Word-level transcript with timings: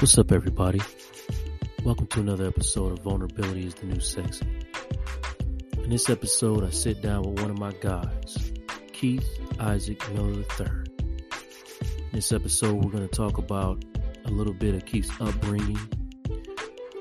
What's 0.00 0.16
up, 0.16 0.32
everybody? 0.32 0.80
Welcome 1.84 2.06
to 2.06 2.20
another 2.20 2.46
episode 2.46 2.92
of 2.92 3.04
Vulnerability 3.04 3.66
is 3.66 3.74
the 3.74 3.84
New 3.84 4.00
Sexy. 4.00 4.46
In 5.84 5.90
this 5.90 6.08
episode, 6.08 6.64
I 6.64 6.70
sit 6.70 7.02
down 7.02 7.24
with 7.24 7.42
one 7.42 7.50
of 7.50 7.58
my 7.58 7.72
guys, 7.82 8.50
Keith 8.94 9.28
Isaac 9.58 10.00
Miller 10.14 10.42
III. 10.58 10.68
In 10.68 12.12
this 12.12 12.32
episode, 12.32 12.82
we're 12.82 12.90
going 12.90 13.06
to 13.06 13.14
talk 13.14 13.36
about 13.36 13.84
a 14.24 14.30
little 14.30 14.54
bit 14.54 14.74
of 14.74 14.86
Keith's 14.86 15.12
upbringing, 15.20 15.78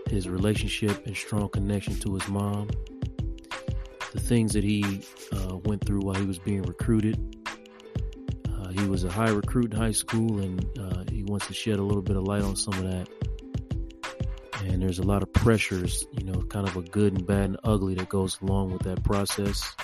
his 0.09 0.27
relationship 0.27 1.05
and 1.05 1.15
strong 1.15 1.47
connection 1.47 1.97
to 2.01 2.15
his 2.15 2.27
mom, 2.27 2.67
the 4.11 4.19
things 4.19 4.51
that 4.51 4.65
he 4.65 5.03
uh, 5.31 5.55
went 5.63 5.85
through 5.85 6.01
while 6.01 6.15
he 6.15 6.25
was 6.25 6.37
being 6.37 6.63
recruited. 6.63 7.38
He 8.79 8.87
was 8.87 9.03
a 9.03 9.11
high 9.11 9.29
recruit 9.29 9.73
in 9.73 9.77
high 9.79 9.91
school, 9.91 10.39
and 10.39 10.65
uh, 10.79 11.03
he 11.11 11.23
wants 11.23 11.47
to 11.47 11.53
shed 11.53 11.79
a 11.79 11.83
little 11.83 12.01
bit 12.01 12.15
of 12.15 12.23
light 12.23 12.43
on 12.43 12.55
some 12.55 12.73
of 12.75 12.83
that. 12.83 13.09
And 14.63 14.81
there's 14.81 14.99
a 14.99 15.03
lot 15.03 15.21
of 15.21 15.33
pressures, 15.33 16.05
you 16.13 16.23
know, 16.23 16.41
kind 16.43 16.67
of 16.67 16.77
a 16.77 16.81
good 16.81 17.13
and 17.13 17.27
bad 17.27 17.45
and 17.45 17.57
ugly 17.63 17.95
that 17.95 18.07
goes 18.07 18.39
along 18.41 18.71
with 18.71 18.83
that 18.83 19.03
process. 19.03 19.75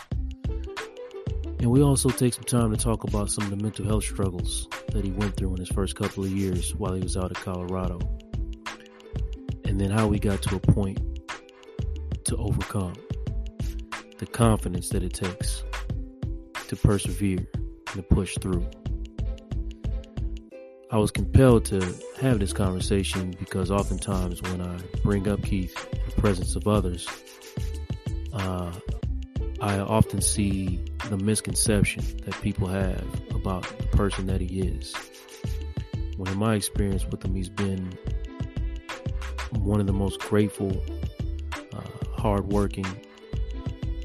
And 1.60 1.72
we 1.72 1.82
also 1.82 2.10
take 2.10 2.34
some 2.34 2.44
time 2.44 2.72
to 2.72 2.78
talk 2.78 3.04
about 3.04 3.32
some 3.32 3.46
of 3.46 3.50
the 3.50 3.58
mental 3.58 3.86
health 3.86 4.04
struggles 4.04 4.68
that 4.92 5.04
he 5.04 5.12
went 5.12 5.36
through 5.36 5.52
in 5.54 5.58
his 5.58 5.70
first 5.70 5.96
couple 5.96 6.24
of 6.24 6.30
years 6.30 6.76
while 6.76 6.94
he 6.94 7.02
was 7.02 7.18
out 7.18 7.32
of 7.32 7.44
Colorado. 7.44 8.00
And 9.66 9.82
then 9.82 9.90
how 9.90 10.08
we 10.08 10.20
got 10.20 10.42
to 10.44 10.56
a 10.56 10.60
point 10.60 11.00
to 12.26 12.38
overcome 12.38 12.94
the 14.20 14.26
confidence 14.26 14.90
that 14.90 15.04
it 15.04 15.14
takes 15.14 15.64
to 16.68 16.76
persevere 16.76 17.46
and 17.60 17.96
to 17.96 18.04
push 18.04 18.38
through. 18.40 18.66
I 20.92 20.98
was 20.98 21.10
compelled 21.10 21.66
to 21.66 21.82
have 22.22 22.40
this 22.40 22.54
conversation 22.54 23.36
because 23.40 23.72
oftentimes 23.72 24.42
when 24.44 24.62
I 24.62 24.78
bring 25.04 25.28
up 25.28 25.42
Keith 25.44 25.76
in 25.92 26.00
the 26.06 26.22
presence 26.22 26.56
of 26.56 26.68
others, 26.68 27.08
uh, 28.34 28.72
I 29.62 29.80
often 29.80 30.22
see 30.22 30.80
the 31.10 31.18
misconception 31.18 32.04
that 32.26 32.40
people 32.42 32.68
have 32.68 33.04
about 33.32 33.64
the 33.64 33.88
person 33.98 34.28
that 34.28 34.42
he 34.42 34.60
is. 34.62 34.94
When 36.18 36.32
in 36.32 36.38
my 36.38 36.54
experience 36.54 37.06
with 37.08 37.26
him, 37.26 37.34
he's 37.34 37.50
been 37.50 37.98
one 39.54 39.80
of 39.80 39.88
the 39.88 39.94
most 39.94 40.20
grateful, 40.20 40.84
uh, 41.74 41.82
hardworking, 42.16 42.86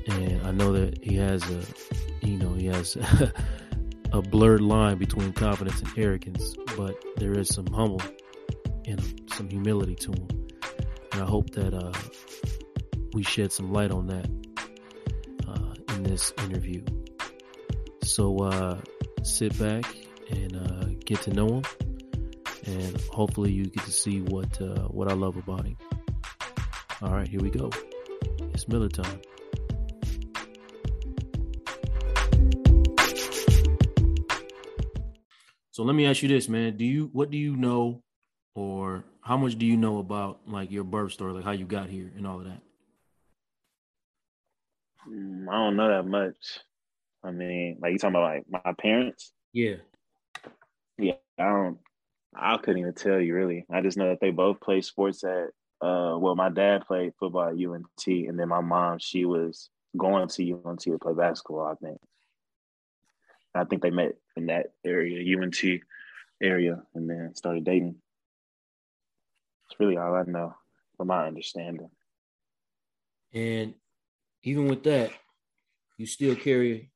and 0.07 0.43
I 0.47 0.51
know 0.51 0.73
that 0.73 1.05
he 1.05 1.17
has 1.17 1.43
a, 1.51 1.63
you 2.23 2.39
know, 2.39 2.55
he 2.55 2.67
has 2.67 2.97
a 4.13 4.23
blurred 4.23 4.61
line 4.61 4.99
between 4.99 5.33
confidence 5.33 5.81
and 5.81 5.91
arrogance, 5.97 6.55
but 6.77 6.97
there 7.17 7.39
is 7.39 7.49
some 7.49 7.67
humble 7.67 8.03
and 8.87 9.31
some 9.33 9.49
humility 9.49 9.95
to 9.95 10.13
him. 10.13 10.29
And 11.13 11.23
I 11.23 11.27
hope 11.27 11.51
that 11.51 11.75
uh, 11.75 11.93
we 13.13 13.23
shed 13.23 13.53
some 13.53 13.73
light 13.73 13.91
on 13.91 14.07
that 14.09 14.29
uh, 15.49 15.95
in 15.95 16.03
this 16.03 16.33
interview. 16.45 16.85
So 18.03 18.39
uh, 18.39 18.81
sit 19.23 19.57
back 19.59 19.85
and 20.31 20.57
uh, 20.57 20.85
get 21.05 21.23
to 21.23 21.31
know 21.31 21.47
him, 21.47 21.65
and 22.67 23.01
hopefully 23.03 23.53
you 23.53 23.67
get 23.67 23.85
to 23.85 23.93
see 23.93 24.21
what 24.21 24.61
uh, 24.61 24.89
what 24.89 25.11
I 25.11 25.15
love 25.15 25.37
about 25.37 25.67
him. 25.67 25.77
All 27.03 27.13
right, 27.13 27.29
here 27.29 27.41
we 27.41 27.51
go. 27.51 27.71
It's 28.53 28.69
Miller 28.69 28.89
time. 28.89 29.21
So 35.81 35.85
let 35.85 35.95
me 35.95 36.05
ask 36.05 36.23
you 36.23 36.29
this, 36.29 36.47
man. 36.47 36.77
Do 36.77 36.85
you 36.85 37.09
what 37.15 37.31
do 37.31 37.39
you 37.39 37.57
know 37.57 38.03
or 38.55 39.03
how 39.23 39.39
much 39.39 39.57
do 39.57 39.65
you 39.65 39.79
know 39.79 39.97
about 39.97 40.41
like 40.47 40.71
your 40.71 40.85
birth 40.85 41.13
story, 41.13 41.33
like 41.33 41.43
how 41.43 41.53
you 41.53 41.65
got 41.65 41.89
here 41.89 42.13
and 42.15 42.27
all 42.27 42.39
of 42.39 42.45
that? 42.45 42.61
Mm, 45.09 45.49
I 45.49 45.53
don't 45.53 45.77
know 45.77 45.89
that 45.89 46.07
much. 46.07 46.37
I 47.25 47.31
mean, 47.31 47.79
like 47.81 47.93
you 47.93 47.99
talking 47.99 48.15
about 48.15 48.45
like 48.51 48.63
my 48.63 48.75
parents? 48.75 49.33
Yeah. 49.55 49.77
Yeah, 50.99 51.15
I 51.39 51.45
don't 51.45 51.79
I 52.37 52.59
couldn't 52.59 52.83
even 52.83 52.93
tell 52.93 53.19
you 53.19 53.35
really. 53.35 53.65
I 53.73 53.81
just 53.81 53.97
know 53.97 54.11
that 54.11 54.21
they 54.21 54.33
both 54.33 54.61
play 54.61 54.83
sports 54.83 55.25
at 55.25 55.47
uh 55.81 56.19
well 56.19 56.37
my 56.37 56.51
dad 56.51 56.85
played 56.87 57.15
football 57.19 57.49
at 57.49 57.55
UNT 57.55 58.07
and 58.07 58.39
then 58.39 58.49
my 58.51 58.61
mom 58.61 58.99
she 58.99 59.25
was 59.25 59.71
going 59.97 60.29
to 60.29 60.61
UNT 60.63 60.81
to 60.81 60.99
play 60.99 61.15
basketball, 61.15 61.65
I 61.65 61.75
think. 61.83 61.99
I 63.55 63.65
think 63.65 63.83
they 63.83 63.91
met 63.91 64.17
in 64.37 64.47
that 64.47 64.73
area, 64.85 65.37
UNT 65.37 65.63
area, 66.43 66.83
and 66.95 67.09
then 67.11 67.35
started 67.35 67.65
dating. 67.65 67.97
It's 69.67 69.79
really 69.81 69.97
all 69.97 70.15
I 70.15 70.23
know 70.23 70.55
from 70.97 71.09
my 71.09 71.27
understanding. 71.27 71.91
And 73.33 73.75
even 74.43 74.69
with 74.69 74.83
that, 74.85 75.11
you 75.97 76.07
still 76.07 76.35
carry 76.35 76.91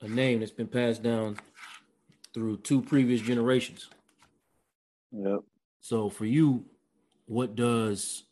a 0.00 0.08
name 0.08 0.40
that's 0.40 0.52
been 0.52 0.68
passed 0.68 1.02
down 1.02 1.38
through 2.32 2.58
two 2.58 2.80
previous 2.80 3.20
generations. 3.20 3.90
Yep. 5.12 5.40
So 5.80 6.10
for 6.10 6.26
you, 6.26 6.64
what 7.26 7.54
does 7.56 8.24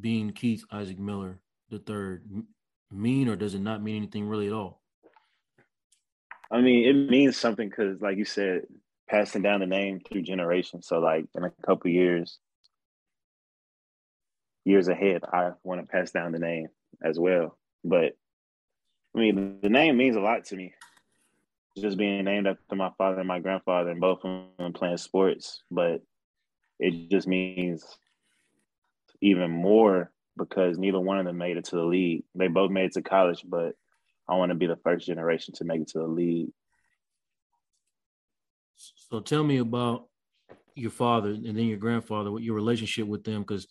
being 0.00 0.30
Keith 0.32 0.64
Isaac 0.70 0.98
Miller 0.98 1.40
the 1.70 1.78
third 1.78 2.24
mean, 2.90 3.28
or 3.28 3.36
does 3.36 3.54
it 3.54 3.60
not 3.60 3.82
mean 3.82 3.96
anything 3.96 4.28
really 4.28 4.46
at 4.46 4.52
all? 4.52 4.83
I 6.50 6.60
mean, 6.60 6.88
it 6.88 7.10
means 7.10 7.36
something 7.36 7.68
because, 7.68 8.00
like 8.00 8.16
you 8.16 8.24
said, 8.24 8.62
passing 9.08 9.42
down 9.42 9.60
the 9.60 9.66
name 9.66 10.00
through 10.00 10.22
generations. 10.22 10.86
So, 10.86 10.98
like 10.98 11.26
in 11.34 11.44
a 11.44 11.50
couple 11.64 11.90
years, 11.90 12.38
years 14.64 14.88
ahead, 14.88 15.22
I 15.32 15.52
want 15.62 15.80
to 15.80 15.86
pass 15.86 16.10
down 16.10 16.32
the 16.32 16.38
name 16.38 16.68
as 17.02 17.18
well. 17.18 17.58
But 17.82 18.16
I 19.14 19.20
mean, 19.20 19.58
the 19.62 19.68
name 19.68 19.96
means 19.96 20.16
a 20.16 20.20
lot 20.20 20.44
to 20.46 20.56
me. 20.56 20.74
Just 21.76 21.98
being 21.98 22.24
named 22.24 22.46
after 22.46 22.76
my 22.76 22.90
father 22.96 23.18
and 23.18 23.28
my 23.28 23.40
grandfather, 23.40 23.90
and 23.90 24.00
both 24.00 24.24
of 24.24 24.44
them 24.58 24.72
playing 24.72 24.96
sports. 24.98 25.62
But 25.70 26.02
it 26.78 27.10
just 27.10 27.26
means 27.26 27.84
even 29.20 29.50
more 29.50 30.12
because 30.36 30.78
neither 30.78 31.00
one 31.00 31.18
of 31.18 31.24
them 31.24 31.38
made 31.38 31.56
it 31.56 31.64
to 31.66 31.76
the 31.76 31.84
league. 31.84 32.24
They 32.34 32.48
both 32.48 32.70
made 32.70 32.86
it 32.86 32.92
to 32.92 33.02
college, 33.02 33.44
but 33.46 33.74
I 34.28 34.36
want 34.36 34.50
to 34.50 34.54
be 34.54 34.66
the 34.66 34.76
first 34.76 35.06
generation 35.06 35.54
to 35.54 35.64
make 35.64 35.82
it 35.82 35.88
to 35.88 35.98
the 35.98 36.06
league. 36.06 36.50
So 38.76 39.20
tell 39.20 39.44
me 39.44 39.58
about 39.58 40.08
your 40.74 40.90
father 40.90 41.30
and 41.30 41.56
then 41.56 41.66
your 41.66 41.78
grandfather, 41.78 42.32
what 42.32 42.42
your 42.42 42.54
relationship 42.54 43.06
with 43.06 43.24
them, 43.24 43.42
because 43.42 43.66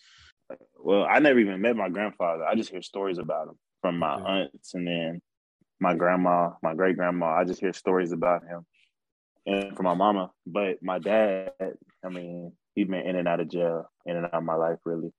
well, 0.79 1.05
I 1.09 1.19
never 1.19 1.39
even 1.39 1.61
met 1.61 1.75
my 1.75 1.89
grandfather. 1.89 2.45
I 2.45 2.55
just 2.55 2.69
hear 2.69 2.81
stories 2.81 3.17
about 3.17 3.49
him 3.49 3.55
from 3.81 3.97
my 3.99 4.13
aunts 4.13 4.73
and 4.73 4.87
then 4.87 5.21
my 5.79 5.93
grandma, 5.93 6.51
my 6.61 6.73
great 6.73 6.95
grandma. 6.95 7.35
I 7.35 7.43
just 7.43 7.59
hear 7.59 7.73
stories 7.73 8.11
about 8.11 8.43
him 8.43 8.65
and 9.45 9.75
from 9.75 9.85
my 9.85 9.93
mama. 9.93 10.31
But 10.45 10.81
my 10.81 10.99
dad, 10.99 11.51
I 12.05 12.09
mean, 12.09 12.53
he's 12.75 12.87
been 12.87 13.05
in 13.05 13.15
and 13.15 13.27
out 13.27 13.39
of 13.39 13.49
jail, 13.49 13.89
in 14.05 14.17
and 14.17 14.25
out 14.25 14.33
of 14.33 14.43
my 14.43 14.55
life, 14.55 14.79
really. 14.85 15.11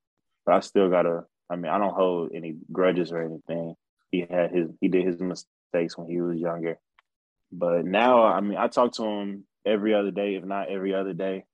But 0.47 0.55
I 0.55 0.61
still 0.61 0.89
gotta. 0.89 1.25
I 1.51 1.56
mean, 1.56 1.71
I 1.71 1.78
don't 1.78 1.95
hold 1.95 2.31
any 2.34 2.56
grudges 2.72 3.12
or 3.12 3.22
anything 3.22 3.75
he 4.15 4.27
had 4.31 4.53
his 4.53 4.71
he 4.81 4.89
did 4.89 5.05
his 5.05 5.21
mistakes 5.21 5.99
when 5.99 6.09
he 6.09 6.21
was 6.21 6.39
younger. 6.39 6.79
But 7.51 7.85
now, 7.85 8.25
I 8.25 8.41
mean, 8.41 8.57
I 8.57 8.69
talk 8.69 8.93
to 8.95 9.05
him 9.05 9.45
every 9.67 9.95
other 9.95 10.11
day, 10.11 10.37
if 10.37 10.45
not 10.45 10.69
every 10.69 10.95
other 10.95 11.13
day. 11.13 11.45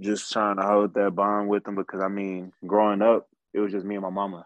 Just 0.00 0.30
trying 0.30 0.56
to 0.56 0.62
hold 0.62 0.94
that 0.94 1.14
bond 1.14 1.48
with 1.48 1.66
him 1.66 1.74
because 1.74 2.00
I 2.00 2.08
mean, 2.08 2.52
growing 2.66 3.02
up, 3.02 3.28
it 3.52 3.60
was 3.60 3.72
just 3.72 3.86
me 3.86 3.96
and 3.96 4.02
my 4.02 4.10
mama. 4.10 4.44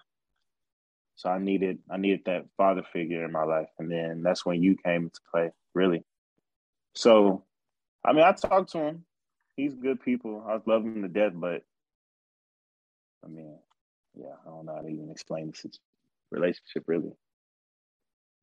So 1.17 1.29
I 1.29 1.39
needed 1.39 1.79
I 1.91 1.97
needed 1.99 2.23
that 2.27 2.47
father 2.57 2.83
figure 2.93 3.25
in 3.25 3.33
my 3.33 3.45
life. 3.45 3.69
And 3.79 3.91
then 3.91 4.23
that's 4.23 4.47
when 4.47 4.63
you 4.63 4.77
came 4.85 5.05
into 5.05 5.21
play, 5.31 5.51
really. 5.75 6.05
So 6.95 7.45
I 8.05 8.13
mean 8.13 8.25
I 8.25 8.33
talked 8.33 8.73
to 8.73 8.79
him. 8.79 9.05
He's 9.57 9.75
good 9.75 10.01
people. 10.01 10.45
I 10.49 10.59
love 10.71 10.85
him 10.85 11.03
to 11.03 11.09
death, 11.09 11.33
but 11.35 11.63
I 13.25 13.29
mean, 13.29 13.59
yeah, 14.19 14.35
I 14.47 14.49
don't 14.49 14.65
know 14.67 14.75
how 14.75 14.81
to 14.81 14.89
even 14.89 15.11
explain 15.11 15.51
the 15.51 15.57
situation 15.57 15.92
relationship 16.33 16.85
really. 16.87 17.13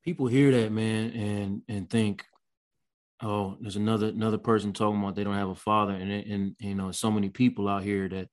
People 0.03 0.27
hear 0.27 0.51
that 0.51 0.71
man 0.71 1.11
and 1.11 1.61
and 1.67 1.89
think 1.89 2.25
oh 3.21 3.57
there's 3.59 3.75
another 3.75 4.07
another 4.07 4.37
person 4.37 4.71
talking 4.71 4.99
about 5.01 5.15
they 5.15 5.23
don't 5.23 5.33
have 5.35 5.49
a 5.49 5.55
father. 5.55 5.93
And 5.93 6.11
and 6.11 6.55
you 6.59 6.75
know 6.75 6.91
so 6.91 7.11
many 7.11 7.29
people 7.29 7.67
out 7.67 7.83
here 7.83 8.07
that 8.09 8.29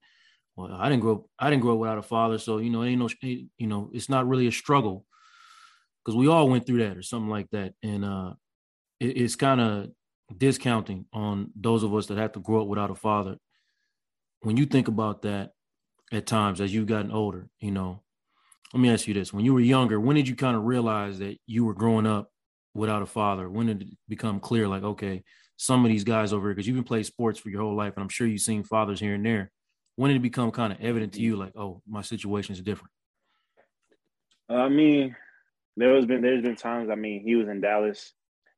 well 0.55 0.73
i 0.73 0.89
didn't 0.89 1.03
grow 1.03 1.29
i 1.39 1.51
didn't 1.51 1.63
grow 1.63 1.75
up 1.75 1.81
without 1.81 1.99
a 1.99 2.03
father. 2.03 2.39
So 2.39 2.59
you 2.59 2.71
know 2.71 2.85
ain't 2.85 3.01
no 3.01 3.09
you 3.23 3.67
know 3.67 3.91
it's 3.93 4.09
not 4.09 4.29
really 4.29 4.47
a 4.47 4.53
struggle 4.53 5.05
because 6.05 6.17
we 6.17 6.29
all 6.29 6.49
went 6.49 6.67
through 6.67 6.87
that 6.87 6.97
or 6.97 7.03
something 7.03 7.31
like 7.31 7.51
that. 7.51 7.75
And 7.83 8.05
uh 8.05 8.35
it, 9.01 9.17
it's 9.19 9.37
kind 9.37 9.61
of 9.61 9.91
discounting 10.37 11.07
on 11.13 11.51
those 11.55 11.83
of 11.83 11.95
us 11.95 12.07
that 12.07 12.19
have 12.19 12.33
to 12.33 12.41
grow 12.41 12.63
up 12.63 12.69
without 12.69 12.91
a 12.91 12.95
father. 12.95 13.37
When 14.41 14.57
you 14.57 14.67
think 14.67 14.89
about 14.89 15.23
that 15.23 15.53
at 16.13 16.27
times 16.27 16.61
as 16.61 16.73
you've 16.73 16.87
gotten 16.87 17.11
older 17.11 17.49
you 17.59 17.71
know 17.71 18.03
let 18.73 18.81
me 18.81 18.91
ask 18.91 19.07
you 19.07 19.15
this: 19.15 19.33
When 19.33 19.45
you 19.45 19.55
were 19.55 19.61
younger, 19.61 20.01
when 20.01 20.17
did 20.17 20.29
you 20.29 20.37
kind 20.37 20.57
of 20.57 20.65
realize 20.65 21.19
that 21.19 21.39
you 21.47 21.65
were 21.65 21.75
growing 21.75 22.07
up 22.07 22.31
without 22.75 23.03
a 23.03 23.07
father? 23.07 23.49
When 23.49 23.67
did 23.67 23.83
it 23.83 23.89
become 24.09 24.41
clear, 24.41 24.69
like, 24.69 24.83
okay, 24.83 25.23
some 25.57 25.85
of 25.85 25.91
these 25.91 26.05
guys 26.05 26.33
over 26.33 26.49
here, 26.49 26.55
because 26.55 26.67
you've 26.67 26.77
been 26.77 26.85
playing 26.85 27.05
sports 27.05 27.39
for 27.39 27.49
your 27.49 27.63
whole 27.63 27.77
life, 27.77 27.95
and 27.97 28.03
I'm 28.03 28.09
sure 28.09 28.27
you've 28.27 28.41
seen 28.41 28.65
fathers 28.65 29.01
here 29.01 29.15
and 29.15 29.25
there. 29.25 29.51
when 29.97 30.11
did 30.11 30.19
it 30.19 30.23
become 30.23 30.51
kind 30.51 30.73
of 30.73 30.81
evident 30.81 31.15
to 31.15 31.21
you, 31.21 31.37
like, 31.37 31.57
oh, 31.57 31.83
my 31.89 32.03
situation 32.03 32.55
is 32.55 32.61
different? 32.61 32.91
I 34.49 34.69
mean, 34.69 35.17
there 35.77 35.93
was 35.93 36.07
been 36.07 36.23
there's 36.23 36.43
been 36.43 36.57
times. 36.57 36.91
I 36.91 36.95
mean, 36.95 37.23
he 37.25 37.35
was 37.35 37.49
in 37.49 37.61
Dallas, 37.61 38.13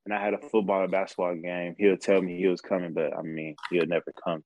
and 0.04 0.14
I 0.14 0.22
had 0.22 0.34
a 0.34 0.38
football 0.38 0.82
or 0.82 0.88
basketball 0.88 1.34
game. 1.37 1.75
He 1.78 1.87
would 1.87 2.00
tell 2.00 2.20
me 2.20 2.37
he 2.37 2.46
was 2.46 2.61
coming, 2.61 2.93
but 2.93 3.16
I 3.16 3.22
mean, 3.22 3.56
he 3.70 3.78
would 3.78 3.88
never 3.88 4.12
come. 4.25 4.44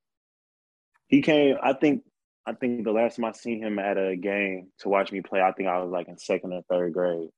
He 1.08 1.22
came. 1.22 1.56
I 1.62 1.72
think. 1.72 2.02
I 2.44 2.52
think 2.54 2.84
the 2.84 2.92
last 2.92 3.16
time 3.16 3.24
I 3.24 3.32
seen 3.32 3.62
him 3.62 3.78
at 3.78 3.96
a 3.96 4.16
game 4.16 4.68
to 4.80 4.88
watch 4.88 5.12
me 5.12 5.20
play, 5.20 5.40
I 5.40 5.52
think 5.52 5.68
I 5.68 5.78
was 5.78 5.90
like 5.90 6.08
in 6.08 6.18
second 6.18 6.52
or 6.52 6.62
third 6.62 6.92
grade. 6.92 7.28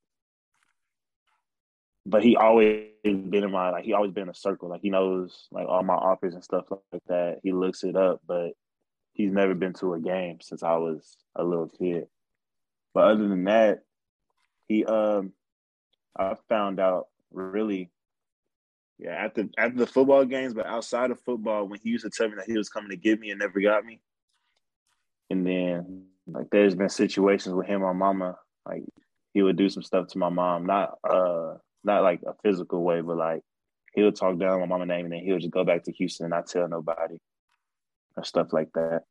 But 2.06 2.22
he 2.22 2.36
always 2.36 2.88
been 3.02 3.44
in 3.44 3.50
my 3.50 3.70
like 3.70 3.84
he 3.84 3.92
always 3.92 4.12
been 4.12 4.24
in 4.24 4.28
a 4.30 4.34
circle. 4.34 4.68
Like 4.68 4.80
he 4.82 4.90
knows 4.90 5.48
like 5.50 5.66
all 5.68 5.82
my 5.82 5.94
offers 5.94 6.34
and 6.34 6.44
stuff 6.44 6.66
like 6.70 7.02
that. 7.08 7.40
He 7.42 7.52
looks 7.52 7.84
it 7.84 7.96
up, 7.96 8.20
but 8.26 8.52
he's 9.12 9.32
never 9.32 9.54
been 9.54 9.72
to 9.74 9.94
a 9.94 10.00
game 10.00 10.38
since 10.40 10.62
I 10.62 10.76
was 10.76 11.16
a 11.36 11.44
little 11.44 11.68
kid. 11.68 12.06
But 12.92 13.04
other 13.04 13.28
than 13.28 13.44
that, 13.44 13.80
he 14.68 14.84
um 14.84 15.32
I 16.16 16.34
found 16.48 16.80
out 16.80 17.08
really 17.32 17.90
yeah 18.98 19.12
after 19.12 19.48
after 19.58 19.78
the 19.78 19.86
football 19.86 20.24
games, 20.24 20.54
but 20.54 20.66
outside 20.66 21.10
of 21.10 21.20
football, 21.20 21.66
when 21.66 21.80
he 21.82 21.90
used 21.90 22.04
to 22.04 22.10
tell 22.10 22.28
me 22.28 22.36
that 22.36 22.46
he 22.46 22.56
was 22.56 22.68
coming 22.68 22.90
to 22.90 22.96
get 22.96 23.20
me 23.20 23.30
and 23.30 23.40
never 23.40 23.60
got 23.60 23.84
me. 23.84 24.00
And 25.30 25.46
then 25.46 26.04
like 26.26 26.46
there's 26.50 26.74
been 26.74 26.88
situations 26.88 27.54
with 27.54 27.66
him 27.66 27.82
and 27.82 27.98
mama, 27.98 28.36
like 28.66 28.84
he 29.32 29.42
would 29.42 29.56
do 29.56 29.68
some 29.68 29.82
stuff 29.82 30.08
to 30.08 30.18
my 30.18 30.28
mom, 30.28 30.66
not 30.66 30.98
uh 31.08 31.54
not 31.82 32.02
like 32.02 32.20
a 32.26 32.34
physical 32.42 32.82
way, 32.82 33.00
but 33.00 33.16
like 33.16 33.42
he 33.94 34.02
would 34.02 34.16
talk 34.16 34.38
down 34.38 34.60
my 34.60 34.66
mama 34.66 34.86
name 34.86 35.06
and 35.06 35.12
then 35.12 35.20
he 35.20 35.32
would 35.32 35.40
just 35.40 35.52
go 35.52 35.64
back 35.64 35.84
to 35.84 35.92
Houston 35.92 36.24
and 36.24 36.30
not 36.30 36.46
tell 36.46 36.68
nobody 36.68 37.18
or 38.16 38.24
stuff 38.24 38.52
like 38.52 38.72
that. 38.74 39.02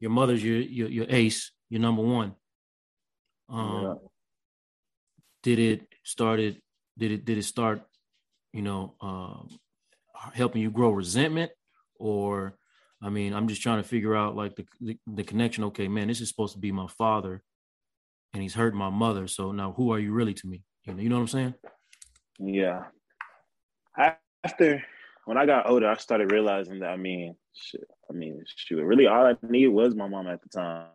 Your 0.00 0.10
mother's 0.10 0.44
your 0.44 0.58
your, 0.58 0.88
your 0.88 1.06
ace, 1.08 1.52
your 1.70 1.80
number 1.80 2.02
one. 2.02 2.34
Um, 3.48 3.82
yeah. 3.82 3.94
Did 5.42 5.58
it 5.58 5.88
started? 6.02 6.60
Did 6.98 7.12
it 7.12 7.24
did 7.24 7.38
it 7.38 7.44
start? 7.44 7.82
You 8.52 8.62
know, 8.62 8.94
um, 9.00 9.58
helping 10.34 10.62
you 10.62 10.70
grow 10.70 10.90
resentment, 10.90 11.52
or 11.98 12.58
I 13.02 13.10
mean, 13.10 13.34
I'm 13.34 13.48
just 13.48 13.62
trying 13.62 13.82
to 13.82 13.88
figure 13.88 14.16
out 14.16 14.36
like 14.36 14.56
the, 14.56 14.66
the, 14.80 14.98
the 15.06 15.24
connection. 15.24 15.64
Okay, 15.64 15.88
man, 15.88 16.08
this 16.08 16.20
is 16.20 16.28
supposed 16.28 16.54
to 16.54 16.58
be 16.58 16.72
my 16.72 16.86
father, 16.86 17.42
and 18.32 18.42
he's 18.42 18.54
hurt 18.54 18.74
my 18.74 18.90
mother. 18.90 19.26
So 19.26 19.52
now, 19.52 19.72
who 19.72 19.92
are 19.92 19.98
you 19.98 20.12
really 20.12 20.34
to 20.34 20.46
me? 20.46 20.62
You 20.84 20.94
know, 20.94 21.02
you 21.02 21.08
know 21.08 21.16
what 21.16 21.22
I'm 21.22 21.28
saying? 21.28 21.54
Yeah. 22.38 22.84
After 24.44 24.82
when 25.24 25.36
I 25.36 25.46
got 25.46 25.68
older, 25.68 25.88
I 25.88 25.96
started 25.96 26.30
realizing 26.30 26.80
that 26.80 26.90
I 26.90 26.96
mean, 26.96 27.34
shit, 27.54 27.84
I 28.08 28.12
mean, 28.12 28.44
shoot, 28.46 28.82
really 28.82 29.06
all 29.06 29.26
I 29.26 29.34
needed 29.42 29.68
was 29.68 29.94
my 29.94 30.08
mom 30.08 30.28
at 30.28 30.42
the 30.42 30.48
time 30.48 30.86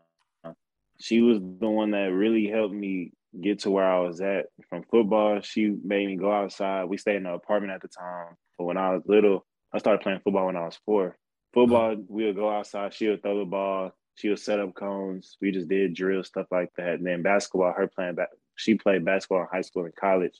she 1.01 1.21
was 1.21 1.39
the 1.39 1.69
one 1.69 1.91
that 1.91 2.13
really 2.13 2.47
helped 2.47 2.73
me 2.73 3.11
get 3.41 3.59
to 3.59 3.71
where 3.71 3.85
I 3.85 3.99
was 3.99 4.21
at 4.21 4.45
from 4.69 4.83
football. 4.83 5.41
She 5.41 5.75
made 5.83 6.07
me 6.07 6.15
go 6.15 6.31
outside. 6.31 6.85
We 6.85 6.97
stayed 6.97 7.15
in 7.17 7.25
an 7.25 7.33
apartment 7.33 7.73
at 7.73 7.81
the 7.81 7.87
time. 7.87 8.35
But 8.57 8.65
when 8.65 8.77
I 8.77 8.93
was 8.93 9.01
little, 9.05 9.45
I 9.73 9.79
started 9.79 10.01
playing 10.01 10.19
football 10.23 10.45
when 10.45 10.57
I 10.57 10.65
was 10.65 10.79
four. 10.85 11.17
Football, 11.53 11.97
we 12.07 12.25
would 12.25 12.35
go 12.35 12.49
outside. 12.49 12.93
She 12.93 13.07
would 13.07 13.21
throw 13.21 13.39
the 13.39 13.45
ball. 13.45 13.91
She 14.15 14.29
would 14.29 14.39
set 14.39 14.59
up 14.59 14.73
cones. 14.73 15.37
We 15.41 15.51
just 15.51 15.67
did 15.67 15.93
drill 15.93 16.23
stuff 16.23 16.47
like 16.51 16.71
that. 16.77 16.95
And 16.95 17.05
then 17.05 17.21
basketball, 17.21 17.73
her 17.73 17.87
playing 17.87 18.15
back. 18.15 18.29
She 18.55 18.75
played 18.75 19.05
basketball 19.05 19.41
in 19.41 19.47
high 19.51 19.61
school 19.61 19.85
and 19.85 19.95
college. 19.95 20.39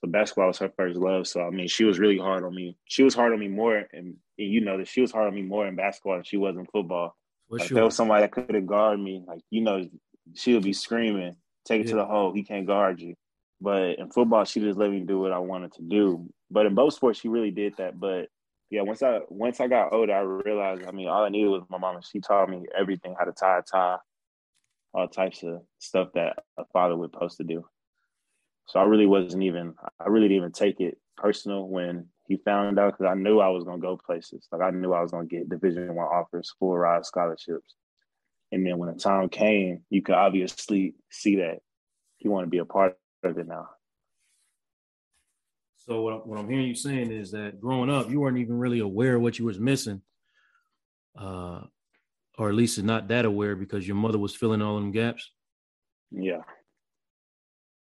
So 0.00 0.10
basketball 0.10 0.48
was 0.48 0.58
her 0.58 0.72
first 0.76 0.98
love. 0.98 1.26
So 1.26 1.42
I 1.42 1.50
mean, 1.50 1.68
she 1.68 1.84
was 1.84 1.98
really 1.98 2.18
hard 2.18 2.44
on 2.44 2.54
me. 2.54 2.76
She 2.84 3.02
was 3.02 3.14
hard 3.14 3.32
on 3.32 3.38
me 3.38 3.48
more, 3.48 3.76
and, 3.76 3.88
and 3.92 4.16
you 4.36 4.60
know 4.60 4.78
that 4.78 4.88
she 4.88 5.00
was 5.00 5.12
hard 5.12 5.28
on 5.28 5.34
me 5.34 5.42
more 5.42 5.66
in 5.66 5.76
basketball 5.76 6.16
than 6.16 6.24
she 6.24 6.36
was 6.36 6.56
in 6.56 6.66
football. 6.66 7.16
Like 7.48 7.68
sure. 7.68 7.76
there 7.76 7.84
was 7.84 7.94
somebody 7.94 8.22
that 8.22 8.32
could 8.32 8.54
have 8.54 8.66
guarded 8.66 9.02
me. 9.02 9.24
Like 9.26 9.40
you 9.50 9.60
know, 9.60 9.88
she 10.34 10.54
would 10.54 10.64
be 10.64 10.72
screaming, 10.72 11.36
"Take 11.64 11.82
it 11.82 11.84
yeah. 11.84 11.90
to 11.90 11.96
the 11.98 12.06
hole! 12.06 12.32
He 12.32 12.42
can't 12.42 12.66
guard 12.66 13.00
you." 13.00 13.14
But 13.60 13.98
in 13.98 14.10
football, 14.10 14.44
she 14.44 14.58
just 14.58 14.78
let 14.78 14.90
me 14.90 15.00
do 15.00 15.20
what 15.20 15.32
I 15.32 15.38
wanted 15.38 15.72
to 15.74 15.82
do. 15.82 16.28
But 16.50 16.66
in 16.66 16.74
both 16.74 16.94
sports, 16.94 17.20
she 17.20 17.28
really 17.28 17.52
did 17.52 17.76
that. 17.76 17.98
But 17.98 18.28
yeah, 18.72 18.80
once 18.80 19.02
I 19.02 19.20
once 19.28 19.60
I 19.60 19.68
got 19.68 19.92
older, 19.92 20.14
I 20.14 20.20
realized. 20.20 20.86
I 20.88 20.92
mean, 20.92 21.06
all 21.06 21.24
I 21.24 21.28
needed 21.28 21.48
was 21.48 21.62
my 21.68 21.76
mom, 21.76 21.96
and 21.96 22.04
she 22.04 22.20
taught 22.20 22.48
me 22.48 22.64
everything: 22.76 23.14
how 23.18 23.26
to 23.26 23.32
tie 23.32 23.58
a 23.58 23.62
tie, 23.62 23.98
all 24.94 25.08
types 25.08 25.42
of 25.42 25.60
stuff 25.78 26.08
that 26.14 26.38
a 26.58 26.64
father 26.72 26.96
would 26.96 27.12
supposed 27.12 27.36
to 27.36 27.44
do. 27.44 27.66
So 28.68 28.80
I 28.80 28.84
really 28.84 29.04
wasn't 29.04 29.42
even. 29.42 29.74
I 30.00 30.08
really 30.08 30.26
didn't 30.26 30.38
even 30.38 30.52
take 30.52 30.80
it 30.80 30.96
personal 31.18 31.68
when 31.68 32.06
he 32.26 32.38
found 32.38 32.78
out 32.78 32.96
because 32.96 33.10
I 33.10 33.14
knew 33.14 33.40
I 33.40 33.48
was 33.48 33.62
gonna 33.64 33.76
go 33.76 33.98
places. 33.98 34.48
Like 34.50 34.62
I 34.62 34.70
knew 34.70 34.94
I 34.94 35.02
was 35.02 35.10
gonna 35.10 35.26
get 35.26 35.50
Division 35.50 35.94
One 35.94 36.06
offers, 36.06 36.54
full 36.58 36.74
ride 36.74 37.04
scholarships. 37.04 37.74
And 38.52 38.66
then 38.66 38.78
when 38.78 38.90
the 38.90 38.98
time 38.98 39.28
came, 39.28 39.82
you 39.90 40.00
could 40.00 40.14
obviously 40.14 40.94
see 41.10 41.36
that 41.36 41.58
you 42.20 42.30
want 42.30 42.46
to 42.46 42.50
be 42.50 42.58
a 42.58 42.64
part 42.64 42.96
of 43.22 43.36
it 43.36 43.46
now. 43.46 43.68
So 45.86 46.02
what, 46.02 46.26
what 46.26 46.38
I'm 46.38 46.48
hearing 46.48 46.68
you 46.68 46.74
saying 46.74 47.10
is 47.10 47.32
that 47.32 47.60
growing 47.60 47.90
up, 47.90 48.08
you 48.08 48.20
weren't 48.20 48.38
even 48.38 48.58
really 48.58 48.78
aware 48.78 49.16
of 49.16 49.22
what 49.22 49.38
you 49.38 49.44
was 49.44 49.58
missing, 49.58 50.00
uh, 51.18 51.62
or 52.38 52.48
at 52.48 52.54
least 52.54 52.80
not 52.82 53.08
that 53.08 53.24
aware 53.24 53.56
because 53.56 53.86
your 53.86 53.96
mother 53.96 54.18
was 54.18 54.34
filling 54.34 54.62
all 54.62 54.76
them 54.76 54.92
gaps. 54.92 55.30
Yeah. 56.12 56.42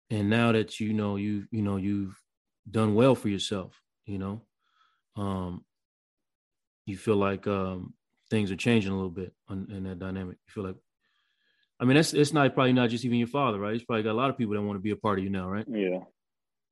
And 0.09 0.29
now 0.29 0.51
that 0.51 0.79
you 0.79 0.93
know 0.93 1.15
you 1.15 1.47
you 1.51 1.61
know 1.61 1.77
you've 1.77 2.15
done 2.69 2.93
well 2.93 3.15
for 3.15 3.29
yourself, 3.29 3.81
you 4.05 4.19
know, 4.19 4.41
um, 5.15 5.65
you 6.85 6.97
feel 6.97 7.17
like 7.17 7.47
um, 7.47 7.93
things 8.29 8.51
are 8.51 8.55
changing 8.55 8.91
a 8.91 8.95
little 8.95 9.09
bit 9.09 9.33
on, 9.49 9.67
in 9.71 9.83
that 9.83 9.99
dynamic. 9.99 10.37
You 10.47 10.51
feel 10.53 10.63
like, 10.65 10.75
I 11.79 11.85
mean, 11.85 11.95
that's 11.95 12.13
it's 12.13 12.31
not 12.31 12.53
probably 12.53 12.73
not 12.73 12.89
just 12.89 13.05
even 13.05 13.17
your 13.17 13.27
father, 13.27 13.59
right? 13.59 13.73
He's 13.73 13.83
probably 13.83 14.03
got 14.03 14.13
a 14.13 14.21
lot 14.21 14.29
of 14.29 14.37
people 14.37 14.53
that 14.53 14.61
want 14.61 14.77
to 14.77 14.83
be 14.83 14.91
a 14.91 14.95
part 14.95 15.17
of 15.17 15.23
you 15.23 15.29
now, 15.29 15.49
right? 15.49 15.65
Yeah, 15.67 15.99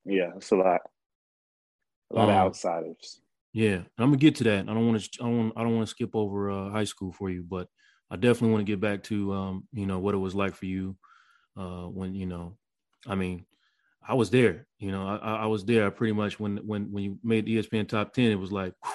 yeah, 0.06 0.32
it's 0.38 0.52
a 0.52 0.56
lot, 0.56 0.82
a 2.12 2.16
lot 2.16 2.24
um, 2.24 2.30
of 2.30 2.36
outsiders. 2.36 3.22
Yeah, 3.54 3.78
I'm 3.98 4.10
gonna 4.10 4.18
get 4.18 4.36
to 4.36 4.44
that. 4.46 4.70
I 4.70 4.74
don't 4.74 4.88
want 4.88 5.02
to. 5.02 5.24
I 5.24 5.26
don't. 5.26 5.54
I 5.56 5.64
don't 5.64 5.76
want 5.76 5.88
to 5.88 5.92
skip 5.92 6.16
over 6.16 6.52
uh, 6.52 6.70
high 6.70 6.84
school 6.84 7.12
for 7.12 7.30
you, 7.30 7.44
but 7.48 7.68
I 8.12 8.16
definitely 8.16 8.52
want 8.52 8.66
to 8.66 8.72
get 8.72 8.82
back 8.82 9.04
to 9.04 9.34
um, 9.34 9.68
you 9.72 9.86
know 9.86 10.00
what 10.00 10.14
it 10.14 10.20
was 10.20 10.36
like 10.36 10.56
for 10.56 10.66
you 10.66 10.96
uh, 11.58 11.86
when 11.86 12.14
you 12.16 12.26
know. 12.26 12.58
I 13.08 13.16
mean, 13.16 13.46
I 14.06 14.14
was 14.14 14.30
there. 14.30 14.68
You 14.78 14.92
know, 14.92 15.08
I, 15.08 15.36
I 15.36 15.46
was 15.46 15.64
there 15.64 15.90
pretty 15.92 16.14
much 16.14 16.40
when 16.40 16.58
when 16.58 16.92
when 16.92 17.04
you 17.04 17.20
made 17.24 17.48
ESPN 17.48 17.88
top 17.88 18.14
ten. 18.14 18.32
It 18.32 18.40
was 18.40 18.52
like. 18.52 18.74
Whew, 18.84 18.94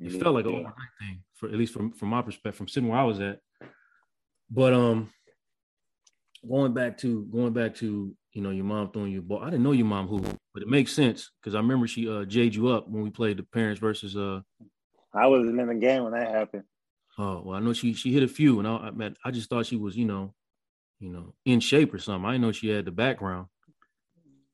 it 0.00 0.22
felt 0.22 0.34
like 0.34 0.44
an 0.44 0.52
overnight 0.52 0.74
thing 0.98 1.22
for 1.34 1.48
at 1.48 1.54
least 1.54 1.72
from 1.72 1.92
from 1.92 2.08
my 2.08 2.22
perspective, 2.22 2.56
from 2.56 2.68
sitting 2.68 2.88
where 2.88 2.98
I 2.98 3.04
was 3.04 3.20
at. 3.20 3.40
But 4.50 4.72
um, 4.72 5.10
going 6.48 6.72
back 6.72 6.98
to 6.98 7.24
going 7.24 7.52
back 7.52 7.74
to 7.76 8.14
you 8.36 8.42
know 8.42 8.50
your 8.50 8.66
mom 8.66 8.90
throwing 8.92 9.12
you 9.12 9.20
a 9.20 9.22
ball. 9.22 9.40
I 9.40 9.46
didn't 9.46 9.62
know 9.62 9.72
your 9.72 9.86
mom 9.86 10.08
who, 10.08 10.20
but 10.52 10.62
it 10.62 10.68
makes 10.68 10.92
sense 10.92 11.30
because 11.40 11.54
I 11.54 11.58
remember 11.58 11.86
she 11.86 12.06
uh 12.06 12.26
jade 12.26 12.54
you 12.54 12.68
up 12.68 12.86
when 12.86 13.02
we 13.02 13.08
played 13.08 13.38
the 13.38 13.42
parents 13.42 13.80
versus 13.80 14.14
uh. 14.14 14.40
I 15.14 15.26
wasn't 15.26 15.58
in 15.58 15.66
the 15.66 15.74
game 15.74 16.04
when 16.04 16.12
that 16.12 16.30
happened. 16.30 16.64
Oh 17.18 17.40
well, 17.42 17.56
I 17.56 17.60
know 17.60 17.72
she 17.72 17.94
she 17.94 18.12
hit 18.12 18.22
a 18.22 18.28
few, 18.28 18.58
and 18.58 18.68
I 18.68 18.76
I, 18.76 18.90
met, 18.90 19.16
I 19.24 19.30
just 19.30 19.48
thought 19.48 19.64
she 19.64 19.76
was 19.76 19.96
you 19.96 20.04
know, 20.04 20.34
you 21.00 21.10
know, 21.10 21.32
in 21.46 21.60
shape 21.60 21.94
or 21.94 21.98
something. 21.98 22.26
I 22.26 22.32
didn't 22.32 22.42
know 22.42 22.52
she 22.52 22.68
had 22.68 22.84
the 22.84 22.90
background. 22.90 23.46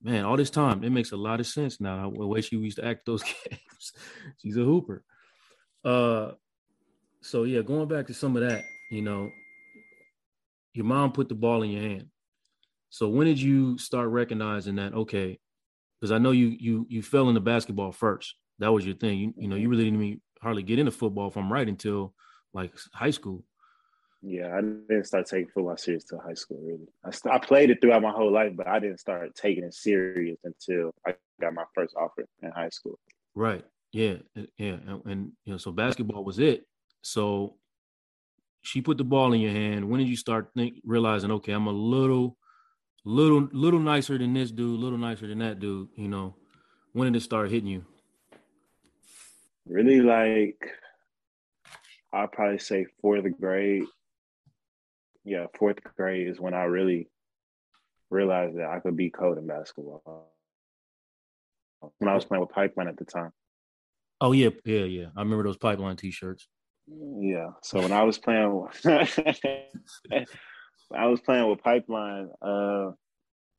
Man, 0.00 0.24
all 0.24 0.36
this 0.36 0.50
time, 0.50 0.84
it 0.84 0.90
makes 0.90 1.10
a 1.10 1.16
lot 1.16 1.40
of 1.40 1.46
sense 1.48 1.80
now. 1.80 2.08
The 2.08 2.26
way 2.26 2.40
she 2.40 2.56
used 2.56 2.78
to 2.78 2.86
act 2.86 3.04
those 3.04 3.22
games. 3.50 3.92
She's 4.38 4.56
a 4.56 4.60
hooper. 4.60 5.02
Uh, 5.84 6.32
so 7.20 7.42
yeah, 7.42 7.62
going 7.62 7.88
back 7.88 8.06
to 8.06 8.14
some 8.14 8.36
of 8.36 8.48
that, 8.48 8.62
you 8.92 9.02
know, 9.02 9.28
your 10.72 10.84
mom 10.84 11.10
put 11.10 11.28
the 11.28 11.34
ball 11.34 11.62
in 11.62 11.70
your 11.70 11.82
hand. 11.82 12.06
So 12.92 13.08
when 13.08 13.26
did 13.26 13.40
you 13.40 13.78
start 13.78 14.10
recognizing 14.10 14.76
that? 14.76 14.92
Okay, 14.92 15.38
because 15.98 16.12
I 16.12 16.18
know 16.18 16.30
you 16.30 16.48
you 16.48 16.86
you 16.90 17.02
fell 17.02 17.30
into 17.30 17.40
basketball 17.40 17.90
first. 17.90 18.36
That 18.58 18.70
was 18.70 18.84
your 18.84 18.94
thing. 18.94 19.18
You, 19.18 19.34
you 19.38 19.48
know, 19.48 19.56
you 19.56 19.70
really 19.70 19.84
didn't 19.84 20.02
even 20.02 20.20
hardly 20.42 20.62
get 20.62 20.78
into 20.78 20.92
football, 20.92 21.28
if 21.28 21.36
I'm 21.38 21.50
right, 21.50 21.66
until 21.66 22.14
like 22.52 22.70
high 22.92 23.10
school. 23.10 23.44
Yeah, 24.20 24.54
I 24.54 24.60
didn't 24.60 25.06
start 25.06 25.26
taking 25.26 25.48
football 25.48 25.76
serious 25.78 26.04
until 26.04 26.22
high 26.22 26.34
school. 26.34 26.60
Really, 26.62 26.86
I, 27.02 27.10
st- 27.12 27.34
I 27.34 27.38
played 27.38 27.70
it 27.70 27.78
throughout 27.80 28.02
my 28.02 28.10
whole 28.12 28.30
life, 28.30 28.52
but 28.54 28.68
I 28.68 28.78
didn't 28.78 29.00
start 29.00 29.34
taking 29.34 29.64
it 29.64 29.72
serious 29.72 30.38
until 30.44 30.92
I 31.06 31.14
got 31.40 31.54
my 31.54 31.64
first 31.74 31.96
offer 31.96 32.26
in 32.42 32.50
high 32.50 32.68
school. 32.68 33.00
Right. 33.34 33.64
Yeah, 33.90 34.16
yeah, 34.58 34.76
and, 34.86 35.02
and, 35.06 35.32
you 35.44 35.52
know, 35.52 35.58
so 35.58 35.72
basketball 35.72 36.24
was 36.24 36.38
it. 36.38 36.66
So 37.02 37.56
she 38.62 38.80
put 38.80 38.98
the 38.98 39.04
ball 39.04 39.32
in 39.32 39.40
your 39.40 39.50
hand. 39.50 39.88
When 39.88 39.98
did 39.98 40.08
you 40.08 40.16
start 40.16 40.50
think 40.54 40.76
realizing, 40.84 41.30
okay, 41.32 41.52
I'm 41.52 41.66
a 41.66 41.72
little, 41.72 42.36
little, 43.04 43.48
little 43.52 43.80
nicer 43.80 44.18
than 44.18 44.34
this 44.34 44.50
dude, 44.50 44.78
little 44.78 44.98
nicer 44.98 45.26
than 45.26 45.38
that 45.38 45.60
dude? 45.60 45.88
You 45.96 46.08
know, 46.08 46.34
when 46.92 47.12
did 47.12 47.20
it 47.20 47.24
start 47.24 47.50
hitting 47.50 47.68
you? 47.68 47.84
Really, 49.66 50.00
like 50.00 50.60
I'd 52.12 52.32
probably 52.32 52.58
say 52.58 52.86
fourth 53.00 53.24
grade. 53.40 53.84
Yeah, 55.24 55.46
fourth 55.58 55.78
grade 55.96 56.28
is 56.28 56.40
when 56.40 56.54
I 56.54 56.64
really 56.64 57.08
realized 58.10 58.58
that 58.58 58.66
I 58.66 58.80
could 58.80 58.96
be 58.96 59.10
cold 59.10 59.38
in 59.38 59.46
basketball. 59.46 60.28
When 61.98 62.08
I 62.08 62.14
was 62.14 62.24
playing 62.24 62.40
with 62.40 62.50
Pipeline 62.50 62.88
at 62.88 62.96
the 62.96 63.04
time. 63.04 63.32
Oh 64.20 64.32
yeah, 64.32 64.50
yeah, 64.64 64.84
yeah. 64.84 65.06
I 65.16 65.20
remember 65.20 65.44
those 65.44 65.56
pipeline 65.56 65.96
T-shirts. 65.96 66.46
Yeah. 66.86 67.50
So 67.62 67.80
when 67.80 67.92
I 67.92 68.04
was 68.04 68.18
playing, 68.18 68.66
I 70.96 71.06
was 71.06 71.20
playing 71.20 71.48
with 71.48 71.62
Pipeline. 71.62 72.30
Uh, 72.40 72.92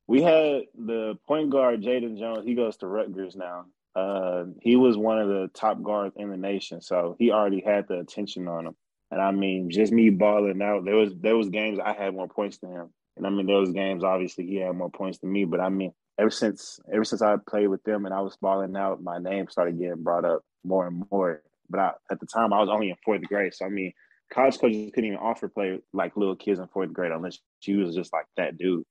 we 0.06 0.22
had 0.22 0.62
the 0.74 1.18
point 1.26 1.50
guard 1.50 1.82
Jaden 1.82 2.18
Jones. 2.18 2.44
He 2.44 2.54
goes 2.54 2.76
to 2.78 2.86
Rutgers 2.86 3.36
now. 3.36 3.66
Uh, 3.94 4.44
he 4.60 4.76
was 4.76 4.96
one 4.96 5.20
of 5.20 5.28
the 5.28 5.50
top 5.54 5.82
guards 5.82 6.14
in 6.16 6.30
the 6.30 6.36
nation, 6.36 6.80
so 6.80 7.16
he 7.18 7.30
already 7.30 7.60
had 7.60 7.86
the 7.88 8.00
attention 8.00 8.48
on 8.48 8.66
him. 8.66 8.76
And 9.10 9.20
I 9.20 9.30
mean, 9.30 9.70
just 9.70 9.92
me 9.92 10.10
balling 10.10 10.60
out. 10.60 10.84
There 10.84 10.96
was 10.96 11.12
there 11.20 11.36
was 11.36 11.48
games 11.48 11.78
I 11.78 11.92
had 11.92 12.14
more 12.14 12.26
points 12.26 12.58
than 12.58 12.72
him, 12.72 12.90
and 13.16 13.26
I 13.26 13.30
mean 13.30 13.46
was 13.46 13.70
games 13.70 14.02
obviously 14.02 14.46
he 14.46 14.56
had 14.56 14.74
more 14.74 14.90
points 14.90 15.18
than 15.18 15.30
me. 15.30 15.44
But 15.44 15.60
I 15.60 15.68
mean, 15.68 15.92
ever 16.18 16.30
since 16.30 16.80
ever 16.92 17.04
since 17.04 17.22
I 17.22 17.36
played 17.48 17.68
with 17.68 17.84
them 17.84 18.04
and 18.04 18.14
I 18.14 18.20
was 18.20 18.36
balling 18.36 18.76
out, 18.76 19.02
my 19.02 19.18
name 19.18 19.48
started 19.48 19.78
getting 19.78 20.02
brought 20.02 20.24
up 20.24 20.42
more 20.64 20.88
and 20.88 21.04
more. 21.10 21.42
But 21.70 21.80
I, 21.80 21.92
at 22.10 22.18
the 22.18 22.26
time, 22.26 22.52
I 22.52 22.60
was 22.60 22.68
only 22.68 22.90
in 22.90 22.96
fourth 23.04 23.22
grade, 23.22 23.54
so 23.54 23.66
I 23.66 23.68
mean, 23.68 23.92
college 24.32 24.58
coaches 24.58 24.90
couldn't 24.94 25.08
even 25.08 25.18
offer 25.18 25.48
play 25.48 25.80
like 25.92 26.16
little 26.16 26.36
kids 26.36 26.58
in 26.58 26.66
fourth 26.68 26.92
grade 26.92 27.12
unless 27.12 27.38
you 27.62 27.78
was 27.78 27.94
just 27.94 28.12
like 28.12 28.26
that 28.36 28.56
dude. 28.56 28.84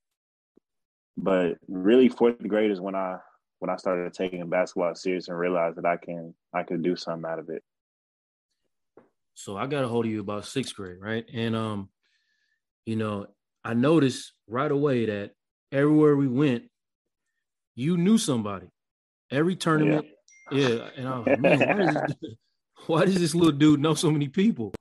But 1.17 1.57
really, 1.67 2.09
fourth 2.09 2.45
grade 2.47 2.71
is 2.71 2.81
when 2.81 2.95
I 2.95 3.17
when 3.59 3.69
I 3.69 3.77
started 3.77 4.13
taking 4.13 4.47
basketball 4.49 4.95
serious 4.95 5.27
and 5.27 5.37
realized 5.37 5.77
that 5.77 5.85
I 5.85 5.97
can 5.97 6.33
I 6.53 6.63
could 6.63 6.83
do 6.83 6.95
something 6.95 7.29
out 7.29 7.39
of 7.39 7.49
it. 7.49 7.63
So 9.35 9.57
I 9.57 9.67
got 9.67 9.83
a 9.83 9.87
hold 9.87 10.05
of 10.05 10.11
you 10.11 10.21
about 10.21 10.45
sixth 10.45 10.75
grade, 10.75 10.97
right? 10.99 11.25
And 11.33 11.55
um, 11.55 11.89
you 12.85 12.95
know, 12.95 13.27
I 13.63 13.73
noticed 13.73 14.33
right 14.47 14.71
away 14.71 15.05
that 15.05 15.31
everywhere 15.71 16.15
we 16.15 16.27
went, 16.27 16.63
you 17.75 17.97
knew 17.97 18.17
somebody. 18.17 18.67
Every 19.31 19.55
tournament, 19.55 20.05
yeah. 20.51 20.67
yeah 20.67 20.89
and 20.95 21.07
I 21.07 21.17
was 21.17 21.27
like, 21.27 21.39
man, 21.39 21.59
why 21.59 21.75
does, 21.75 21.93
this, 21.93 22.33
why 22.87 23.05
does 23.05 23.19
this 23.19 23.35
little 23.35 23.51
dude 23.51 23.79
know 23.79 23.95
so 23.95 24.11
many 24.11 24.27
people? 24.27 24.73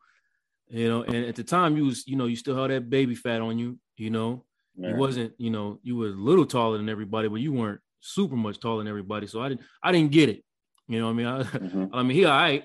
You 0.73 0.89
know, 0.89 1.03
and 1.03 1.27
at 1.27 1.37
the 1.37 1.45
time 1.45 1.77
you 1.77 1.85
was, 1.85 2.07
you 2.07 2.17
know, 2.17 2.25
you 2.25 2.35
still 2.35 2.57
had 2.57 2.71
that 2.71 2.89
baby 2.89 3.15
fat 3.15 3.43
on 3.43 3.59
you, 3.59 3.79
you 3.99 4.09
know. 4.09 4.47
Yeah. 4.75 4.89
You 4.89 4.97
wasn't, 4.97 5.35
you 5.37 5.51
know, 5.51 5.79
you 5.83 5.97
were 5.97 6.07
a 6.07 6.13
little 6.13 6.47
taller 6.47 6.79
than 6.79 6.89
everybody, 6.89 7.29
but 7.29 7.43
you 7.43 7.53
weren't 7.53 7.81
super 8.01 8.37
much 8.37 8.59
taller 8.59 8.79
than 8.79 8.89
everybody. 8.89 9.27
So 9.27 9.43
I 9.43 9.51
didn't 9.51 9.61
I 9.83 9.93
didn't 9.93 10.13
get 10.13 10.31
it. 10.31 10.43
You 10.89 10.99
know, 10.99 11.11
I 11.11 11.13
mean, 11.13 11.27
I, 11.27 11.43
mm-hmm. 11.43 11.87
I 11.95 12.03
mean, 12.03 12.17
he 12.17 12.25
all 12.25 12.39
right. 12.39 12.65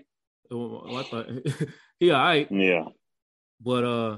I 0.50 1.04
thought 1.04 1.28
he 2.00 2.12
all 2.12 2.22
right. 2.22 2.48
Yeah. 2.50 2.86
But 3.60 3.84
uh 3.84 4.18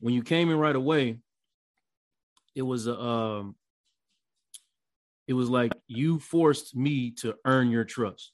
when 0.00 0.14
you 0.14 0.22
came 0.22 0.50
in 0.50 0.56
right 0.56 0.74
away, 0.74 1.18
it 2.54 2.62
was 2.62 2.86
a 2.86 2.98
um 2.98 3.56
it 5.26 5.34
was 5.34 5.50
like 5.50 5.72
you 5.86 6.18
forced 6.18 6.74
me 6.74 7.10
to 7.18 7.34
earn 7.44 7.70
your 7.70 7.84
trust. 7.84 8.32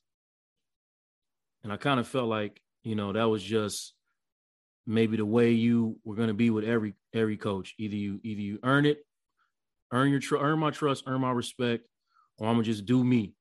And 1.64 1.72
I 1.72 1.78
kind 1.78 1.98
of 1.98 2.06
felt 2.06 2.28
like, 2.28 2.60
you 2.84 2.94
know, 2.94 3.12
that 3.12 3.24
was 3.24 3.42
just 3.42 3.93
maybe 4.86 5.16
the 5.16 5.26
way 5.26 5.50
you 5.52 5.98
were 6.04 6.14
going 6.14 6.28
to 6.28 6.34
be 6.34 6.50
with 6.50 6.64
every 6.64 6.94
every 7.12 7.36
coach. 7.36 7.74
Either 7.78 7.96
you 7.96 8.20
either 8.22 8.40
you 8.40 8.58
earn 8.62 8.86
it, 8.86 9.04
earn 9.92 10.10
your 10.10 10.20
tr- 10.20 10.36
earn 10.36 10.58
my 10.58 10.70
trust, 10.70 11.04
earn 11.06 11.20
my 11.20 11.32
respect, 11.32 11.86
or 12.38 12.48
I'm 12.48 12.54
gonna 12.54 12.64
just 12.64 12.86
do 12.86 13.02
me. 13.02 13.34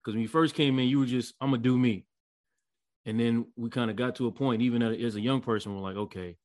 Because 0.00 0.14
when 0.14 0.22
you 0.22 0.28
first 0.28 0.54
came 0.54 0.78
in, 0.78 0.88
you 0.88 1.00
were 1.00 1.06
just 1.06 1.34
I'm 1.40 1.50
gonna 1.50 1.62
do 1.62 1.78
me, 1.78 2.06
and 3.06 3.18
then 3.18 3.46
we 3.56 3.70
kind 3.70 3.90
of 3.90 3.96
got 3.96 4.16
to 4.16 4.26
a 4.26 4.32
point. 4.32 4.62
Even 4.62 4.82
as 4.82 5.16
a 5.16 5.20
young 5.20 5.40
person, 5.40 5.74
we're 5.74 5.82
like, 5.82 5.96
okay, 5.96 6.36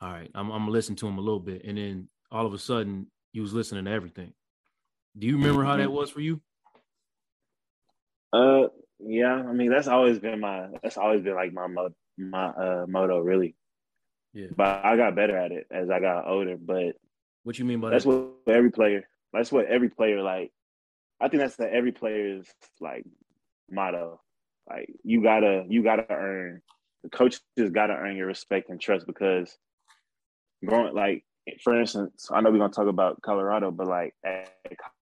all 0.00 0.12
right, 0.12 0.30
I'm, 0.34 0.50
I'm 0.50 0.62
gonna 0.62 0.70
listen 0.70 0.96
to 0.96 1.06
him 1.08 1.18
a 1.18 1.22
little 1.22 1.40
bit, 1.40 1.64
and 1.64 1.78
then 1.78 2.08
all 2.30 2.46
of 2.46 2.54
a 2.54 2.58
sudden, 2.58 3.06
you 3.32 3.42
was 3.42 3.52
listening 3.52 3.84
to 3.84 3.90
everything. 3.90 4.32
Do 5.16 5.26
you 5.26 5.36
remember 5.36 5.64
how 5.64 5.76
that 5.76 5.92
was 5.92 6.10
for 6.10 6.20
you? 6.20 6.40
Uh, 8.32 8.66
yeah. 8.98 9.34
I 9.34 9.52
mean, 9.52 9.70
that's 9.70 9.86
always 9.86 10.18
been 10.18 10.40
my 10.40 10.66
that's 10.82 10.96
always 10.96 11.22
been 11.22 11.34
like 11.36 11.52
my 11.52 11.68
mo- 11.68 11.94
my 12.16 12.46
uh 12.46 12.86
motto, 12.88 13.18
really. 13.20 13.54
Yeah. 14.32 14.48
But 14.56 14.84
I 14.84 14.96
got 14.96 15.14
better 15.14 15.36
at 15.36 15.52
it 15.52 15.66
as 15.70 15.90
I 15.90 16.00
got 16.00 16.26
older. 16.26 16.56
But 16.56 16.96
what 17.44 17.58
you 17.58 17.64
mean 17.64 17.80
by 17.80 17.90
that's 17.90 18.04
that? 18.04 18.10
what 18.10 18.54
every 18.54 18.70
player. 18.70 19.08
That's 19.32 19.52
what 19.52 19.66
every 19.66 19.88
player 19.88 20.22
like. 20.22 20.52
I 21.20 21.28
think 21.28 21.40
that's 21.40 21.56
the 21.56 21.72
every 21.72 21.92
player's 21.92 22.46
like 22.80 23.04
motto. 23.70 24.20
Like 24.68 24.90
you 25.02 25.22
gotta 25.22 25.64
you 25.68 25.82
gotta 25.82 26.06
earn 26.10 26.62
the 27.02 27.10
coaches 27.10 27.42
gotta 27.72 27.94
earn 27.94 28.16
your 28.16 28.26
respect 28.26 28.70
and 28.70 28.80
trust 28.80 29.06
because 29.06 29.56
growing 30.64 30.94
like 30.94 31.24
for 31.62 31.78
instance, 31.78 32.28
I 32.30 32.40
know 32.40 32.50
we're 32.50 32.58
gonna 32.58 32.72
talk 32.72 32.88
about 32.88 33.20
Colorado, 33.22 33.70
but 33.70 33.86
like 33.86 34.14
at 34.24 34.50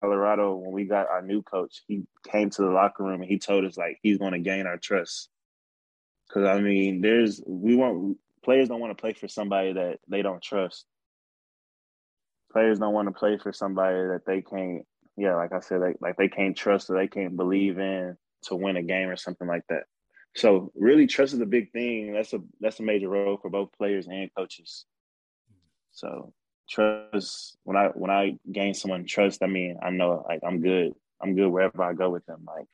Colorado, 0.01 0.55
when 0.55 0.71
we 0.71 0.85
got 0.85 1.07
our 1.07 1.21
new 1.21 1.41
coach, 1.41 1.83
he 1.87 2.03
came 2.29 2.49
to 2.51 2.61
the 2.61 2.69
locker 2.69 3.03
room 3.03 3.21
and 3.21 3.29
he 3.29 3.39
told 3.39 3.65
us 3.65 3.77
like 3.77 3.99
he's 4.01 4.17
gonna 4.17 4.39
gain 4.39 4.67
our 4.67 4.77
trust. 4.77 5.29
Cause 6.31 6.45
I 6.45 6.59
mean, 6.59 7.01
there's 7.01 7.41
we 7.45 7.75
want 7.75 8.17
players 8.43 8.69
don't 8.69 8.79
want 8.79 8.95
to 8.95 9.01
play 9.01 9.13
for 9.13 9.27
somebody 9.27 9.73
that 9.73 9.99
they 10.07 10.21
don't 10.21 10.41
trust. 10.41 10.85
Players 12.51 12.79
don't 12.79 12.93
want 12.93 13.07
to 13.07 13.13
play 13.13 13.37
for 13.37 13.51
somebody 13.51 13.95
that 13.95 14.21
they 14.25 14.41
can't, 14.41 14.83
yeah, 15.17 15.35
like 15.35 15.51
I 15.51 15.59
said, 15.59 15.81
like, 15.81 15.97
like 15.99 16.15
they 16.17 16.29
can't 16.29 16.55
trust 16.55 16.89
or 16.89 16.97
they 16.97 17.07
can't 17.07 17.35
believe 17.35 17.79
in 17.79 18.17
to 18.43 18.55
win 18.55 18.77
a 18.77 18.83
game 18.83 19.09
or 19.09 19.15
something 19.15 19.47
like 19.47 19.63
that. 19.69 19.83
So 20.35 20.71
really, 20.75 21.07
trust 21.07 21.33
is 21.33 21.39
a 21.41 21.45
big 21.45 21.71
thing. 21.71 22.13
That's 22.13 22.33
a 22.33 22.39
that's 22.59 22.79
a 22.79 22.83
major 22.83 23.09
role 23.09 23.37
for 23.41 23.49
both 23.49 23.69
players 23.77 24.07
and 24.07 24.29
coaches. 24.35 24.85
So 25.91 26.33
trust 26.69 27.57
when 27.63 27.77
I 27.77 27.87
when 27.87 28.11
I 28.11 28.37
gain 28.51 28.73
someone 28.73 29.05
trust, 29.05 29.43
I 29.43 29.47
mean 29.47 29.77
I 29.81 29.91
know 29.91 30.25
like 30.27 30.41
I'm 30.45 30.61
good. 30.61 30.93
I'm 31.21 31.35
good 31.35 31.47
wherever 31.47 31.81
I 31.81 31.93
go 31.93 32.09
with 32.09 32.25
them. 32.25 32.45
Like 32.45 32.67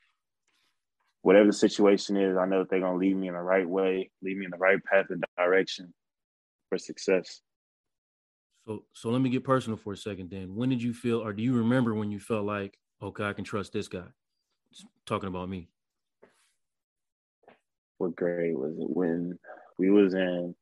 whatever 1.22 1.46
the 1.46 1.52
situation 1.52 2.16
is, 2.16 2.36
I 2.36 2.46
know 2.46 2.60
that 2.60 2.70
they're 2.70 2.80
gonna 2.80 2.98
lead 2.98 3.16
me 3.16 3.28
in 3.28 3.34
the 3.34 3.40
right 3.40 3.68
way, 3.68 4.10
lead 4.22 4.36
me 4.36 4.44
in 4.44 4.50
the 4.50 4.58
right 4.58 4.82
path 4.84 5.06
and 5.10 5.24
direction 5.36 5.92
for 6.68 6.78
success. 6.78 7.40
So 8.66 8.84
so 8.92 9.10
let 9.10 9.20
me 9.20 9.30
get 9.30 9.44
personal 9.44 9.76
for 9.76 9.92
a 9.92 9.96
second 9.96 10.30
then. 10.30 10.54
When 10.54 10.68
did 10.68 10.82
you 10.82 10.94
feel 10.94 11.20
or 11.20 11.32
do 11.32 11.42
you 11.42 11.54
remember 11.54 11.94
when 11.94 12.10
you 12.10 12.20
felt 12.20 12.44
like, 12.44 12.78
okay, 13.02 13.24
I 13.24 13.32
can 13.32 13.44
trust 13.44 13.72
this 13.72 13.88
guy? 13.88 14.06
Just 14.72 14.86
talking 15.06 15.28
about 15.28 15.48
me. 15.48 15.68
What 17.98 18.16
grade 18.16 18.56
was 18.56 18.74
it 18.78 18.90
when 18.90 19.38
we 19.78 19.90
was 19.90 20.14
in 20.14 20.54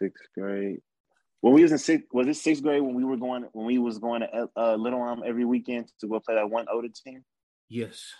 sixth 0.00 0.24
grade. 0.34 0.80
When 1.40 1.54
we 1.54 1.62
was 1.62 1.72
in 1.72 1.78
sixth, 1.78 2.06
was 2.12 2.26
it 2.26 2.34
sixth 2.34 2.62
grade 2.62 2.82
when 2.82 2.94
we 2.94 3.04
were 3.04 3.16
going 3.16 3.46
when 3.52 3.66
we 3.66 3.78
was 3.78 3.98
going 3.98 4.20
to 4.20 4.48
uh, 4.56 4.74
Little 4.74 5.02
Elm 5.02 5.22
every 5.24 5.44
weekend 5.44 5.90
to 6.00 6.08
go 6.08 6.20
play 6.20 6.34
that 6.34 6.50
one 6.50 6.66
older 6.72 6.88
team? 6.88 7.24
Yes. 7.70 8.12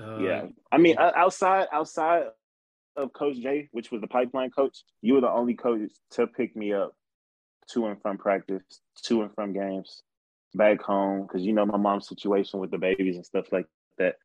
Uh, 0.00 0.18
yeah, 0.18 0.42
I 0.70 0.78
mean 0.78 0.96
outside 0.98 1.66
outside 1.72 2.24
of 2.96 3.12
Coach 3.12 3.40
Jay, 3.40 3.68
which 3.72 3.90
was 3.90 4.00
the 4.00 4.06
pipeline 4.06 4.50
coach, 4.50 4.84
you 5.02 5.14
were 5.14 5.20
the 5.20 5.30
only 5.30 5.54
coach 5.54 5.90
to 6.12 6.26
pick 6.26 6.54
me 6.54 6.72
up 6.72 6.94
to 7.70 7.86
and 7.86 8.00
from 8.00 8.18
practice, 8.18 8.62
to 9.04 9.22
and 9.22 9.34
from 9.34 9.52
games, 9.52 10.02
back 10.54 10.82
home 10.82 11.22
because 11.22 11.42
you 11.42 11.52
know 11.52 11.66
my 11.66 11.78
mom's 11.78 12.08
situation 12.08 12.60
with 12.60 12.70
the 12.70 12.78
babies 12.78 13.16
and 13.16 13.26
stuff 13.26 13.50
like 13.50 13.66
that. 13.98 14.16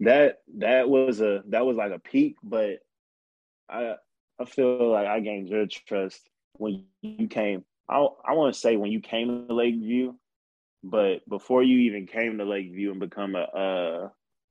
That 0.00 0.38
that 0.58 0.88
was 0.88 1.20
a 1.20 1.42
that 1.48 1.64
was 1.64 1.76
like 1.76 1.92
a 1.92 1.98
peak, 1.98 2.36
but 2.42 2.80
I 3.68 3.94
I 4.38 4.44
feel 4.44 4.90
like 4.90 5.06
I 5.06 5.20
gained 5.20 5.48
your 5.48 5.66
trust 5.66 6.28
when 6.54 6.84
you 7.02 7.28
came. 7.28 7.64
I 7.88 8.04
I 8.24 8.32
want 8.32 8.52
to 8.52 8.60
say 8.60 8.76
when 8.76 8.90
you 8.90 9.00
came 9.00 9.46
to 9.46 9.54
Lakeview, 9.54 10.14
but 10.84 11.26
before 11.28 11.62
you 11.62 11.78
even 11.78 12.06
came 12.06 12.36
to 12.36 12.44
Lakeview 12.44 12.90
and 12.90 13.00
become 13.00 13.34
a 13.34 13.40
uh 13.40 14.08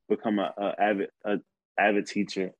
become 0.10 0.40
a, 0.40 0.52
a 0.58 0.82
avid 0.82 1.10
a 1.24 1.38
avid 1.78 2.08
teacher. 2.08 2.52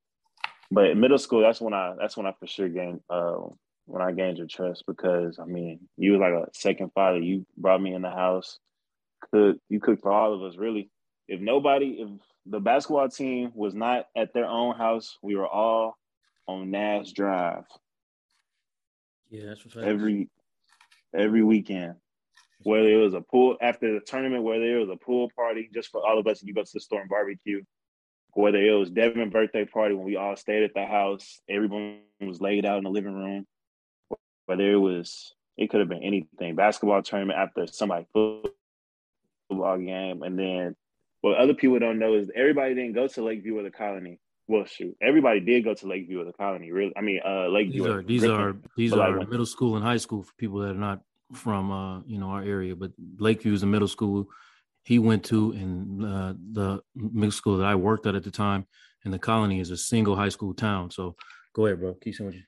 But 0.72 0.96
middle 0.96 1.18
school, 1.18 1.42
that's 1.42 1.60
when 1.60 1.74
I 1.74 1.96
that's 2.00 2.16
when 2.16 2.28
I 2.28 2.34
for 2.40 2.46
sure 2.46 2.70
gained 2.70 3.02
uh 3.10 3.38
when 3.86 4.02
I 4.02 4.12
gained 4.12 4.38
your 4.38 4.48
trust 4.48 4.84
because 4.88 5.40
I 5.40 5.46
mean 5.46 5.80
you 5.98 6.14
was 6.14 6.22
like 6.22 6.34
a 6.34 6.48
second 6.54 6.92
father. 6.94 7.18
You 7.18 7.46
brought 7.58 7.82
me 7.82 7.96
in 7.96 8.04
the 8.04 8.12
house, 8.12 8.60
cook 9.32 9.58
you 9.70 9.80
cooked 9.80 10.04
for 10.04 10.12
all 10.12 10.34
of 10.34 10.44
us 10.44 10.56
really. 10.56 10.92
If 11.28 11.42
nobody, 11.42 11.98
if 12.00 12.10
the 12.46 12.60
basketball 12.60 13.10
team 13.10 13.54
was 13.56 13.74
not 13.74 14.06
at 14.16 14.34
their 14.34 14.46
own 14.46 14.76
house, 14.76 15.18
we 15.22 15.36
were 15.36 15.48
all 15.48 15.98
on 16.48 16.70
Nash 16.70 17.12
Drive. 17.14 17.64
Yeah, 19.30 19.46
that's 19.48 19.66
what's 19.66 19.78
every 19.78 20.30
every 21.16 21.42
weekend. 21.42 21.96
Whether 22.64 22.90
it 22.90 23.04
was 23.04 23.14
a 23.14 23.22
pool 23.22 23.58
after 23.62 23.94
the 23.94 24.00
tournament, 24.00 24.44
whether 24.44 24.64
it 24.64 24.80
was 24.80 24.90
a 24.90 24.98
pool 24.98 25.30
party 25.36 25.70
just 25.74 25.90
for 25.90 26.06
all 26.06 26.20
of 26.20 26.28
us, 26.28 26.44
you 26.44 26.54
go 26.54 26.64
to 26.64 26.74
the 26.74 26.80
store 26.80 27.02
and 27.02 27.10
barbecue. 27.10 27.62
Whether 28.34 28.64
it 28.64 28.74
was 28.74 28.90
Devin 28.90 29.30
birthday 29.30 29.66
party 29.66 29.94
when 29.94 30.06
we 30.06 30.16
all 30.16 30.36
stayed 30.36 30.64
at 30.64 30.74
the 30.74 30.86
house, 30.86 31.40
everyone 31.48 32.00
was 32.20 32.42
laid 32.42 32.66
out 32.66 32.80
in 32.80 32.84
the 32.84 32.90
living 32.90 33.14
room. 33.14 33.46
Whether 34.46 34.72
it 34.72 34.78
was, 34.78 35.34
it 35.56 35.70
could 35.70 35.82
have 35.82 35.90
been 35.90 36.04
anything. 36.04 36.56
Basketball 36.56 37.04
tournament 37.04 37.38
after 37.38 37.68
somebody 37.68 38.06
football 38.14 39.78
game, 39.78 40.24
and 40.24 40.38
then 40.38 40.76
what 41.22 41.38
other 41.38 41.54
people 41.54 41.80
don't 41.80 42.00
know 42.00 42.16
is 42.16 42.32
everybody 42.36 42.74
didn't 42.74 42.94
go 42.94 43.08
to 43.08 43.24
Lakeview 43.24 43.60
or 43.60 43.64
the 43.64 43.72
Colony 43.72 44.20
well, 44.48 44.66
shoot, 44.66 44.96
everybody 45.02 45.40
did 45.40 45.64
go 45.64 45.74
to 45.74 45.88
Lakeview 45.88 46.22
or 46.22 46.26
the 46.26 46.34
Colony. 46.34 46.72
Really, 46.72 46.94
I 46.98 47.02
mean, 47.02 47.22
uh, 47.26 47.48
Lakeview. 47.48 47.84
These 47.84 47.92
are 47.92 48.04
these 48.04 48.24
are 48.26 48.56
these 48.76 48.94
are 48.94 49.18
like, 49.18 49.30
middle 49.30 49.46
school 49.46 49.76
and 49.76 49.84
high 49.86 49.98
school 49.98 50.24
for 50.24 50.34
people 50.38 50.60
that 50.60 50.72
are 50.72 50.74
not 50.74 51.02
from 51.34 51.72
uh, 51.72 52.02
you 52.02 52.20
know 52.20 52.30
our 52.30 52.44
area. 52.44 52.76
But 52.76 52.92
Lakeview 53.18 53.54
is 53.54 53.64
a 53.64 53.68
middle 53.68 53.88
school 53.88 54.28
he 54.84 55.00
went 55.00 55.24
to, 55.26 55.52
and 55.54 56.06
uh, 56.06 56.34
the 56.52 56.82
middle 56.96 57.32
school 57.32 57.58
that 57.58 57.66
I 57.66 57.76
worked 57.76 58.06
at 58.06 58.16
at 58.16 58.24
the 58.24 58.32
time, 58.32 58.68
and 59.04 59.14
the 59.14 59.20
colony 59.20 59.60
is 59.60 59.72
a 59.72 59.78
single 59.78 60.16
high 60.16 60.30
school 60.30 60.54
town. 60.54 60.92
So 60.92 61.16
go 61.54 61.66
ahead, 61.66 61.80
bro. 61.80 61.94
Keep 61.96 62.16
saying 62.16 62.44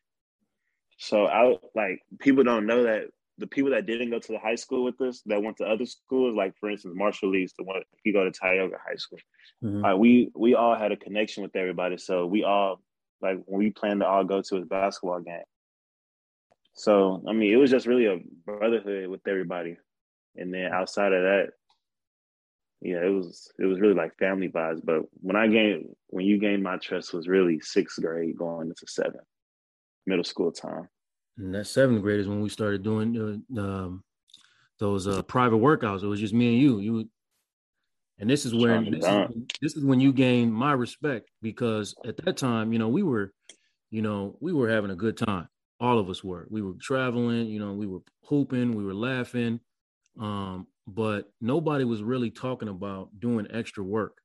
So 0.97 1.27
I 1.27 1.57
like 1.73 2.01
people 2.19 2.43
don't 2.43 2.65
know 2.65 2.83
that 2.83 3.05
the 3.37 3.47
people 3.47 3.71
that 3.71 3.85
didn't 3.85 4.11
go 4.11 4.19
to 4.19 4.31
the 4.31 4.39
high 4.39 4.55
school 4.55 4.83
with 4.83 4.99
us 5.01 5.21
that 5.25 5.41
went 5.41 5.57
to 5.57 5.65
other 5.65 5.85
schools, 5.85 6.35
like 6.35 6.55
for 6.59 6.69
instance, 6.69 6.93
Marshall 6.97 7.29
Lee's 7.29 7.53
the 7.57 7.63
one 7.63 7.81
he 8.03 8.11
go 8.11 8.23
to 8.23 8.31
Tioga 8.31 8.77
High 8.85 8.95
School. 8.95 9.19
Mm-hmm. 9.63 9.99
We 9.99 10.31
we 10.35 10.55
all 10.55 10.75
had 10.75 10.91
a 10.91 10.97
connection 10.97 11.41
with 11.41 11.55
everybody. 11.55 11.97
So 11.97 12.25
we 12.25 12.43
all 12.43 12.81
like 13.21 13.41
when 13.45 13.59
we 13.59 13.71
planned 13.71 14.01
to 14.01 14.07
all 14.07 14.25
go 14.25 14.41
to 14.41 14.55
his 14.55 14.65
basketball 14.65 15.21
game. 15.21 15.43
So 16.75 17.23
I 17.27 17.31
mean, 17.31 17.53
it 17.53 17.55
was 17.55 17.71
just 17.71 17.87
really 17.87 18.05
a 18.05 18.19
brotherhood 18.45 19.07
with 19.07 19.25
everybody, 19.27 19.77
and 20.35 20.53
then 20.53 20.71
outside 20.73 21.13
of 21.13 21.23
that, 21.23 21.47
yeah, 22.81 22.97
it 22.97 23.09
was 23.09 23.49
it 23.57 23.65
was 23.65 23.79
really 23.79 23.93
like 23.93 24.17
family 24.17 24.49
vibes. 24.49 24.81
But 24.83 25.03
when 25.13 25.37
I 25.37 25.47
gained 25.47 25.85
when 26.07 26.25
you 26.25 26.37
gained 26.37 26.63
my 26.63 26.77
trust 26.77 27.13
was 27.13 27.29
really 27.29 27.61
sixth 27.61 28.01
grade 28.01 28.37
going 28.37 28.67
into 28.67 28.85
seventh, 28.87 29.23
middle 30.05 30.25
school 30.25 30.51
time. 30.51 30.89
And 31.37 31.55
that 31.55 31.65
seventh 31.65 32.01
grade 32.01 32.19
is 32.19 32.27
when 32.27 32.41
we 32.41 32.49
started 32.49 32.83
doing 32.83 33.43
uh, 33.57 33.59
um, 33.61 34.03
those 34.77 35.07
uh, 35.07 35.21
private 35.23 35.57
workouts. 35.57 36.03
It 36.03 36.07
was 36.07 36.19
just 36.19 36.33
me 36.33 36.49
and 36.49 36.61
you. 36.61 36.79
You, 36.79 37.09
and 38.19 38.29
this 38.29 38.45
is 38.45 38.53
where 38.53 38.81
this 38.83 39.05
is, 39.05 39.27
this 39.61 39.75
is 39.75 39.83
when 39.83 40.01
you 40.01 40.11
gained 40.11 40.53
my 40.53 40.73
respect 40.73 41.29
because 41.41 41.95
at 42.05 42.17
that 42.17 42.35
time, 42.35 42.73
you 42.73 42.79
know, 42.79 42.89
we 42.89 43.03
were, 43.03 43.33
you 43.91 44.01
know, 44.01 44.37
we 44.41 44.51
were 44.51 44.69
having 44.69 44.91
a 44.91 44.95
good 44.95 45.17
time 45.17 45.47
all 45.85 45.99
of 45.99 46.09
us 46.09 46.23
were. 46.23 46.47
We 46.49 46.63
were 46.63 46.73
traveling, 46.81 47.45
you 47.45 47.59
know, 47.59 47.73
we 47.73 47.85
were 47.85 47.99
hooping, 48.23 48.73
we 48.73 48.83
were 48.83 48.95
laughing, 48.95 49.59
um, 50.19 50.65
but 50.87 51.31
nobody 51.39 51.83
was 51.83 52.01
really 52.01 52.31
talking 52.31 52.69
about 52.69 53.09
doing 53.19 53.47
extra 53.51 53.83
work 53.83 54.17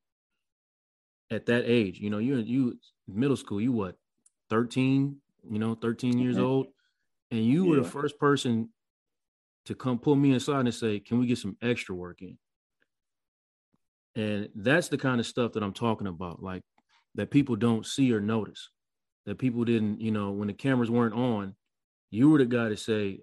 at 1.31 1.45
that 1.47 1.65
age. 1.67 1.99
You 1.99 2.09
know, 2.09 2.19
you 2.19 2.39
you 2.39 2.79
middle 3.07 3.37
school, 3.37 3.61
you 3.61 3.73
what, 3.73 3.97
13, 4.49 5.17
you 5.51 5.59
know, 5.59 5.75
13 5.75 6.19
years 6.19 6.37
mm-hmm. 6.37 6.45
old, 6.45 6.67
and 7.31 7.45
you 7.45 7.65
yeah. 7.65 7.71
were 7.71 7.77
the 7.77 7.89
first 7.89 8.19
person 8.19 8.71
to 9.67 9.75
come 9.75 9.99
pull 9.99 10.17
me 10.17 10.35
aside 10.35 10.61
and 10.61 10.75
say, 10.75 10.99
"Can 10.99 11.19
we 11.21 11.27
get 11.27 11.39
some 11.39 11.59
extra 11.61 11.95
work 11.95 12.23
in?" 12.23 12.39
And 14.17 14.49
that's 14.55 14.89
the 14.89 14.99
kind 14.99 15.21
of 15.21 15.27
stuff 15.27 15.53
that 15.53 15.63
I'm 15.63 15.75
talking 15.75 16.07
about, 16.07 16.43
like 16.43 16.63
that 17.17 17.31
people 17.31 17.57
don't 17.57 17.85
see 17.85 18.13
or 18.15 18.21
notice 18.21 18.71
that 19.27 19.39
people 19.39 19.65
didn't, 19.65 20.01
you 20.01 20.11
know, 20.11 20.31
when 20.31 20.49
the 20.49 20.55
cameras 20.55 20.91
weren't 20.91 21.15
on, 21.15 21.55
you 22.11 22.31
were 22.31 22.39
the 22.39 22.47
guy 22.47 22.69
to 22.69 22.77
say, 22.77 23.21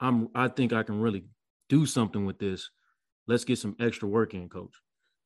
I'm 0.00 0.28
I 0.34 0.48
think 0.48 0.72
I 0.72 0.82
can 0.82 1.00
really 1.00 1.24
do 1.68 1.86
something 1.86 2.26
with 2.26 2.38
this. 2.38 2.70
Let's 3.26 3.44
get 3.44 3.58
some 3.58 3.76
extra 3.80 4.08
work 4.08 4.34
in, 4.34 4.48
coach. 4.48 4.74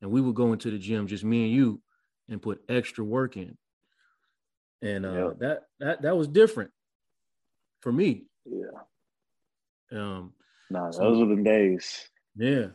And 0.01 0.11
we 0.11 0.21
would 0.21 0.35
go 0.35 0.53
into 0.53 0.71
the 0.71 0.77
gym, 0.77 1.07
just 1.07 1.23
me 1.23 1.45
and 1.45 1.53
you, 1.53 1.81
and 2.29 2.41
put 2.41 2.61
extra 2.69 3.03
work 3.03 3.35
in. 3.35 3.57
And 4.81 5.05
uh 5.05 5.11
yeah. 5.11 5.29
that 5.39 5.59
that 5.79 6.01
that 6.03 6.17
was 6.17 6.27
different 6.27 6.71
for 7.81 7.91
me. 7.91 8.25
Yeah. 8.45 8.79
Um 9.91 10.33
nah, 10.69 10.91
so, 10.91 11.01
those 11.01 11.19
were 11.19 11.35
the 11.35 11.43
days. 11.43 12.09
Yeah. 12.35 12.67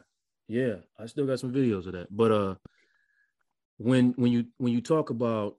Yeah. 0.48 0.76
I 0.98 1.06
still 1.06 1.26
got 1.26 1.40
some 1.40 1.52
videos 1.52 1.86
of 1.86 1.92
that. 1.92 2.08
But 2.10 2.32
uh 2.32 2.54
when 3.78 4.12
when 4.16 4.32
you 4.32 4.46
when 4.58 4.72
you 4.72 4.80
talk 4.80 5.10
about 5.10 5.56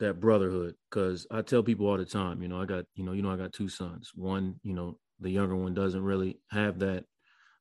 that 0.00 0.20
brotherhood 0.20 0.74
because 0.90 1.26
I 1.30 1.42
tell 1.42 1.62
people 1.62 1.86
all 1.86 1.96
the 1.96 2.04
time, 2.04 2.42
you 2.42 2.48
know, 2.48 2.60
I 2.60 2.64
got, 2.64 2.84
you 2.94 3.04
know, 3.04 3.12
you 3.12 3.22
know, 3.22 3.30
I 3.30 3.36
got 3.36 3.52
two 3.52 3.68
sons. 3.68 4.12
One, 4.14 4.56
you 4.62 4.74
know, 4.74 4.98
the 5.20 5.30
younger 5.30 5.56
one 5.56 5.74
doesn't 5.74 6.02
really 6.02 6.40
have 6.50 6.78
that 6.80 7.04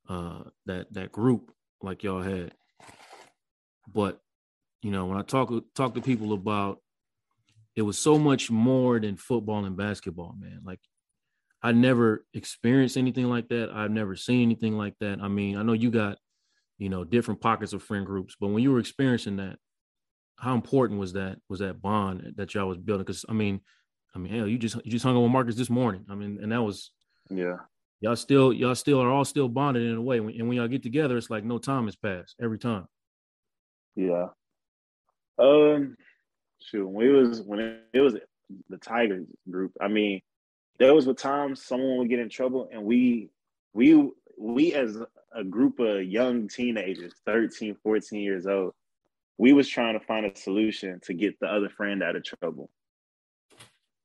uh 0.08 0.44
that 0.66 0.94
that 0.94 1.12
group 1.12 1.52
like 1.82 2.04
y'all 2.04 2.22
had. 2.22 2.54
But, 3.94 4.20
you 4.82 4.92
know, 4.92 5.06
when 5.06 5.18
I 5.18 5.24
talk 5.24 5.52
talk 5.76 5.96
to 5.96 6.02
people 6.02 6.34
about 6.34 6.80
it 7.76 7.84
was 7.84 8.00
so 8.00 8.18
much 8.18 8.50
more 8.50 9.00
than 9.00 9.18
football 9.18 9.66
and 9.66 9.78
basketball, 9.78 10.36
man. 10.40 10.62
Like 10.64 10.80
I 11.62 11.72
never 11.72 12.26
experienced 12.34 12.98
anything 12.98 13.26
like 13.30 13.50
that. 13.50 13.72
I've 13.72 13.92
never 13.92 14.16
seen 14.16 14.44
anything 14.44 14.78
like 14.78 14.96
that. 15.00 15.20
I 15.22 15.28
mean, 15.28 15.58
I 15.58 15.64
know 15.64 15.74
you 15.74 15.92
got, 15.92 16.18
you 16.78 16.90
know, 16.90 17.04
different 17.04 17.42
pockets 17.42 17.74
of 17.74 17.84
friend 17.84 18.06
groups, 18.06 18.36
but 18.40 18.48
when 18.48 18.64
you 18.64 18.72
were 18.72 18.80
experiencing 18.80 19.38
that, 19.38 19.58
how 20.38 20.54
important 20.54 21.00
was 21.00 21.14
that 21.14 21.40
was 21.50 21.60
that 21.60 21.82
bond 21.82 22.34
that 22.38 22.54
y'all 22.54 22.68
was 22.68 22.78
building? 22.78 23.06
Because 23.06 23.26
I 23.28 23.34
mean, 23.34 23.62
I 24.16 24.20
mean, 24.20 24.34
hell, 24.34 24.48
you 24.48 24.58
just 24.58 24.76
you 24.84 24.92
just 24.92 25.04
hung 25.04 25.18
out 25.18 25.22
with 25.22 25.32
Marcus 25.32 25.56
this 25.56 25.70
morning. 25.70 26.06
I 26.10 26.16
mean, 26.16 26.40
and 26.42 26.52
that 26.52 26.62
was 26.62 26.92
yeah. 27.30 27.58
Y'all 28.00 28.16
still 28.16 28.54
y'all 28.54 28.76
still 28.76 29.02
are 29.02 29.10
all 29.10 29.26
still 29.26 29.50
bonded 29.50 29.84
in 29.84 29.96
a 29.96 30.02
way, 30.02 30.18
and 30.18 30.48
when 30.48 30.58
y'all 30.58 30.68
get 30.68 30.84
together, 30.84 31.18
it's 31.18 31.30
like 31.30 31.44
no 31.44 31.58
time 31.58 31.86
has 31.86 31.96
passed 31.96 32.36
every 32.42 32.60
time. 32.60 32.88
Yeah. 33.96 34.28
Um. 35.40 35.98
Shoot, 36.60 36.88
when 36.88 37.08
it 37.08 37.12
was 37.12 37.42
when 37.42 37.80
it 37.94 38.02
was 38.02 38.16
the 38.70 38.78
Tigers 38.78 39.26
group, 39.50 39.72
I 39.82 39.88
mean, 39.88 40.22
there 40.80 40.94
was 40.94 41.08
a 41.08 41.14
times 41.14 41.64
someone 41.64 41.98
would 41.98 42.10
get 42.10 42.20
in 42.20 42.30
trouble, 42.30 42.70
and 42.72 42.84
we 42.84 43.30
we 43.74 44.10
we 44.38 44.74
as 44.74 44.98
a 45.34 45.44
group 45.44 45.80
of 45.80 46.04
young 46.04 46.48
teenagers, 46.48 47.14
13, 47.26 47.76
14 47.84 48.20
years 48.20 48.48
old, 48.48 48.74
we 49.38 49.54
was 49.54 49.68
trying 49.68 50.00
to 50.00 50.06
find 50.06 50.26
a 50.26 50.36
solution 50.36 51.00
to 51.04 51.14
get 51.14 51.40
the 51.40 51.48
other 51.48 51.70
friend 51.70 52.02
out 52.02 52.16
of 52.16 52.24
trouble. 52.24 52.70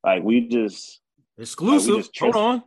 Like 0.05 0.23
we 0.23 0.49
just 0.49 1.01
exclusive. 1.39 1.89
Like 1.89 1.97
we 1.97 2.03
just 2.03 2.19
Hold 2.19 2.37
on. 2.37 2.63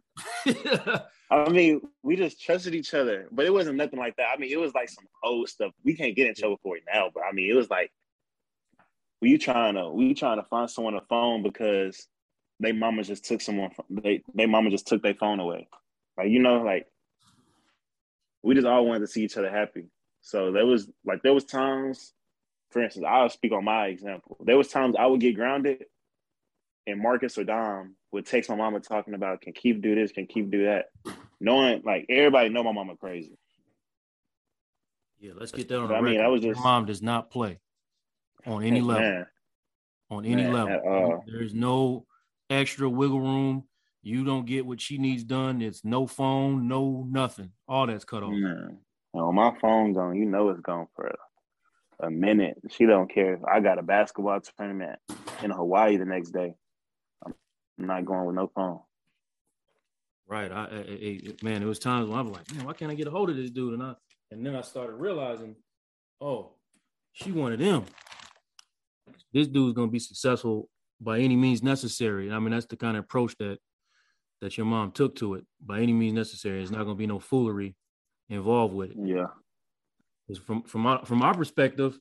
I 1.32 1.50
mean, 1.50 1.82
we 2.04 2.16
just 2.16 2.42
trusted 2.42 2.76
each 2.76 2.94
other, 2.94 3.28
but 3.32 3.46
it 3.46 3.54
wasn't 3.54 3.78
nothing 3.78 4.00
like 4.00 4.16
that. 4.18 4.30
I 4.34 4.40
mean, 4.40 4.52
it 4.52 4.60
was 4.60 4.74
like 4.74 4.90
some 4.90 5.06
old 5.24 5.50
stuff. 5.50 5.72
We 5.84 5.96
can't 5.96 6.16
get 6.16 6.28
in 6.28 6.36
trouble 6.36 6.60
for 6.62 6.78
it 6.78 6.84
now, 6.92 7.10
but 7.14 7.24
I 7.28 7.32
mean, 7.32 7.50
it 7.50 7.56
was 7.56 7.70
like 7.70 7.92
we 9.22 9.38
trying 9.38 9.76
to 9.76 9.90
we 9.90 10.14
trying 10.14 10.38
to 10.38 10.48
find 10.48 10.70
someone 10.70 10.96
a 10.96 11.02
phone 11.02 11.44
because 11.44 12.08
they 12.60 12.72
mama 12.72 13.04
just 13.04 13.26
took 13.26 13.42
someone 13.42 13.72
from 13.72 13.86
they 13.90 14.24
they 14.34 14.46
mama 14.46 14.70
just 14.70 14.88
took 14.88 15.02
their 15.02 15.16
phone 15.16 15.40
away. 15.40 15.68
Like 16.18 16.30
you 16.30 16.40
know, 16.40 16.62
like 16.62 16.88
we 18.44 18.56
just 18.56 18.68
all 18.68 18.86
wanted 18.86 19.00
to 19.00 19.08
see 19.08 19.24
each 19.24 19.38
other 19.38 19.50
happy. 19.50 19.86
So 20.22 20.52
there 20.52 20.66
was 20.66 20.90
like 21.06 21.22
there 21.24 21.34
was 21.34 21.46
times 21.46 22.14
for 22.76 22.84
instance, 22.84 23.06
I'll 23.08 23.30
speak 23.30 23.54
on 23.54 23.64
my 23.64 23.86
example. 23.86 24.36
There 24.44 24.58
was 24.58 24.68
times 24.68 24.98
I 25.00 25.06
would 25.06 25.22
get 25.22 25.36
grounded, 25.36 25.86
and 26.86 27.00
Marcus 27.00 27.38
or 27.38 27.46
Dom 27.46 27.96
would 28.12 28.26
text 28.26 28.50
my 28.50 28.58
mama 28.58 28.82
talking 28.82 29.14
about 29.14 29.40
can 29.40 29.54
keep 29.54 29.82
do 29.82 29.96
this, 29.96 30.12
can 30.12 30.28
keep 30.28 30.52
do 30.52 30.66
that, 30.66 30.88
knowing 31.40 31.84
like 31.86 32.06
everybody 32.10 32.50
know 32.50 32.64
my 32.64 32.74
mama 32.74 32.98
crazy. 32.98 33.38
Yeah, 35.20 35.32
let's 35.40 35.54
get 35.54 35.70
that 35.70 35.80
on. 35.80 35.94
I 35.94 36.02
mean, 36.02 36.20
I 36.20 36.28
was 36.28 36.42
just 36.42 36.58
Your 36.58 36.66
mom 36.66 36.86
does 36.86 37.02
not 37.02 37.32
play 37.32 37.62
on 38.46 38.62
any 38.62 38.82
level. 38.82 39.04
Man. 39.04 39.26
On 40.10 40.26
any 40.26 40.44
man, 40.44 40.52
level, 40.52 41.24
there's 41.28 41.54
no 41.54 42.06
extra 42.50 42.90
wiggle 42.90 43.22
room. 43.22 43.64
You 44.04 44.26
don't 44.26 44.46
get 44.46 44.66
what 44.66 44.82
she 44.82 44.98
needs 44.98 45.24
done. 45.24 45.62
It's 45.62 45.86
no 45.86 46.08
phone, 46.08 46.68
no 46.68 47.08
nothing. 47.10 47.54
All 47.70 47.88
that's 47.88 48.04
cut 48.04 48.22
off. 48.22 48.34
Man. 48.34 48.80
On 49.14 49.34
my 49.34 49.56
phone 49.62 49.94
gone, 49.94 50.18
you 50.18 50.26
know 50.26 50.50
it's 50.50 50.60
gone 50.60 50.88
forever 50.94 51.16
a 52.00 52.10
minute. 52.10 52.58
She 52.70 52.86
don't 52.86 53.12
care. 53.12 53.40
I 53.52 53.60
got 53.60 53.80
a 53.80 53.84
basketball 53.84 54.40
tournament 54.58 55.00
in 55.44 55.52
Hawaii 55.52 55.98
the 55.98 56.06
next 56.06 56.32
day. 56.32 56.54
I'm 57.26 57.34
not 57.78 58.06
going 58.06 58.26
with 58.26 58.36
no 58.36 58.52
phone. 58.54 58.80
Right. 60.28 60.52
I, 60.52 60.64
I, 60.64 60.78
I, 60.78 61.20
man, 61.44 61.62
it 61.62 61.66
was 61.66 61.80
times 61.80 62.10
when 62.10 62.18
I 62.18 62.22
was 62.22 62.32
like, 62.32 62.54
man, 62.56 62.66
why 62.66 62.74
can't 62.74 62.92
I 62.92 62.96
get 62.96 63.08
a 63.08 63.12
hold 63.12 63.30
of 63.30 63.36
this 63.36 63.52
dude? 63.52 63.74
And 63.74 63.84
I 63.84 63.94
and 64.32 64.46
then 64.46 64.56
I 64.56 64.62
started 64.62 64.96
realizing, 64.96 65.56
oh, 66.20 66.54
she 67.14 67.32
wanted 67.32 67.60
him. 67.60 67.86
This 69.34 69.48
dude's 69.48 69.76
gonna 69.76 69.92
be 69.92 70.00
successful 70.00 70.70
by 71.00 71.20
any 71.20 71.36
means 71.36 71.62
necessary. 71.62 72.32
I 72.32 72.40
mean, 72.40 72.52
that's 72.52 72.66
the 72.66 72.78
kind 72.78 72.98
of 72.98 73.04
approach 73.04 73.36
that 73.38 73.60
that 74.42 74.58
your 74.58 74.66
mom 74.66 74.92
took 74.92 75.16
to 75.18 75.36
it. 75.36 75.46
By 75.64 75.82
any 75.82 75.94
means 75.94 76.14
necessary. 76.14 76.62
It's 76.62 76.72
not 76.72 76.84
gonna 76.84 76.96
be 76.96 77.08
no 77.08 77.20
foolery 77.20 77.76
involved 78.30 78.74
with 78.74 78.92
it. 78.92 78.98
Yeah 79.02 79.28
from 80.46 80.64
from 80.64 80.86
our, 80.86 81.06
from 81.06 81.22
our 81.22 81.34
perspective, 81.34 81.98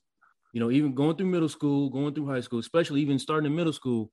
you 0.53 0.59
know, 0.59 0.71
even 0.71 0.95
going 0.95 1.15
through 1.15 1.27
middle 1.27 1.49
school, 1.49 1.89
going 1.89 2.13
through 2.13 2.27
high 2.27 2.41
school, 2.41 2.59
especially 2.59 3.01
even 3.01 3.19
starting 3.19 3.45
in 3.45 3.55
middle 3.55 3.73
school, 3.73 4.11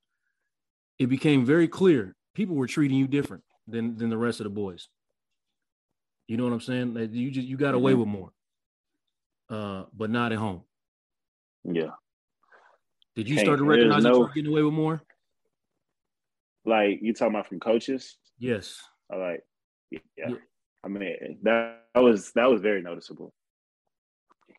it 0.98 1.07
became 1.07 1.44
very 1.44 1.68
clear 1.68 2.14
people 2.35 2.57
were 2.57 2.66
treating 2.66 2.98
you 2.98 3.07
different 3.07 3.42
than 3.66 3.96
than 3.96 4.11
the 4.11 4.18
rest 4.18 4.40
of 4.40 4.44
the 4.44 4.51
boys. 4.51 4.88
You 6.29 6.37
know 6.37 6.44
what 6.44 6.53
I'm 6.53 6.61
saying? 6.61 6.94
Like 6.94 7.12
you 7.12 7.31
just 7.31 7.46
you 7.46 7.57
got 7.57 7.75
away 7.75 7.92
mm-hmm. 7.92 8.01
with 8.01 8.09
more, 8.09 8.33
uh, 9.51 9.85
but 9.92 10.11
not 10.11 10.33
at 10.33 10.38
home. 10.38 10.62
Yeah. 11.64 11.90
Did 13.14 13.29
you 13.29 13.37
hey, 13.37 13.44
start 13.44 13.59
to 13.59 13.64
recognize 13.64 14.05
no, 14.05 14.11
that 14.11 14.16
you 14.16 14.20
were 14.20 14.33
getting 14.33 14.51
away 14.51 14.62
with 14.62 14.72
more? 14.72 15.03
Like 16.64 17.01
you 17.03 17.12
talking 17.12 17.35
about 17.35 17.48
from 17.48 17.61
coaches? 17.61 18.16
Yes. 18.38 18.81
I 19.12 19.16
like, 19.16 19.40
yeah. 19.90 20.01
yeah. 20.16 20.35
I 20.85 20.88
mean 20.88 21.38
that, 21.42 21.83
that 21.94 22.01
was 22.01 22.33
that 22.33 22.51
was 22.51 22.61
very 22.61 22.83
noticeable. 22.83 23.33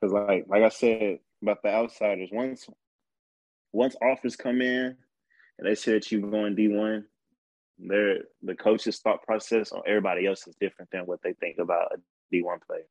Because 0.03 0.13
like 0.27 0.45
like 0.49 0.63
I 0.63 0.69
said 0.69 1.19
about 1.41 1.63
the 1.63 1.69
outsiders, 1.69 2.27
once 2.29 2.67
once 3.71 3.95
offers 4.01 4.35
come 4.35 4.61
in 4.61 4.97
and 5.57 5.65
they 5.65 5.75
that 5.75 6.11
you 6.11 6.19
going 6.19 6.55
D 6.55 6.67
one, 6.67 7.05
their 7.79 8.17
the 8.41 8.53
coach's 8.53 8.99
thought 8.99 9.23
process 9.23 9.71
on 9.71 9.81
everybody 9.87 10.27
else 10.27 10.45
is 10.45 10.55
different 10.59 10.91
than 10.91 11.05
what 11.05 11.21
they 11.23 11.31
think 11.31 11.57
about 11.57 11.93
a 11.93 11.97
D 12.33 12.43
one 12.43 12.59
player. 12.67 12.83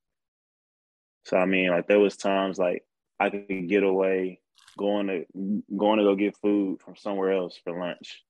So 1.26 1.36
I 1.36 1.44
mean, 1.44 1.68
like 1.68 1.86
there 1.86 2.00
was 2.00 2.16
times 2.16 2.58
like 2.58 2.82
I 3.20 3.28
could 3.28 3.68
get 3.68 3.82
away 3.82 4.40
going 4.78 5.08
to 5.08 5.62
going 5.76 5.98
to 5.98 6.04
go 6.04 6.14
get 6.14 6.38
food 6.38 6.80
from 6.80 6.96
somewhere 6.96 7.32
else 7.32 7.60
for 7.62 7.78
lunch. 7.78 8.22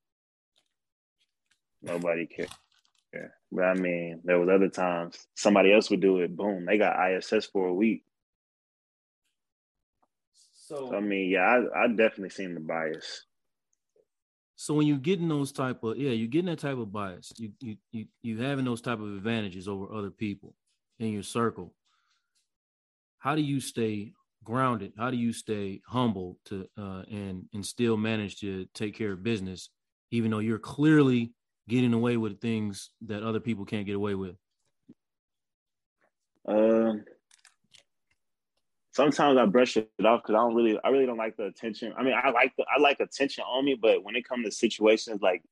Nobody 1.82 2.26
cared. 2.26 2.50
Yeah. 3.14 3.28
But 3.52 3.64
I 3.64 3.74
mean, 3.74 4.22
there 4.24 4.40
was 4.40 4.48
other 4.48 4.70
times 4.70 5.24
somebody 5.36 5.72
else 5.72 5.88
would 5.90 6.00
do 6.00 6.18
it. 6.18 6.34
Boom, 6.34 6.64
they 6.64 6.78
got 6.78 6.96
ISS 7.12 7.46
for 7.46 7.68
a 7.68 7.74
week. 7.74 8.02
So, 10.72 10.88
so 10.88 10.96
I 10.96 11.00
mean, 11.00 11.30
yeah, 11.30 11.40
I 11.74 11.84
I 11.84 11.88
definitely 11.88 12.30
seen 12.30 12.54
the 12.54 12.60
bias. 12.60 13.26
So 14.56 14.74
when 14.74 14.86
you're 14.86 14.96
getting 14.96 15.28
those 15.28 15.52
type 15.52 15.82
of 15.82 15.98
yeah, 15.98 16.10
you're 16.10 16.28
getting 16.28 16.46
that 16.46 16.60
type 16.60 16.78
of 16.78 16.92
bias. 16.92 17.32
You 17.36 17.52
you 17.60 17.76
you 17.90 18.06
you 18.22 18.38
having 18.38 18.64
those 18.64 18.80
type 18.80 19.00
of 19.00 19.14
advantages 19.16 19.68
over 19.68 19.92
other 19.92 20.10
people 20.10 20.54
in 20.98 21.08
your 21.08 21.22
circle. 21.22 21.74
How 23.18 23.34
do 23.34 23.42
you 23.42 23.60
stay 23.60 24.12
grounded? 24.44 24.92
How 24.96 25.10
do 25.10 25.16
you 25.16 25.32
stay 25.32 25.82
humble 25.86 26.38
to 26.46 26.66
uh, 26.78 27.02
and 27.10 27.48
and 27.52 27.64
still 27.66 27.96
manage 27.96 28.40
to 28.40 28.66
take 28.72 28.94
care 28.96 29.12
of 29.12 29.22
business, 29.22 29.68
even 30.10 30.30
though 30.30 30.38
you're 30.38 30.58
clearly 30.58 31.32
getting 31.68 31.92
away 31.92 32.16
with 32.16 32.40
things 32.40 32.90
that 33.02 33.22
other 33.22 33.40
people 33.40 33.64
can't 33.64 33.86
get 33.86 33.96
away 33.96 34.14
with? 34.14 34.36
Um, 36.46 37.04
sometimes 38.92 39.38
I 39.38 39.46
brush 39.46 39.76
it 39.76 39.90
off 40.04 40.22
because 40.22 40.34
I 40.34 40.38
don't 40.38 40.54
really, 40.54 40.78
I 40.84 40.88
really 40.88 41.06
don't 41.06 41.16
like 41.16 41.36
the 41.36 41.46
attention. 41.46 41.92
I 41.96 42.02
mean, 42.02 42.14
I 42.14 42.30
like 42.30 42.52
the, 42.56 42.64
I 42.74 42.80
like 42.80 43.00
attention 43.00 43.44
on 43.44 43.64
me, 43.64 43.76
but 43.80 44.04
when 44.04 44.16
it 44.16 44.28
comes 44.28 44.44
to 44.46 44.52
situations 44.52 45.20
like 45.20 45.42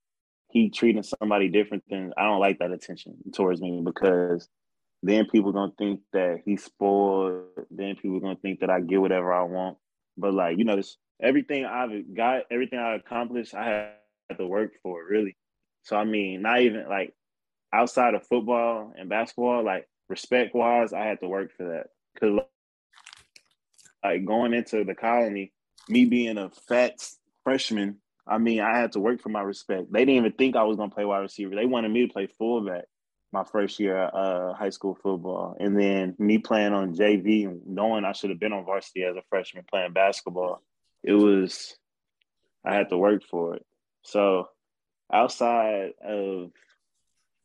he 0.51 0.69
treating 0.69 1.03
somebody 1.03 1.49
different 1.49 1.85
than 1.89 2.13
I 2.17 2.25
don't 2.25 2.41
like 2.41 2.59
that 2.59 2.73
attention 2.73 3.17
towards 3.33 3.61
me 3.61 3.81
because 3.85 4.49
then 5.03 5.27
people 5.27 5.53
gonna 5.53 5.73
think 5.79 6.01
that 6.13 6.43
he's 6.45 6.65
spoiled. 6.65 7.45
Then 7.71 7.97
people 7.97 8.21
gonna 8.21 8.37
think 8.37 8.61
that 8.61 8.71
I 8.71 8.81
get 8.81 9.01
whatever 9.01 9.33
I 9.33 9.43
want. 9.43 9.79
But 10.17 10.35
like 10.35 10.59
you 10.59 10.65
know, 10.65 10.77
this 10.77 10.97
everything 11.23 11.65
I've 11.65 12.15
got, 12.15 12.43
everything 12.51 12.79
I 12.79 12.97
accomplished, 12.97 13.55
I 13.55 13.93
had 14.29 14.39
to 14.39 14.47
work 14.47 14.73
for 14.83 15.03
really. 15.09 15.37
So 15.85 15.97
I 15.97 16.05
mean, 16.05 16.43
not 16.43 16.61
even 16.61 16.89
like 16.89 17.15
outside 17.73 18.15
of 18.15 18.27
football 18.27 18.93
and 18.99 19.09
basketball, 19.09 19.65
like 19.65 19.89
respect 20.09 20.55
wise, 20.55 20.93
I 20.93 21.05
had 21.05 21.21
to 21.21 21.29
work 21.29 21.53
for 21.57 21.65
that 21.69 21.87
because 22.15 22.41
like 24.05 24.25
going 24.25 24.55
into 24.55 24.85
the 24.85 24.95
colony, 24.95 25.53
me 25.89 26.05
being 26.05 26.39
a 26.39 26.51
fat 26.69 26.95
freshman, 27.45 27.99
I 28.27 28.39
mean, 28.39 28.61
I 28.61 28.79
had 28.79 28.93
to 28.93 29.01
work 29.01 29.21
for 29.21 29.29
my 29.29 29.43
respect. 29.43 29.93
They 29.93 30.01
didn't 30.01 30.17
even 30.17 30.33
think 30.33 30.57
I 30.57 30.63
was 30.63 30.77
gonna 30.77 30.91
play 30.91 31.05
wide 31.05 31.19
receiver. 31.19 31.55
They 31.55 31.67
wanted 31.67 31.91
me 31.91 32.07
to 32.07 32.13
play 32.13 32.27
fullback 32.27 32.85
my 33.33 33.45
first 33.45 33.79
year 33.79 34.11
uh, 34.13 34.55
high 34.55 34.71
school 34.71 34.97
football, 35.01 35.57
and 35.59 35.79
then 35.79 36.15
me 36.19 36.39
playing 36.39 36.73
on 36.73 36.95
JV 36.95 37.47
and 37.47 37.61
knowing 37.67 38.05
I 38.05 38.13
should 38.13 38.31
have 38.31 38.41
been 38.41 38.53
on 38.53 38.65
varsity 38.65 39.05
as 39.05 39.17
a 39.17 39.23
freshman 39.29 39.65
playing 39.69 39.93
basketball. 39.93 40.63
It 41.03 41.13
was 41.13 41.77
I 42.65 42.75
had 42.75 42.89
to 42.91 42.99
work 42.99 43.23
for 43.25 43.57
it. 43.57 43.67
So 44.03 44.49
outside 45.13 45.93
of 46.05 46.51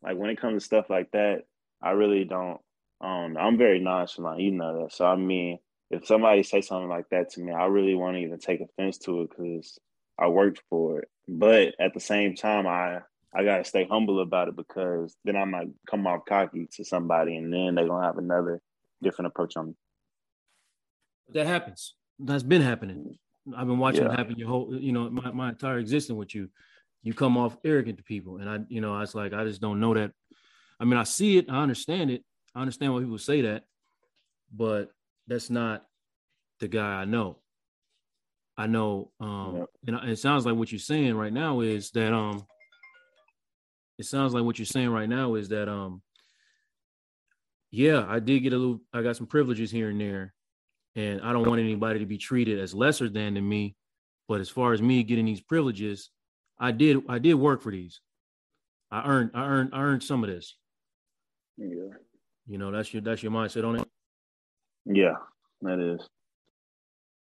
like 0.02 0.16
when 0.16 0.30
it 0.30 0.40
comes 0.40 0.62
to 0.62 0.66
stuff 0.66 0.90
like 0.90 1.10
that, 1.12 1.44
I 1.82 1.90
really 1.90 2.24
don't. 2.24 2.60
Um, 3.00 3.36
I'm 3.38 3.58
very 3.58 3.80
nonchalant, 3.80 4.40
you 4.40 4.52
know 4.52 4.82
that. 4.82 4.92
So 4.92 5.04
I 5.06 5.16
mean, 5.16 5.58
if 5.90 6.06
somebody 6.06 6.42
say 6.42 6.60
something 6.60 6.88
like 6.88 7.08
that 7.10 7.30
to 7.30 7.40
me, 7.40 7.52
I 7.52 7.66
really 7.66 7.94
won't 7.94 8.16
even 8.16 8.38
take 8.38 8.60
offense 8.60 8.98
to 8.98 9.22
it 9.22 9.30
because 9.30 9.78
I 10.18 10.28
worked 10.28 10.62
for 10.68 11.00
it. 11.00 11.08
But 11.28 11.74
at 11.78 11.94
the 11.94 12.00
same 12.00 12.34
time, 12.34 12.66
I 12.66 13.00
I 13.34 13.44
gotta 13.44 13.64
stay 13.64 13.86
humble 13.88 14.20
about 14.20 14.48
it 14.48 14.56
because 14.56 15.14
then 15.24 15.36
I 15.36 15.44
might 15.44 15.68
come 15.88 16.06
off 16.06 16.24
cocky 16.26 16.68
to 16.74 16.84
somebody, 16.84 17.36
and 17.36 17.52
then 17.52 17.74
they're 17.74 17.86
gonna 17.86 18.06
have 18.06 18.18
another 18.18 18.60
different 19.02 19.28
approach 19.28 19.56
on 19.56 19.68
me. 19.68 19.74
That 21.34 21.46
happens. 21.46 21.94
That's 22.18 22.42
been 22.42 22.62
happening. 22.62 23.18
I've 23.56 23.66
been 23.66 23.78
watching 23.78 24.04
yeah. 24.04 24.12
it 24.12 24.18
happen 24.18 24.38
your 24.38 24.48
whole, 24.48 24.74
you 24.74 24.92
know, 24.92 25.10
my, 25.10 25.30
my 25.30 25.48
entire 25.50 25.78
existence 25.78 26.16
with 26.16 26.34
you. 26.34 26.48
You 27.02 27.14
come 27.14 27.36
off 27.36 27.56
arrogant 27.64 27.98
to 27.98 28.04
people, 28.04 28.38
and 28.38 28.48
I, 28.48 28.58
you 28.68 28.80
know, 28.80 28.94
I 28.94 29.00
was 29.00 29.14
like, 29.14 29.32
I 29.32 29.44
just 29.44 29.60
don't 29.60 29.78
know 29.78 29.94
that. 29.94 30.12
I 30.80 30.84
mean, 30.84 30.96
I 30.96 31.04
see 31.04 31.38
it, 31.38 31.46
I 31.48 31.62
understand 31.62 32.10
it, 32.10 32.24
I 32.54 32.60
understand 32.60 32.92
why 32.92 33.00
people 33.00 33.18
say 33.18 33.42
that, 33.42 33.64
but 34.52 34.90
that's 35.26 35.50
not 35.50 35.84
the 36.60 36.68
guy 36.68 37.00
I 37.00 37.04
know. 37.04 37.38
I 38.56 38.66
know, 38.66 39.10
um, 39.20 39.66
yeah. 39.86 39.98
and 40.00 40.10
it 40.10 40.18
sounds 40.18 40.46
like 40.46 40.56
what 40.56 40.72
you're 40.72 40.78
saying 40.78 41.14
right 41.14 41.32
now 41.32 41.60
is 41.60 41.90
that, 41.90 42.14
um, 42.14 42.46
it 43.98 44.06
sounds 44.06 44.32
like 44.32 44.44
what 44.44 44.58
you're 44.58 44.66
saying 44.66 44.90
right 44.90 45.08
now 45.08 45.34
is 45.34 45.50
that, 45.50 45.68
um, 45.68 46.00
yeah, 47.70 48.06
I 48.08 48.20
did 48.20 48.40
get 48.40 48.54
a 48.54 48.56
little, 48.56 48.80
I 48.94 49.02
got 49.02 49.16
some 49.16 49.26
privileges 49.26 49.70
here 49.70 49.90
and 49.90 50.00
there, 50.00 50.32
and 50.94 51.20
I 51.20 51.32
don't 51.32 51.46
want 51.46 51.60
anybody 51.60 51.98
to 51.98 52.06
be 52.06 52.16
treated 52.16 52.58
as 52.58 52.74
lesser 52.74 53.08
than 53.10 53.34
than 53.34 53.46
me. 53.46 53.76
But 54.28 54.40
as 54.40 54.48
far 54.48 54.72
as 54.72 54.80
me 54.80 55.02
getting 55.02 55.26
these 55.26 55.40
privileges, 55.40 56.10
I 56.58 56.72
did, 56.72 57.02
I 57.08 57.18
did 57.18 57.34
work 57.34 57.62
for 57.62 57.70
these. 57.70 58.00
I 58.90 59.06
earned, 59.06 59.32
I 59.34 59.44
earned, 59.44 59.70
I 59.72 59.80
earned 59.80 60.02
some 60.02 60.24
of 60.24 60.30
this. 60.30 60.56
Yeah. 61.58 61.94
You 62.46 62.58
know, 62.58 62.70
that's 62.70 62.92
your, 62.94 63.02
that's 63.02 63.22
your 63.22 63.32
mindset 63.32 63.66
on 63.66 63.76
it. 63.76 63.88
Yeah, 64.86 65.16
that 65.62 65.80
is. 65.80 66.00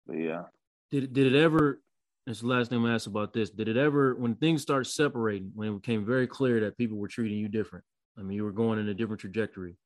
But 0.06 0.18
yeah. 0.18 0.44
Did 0.92 1.14
did 1.14 1.34
it 1.34 1.42
ever? 1.42 1.82
This 2.26 2.42
the 2.42 2.48
last 2.48 2.70
thing 2.70 2.84
I 2.86 2.94
asked 2.94 3.08
about 3.08 3.34
this. 3.34 3.50
Did 3.52 3.68
it 3.68 3.78
ever, 3.78 4.16
when 4.16 4.36
things 4.36 4.64
start 4.64 4.88
separating, 4.88 5.52
when 5.54 5.70
it 5.70 5.82
became 5.82 6.06
very 6.06 6.26
clear 6.26 6.60
that 6.62 6.78
people 6.78 6.98
were 6.98 7.08
treating 7.08 7.38
you 7.38 7.48
different? 7.48 7.86
I 8.18 8.22
mean, 8.22 8.36
you 8.36 8.44
were 8.44 8.52
going 8.52 8.80
in 8.80 8.88
a 8.88 8.94
different 8.94 9.20
trajectory. 9.20 9.78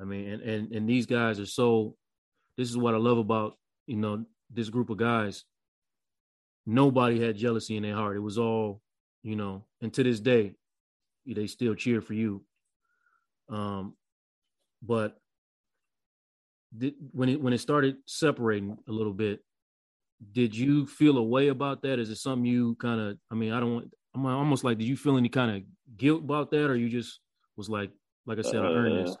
I 0.00 0.04
mean, 0.04 0.28
and 0.28 0.42
and 0.42 0.72
and 0.72 0.88
these 0.88 1.06
guys 1.06 1.40
are 1.40 1.46
so. 1.46 1.96
This 2.56 2.70
is 2.70 2.76
what 2.76 2.94
I 2.94 2.98
love 2.98 3.18
about 3.18 3.58
you 3.86 3.96
know 3.96 4.24
this 4.50 4.68
group 4.68 4.90
of 4.90 4.98
guys. 4.98 5.44
Nobody 6.66 7.20
had 7.20 7.36
jealousy 7.36 7.76
in 7.76 7.82
their 7.82 7.94
heart. 7.94 8.16
It 8.16 8.20
was 8.20 8.38
all, 8.38 8.80
you 9.22 9.36
know, 9.36 9.66
and 9.82 9.92
to 9.92 10.02
this 10.02 10.20
day, 10.20 10.54
they 11.26 11.46
still 11.46 11.74
cheer 11.74 12.00
for 12.00 12.14
you. 12.14 12.42
Um, 13.50 13.94
but 14.82 15.20
did, 16.76 16.94
when 17.12 17.28
it 17.28 17.40
when 17.40 17.52
it 17.52 17.58
started 17.58 17.96
separating 18.06 18.78
a 18.88 18.92
little 18.92 19.12
bit, 19.12 19.40
did 20.32 20.56
you 20.56 20.86
feel 20.86 21.18
a 21.18 21.22
way 21.22 21.48
about 21.48 21.82
that? 21.82 21.98
Is 21.98 22.10
it 22.10 22.16
something 22.16 22.44
you 22.44 22.74
kind 22.76 23.00
of? 23.00 23.18
I 23.30 23.34
mean, 23.34 23.52
I 23.52 23.60
don't 23.60 23.74
want. 23.74 23.94
I'm 24.14 24.26
almost 24.26 24.64
like, 24.64 24.78
did 24.78 24.86
you 24.86 24.96
feel 24.96 25.16
any 25.16 25.28
kind 25.28 25.56
of 25.56 25.62
guilt 25.96 26.22
about 26.22 26.50
that, 26.52 26.70
or 26.70 26.76
you 26.76 26.88
just 26.88 27.20
was 27.56 27.68
like, 27.68 27.90
like 28.26 28.38
I 28.38 28.42
said, 28.42 28.56
uh, 28.56 28.62
I 28.62 28.72
earned 28.72 29.06
this. 29.06 29.16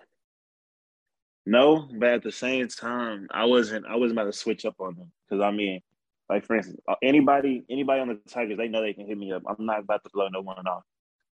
No, 1.46 1.88
but 1.98 2.08
at 2.08 2.22
the 2.22 2.32
same 2.32 2.68
time, 2.68 3.28
I 3.30 3.44
wasn't. 3.44 3.86
I 3.86 3.96
wasn't 3.96 4.18
about 4.18 4.32
to 4.32 4.38
switch 4.38 4.64
up 4.64 4.76
on 4.78 4.94
them 4.94 5.12
because 5.28 5.42
I 5.42 5.50
mean, 5.50 5.80
like 6.28 6.46
for 6.46 6.56
instance, 6.56 6.80
uh, 6.88 6.94
anybody, 7.02 7.64
anybody 7.68 8.00
on 8.00 8.08
the 8.08 8.20
Tigers, 8.28 8.56
they 8.56 8.68
know 8.68 8.80
they 8.80 8.94
can 8.94 9.06
hit 9.06 9.18
me 9.18 9.32
up. 9.32 9.42
I'm 9.46 9.66
not 9.66 9.80
about 9.80 10.04
to 10.04 10.10
blow 10.12 10.28
no 10.28 10.40
one 10.40 10.66
off. 10.66 10.84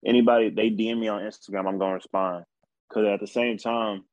Anybody, 0.06 0.50
they 0.50 0.70
DM 0.70 1.00
me 1.00 1.08
on 1.08 1.22
Instagram, 1.22 1.68
I'm 1.68 1.78
gonna 1.78 1.96
respond. 1.96 2.46
Because 2.88 3.06
at 3.08 3.20
the 3.20 3.28
same 3.28 3.58
time, 3.58 4.06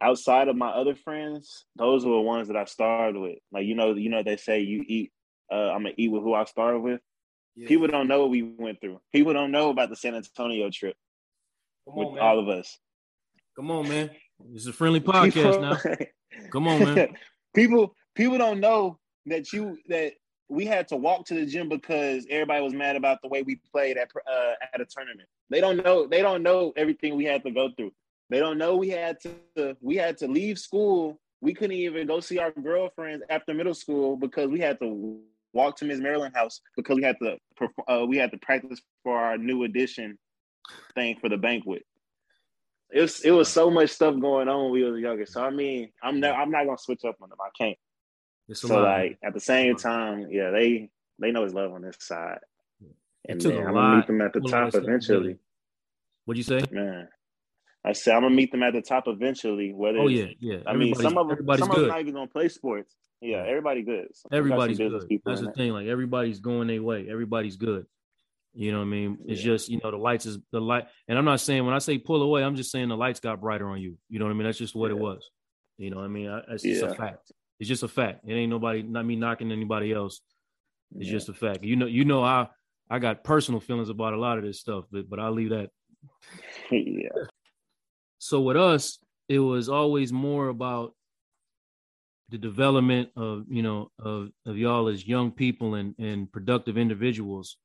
outside 0.00 0.48
of 0.48 0.56
my 0.56 0.68
other 0.68 0.94
friends, 0.94 1.64
those 1.76 2.04
were 2.04 2.14
the 2.14 2.20
ones 2.20 2.48
that 2.48 2.56
I 2.56 2.64
started 2.64 3.20
with. 3.20 3.38
Like 3.52 3.66
you 3.66 3.74
know, 3.74 3.94
you 3.94 4.10
know 4.10 4.22
they 4.22 4.36
say 4.36 4.60
you 4.60 4.84
eat. 4.86 5.12
Uh, 5.50 5.70
I'm 5.70 5.82
gonna 5.82 5.94
eat 5.96 6.10
with 6.10 6.22
who 6.22 6.34
I 6.34 6.44
started 6.44 6.80
with. 6.80 7.00
Yeah. 7.56 7.68
People 7.68 7.86
don't 7.86 8.08
know 8.08 8.20
what 8.22 8.30
we 8.30 8.42
went 8.42 8.80
through. 8.80 9.00
People 9.12 9.32
don't 9.32 9.52
know 9.52 9.70
about 9.70 9.90
the 9.90 9.96
San 9.96 10.14
Antonio 10.14 10.70
trip 10.70 10.96
Come 11.86 11.96
with 11.96 12.08
on, 12.08 12.18
all 12.18 12.38
of 12.38 12.48
us. 12.48 12.78
Come 13.54 13.70
on, 13.70 13.88
man. 13.88 14.10
It's 14.52 14.66
a 14.66 14.72
friendly 14.72 15.00
podcast 15.00 15.32
people, 15.32 15.60
now. 15.60 15.78
Come 16.50 16.68
on, 16.68 16.94
man. 16.94 17.14
people 17.54 17.94
people 18.14 18.38
don't 18.38 18.60
know 18.60 18.98
that 19.26 19.52
you 19.52 19.78
that 19.88 20.14
we 20.48 20.66
had 20.66 20.88
to 20.88 20.96
walk 20.96 21.26
to 21.26 21.34
the 21.34 21.46
gym 21.46 21.68
because 21.68 22.26
everybody 22.28 22.62
was 22.62 22.74
mad 22.74 22.96
about 22.96 23.18
the 23.22 23.28
way 23.28 23.42
we 23.42 23.60
played 23.72 23.96
at 23.96 24.10
uh, 24.30 24.52
at 24.72 24.80
a 24.80 24.86
tournament. 24.86 25.28
They 25.50 25.60
don't 25.60 25.82
know. 25.82 26.06
They 26.06 26.22
don't 26.22 26.42
know 26.42 26.72
everything 26.76 27.16
we 27.16 27.24
had 27.24 27.44
to 27.44 27.50
go 27.50 27.70
through. 27.76 27.92
They 28.34 28.40
don't 28.40 28.58
know 28.58 28.74
we 28.74 28.88
had 28.88 29.18
to 29.20 29.76
we 29.80 29.94
had 29.94 30.18
to 30.18 30.26
leave 30.26 30.58
school. 30.58 31.20
We 31.40 31.54
couldn't 31.54 31.76
even 31.76 32.08
go 32.08 32.18
see 32.18 32.40
our 32.40 32.50
girlfriends 32.50 33.22
after 33.30 33.54
middle 33.54 33.74
school 33.74 34.16
because 34.16 34.48
we 34.48 34.58
had 34.58 34.80
to 34.80 35.20
walk 35.52 35.76
to 35.76 35.84
Miss 35.84 36.00
Maryland 36.00 36.34
house 36.34 36.60
because 36.76 36.96
we 36.96 37.04
had 37.04 37.14
to 37.22 37.36
uh, 37.86 38.04
we 38.04 38.16
had 38.16 38.32
to 38.32 38.38
practice 38.38 38.80
for 39.04 39.16
our 39.16 39.38
new 39.38 39.62
edition 39.62 40.18
thing 40.96 41.16
for 41.20 41.28
the 41.28 41.36
banquet. 41.36 41.86
It 42.90 43.02
was 43.02 43.20
it 43.20 43.30
was 43.30 43.48
so 43.48 43.70
much 43.70 43.90
stuff 43.90 44.18
going 44.18 44.48
on 44.48 44.64
when 44.64 44.72
we 44.72 44.82
were 44.82 44.98
younger. 44.98 45.26
So 45.26 45.40
I 45.40 45.50
mean, 45.50 45.92
I'm 46.02 46.18
not 46.18 46.34
I'm 46.34 46.50
not 46.50 46.64
gonna 46.64 46.76
switch 46.76 47.04
up 47.04 47.14
on 47.22 47.28
them. 47.28 47.38
I 47.40 47.50
can't. 47.56 47.78
so 48.52 48.82
like 48.82 49.16
at 49.22 49.32
the 49.32 49.38
same 49.38 49.76
time, 49.76 50.26
yeah, 50.28 50.50
they 50.50 50.90
they 51.20 51.30
know 51.30 51.44
it's 51.44 51.54
love 51.54 51.72
on 51.72 51.82
this 51.82 51.98
side. 52.00 52.40
And 53.28 53.40
then 53.40 53.64
I'm 53.64 53.74
gonna 53.74 53.96
meet 53.98 54.08
them 54.08 54.20
at 54.22 54.32
the 54.32 54.40
top 54.40 54.74
eventually. 54.74 55.36
What'd 56.24 56.38
you 56.38 56.42
say? 56.42 56.66
Man, 56.72 57.06
I 57.84 57.92
said 57.92 58.14
I'm 58.14 58.22
gonna 58.22 58.34
meet 58.34 58.50
them 58.50 58.62
at 58.62 58.72
the 58.72 58.80
top 58.80 59.04
eventually. 59.06 59.72
Whether 59.74 59.98
oh 59.98 60.08
yeah, 60.08 60.26
yeah. 60.40 60.58
I 60.66 60.74
mean, 60.74 60.94
some 60.94 61.18
of 61.18 61.28
them, 61.28 61.38
some 61.58 61.70
of 61.70 61.76
them 61.76 61.88
not 61.88 62.00
even 62.00 62.14
gonna 62.14 62.26
play 62.26 62.48
sports. 62.48 62.94
Yeah, 63.20 63.44
everybody 63.46 63.82
good. 63.82 64.08
Some 64.14 64.30
everybody's 64.32 64.78
good. 64.78 65.06
That's 65.24 65.40
the 65.40 65.52
thing. 65.52 65.72
Like 65.72 65.86
everybody's 65.86 66.40
going 66.40 66.68
their 66.68 66.82
way. 66.82 67.06
Everybody's 67.10 67.56
good. 67.56 67.86
You 68.54 68.70
know 68.70 68.78
what 68.78 68.84
I 68.84 68.88
mean? 68.88 69.18
It's 69.26 69.40
yeah. 69.40 69.52
just 69.52 69.68
you 69.68 69.80
know 69.82 69.90
the 69.90 69.96
lights 69.96 70.26
is 70.26 70.38
the 70.52 70.60
light, 70.60 70.84
and 71.08 71.18
I'm 71.18 71.24
not 71.24 71.40
saying 71.40 71.64
when 71.64 71.74
I 71.74 71.78
say 71.78 71.98
pull 71.98 72.22
away, 72.22 72.42
I'm 72.42 72.56
just 72.56 72.70
saying 72.70 72.88
the 72.88 72.96
lights 72.96 73.20
got 73.20 73.40
brighter 73.40 73.68
on 73.68 73.80
you. 73.80 73.98
You 74.08 74.18
know 74.18 74.26
what 74.26 74.30
I 74.30 74.34
mean? 74.34 74.44
That's 74.44 74.58
just 74.58 74.74
what 74.74 74.90
yeah. 74.90 74.96
it 74.96 75.00
was. 75.00 75.28
You 75.76 75.90
know 75.90 75.96
what 75.96 76.04
I 76.04 76.08
mean? 76.08 76.28
I, 76.28 76.40
just 76.52 76.64
yeah. 76.64 76.86
a 76.86 76.94
fact. 76.94 77.32
It's 77.58 77.68
just 77.68 77.82
a 77.82 77.88
fact. 77.88 78.20
It 78.26 78.32
ain't 78.32 78.50
nobody, 78.50 78.82
not 78.82 79.04
me 79.04 79.16
knocking 79.16 79.50
anybody 79.50 79.92
else. 79.92 80.20
It's 80.96 81.10
just 81.10 81.28
a 81.28 81.34
fact. 81.34 81.64
You 81.64 81.76
know, 81.76 81.86
you 81.86 82.04
know, 82.04 82.22
I 82.22 82.48
I 82.88 82.98
got 82.98 83.24
personal 83.24 83.60
feelings 83.60 83.88
about 83.88 84.14
a 84.14 84.18
lot 84.18 84.38
of 84.38 84.44
this 84.44 84.60
stuff, 84.60 84.84
but 84.90 85.08
but 85.08 85.18
I'll 85.18 85.32
leave 85.32 85.50
that. 85.50 85.70
yeah. 86.70 87.08
So 88.24 88.40
with 88.40 88.56
us, 88.56 89.00
it 89.28 89.38
was 89.38 89.68
always 89.68 90.10
more 90.10 90.48
about 90.48 90.94
the 92.30 92.38
development 92.38 93.10
of 93.16 93.44
you 93.50 93.60
know 93.60 93.90
of, 93.98 94.30
of 94.46 94.56
y'all 94.56 94.88
as 94.88 95.06
young 95.06 95.30
people 95.30 95.74
and 95.74 95.94
and 95.98 96.32
productive 96.32 96.78
individuals 96.78 97.58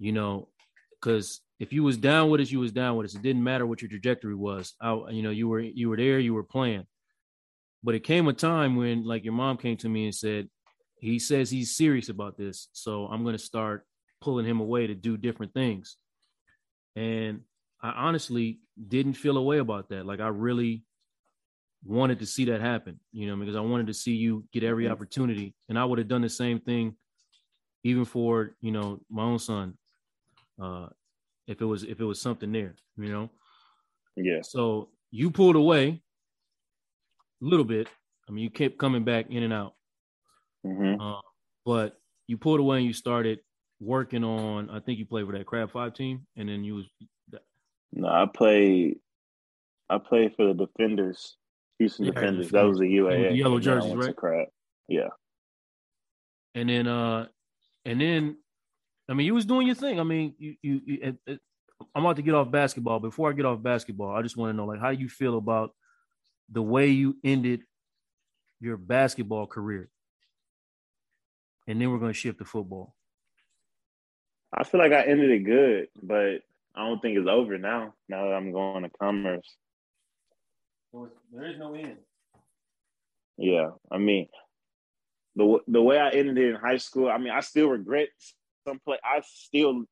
you 0.00 0.10
know 0.10 0.48
because 0.90 1.40
if 1.60 1.72
you 1.72 1.84
was 1.84 1.96
down 1.96 2.28
with 2.28 2.40
us 2.40 2.50
you 2.50 2.58
was 2.58 2.72
down 2.72 2.96
with 2.96 3.04
us. 3.06 3.14
It 3.14 3.22
didn't 3.22 3.44
matter 3.44 3.66
what 3.66 3.80
your 3.80 3.88
trajectory 3.88 4.34
was. 4.34 4.74
I, 4.80 4.94
you 5.10 5.22
know 5.22 5.30
you 5.30 5.46
were 5.46 5.60
you 5.60 5.88
were 5.88 5.96
there 5.96 6.18
you 6.18 6.34
were 6.34 6.42
playing. 6.42 6.84
But 7.84 7.94
it 7.94 8.02
came 8.02 8.26
a 8.26 8.32
time 8.32 8.74
when 8.74 9.06
like 9.06 9.22
your 9.22 9.32
mom 9.32 9.58
came 9.58 9.76
to 9.76 9.88
me 9.88 10.06
and 10.06 10.14
said 10.14 10.48
he 10.98 11.20
says 11.20 11.52
he's 11.52 11.76
serious 11.76 12.08
about 12.08 12.36
this 12.36 12.68
so 12.72 13.06
i'm 13.06 13.22
going 13.22 13.38
to 13.38 13.50
start 13.52 13.86
pulling 14.20 14.44
him 14.44 14.58
away 14.58 14.88
to 14.88 14.96
do 14.96 15.16
different 15.16 15.54
things. 15.54 15.96
And 16.96 17.42
i 17.80 17.90
honestly 17.90 18.58
didn't 18.86 19.14
feel 19.14 19.36
a 19.36 19.42
way 19.42 19.58
about 19.58 19.88
that 19.88 20.06
like 20.06 20.20
i 20.20 20.28
really 20.28 20.84
wanted 21.84 22.18
to 22.18 22.26
see 22.26 22.44
that 22.46 22.60
happen, 22.60 22.98
you 23.12 23.26
know, 23.26 23.36
because 23.36 23.56
I 23.56 23.60
wanted 23.60 23.86
to 23.86 23.94
see 23.94 24.12
you 24.12 24.44
get 24.52 24.64
every 24.64 24.84
mm-hmm. 24.84 24.92
opportunity. 24.92 25.54
And 25.68 25.78
I 25.78 25.84
would 25.84 25.98
have 25.98 26.08
done 26.08 26.22
the 26.22 26.28
same 26.28 26.60
thing 26.60 26.96
even 27.84 28.04
for, 28.04 28.54
you 28.60 28.72
know, 28.72 29.00
my 29.10 29.22
own 29.22 29.38
son. 29.38 29.74
Uh 30.60 30.88
if 31.46 31.62
it 31.62 31.64
was 31.64 31.84
if 31.84 32.00
it 32.00 32.04
was 32.04 32.20
something 32.20 32.52
there, 32.52 32.74
you 32.96 33.10
know. 33.10 33.30
Yeah. 34.16 34.40
So 34.42 34.90
you 35.10 35.30
pulled 35.30 35.56
away 35.56 36.02
a 37.40 37.44
little 37.44 37.64
bit. 37.64 37.88
I 38.28 38.32
mean, 38.32 38.44
you 38.44 38.50
kept 38.50 38.76
coming 38.76 39.04
back 39.04 39.30
in 39.30 39.42
and 39.42 39.52
out. 39.52 39.74
Mm-hmm. 40.66 41.00
Uh, 41.00 41.20
but 41.64 41.98
you 42.26 42.36
pulled 42.36 42.60
away 42.60 42.78
and 42.78 42.86
you 42.86 42.92
started 42.92 43.38
working 43.80 44.24
on. 44.24 44.68
I 44.68 44.80
think 44.80 44.98
you 44.98 45.06
played 45.06 45.24
for 45.26 45.32
that 45.32 45.46
Crab 45.46 45.70
Five 45.70 45.94
team, 45.94 46.26
and 46.36 46.48
then 46.48 46.64
you 46.64 46.74
was. 46.74 46.86
No, 47.92 48.08
I 48.08 48.26
played. 48.32 48.96
I 49.90 49.98
played 49.98 50.34
for 50.36 50.46
the 50.46 50.66
Defenders 50.66 51.36
Houston 51.78 52.06
yeah, 52.06 52.12
Defenders. 52.12 52.50
That 52.50 52.64
was 52.64 52.78
the 52.78 52.84
UAA. 52.84 53.30
The 53.30 53.36
yellow 53.36 53.58
jerseys, 53.58 53.94
right? 53.94 54.16
Crap. 54.16 54.48
Yeah. 54.88 55.08
And 56.54 56.68
then, 56.68 56.86
uh, 56.86 57.26
and 57.84 58.00
then, 58.00 58.36
I 59.08 59.14
mean, 59.14 59.26
you 59.26 59.34
was 59.34 59.46
doing 59.46 59.66
your 59.66 59.76
thing. 59.76 60.00
I 60.00 60.02
mean, 60.02 60.34
you, 60.38 60.56
you, 60.60 60.80
you 60.84 60.98
it, 61.02 61.16
it, 61.26 61.40
I'm 61.94 62.04
about 62.04 62.16
to 62.16 62.22
get 62.22 62.34
off 62.34 62.50
basketball. 62.50 62.98
Before 62.98 63.30
I 63.30 63.32
get 63.32 63.46
off 63.46 63.62
basketball, 63.62 64.14
I 64.14 64.22
just 64.22 64.36
want 64.36 64.50
to 64.50 64.56
know, 64.56 64.66
like, 64.66 64.80
how 64.80 64.90
you 64.90 65.08
feel 65.08 65.38
about 65.38 65.70
the 66.50 66.62
way 66.62 66.88
you 66.88 67.16
ended 67.22 67.62
your 68.60 68.76
basketball 68.76 69.46
career, 69.46 69.88
and 71.68 71.80
then 71.80 71.90
we're 71.90 71.98
going 71.98 72.12
to 72.12 72.18
shift 72.18 72.38
to 72.38 72.44
football. 72.44 72.96
I 74.52 74.64
feel 74.64 74.80
like 74.80 74.92
I 74.92 75.02
ended 75.02 75.30
it 75.30 75.44
good, 75.44 75.88
but 76.02 76.40
I 76.78 76.86
don't 76.86 77.02
think 77.02 77.18
it's 77.18 77.28
over 77.28 77.58
now. 77.58 77.94
Now 78.08 78.26
that 78.26 78.34
I'm 78.34 78.52
going 78.52 78.84
to 78.84 78.90
commerce, 78.90 79.56
there 81.32 81.50
is 81.50 81.58
no 81.58 81.74
end. 81.74 81.96
Yeah, 83.36 83.70
I 83.90 83.98
mean, 83.98 84.28
the 85.34 85.58
the 85.66 85.82
way 85.82 85.98
I 85.98 86.10
ended 86.10 86.38
it 86.38 86.50
in 86.50 86.54
high 86.54 86.76
school, 86.76 87.08
I 87.08 87.18
mean, 87.18 87.32
I 87.32 87.40
still 87.40 87.68
regret 87.68 88.08
some 88.66 88.78
play. 88.78 88.98
I 89.02 89.22
still 89.24 89.84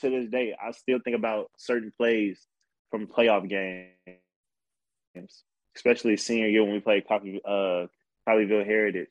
to 0.00 0.10
this 0.10 0.28
day, 0.28 0.54
I 0.60 0.72
still 0.72 0.98
think 1.02 1.16
about 1.16 1.50
certain 1.56 1.92
plays 1.96 2.46
from 2.90 3.06
playoff 3.06 3.48
games, 3.48 5.44
especially 5.76 6.16
senior 6.18 6.48
year 6.48 6.62
when 6.62 6.74
we 6.74 6.80
played 6.80 7.08
Coffee, 7.08 7.40
uh, 7.44 7.86
Colleyville 8.28 8.66
Heritage, 8.66 9.08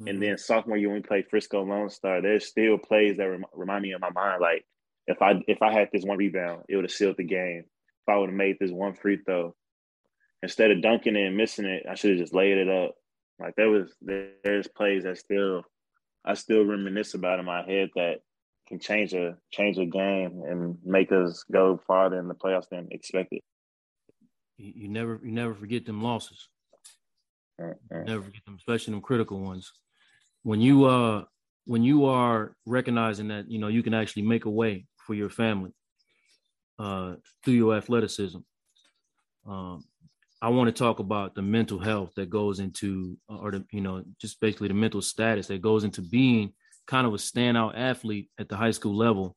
mm-hmm. 0.00 0.08
and 0.08 0.22
then 0.22 0.36
sophomore 0.36 0.76
year 0.76 0.88
when 0.88 0.98
we 0.98 1.06
played 1.08 1.28
Frisco 1.28 1.62
Lone 1.64 1.88
Star. 1.88 2.20
There's 2.20 2.46
still 2.46 2.76
plays 2.76 3.16
that 3.16 3.24
rem- 3.24 3.46
remind 3.54 3.82
me 3.82 3.92
of 3.92 4.00
my 4.02 4.10
mind. 4.10 4.42
Like 4.42 4.66
if 5.06 5.22
I 5.22 5.42
if 5.46 5.62
I 5.62 5.72
had 5.72 5.88
this 5.92 6.04
one 6.04 6.18
rebound, 6.18 6.64
it 6.68 6.76
would 6.76 6.84
have 6.84 6.92
sealed 6.92 7.16
the 7.16 7.24
game. 7.24 7.64
If 7.66 8.08
I 8.08 8.16
would 8.16 8.30
have 8.30 8.36
made 8.36 8.56
this 8.58 8.70
one 8.70 8.94
free 8.94 9.18
throw, 9.24 9.54
instead 10.42 10.70
of 10.70 10.82
dunking 10.82 11.16
it 11.16 11.26
and 11.26 11.36
missing 11.36 11.66
it, 11.66 11.84
I 11.88 11.94
should 11.94 12.10
have 12.10 12.20
just 12.20 12.34
laid 12.34 12.58
it 12.58 12.68
up. 12.68 12.94
Like 13.38 13.54
there 13.56 13.70
was 13.70 13.94
there's 14.00 14.68
plays 14.68 15.04
that 15.04 15.18
still 15.18 15.64
I 16.24 16.34
still 16.34 16.64
reminisce 16.64 17.14
about 17.14 17.38
in 17.38 17.46
my 17.46 17.64
head 17.64 17.90
that 17.94 18.18
can 18.68 18.78
change 18.78 19.14
a 19.14 19.36
change 19.50 19.78
a 19.78 19.86
game 19.86 20.42
and 20.46 20.78
make 20.84 21.10
us 21.10 21.44
go 21.50 21.80
farther 21.86 22.18
in 22.18 22.28
the 22.28 22.34
playoffs 22.34 22.68
than 22.70 22.88
expected. 22.90 23.40
You, 24.58 24.88
never 24.88 25.18
you 25.24 25.32
never 25.32 25.54
forget 25.54 25.86
them 25.86 26.02
losses. 26.02 26.48
Mm-hmm. 27.58 28.04
Never 28.04 28.22
forget 28.22 28.44
them, 28.44 28.56
especially 28.56 28.92
them 28.92 29.02
critical 29.02 29.40
ones. 29.40 29.72
When 30.42 30.60
you 30.60 30.84
uh 30.84 31.24
when 31.64 31.82
you 31.82 32.06
are 32.06 32.54
recognizing 32.66 33.28
that 33.28 33.50
you 33.50 33.58
know 33.58 33.68
you 33.68 33.82
can 33.82 33.94
actually 33.94 34.22
make 34.22 34.44
a 34.44 34.50
way 34.50 34.86
for 35.10 35.14
your 35.14 35.28
family 35.28 35.72
uh 36.78 37.16
through 37.42 37.54
your 37.54 37.76
athleticism, 37.76 38.38
um, 39.44 39.82
I 40.40 40.50
want 40.50 40.68
to 40.68 40.84
talk 40.84 41.00
about 41.00 41.34
the 41.34 41.42
mental 41.42 41.80
health 41.80 42.12
that 42.14 42.30
goes 42.30 42.60
into, 42.60 43.18
uh, 43.28 43.38
or 43.38 43.50
the, 43.50 43.64
you 43.72 43.80
know, 43.80 44.04
just 44.20 44.40
basically 44.40 44.68
the 44.68 44.74
mental 44.74 45.02
status 45.02 45.48
that 45.48 45.60
goes 45.60 45.82
into 45.82 46.00
being 46.00 46.52
kind 46.86 47.08
of 47.08 47.12
a 47.12 47.16
standout 47.16 47.72
athlete 47.76 48.30
at 48.38 48.48
the 48.48 48.56
high 48.56 48.70
school 48.70 48.96
level. 48.96 49.36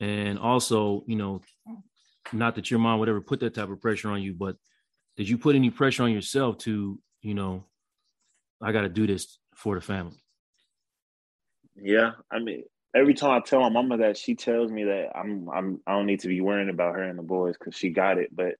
And 0.00 0.38
also, 0.38 1.02
you 1.06 1.16
know, 1.16 1.40
not 2.32 2.54
that 2.56 2.70
your 2.70 2.78
mom 2.78 3.00
would 3.00 3.08
ever 3.08 3.22
put 3.22 3.40
that 3.40 3.54
type 3.54 3.70
of 3.70 3.80
pressure 3.80 4.10
on 4.10 4.22
you, 4.22 4.34
but 4.34 4.56
did 5.16 5.30
you 5.30 5.38
put 5.38 5.56
any 5.56 5.70
pressure 5.70 6.02
on 6.02 6.12
yourself 6.12 6.58
to, 6.58 7.00
you 7.22 7.34
know, 7.34 7.64
I 8.60 8.70
got 8.72 8.82
to 8.82 8.90
do 8.90 9.06
this 9.06 9.38
for 9.54 9.74
the 9.74 9.80
family? 9.80 10.22
Yeah. 11.74 12.12
I 12.30 12.38
mean, 12.38 12.64
every 12.94 13.14
time 13.14 13.30
I 13.30 13.40
tell 13.40 13.60
my 13.60 13.68
mama 13.68 13.98
that, 13.98 14.16
she 14.16 14.34
tells 14.34 14.70
me 14.70 14.84
that 14.84 15.16
I'm, 15.16 15.48
I'm, 15.48 15.80
I 15.86 15.92
don't 15.92 16.06
need 16.06 16.20
to 16.20 16.28
be 16.28 16.40
worrying 16.40 16.70
about 16.70 16.94
her 16.94 17.02
and 17.02 17.18
the 17.18 17.22
boys 17.22 17.56
because 17.58 17.74
she 17.74 17.90
got 17.90 18.18
it. 18.18 18.34
But 18.34 18.54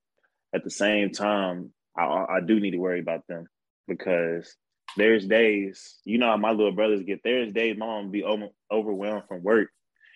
at 0.55 0.65
the 0.65 0.71
same 0.71 1.11
time, 1.11 1.73
I, 1.97 2.05
I 2.05 2.41
do 2.45 2.61
need 2.61 2.73
to 2.73 2.79
worry 2.79 3.01
about 3.01 3.27
them 3.27 3.47
because 3.89 4.57
there's 4.97 5.27
days, 5.27 5.99
you 6.05 6.19
know 6.19 6.27
how 6.27 6.37
my 6.37 6.51
little 6.51 6.73
brothers 6.73 7.03
get. 7.03 7.21
There's 7.23 7.53
days 7.53 7.77
mom 7.79 8.11
be 8.11 8.25
over, 8.25 8.49
overwhelmed 8.71 9.25
from 9.29 9.43
work, 9.43 9.69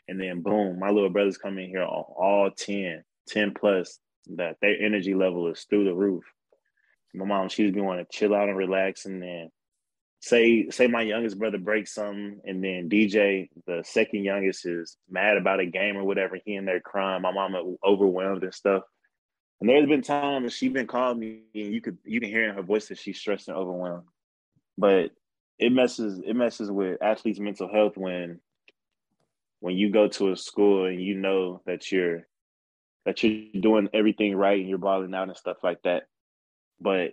and 0.08 0.20
then 0.20 0.42
boom, 0.42 0.78
my 0.78 0.90
little 0.90 1.10
brothers 1.10 1.38
come 1.38 1.58
in 1.58 1.68
here 1.68 1.84
all, 1.84 2.14
all 2.18 2.50
10, 2.50 3.02
10 3.28 3.54
plus. 3.54 3.98
That 4.36 4.56
their 4.62 4.80
energy 4.80 5.14
level 5.14 5.48
is 5.48 5.66
through 5.68 5.84
the 5.84 5.94
roof. 5.94 6.24
My 7.12 7.26
mom, 7.26 7.50
she 7.50 7.64
just 7.64 7.74
be 7.74 7.82
wanting 7.82 8.06
to 8.06 8.10
chill 8.10 8.34
out 8.34 8.48
and 8.48 8.56
relax, 8.56 9.04
and 9.04 9.22
then 9.22 9.50
say 10.24 10.70
say 10.70 10.86
my 10.86 11.02
youngest 11.02 11.38
brother 11.38 11.58
breaks 11.58 11.92
something, 11.92 12.40
and 12.44 12.64
then 12.64 12.88
DJ, 12.88 13.50
the 13.66 13.82
second 13.84 14.24
youngest, 14.24 14.64
is 14.64 14.96
mad 15.10 15.36
about 15.36 15.60
a 15.60 15.66
game 15.66 15.98
or 15.98 16.04
whatever. 16.04 16.38
He 16.42 16.54
in 16.54 16.64
there 16.64 16.80
crying. 16.80 17.20
My 17.20 17.30
mama 17.30 17.62
overwhelmed 17.84 18.42
and 18.42 18.54
stuff. 18.54 18.84
And 19.60 19.68
there's 19.68 19.86
been 19.86 20.00
times 20.00 20.54
she 20.54 20.68
been 20.68 20.86
calling 20.86 21.18
me 21.18 21.42
and 21.54 21.74
you 21.74 21.82
could 21.82 21.98
you 22.04 22.20
can 22.20 22.30
hear 22.30 22.48
in 22.48 22.54
her 22.54 22.62
voice 22.62 22.88
that 22.88 22.98
she's 22.98 23.18
stressed 23.18 23.48
and 23.48 23.56
overwhelmed. 23.56 24.04
But 24.78 25.10
it 25.58 25.72
messes 25.72 26.22
it 26.24 26.34
messes 26.34 26.70
with 26.70 27.02
athletes' 27.02 27.38
mental 27.38 27.68
health 27.68 27.96
when 27.96 28.40
when 29.60 29.76
you 29.76 29.90
go 29.90 30.08
to 30.08 30.32
a 30.32 30.36
school 30.36 30.86
and 30.86 31.02
you 31.02 31.16
know 31.16 31.60
that 31.66 31.92
you're 31.92 32.26
that 33.04 33.22
you're 33.22 33.60
doing 33.60 33.90
everything 33.92 34.34
right 34.34 34.58
and 34.58 34.68
you're 34.70 34.78
balling 34.78 35.14
out 35.14 35.28
and 35.28 35.36
stuff 35.36 35.58
like 35.62 35.82
that. 35.82 36.04
But 36.80 37.12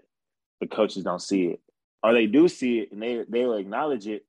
the 0.61 0.67
coaches 0.67 1.03
don't 1.03 1.21
see 1.21 1.47
it. 1.47 1.59
Or 2.03 2.13
they 2.13 2.25
do 2.25 2.47
see 2.47 2.79
it 2.79 2.91
and 2.91 3.01
they 3.01 3.23
they'll 3.29 3.53
acknowledge 3.53 4.07
it, 4.07 4.25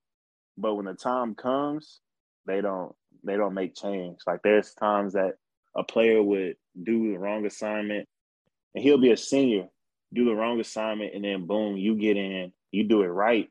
but 0.58 0.74
when 0.74 0.85
the 0.85 0.94
time 0.94 1.35
comes, 1.35 2.00
they 2.46 2.61
don't 2.61 2.94
they 3.24 3.37
don't 3.37 3.54
make 3.54 3.74
change. 3.74 4.18
Like 4.26 4.40
there's 4.42 4.74
times 4.74 5.14
that 5.14 5.35
a 5.74 5.82
player 5.82 6.22
would 6.22 6.56
do 6.80 7.12
the 7.12 7.18
wrong 7.18 7.46
assignment, 7.46 8.08
and 8.74 8.85
he'll 8.85 8.98
be 8.98 9.12
a 9.12 9.16
senior, 9.16 9.68
do 10.12 10.26
the 10.26 10.35
wrong 10.35 10.61
assignment, 10.61 11.14
and 11.14 11.24
then 11.24 11.46
boom, 11.46 11.76
you 11.76 11.96
get 11.96 12.16
in, 12.16 12.52
you 12.72 12.85
do 12.85 13.02
it 13.02 13.06
right. 13.06 13.48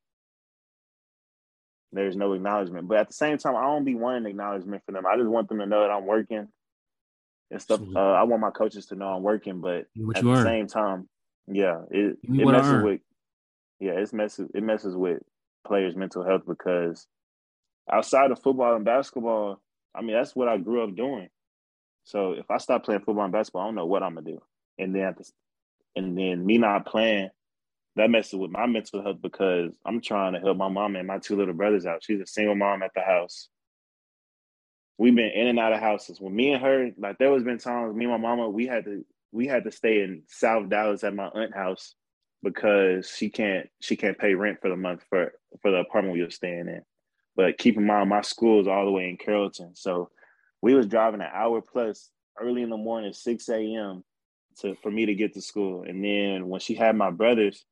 There's 1.94 2.16
no 2.16 2.34
acknowledgement. 2.34 2.88
But 2.88 3.00
at 3.00 3.08
the 3.08 3.14
same 3.14 3.38
time, 3.38 3.56
I 3.56 3.64
don't 3.64 3.84
be 3.84 3.96
wanting 3.96 4.28
acknowledgement 4.30 4.84
for 4.86 4.92
them. 4.94 5.06
I 5.06 5.18
just 5.18 5.28
want 5.28 5.50
them 5.50 5.60
to 5.60 5.66
know 5.66 5.82
that 5.82 5.92
I'm 5.92 6.06
working 6.06 6.48
and 7.50 7.62
stuff. 7.62 7.82
Uh, 7.96 8.00
I 8.14 8.24
want 8.24 8.42
my 8.42 8.52
coaches 8.52 8.86
to 8.88 8.96
know 8.96 9.08
I'm 9.08 9.24
working, 9.24 9.60
but 9.62 9.88
at 10.18 10.24
the 10.24 10.44
same 10.44 10.68
time, 10.68 11.10
yeah, 11.48 11.82
it, 11.90 12.18
it 12.40 12.46
messes 12.54 12.72
with 12.84 13.02
yeah, 13.82 13.94
it 13.94 14.14
messes 14.14 14.48
it 14.54 14.64
messes 14.64 14.96
with 14.96 15.24
players' 15.66 15.96
mental 15.96 16.24
health 16.24 16.44
because 16.48 17.08
outside 17.92 18.30
of 18.30 18.42
football 18.42 18.76
and 18.76 18.86
basketball, 18.86 19.60
I 19.94 20.02
mean 20.02 20.16
that's 20.16 20.36
what 20.36 20.48
I 20.48 20.58
grew 20.58 20.84
up 20.84 20.96
doing. 20.96 21.30
So 22.04 22.34
if 22.34 22.50
I 22.52 22.60
stop 22.60 22.86
playing 22.86 23.02
football 23.02 23.24
and 23.24 23.34
basketball, 23.34 23.64
I 23.64 23.66
don't 23.66 23.76
know 23.76 23.88
what 23.88 24.04
I'm 24.04 24.14
gonna 24.14 24.28
do. 24.28 24.42
And 24.78 24.96
then 24.96 25.16
the, 25.18 25.30
and 25.96 26.16
then 26.16 26.46
me 26.46 26.60
not 26.60 26.86
playing, 26.86 27.30
that 27.96 28.12
messes 28.12 28.36
with 28.36 28.52
my 28.52 28.68
mental 28.68 29.02
health 29.02 29.18
because 29.20 29.76
I'm 29.84 30.00
trying 30.00 30.34
to 30.34 30.40
help 30.40 30.58
my 30.58 30.70
mom 30.70 30.96
and 30.96 31.08
my 31.08 31.18
two 31.18 31.36
little 31.36 31.56
brothers 31.56 31.88
out. 31.88 32.04
She's 32.04 32.22
a 32.22 32.28
single 32.28 32.56
mom 32.56 32.84
at 32.84 32.92
the 32.94 33.02
house. 33.02 33.50
We've 35.00 35.16
been 35.16 35.32
in 35.32 35.48
and 35.48 35.60
out 35.60 35.74
of 35.74 35.80
houses. 35.80 36.22
When 36.22 36.36
me 36.36 36.52
and 36.54 36.62
her, 36.62 36.92
like 37.00 37.18
there 37.18 37.32
was 37.32 37.44
been 37.44 37.58
times 37.58 37.96
me 37.96 38.06
and 38.06 38.14
my 38.14 38.30
mama, 38.30 38.48
we 38.48 38.68
had 38.68 38.86
to 38.86 39.04
we 39.32 39.48
had 39.48 39.64
to 39.64 39.72
stay 39.72 40.04
in 40.04 40.22
South 40.28 40.70
Dallas 40.70 41.04
at 41.04 41.16
my 41.16 41.30
aunt 41.30 41.56
house 41.56 41.96
because 42.44 43.10
she 43.10 43.30
can't 43.30 43.70
she 43.80 43.96
can't 43.96 44.18
pay 44.18 44.34
rent 44.34 44.60
for 44.62 44.70
the 44.70 44.76
month 44.76 45.04
for 45.10 45.34
for 45.62 45.72
the 45.72 45.78
apartment 45.78 46.16
we 46.16 46.24
were 46.24 46.32
staying 46.32 46.68
in. 46.68 46.82
But 47.36 47.58
keep 47.58 47.78
in 47.78 47.86
mind, 47.86 48.10
my 48.10 48.22
school 48.22 48.62
is 48.62 48.68
all 48.68 48.86
the 48.86 48.92
way 48.92 49.10
in 49.10 49.18
Carrollton, 49.18 49.76
so 49.76 50.10
we 50.62 50.74
was 50.74 50.88
driving 50.88 51.22
an 51.22 51.30
hour 51.34 51.62
plus 51.62 52.10
early 52.40 52.62
in 52.62 52.70
the 52.70 52.78
morning, 52.78 53.14
six 53.14 53.50
a.m. 53.50 54.04
to 54.60 54.76
for 54.76 54.92
me 54.92 55.06
to 55.06 55.16
get 55.16 55.34
to 55.34 55.42
school. 55.42 55.84
And 55.88 56.04
then 56.04 56.48
when 56.48 56.60
she 56.60 56.74
had 56.74 56.96
my 56.96 57.10
brothers, 57.10 57.66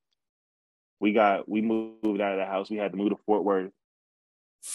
we 1.00 1.14
got 1.14 1.50
we 1.50 1.62
moved 1.62 2.22
out 2.22 2.34
of 2.34 2.40
the 2.40 2.46
house. 2.46 2.70
We 2.70 2.78
had 2.78 2.92
to 2.92 2.98
move 2.98 3.10
to 3.10 3.18
Fort 3.26 3.44
Worth. 3.44 3.72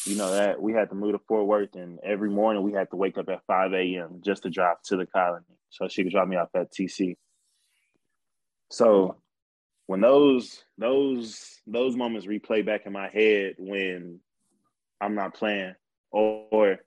You 0.07 0.17
know 0.17 0.33
that 0.33 0.61
we 0.61 0.73
had 0.73 0.89
to 0.91 0.95
move 0.95 1.13
to 1.13 1.21
Fort 1.29 1.47
Worth, 1.47 1.75
and 1.75 1.99
every 2.03 2.31
morning 2.31 2.63
we 2.63 2.73
had 2.73 2.91
to 2.91 2.97
wake 2.97 3.19
up 3.19 3.29
at 3.29 3.45
five 3.47 3.73
a.m. 3.73 4.21
just 4.25 4.43
to 4.43 4.51
drive 4.51 4.81
to 4.87 4.97
the 4.97 5.07
colony, 5.07 5.45
so 5.71 5.89
she 5.89 6.03
could 6.03 6.13
drop 6.13 6.29
me 6.29 6.37
off 6.37 6.49
at 6.55 6.73
TC. 6.73 7.17
So 8.71 9.17
when 9.87 10.01
those 10.01 10.65
those 10.79 11.61
those 11.67 11.97
moments 11.97 12.27
replay 12.27 12.65
back 12.65 12.87
in 12.87 12.93
my 12.93 13.09
head 13.09 13.55
when 13.59 14.21
I'm 15.01 15.15
not 15.15 15.35
playing, 15.35 15.75
or, 16.11 16.79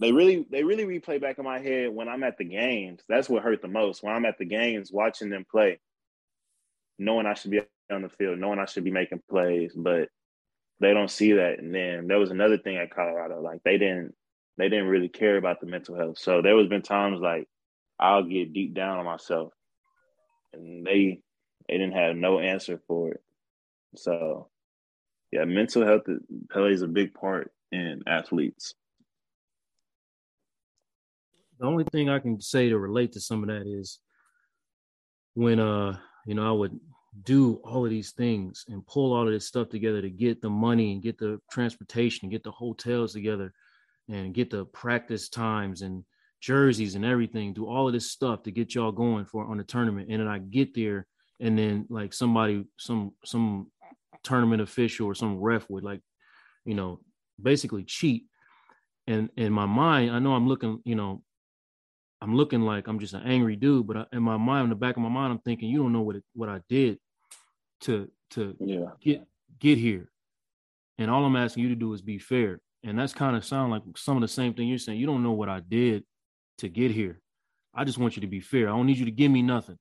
they 0.00 0.12
really 0.12 0.46
they 0.50 0.62
really 0.62 0.84
replay 0.84 1.20
back 1.20 1.38
in 1.38 1.44
my 1.44 1.58
head 1.58 1.90
when 1.90 2.08
I'm 2.08 2.22
at 2.22 2.38
the 2.38 2.44
games. 2.44 3.02
That's 3.08 3.28
what 3.28 3.42
hurt 3.42 3.62
the 3.62 3.68
most. 3.68 4.02
When 4.02 4.14
I'm 4.14 4.26
at 4.26 4.38
the 4.38 4.44
games 4.44 4.92
watching 4.92 5.28
them 5.28 5.44
play, 5.50 5.80
knowing 6.98 7.26
I 7.26 7.34
should 7.34 7.50
be 7.50 7.60
on 7.90 8.02
the 8.02 8.08
field, 8.08 8.38
knowing 8.38 8.60
I 8.60 8.66
should 8.66 8.84
be 8.84 8.92
making 8.92 9.22
plays, 9.28 9.72
but 9.74 10.08
they 10.80 10.94
don't 10.94 11.10
see 11.10 11.32
that. 11.32 11.58
And 11.58 11.74
then 11.74 12.06
there 12.06 12.20
was 12.20 12.30
another 12.30 12.58
thing 12.58 12.76
at 12.76 12.94
Colorado, 12.94 13.40
like 13.40 13.62
they 13.64 13.76
didn't 13.76 14.14
they 14.56 14.68
didn't 14.68 14.86
really 14.86 15.08
care 15.08 15.36
about 15.36 15.60
the 15.60 15.66
mental 15.66 15.96
health. 15.96 16.18
So 16.18 16.42
there 16.42 16.54
was 16.54 16.68
been 16.68 16.82
times 16.82 17.20
like 17.20 17.48
I'll 17.98 18.22
get 18.22 18.52
deep 18.52 18.74
down 18.74 18.98
on 18.98 19.04
myself, 19.04 19.52
and 20.52 20.86
they 20.86 21.22
they 21.68 21.78
didn't 21.78 21.96
have 21.96 22.16
no 22.16 22.40
answer 22.40 22.80
for 22.86 23.12
it. 23.12 23.22
So 23.96 24.48
yeah, 25.30 25.44
mental 25.44 25.84
health 25.84 26.02
plays 26.50 26.82
a 26.82 26.88
big 26.88 27.14
part 27.14 27.52
in 27.70 28.02
athletes. 28.06 28.74
The 31.58 31.66
only 31.66 31.84
thing 31.84 32.08
I 32.08 32.20
can 32.20 32.40
say 32.40 32.68
to 32.68 32.78
relate 32.78 33.12
to 33.12 33.20
some 33.20 33.42
of 33.42 33.48
that 33.48 33.66
is 33.66 33.98
when 35.34 35.60
uh 35.60 35.96
you 36.26 36.34
know 36.34 36.48
I 36.48 36.52
would 36.52 36.78
do 37.24 37.54
all 37.64 37.84
of 37.84 37.90
these 37.90 38.12
things 38.12 38.64
and 38.68 38.86
pull 38.86 39.12
all 39.12 39.26
of 39.26 39.32
this 39.32 39.46
stuff 39.46 39.68
together 39.68 40.00
to 40.00 40.10
get 40.10 40.40
the 40.40 40.50
money 40.50 40.92
and 40.92 41.02
get 41.02 41.18
the 41.18 41.40
transportation 41.50 42.24
and 42.24 42.32
get 42.32 42.44
the 42.44 42.50
hotels 42.50 43.12
together 43.12 43.52
and 44.08 44.34
get 44.34 44.50
the 44.50 44.64
practice 44.66 45.28
times 45.28 45.82
and 45.82 46.04
jerseys 46.40 46.94
and 46.94 47.04
everything 47.04 47.52
do 47.52 47.66
all 47.66 47.88
of 47.88 47.92
this 47.92 48.10
stuff 48.10 48.42
to 48.42 48.52
get 48.52 48.74
y'all 48.74 48.92
going 48.92 49.24
for 49.24 49.44
on 49.44 49.56
the 49.56 49.64
tournament 49.64 50.08
and 50.10 50.20
then 50.20 50.28
i 50.28 50.38
get 50.38 50.72
there 50.74 51.06
and 51.40 51.58
then 51.58 51.86
like 51.88 52.12
somebody 52.12 52.64
some 52.78 53.12
some 53.24 53.70
tournament 54.22 54.62
official 54.62 55.06
or 55.06 55.14
some 55.14 55.38
ref 55.38 55.68
would 55.70 55.84
like 55.84 56.00
you 56.64 56.74
know 56.74 57.00
basically 57.40 57.84
cheat 57.84 58.24
and 59.06 59.30
in 59.36 59.52
my 59.52 59.66
mind 59.66 60.10
i 60.10 60.18
know 60.18 60.32
i'm 60.32 60.48
looking 60.48 60.80
you 60.84 60.94
know 60.94 61.22
i'm 62.20 62.34
looking 62.34 62.62
like 62.62 62.88
i'm 62.88 62.98
just 62.98 63.14
an 63.14 63.22
angry 63.24 63.54
dude 63.54 63.86
but 63.86 64.08
in 64.12 64.22
my 64.22 64.36
mind 64.36 64.64
in 64.64 64.70
the 64.70 64.76
back 64.76 64.96
of 64.96 65.02
my 65.02 65.08
mind 65.08 65.32
i'm 65.32 65.38
thinking 65.38 65.68
you 65.68 65.78
don't 65.78 65.92
know 65.92 66.02
what 66.02 66.16
it, 66.16 66.24
what 66.34 66.48
i 66.48 66.60
did 66.68 66.98
to 67.80 68.10
to 68.30 68.56
yeah. 68.60 68.90
get 69.00 69.26
get 69.58 69.78
here. 69.78 70.10
And 70.98 71.10
all 71.10 71.24
I'm 71.24 71.36
asking 71.36 71.62
you 71.62 71.68
to 71.70 71.74
do 71.74 71.92
is 71.92 72.02
be 72.02 72.18
fair. 72.18 72.60
And 72.84 72.98
that's 72.98 73.12
kind 73.12 73.36
of 73.36 73.44
sound 73.44 73.70
like 73.70 73.82
some 73.96 74.16
of 74.16 74.20
the 74.20 74.28
same 74.28 74.54
thing 74.54 74.68
you're 74.68 74.78
saying. 74.78 74.98
You 74.98 75.06
don't 75.06 75.22
know 75.22 75.32
what 75.32 75.48
I 75.48 75.60
did 75.60 76.04
to 76.58 76.68
get 76.68 76.90
here. 76.90 77.20
I 77.74 77.84
just 77.84 77.98
want 77.98 78.16
you 78.16 78.22
to 78.22 78.26
be 78.26 78.40
fair. 78.40 78.68
I 78.68 78.72
don't 78.72 78.86
need 78.86 78.98
you 78.98 79.04
to 79.04 79.10
give 79.10 79.30
me 79.30 79.42
nothing. 79.42 79.78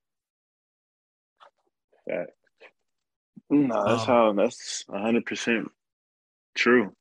No, 3.50 3.86
that's 3.86 4.02
um, 4.02 4.08
how 4.08 4.34
that's 4.34 4.86
hundred 4.90 5.26
percent 5.26 5.70
true. 6.56 6.94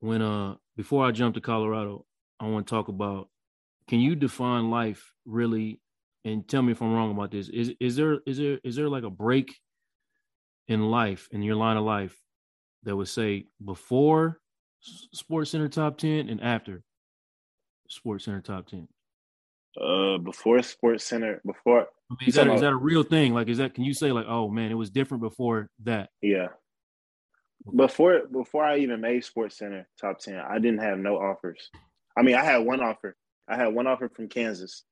When 0.00 0.22
uh 0.22 0.56
before 0.76 1.06
I 1.06 1.12
jump 1.12 1.34
to 1.34 1.40
Colorado, 1.40 2.04
I 2.38 2.46
want 2.46 2.66
to 2.66 2.70
talk 2.70 2.88
about 2.88 3.28
can 3.88 4.00
you 4.00 4.14
define 4.14 4.70
life 4.70 5.12
really 5.24 5.80
and 6.24 6.46
tell 6.46 6.62
me 6.62 6.72
if 6.72 6.82
I'm 6.82 6.92
wrong 6.92 7.10
about 7.10 7.30
this. 7.30 7.48
Is 7.48 7.72
is 7.80 7.96
there 7.96 8.20
is 8.26 8.38
there 8.38 8.58
is 8.62 8.76
there 8.76 8.88
like 8.88 9.04
a 9.04 9.10
break 9.10 9.56
in 10.66 10.90
life 10.90 11.28
in 11.32 11.42
your 11.42 11.56
line 11.56 11.76
of 11.76 11.84
life 11.84 12.16
that 12.82 12.94
would 12.94 13.08
say 13.08 13.46
before 13.64 14.40
Sports 14.80 15.50
Center 15.50 15.68
top 15.68 15.98
ten 15.98 16.28
and 16.28 16.42
after 16.42 16.82
Sports 17.88 18.24
Center 18.26 18.40
top 18.40 18.66
ten? 18.66 18.88
Uh, 19.80 20.18
before 20.18 20.62
Sports 20.62 21.04
Center, 21.04 21.40
before 21.46 21.86
I 22.10 22.14
mean, 22.18 22.28
is, 22.28 22.34
that, 22.36 22.48
is 22.48 22.60
that 22.62 22.72
a 22.72 22.76
real 22.76 23.02
thing? 23.02 23.34
Like, 23.34 23.48
is 23.48 23.58
that 23.58 23.74
can 23.74 23.84
you 23.84 23.92
say 23.92 24.12
like, 24.12 24.26
oh 24.26 24.48
man, 24.48 24.70
it 24.70 24.74
was 24.74 24.90
different 24.90 25.22
before 25.22 25.68
that? 25.84 26.10
Yeah. 26.22 26.48
Before 27.74 28.22
before 28.30 28.64
I 28.64 28.78
even 28.78 29.00
made 29.00 29.24
Sports 29.24 29.58
Center 29.58 29.86
top 30.00 30.20
ten, 30.20 30.36
I 30.36 30.58
didn't 30.58 30.80
have 30.80 30.98
no 30.98 31.16
offers. 31.16 31.70
I 32.16 32.22
mean, 32.22 32.34
I 32.34 32.44
had 32.44 32.58
one 32.58 32.80
offer. 32.80 33.14
I 33.46 33.56
had 33.56 33.74
one 33.74 33.86
offer 33.86 34.08
from 34.08 34.28
Kansas. 34.28 34.84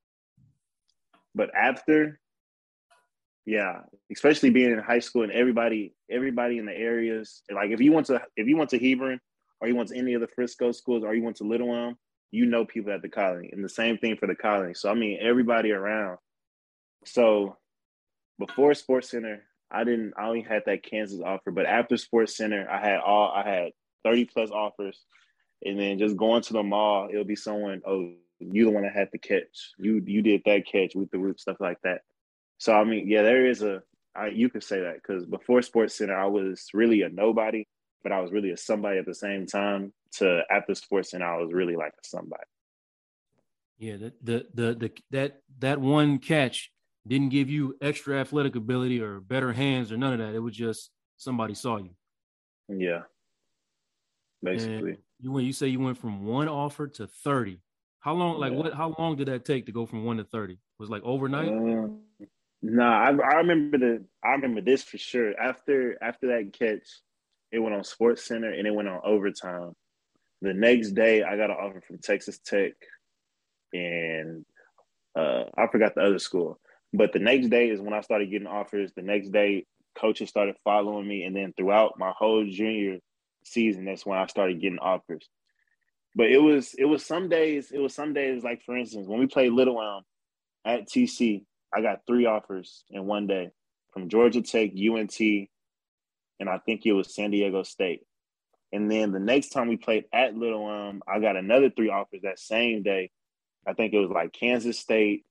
But 1.35 1.51
after, 1.55 2.19
yeah, 3.45 3.81
especially 4.13 4.51
being 4.51 4.73
in 4.73 4.79
high 4.79 4.99
school 4.99 5.23
and 5.23 5.33
everybody, 5.33 5.95
everybody 6.11 6.59
in 6.59 6.67
the 6.67 6.77
areas, 6.77 7.43
like 7.53 7.71
if 7.71 7.81
you 7.81 7.93
went 7.93 8.07
to 8.07 8.23
if 8.37 8.47
you 8.47 8.57
went 8.57 8.71
to 8.71 8.79
Hebron 8.79 9.21
or 9.61 9.69
you 9.69 9.77
went 9.77 9.89
to 9.91 9.97
any 9.97 10.15
of 10.15 10.21
the 10.21 10.29
Frisco 10.29 10.73
schools 10.73 11.05
or 11.05 11.15
you 11.15 11.23
went 11.23 11.37
to 11.37 11.45
Little 11.45 11.75
Elm, 11.75 11.97
you 12.31 12.47
know 12.47 12.65
people 12.65 12.93
at 12.93 13.03
the 13.03 13.09
colony. 13.09 13.51
And 13.53 13.65
the 13.65 13.69
same 13.69 13.99
thing 13.99 14.17
for 14.17 14.27
the 14.27 14.35
colony. 14.35 14.75
So 14.75 14.91
I 14.91 14.95
mean 14.95 15.19
everybody 15.21 15.73
around. 15.73 16.19
So 17.07 17.57
before 18.39 18.75
Sports 18.75 19.11
Center, 19.11 19.45
I 19.71 19.85
didn't 19.85 20.15
I 20.17 20.27
only 20.27 20.43
had 20.43 20.63
that 20.67 20.85
Kansas 20.85 21.21
offer, 21.25 21.51
but 21.51 21.67
after 21.67 21.97
Sports 21.97 22.37
Center, 22.37 22.69
I 22.71 22.81
had 22.81 23.01
all 23.01 23.33
I 23.33 23.49
had 23.49 23.73
30 24.05 24.27
plus 24.27 24.51
offers. 24.51 25.05
And 25.65 25.81
then 25.81 25.99
just 25.99 26.17
going 26.17 26.43
to 26.43 26.53
the 26.53 26.63
mall, 26.63 27.09
it'll 27.11 27.25
be 27.25 27.35
someone, 27.35 27.81
oh, 27.87 28.13
you 28.39 28.67
the 28.67 28.71
one 28.71 28.83
that 28.83 28.93
had 28.93 29.09
the 29.11 29.19
catch. 29.19 29.73
You 29.79 30.03
you 30.05 30.23
did 30.23 30.43
that 30.45 30.67
catch 30.67 30.95
with 30.95 31.11
the 31.11 31.19
root 31.19 31.41
stuff 31.41 31.57
like 31.61 31.79
that. 31.83 32.03
So 32.59 32.75
I 32.75 32.85
mean, 32.85 33.09
yeah, 33.09 33.23
there 33.23 33.47
is 33.47 33.63
a 33.63 33.83
I, 34.15 34.29
you 34.29 34.49
could 34.49 34.65
say 34.65 34.81
that 34.81 34.95
because 34.95 35.27
before 35.27 35.63
Sports 35.63 35.97
Center, 35.97 36.17
I 36.17 36.27
was 36.27 36.69
really 36.73 37.03
a 37.03 37.09
nobody, 37.09 37.67
but 38.03 38.13
I 38.13 38.21
was 38.21 38.33
really 38.33 38.51
a 38.51 38.57
somebody 38.57 38.99
at 38.99 39.07
the 39.07 39.15
same 39.15 39.47
time. 39.47 39.93
To 40.19 40.43
after 40.51 40.75
Sports 40.75 41.11
Center, 41.11 41.27
I 41.27 41.39
was 41.39 41.53
really 41.53 41.77
like 41.77 41.93
a 41.93 42.07
somebody. 42.07 42.45
Yeah, 43.79 43.97
the 43.97 44.13
the 44.23 44.47
the, 44.55 44.75
the 44.75 44.93
that 45.11 45.41
that 45.59 45.81
one 45.81 46.19
catch 46.19 46.71
didn't 47.07 47.29
give 47.31 47.49
you 47.49 47.77
extra 47.81 48.19
athletic 48.19 48.57
ability 48.57 49.01
or 49.01 49.21
better 49.21 49.53
hands 49.53 49.93
or 49.93 49.97
none 49.97 50.13
of 50.13 50.19
that. 50.19 50.35
It 50.35 50.41
was 50.41 50.55
just 50.55 50.91
somebody 51.17 51.55
saw 51.55 51.79
you. 51.79 51.91
Yeah. 52.69 53.03
Basically. 54.43 54.93
And 54.93 54.99
you 55.21 55.33
when 55.33 55.45
you 55.45 55.53
say 55.53 55.69
you 55.69 55.81
went 55.81 55.99
from 55.99 56.27
one 56.27 56.49
offer 56.49 56.89
to 56.89 57.07
30 57.07 57.61
how 58.07 58.15
long? 58.15 58.39
Like 58.39 58.53
yeah. 58.53 58.59
what? 58.59 58.73
How 58.73 58.95
long 59.01 59.17
did 59.17 59.27
that 59.27 59.45
take 59.45 59.67
to 59.67 59.73
go 59.73 59.85
from 59.85 60.05
one 60.05 60.19
to 60.19 60.25
thirty? 60.25 60.61
Was 60.79 60.89
like 60.89 61.03
overnight? 61.03 61.49
Uh, 61.49 61.89
nah, 62.63 63.03
I, 63.03 63.09
I 63.09 63.35
remember 63.39 63.79
the. 63.79 64.05
I 64.23 64.31
remember 64.31 64.61
this 64.61 64.85
for 64.85 64.97
sure. 64.97 65.37
After 65.37 66.01
after 66.01 66.29
that 66.29 66.53
catch, 66.57 66.87
it 67.51 67.59
went 67.59 67.75
on 67.75 67.83
Sports 67.83 68.23
Center 68.23 68.53
and 68.53 68.65
it 68.65 68.71
went 68.73 68.87
on 68.87 69.01
overtime. 69.05 69.73
The 70.41 70.55
next 70.55 70.93
day, 70.93 71.25
I 71.25 71.37
got 71.37 71.51
an 71.51 71.57
offer 71.61 71.81
from 71.81 71.99
Texas 71.99 72.39
Tech, 72.39 72.75
and 73.73 74.45
uh, 75.19 75.47
I 75.59 75.67
forgot 75.67 75.97
the 75.97 76.03
other 76.03 76.21
school. 76.21 76.61
But 76.97 77.13
the 77.13 77.19
next 77.19 77.49
day 77.49 77.69
is 77.69 77.81
when 77.81 77.93
I 77.93 78.01
started 78.01 78.31
getting 78.31 78.47
offers. 78.47 78.91
The 78.97 79.03
next 79.03 79.31
day, 79.31 79.67
coaches 79.99 80.31
started 80.31 80.57
following 80.65 81.07
me, 81.07 81.25
and 81.25 81.37
then 81.37 81.53
throughout 81.55 81.99
my 81.99 82.13
whole 82.17 82.49
junior 82.49 82.99
season, 83.45 83.85
that's 83.85 84.07
when 84.07 84.19
I 84.19 84.27
started 84.27 84.63
getting 84.63 84.79
offers. 84.79 85.29
But 86.15 86.31
it 86.31 86.39
was 86.39 86.73
it 86.79 86.87
was 86.87 87.05
some 87.05 87.29
days 87.29 87.71
it 87.71 87.79
was 87.79 87.95
some 87.95 88.15
days 88.15 88.43
like 88.43 88.63
for 88.63 88.75
instance 88.75 89.07
when 89.07 89.21
we 89.21 89.27
played 89.27 89.53
Little 89.53 89.83
Elm 89.83 90.05
at 90.65 90.89
TC, 90.89 91.45
I 91.75 91.83
got 91.83 92.01
three 92.07 92.25
offers 92.25 92.85
in 92.89 93.05
one 93.05 93.27
day 93.27 93.51
from 93.93 94.09
Georgia 94.09 94.41
Tech, 94.41 94.71
UNT, 94.71 95.21
and 95.21 96.49
I 96.49 96.59
think 96.65 96.87
it 96.87 96.93
was 96.93 97.15
San 97.15 97.31
Diego 97.31 97.63
State. 97.63 98.01
And 98.73 98.91
then 98.91 99.13
the 99.13 99.21
next 99.21 99.51
time 99.51 99.69
we 99.69 99.77
played 99.77 100.07
at 100.15 100.35
Little 100.35 100.69
Elm, 100.69 101.03
I 101.07 101.21
got 101.21 101.37
another 101.37 101.69
three 101.69 101.91
offers 101.91 102.23
that 102.23 102.39
same 102.39 102.83
day. 102.83 103.11
I 103.67 103.75
think 103.75 103.93
it 103.93 103.99
was 103.99 104.11
like 104.11 104.33
Kansas 104.33 104.79
State, 104.79 105.25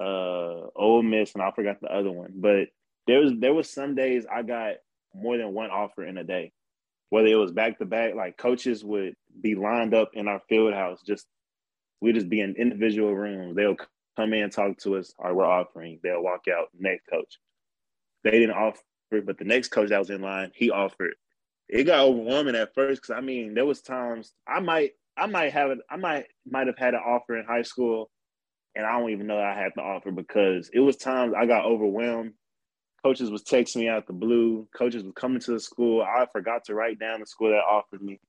uh, 0.00 0.68
Ole 0.76 1.02
Miss, 1.02 1.34
and 1.34 1.42
I 1.42 1.50
forgot 1.50 1.80
the 1.80 1.92
other 1.92 2.12
one. 2.12 2.32
But 2.36 2.68
there 3.06 3.20
was 3.20 3.32
there 3.38 3.54
was 3.54 3.70
some 3.70 3.94
days 3.94 4.26
I 4.30 4.42
got 4.42 4.74
more 5.14 5.36
than 5.36 5.54
one 5.54 5.70
offer 5.70 6.04
in 6.04 6.18
a 6.18 6.24
day 6.24 6.52
whether 7.10 7.28
it 7.28 7.36
was 7.36 7.52
back 7.52 7.78
to 7.78 7.86
back, 7.86 8.14
like 8.14 8.36
coaches 8.36 8.84
would 8.84 9.14
be 9.40 9.54
lined 9.54 9.94
up 9.94 10.10
in 10.14 10.28
our 10.28 10.40
field 10.48 10.74
house. 10.74 11.00
Just 11.06 11.26
we 12.00 12.12
just 12.12 12.28
be 12.28 12.40
in 12.40 12.54
individual 12.56 13.14
rooms. 13.14 13.56
They'll 13.56 13.76
come 14.16 14.32
in 14.32 14.50
talk 14.50 14.78
to 14.78 14.96
us. 14.96 15.12
Or 15.18 15.34
we're 15.34 15.44
offering. 15.44 16.00
They'll 16.02 16.22
walk 16.22 16.44
out. 16.48 16.68
Next 16.78 17.06
coach, 17.10 17.38
they 18.24 18.32
didn't 18.32 18.56
offer, 18.56 18.80
but 19.24 19.38
the 19.38 19.44
next 19.44 19.68
coach 19.68 19.88
that 19.88 19.98
was 19.98 20.10
in 20.10 20.20
line, 20.20 20.52
he 20.54 20.70
offered. 20.70 21.14
It 21.68 21.84
got 21.84 22.00
overwhelming 22.00 22.56
at 22.56 22.74
first 22.74 23.02
because 23.02 23.16
I 23.16 23.20
mean, 23.20 23.54
there 23.54 23.66
was 23.66 23.80
times 23.80 24.32
I 24.46 24.60
might, 24.60 24.92
I 25.16 25.26
might 25.26 25.52
have 25.52 25.70
it, 25.70 25.78
I 25.90 25.96
might 25.96 26.26
might 26.46 26.66
have 26.66 26.78
had 26.78 26.94
an 26.94 27.00
offer 27.04 27.36
in 27.36 27.46
high 27.46 27.62
school, 27.62 28.10
and 28.74 28.86
I 28.86 28.98
don't 28.98 29.10
even 29.10 29.26
know 29.26 29.40
I 29.40 29.54
had 29.54 29.72
the 29.74 29.82
offer 29.82 30.10
because 30.10 30.70
it 30.72 30.80
was 30.80 30.96
times 30.96 31.34
I 31.36 31.46
got 31.46 31.64
overwhelmed 31.64 32.32
coaches 33.02 33.30
was 33.30 33.42
texting 33.42 33.76
me 33.76 33.88
out 33.88 34.06
the 34.06 34.12
blue. 34.12 34.68
Coaches 34.76 35.02
was 35.02 35.12
coming 35.14 35.40
to 35.40 35.52
the 35.52 35.60
school. 35.60 36.02
I 36.02 36.26
forgot 36.32 36.64
to 36.64 36.74
write 36.74 36.98
down 36.98 37.20
the 37.20 37.26
school 37.26 37.50
that 37.50 37.58
offered 37.58 38.02
me. 38.02 38.20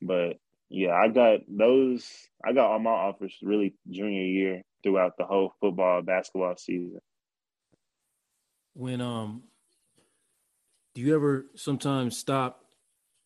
But 0.00 0.38
yeah, 0.68 0.94
I 0.94 1.08
got 1.08 1.40
those. 1.48 2.08
I 2.44 2.52
got 2.52 2.70
all 2.70 2.78
my 2.78 2.90
offers 2.90 3.36
really 3.42 3.74
junior 3.90 4.22
year 4.22 4.62
throughout 4.82 5.12
the 5.18 5.24
whole 5.24 5.52
football 5.60 6.02
basketball 6.02 6.56
season. 6.56 7.00
When 8.74 9.00
um, 9.00 9.42
do 10.94 11.00
you 11.00 11.14
ever 11.14 11.46
sometimes 11.54 12.16
stop? 12.16 12.62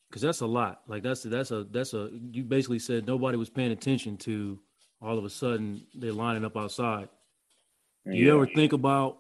Because 0.08 0.22
that's 0.22 0.40
a 0.40 0.46
lot. 0.46 0.80
Like 0.88 1.02
that's 1.02 1.22
that's 1.22 1.50
a 1.50 1.64
that's 1.70 1.94
a. 1.94 2.10
You 2.32 2.44
basically 2.44 2.78
said 2.80 3.06
nobody 3.06 3.36
was 3.36 3.50
paying 3.50 3.72
attention 3.72 4.16
to. 4.18 4.58
All 5.02 5.18
of 5.18 5.24
a 5.24 5.30
sudden, 5.30 5.82
they're 5.94 6.12
lining 6.12 6.44
up 6.44 6.56
outside. 6.56 7.08
Do 8.06 8.12
you 8.12 8.26
yeah. 8.26 8.34
ever 8.34 8.46
think 8.46 8.72
about 8.72 9.18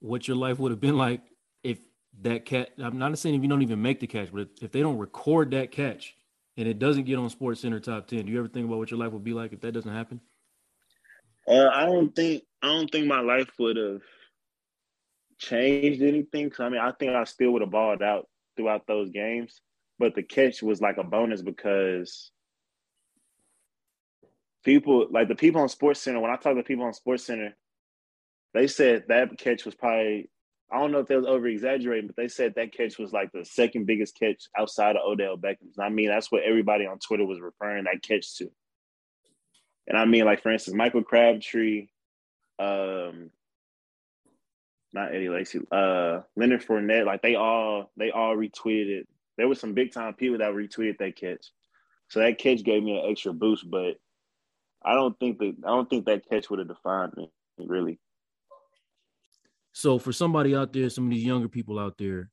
what 0.00 0.26
your 0.26 0.36
life 0.36 0.58
would 0.58 0.72
have 0.72 0.80
been 0.80 0.96
like 0.96 1.20
if 1.62 1.78
that 2.22 2.44
catch? 2.44 2.70
I'm 2.78 2.98
not 2.98 3.16
saying 3.18 3.34
if 3.34 3.42
you 3.42 3.48
don't 3.48 3.62
even 3.62 3.80
make 3.80 4.00
the 4.00 4.06
catch, 4.06 4.32
but 4.32 4.48
if 4.60 4.72
they 4.72 4.80
don't 4.80 4.98
record 4.98 5.52
that 5.52 5.70
catch 5.70 6.14
and 6.56 6.68
it 6.68 6.78
doesn't 6.78 7.04
get 7.04 7.18
on 7.18 7.30
Sports 7.30 7.60
Center 7.60 7.80
top 7.80 8.06
ten, 8.06 8.26
do 8.26 8.32
you 8.32 8.38
ever 8.38 8.48
think 8.48 8.66
about 8.66 8.78
what 8.78 8.90
your 8.90 9.00
life 9.00 9.12
would 9.12 9.24
be 9.24 9.32
like 9.32 9.52
if 9.52 9.60
that 9.60 9.72
doesn't 9.72 9.92
happen? 9.92 10.20
Uh, 11.46 11.68
I 11.68 11.86
don't 11.86 12.14
think 12.14 12.42
I 12.62 12.68
don't 12.68 12.90
think 12.90 13.06
my 13.06 13.20
life 13.20 13.50
would 13.58 13.76
have 13.76 14.02
changed 15.38 16.02
anything. 16.02 16.50
Cause 16.50 16.60
I 16.60 16.68
mean, 16.68 16.80
I 16.80 16.92
think 16.92 17.12
I 17.12 17.24
still 17.24 17.52
would 17.52 17.62
have 17.62 17.70
balled 17.70 18.02
out 18.02 18.28
throughout 18.56 18.86
those 18.86 19.10
games, 19.10 19.60
but 19.98 20.14
the 20.14 20.22
catch 20.22 20.62
was 20.62 20.80
like 20.80 20.98
a 20.98 21.04
bonus 21.04 21.42
because 21.42 22.31
people 24.64 25.06
like 25.10 25.28
the 25.28 25.34
people 25.34 25.60
on 25.60 25.68
Sports 25.68 26.00
Center. 26.00 26.20
When 26.20 26.30
I 26.30 26.36
talk 26.36 26.56
to 26.56 26.62
people 26.62 26.84
on 26.84 26.94
Sports 26.94 27.24
Center, 27.24 27.56
they 28.54 28.66
said 28.66 29.04
that 29.08 29.38
catch 29.38 29.64
was 29.64 29.74
probably 29.74 30.30
I 30.72 30.78
don't 30.78 30.90
know 30.90 31.00
if 31.00 31.06
they 31.06 31.16
was 31.16 31.26
over 31.26 31.46
exaggerating, 31.46 32.06
but 32.06 32.16
they 32.16 32.28
said 32.28 32.54
that 32.54 32.72
catch 32.72 32.98
was 32.98 33.12
like 33.12 33.30
the 33.32 33.44
second 33.44 33.86
biggest 33.86 34.18
catch 34.18 34.44
outside 34.56 34.96
of 34.96 35.02
Odell 35.04 35.36
Beckham's. 35.36 35.78
I 35.78 35.90
mean, 35.90 36.08
that's 36.08 36.32
what 36.32 36.44
everybody 36.44 36.86
on 36.86 36.98
Twitter 36.98 37.26
was 37.26 37.40
referring 37.40 37.84
that 37.84 38.02
catch 38.02 38.38
to. 38.38 38.50
And 39.86 39.98
I 39.98 40.06
mean, 40.06 40.24
like 40.24 40.42
for 40.42 40.50
instance, 40.50 40.76
Michael 40.76 41.02
Crabtree, 41.02 41.88
um, 42.58 43.30
not 44.94 45.14
Eddie 45.14 45.28
Lacy, 45.28 45.60
uh, 45.70 46.20
Leonard 46.36 46.64
Fournette, 46.64 47.04
like 47.04 47.20
they 47.20 47.34
all 47.34 47.90
they 47.98 48.10
all 48.10 48.36
retweeted 48.36 49.00
it. 49.00 49.08
There 49.36 49.48
was 49.48 49.60
some 49.60 49.74
big 49.74 49.92
time 49.92 50.14
people 50.14 50.38
that 50.38 50.54
retweeted 50.54 50.98
that 50.98 51.16
catch. 51.16 51.46
So 52.08 52.20
that 52.20 52.38
catch 52.38 52.62
gave 52.62 52.82
me 52.82 52.98
an 52.98 53.10
extra 53.10 53.32
boost, 53.34 53.70
but 53.70 53.96
I 54.84 54.94
don't 54.94 55.18
think 55.18 55.38
that 55.38 55.54
I 55.64 55.68
don't 55.68 55.88
think 55.88 56.06
that 56.06 56.28
catch 56.28 56.50
would 56.50 56.58
have 56.58 56.68
defined 56.68 57.12
me 57.16 57.30
really. 57.58 57.98
So 59.72 59.98
for 59.98 60.12
somebody 60.12 60.54
out 60.54 60.72
there, 60.72 60.90
some 60.90 61.04
of 61.04 61.10
these 61.10 61.24
younger 61.24 61.48
people 61.48 61.78
out 61.78 61.96
there, 61.98 62.30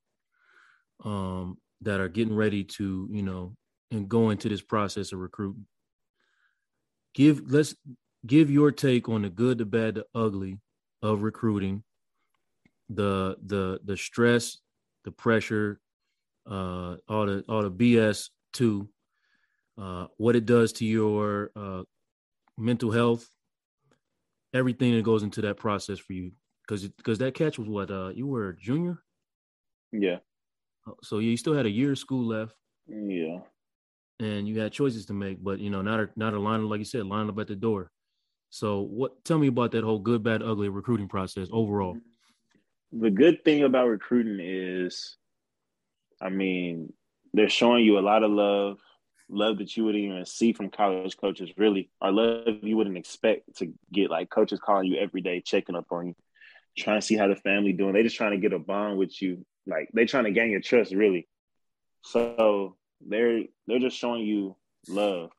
um, 1.05 1.57
that 1.81 1.99
are 1.99 2.09
getting 2.09 2.35
ready 2.35 2.63
to, 2.63 3.07
you 3.11 3.23
know, 3.23 3.55
and 3.91 4.09
go 4.09 4.29
into 4.29 4.49
this 4.49 4.61
process 4.61 5.13
of 5.13 5.19
recruiting, 5.19 5.65
give 7.13 7.49
let's 7.51 7.75
give 8.25 8.51
your 8.51 8.71
take 8.71 9.07
on 9.09 9.21
the 9.21 9.29
good, 9.29 9.57
the 9.57 9.65
bad, 9.65 9.95
the 9.95 10.05
ugly 10.13 10.59
of 11.01 11.23
recruiting, 11.23 11.83
the 12.89 13.37
the 13.45 13.79
the 13.85 13.95
stress, 13.95 14.57
the 15.05 15.11
pressure, 15.11 15.79
uh, 16.45 16.97
all 17.07 17.25
the 17.25 17.43
all 17.47 17.63
the 17.63 17.71
BS 17.71 18.29
too, 18.51 18.89
uh, 19.77 20.07
what 20.17 20.35
it 20.35 20.45
does 20.45 20.73
to 20.73 20.85
your 20.85 21.51
uh, 21.55 21.83
mental 22.59 22.91
health, 22.91 23.27
everything 24.53 24.95
that 24.95 25.03
goes 25.03 25.23
into 25.23 25.41
that 25.41 25.57
process 25.57 25.99
for 25.99 26.13
you 26.13 26.31
because 26.69 26.87
because 26.87 27.17
that 27.19 27.33
catch 27.33 27.57
was 27.57 27.67
what 27.67 27.89
uh 27.89 28.09
you 28.09 28.27
were 28.27 28.49
a 28.49 28.55
junior. 28.55 28.99
Yeah. 29.91 30.17
Oh, 30.87 30.95
so 31.01 31.19
you 31.19 31.35
still 31.37 31.53
had 31.53 31.65
a 31.65 31.69
year 31.69 31.91
of 31.91 31.99
school 31.99 32.27
left. 32.27 32.55
Yeah. 32.87 33.39
And 34.19 34.47
you 34.47 34.59
had 34.59 34.73
choices 34.73 35.05
to 35.07 35.13
make, 35.13 35.43
but 35.43 35.59
you 35.59 35.69
know, 35.69 35.81
not 35.81 35.99
a 35.99 36.09
not 36.15 36.33
a 36.33 36.39
line 36.39 36.67
like 36.67 36.79
you 36.79 36.85
said, 36.85 37.05
line 37.05 37.29
up 37.29 37.39
at 37.39 37.47
the 37.47 37.55
door. 37.55 37.91
So 38.49 38.81
what? 38.81 39.23
Tell 39.23 39.37
me 39.37 39.47
about 39.47 39.71
that 39.71 39.83
whole 39.83 39.99
good, 39.99 40.23
bad, 40.23 40.43
ugly 40.43 40.69
recruiting 40.69 41.07
process 41.07 41.47
overall. 41.51 41.97
The 42.91 43.11
good 43.11 43.43
thing 43.45 43.63
about 43.63 43.87
recruiting 43.87 44.39
is, 44.41 45.17
I 46.19 46.29
mean, 46.29 46.91
they're 47.33 47.49
showing 47.49 47.85
you 47.85 47.99
a 47.99 48.01
lot 48.01 48.23
of 48.23 48.31
love, 48.31 48.79
love 49.29 49.59
that 49.59 49.77
you 49.77 49.85
wouldn't 49.85 50.03
even 50.03 50.25
see 50.25 50.53
from 50.53 50.69
college 50.69 51.17
coaches, 51.17 51.51
really, 51.57 51.89
or 52.01 52.11
love 52.11 52.63
you 52.63 52.75
wouldn't 52.75 52.97
expect 52.97 53.57
to 53.57 53.71
get 53.91 54.09
like 54.09 54.29
coaches 54.29 54.59
calling 54.59 54.87
you 54.87 54.99
every 54.99 55.21
day, 55.21 55.41
checking 55.41 55.75
up 55.75 55.85
on 55.91 56.07
you 56.07 56.15
trying 56.79 56.99
to 56.99 57.05
see 57.05 57.15
how 57.15 57.27
the 57.27 57.35
family 57.35 57.73
doing. 57.73 57.93
They 57.93 58.03
just 58.03 58.15
trying 58.15 58.31
to 58.31 58.37
get 58.37 58.53
a 58.53 58.59
bond 58.59 58.97
with 58.97 59.21
you. 59.21 59.45
Like 59.67 59.89
they 59.93 60.05
trying 60.05 60.23
to 60.25 60.31
gain 60.31 60.51
your 60.51 60.61
trust, 60.61 60.93
really. 60.93 61.27
So 62.03 62.75
they're 63.05 63.43
they're 63.67 63.79
just 63.79 63.97
showing 63.97 64.23
you 64.23 64.55
love. 64.87 65.31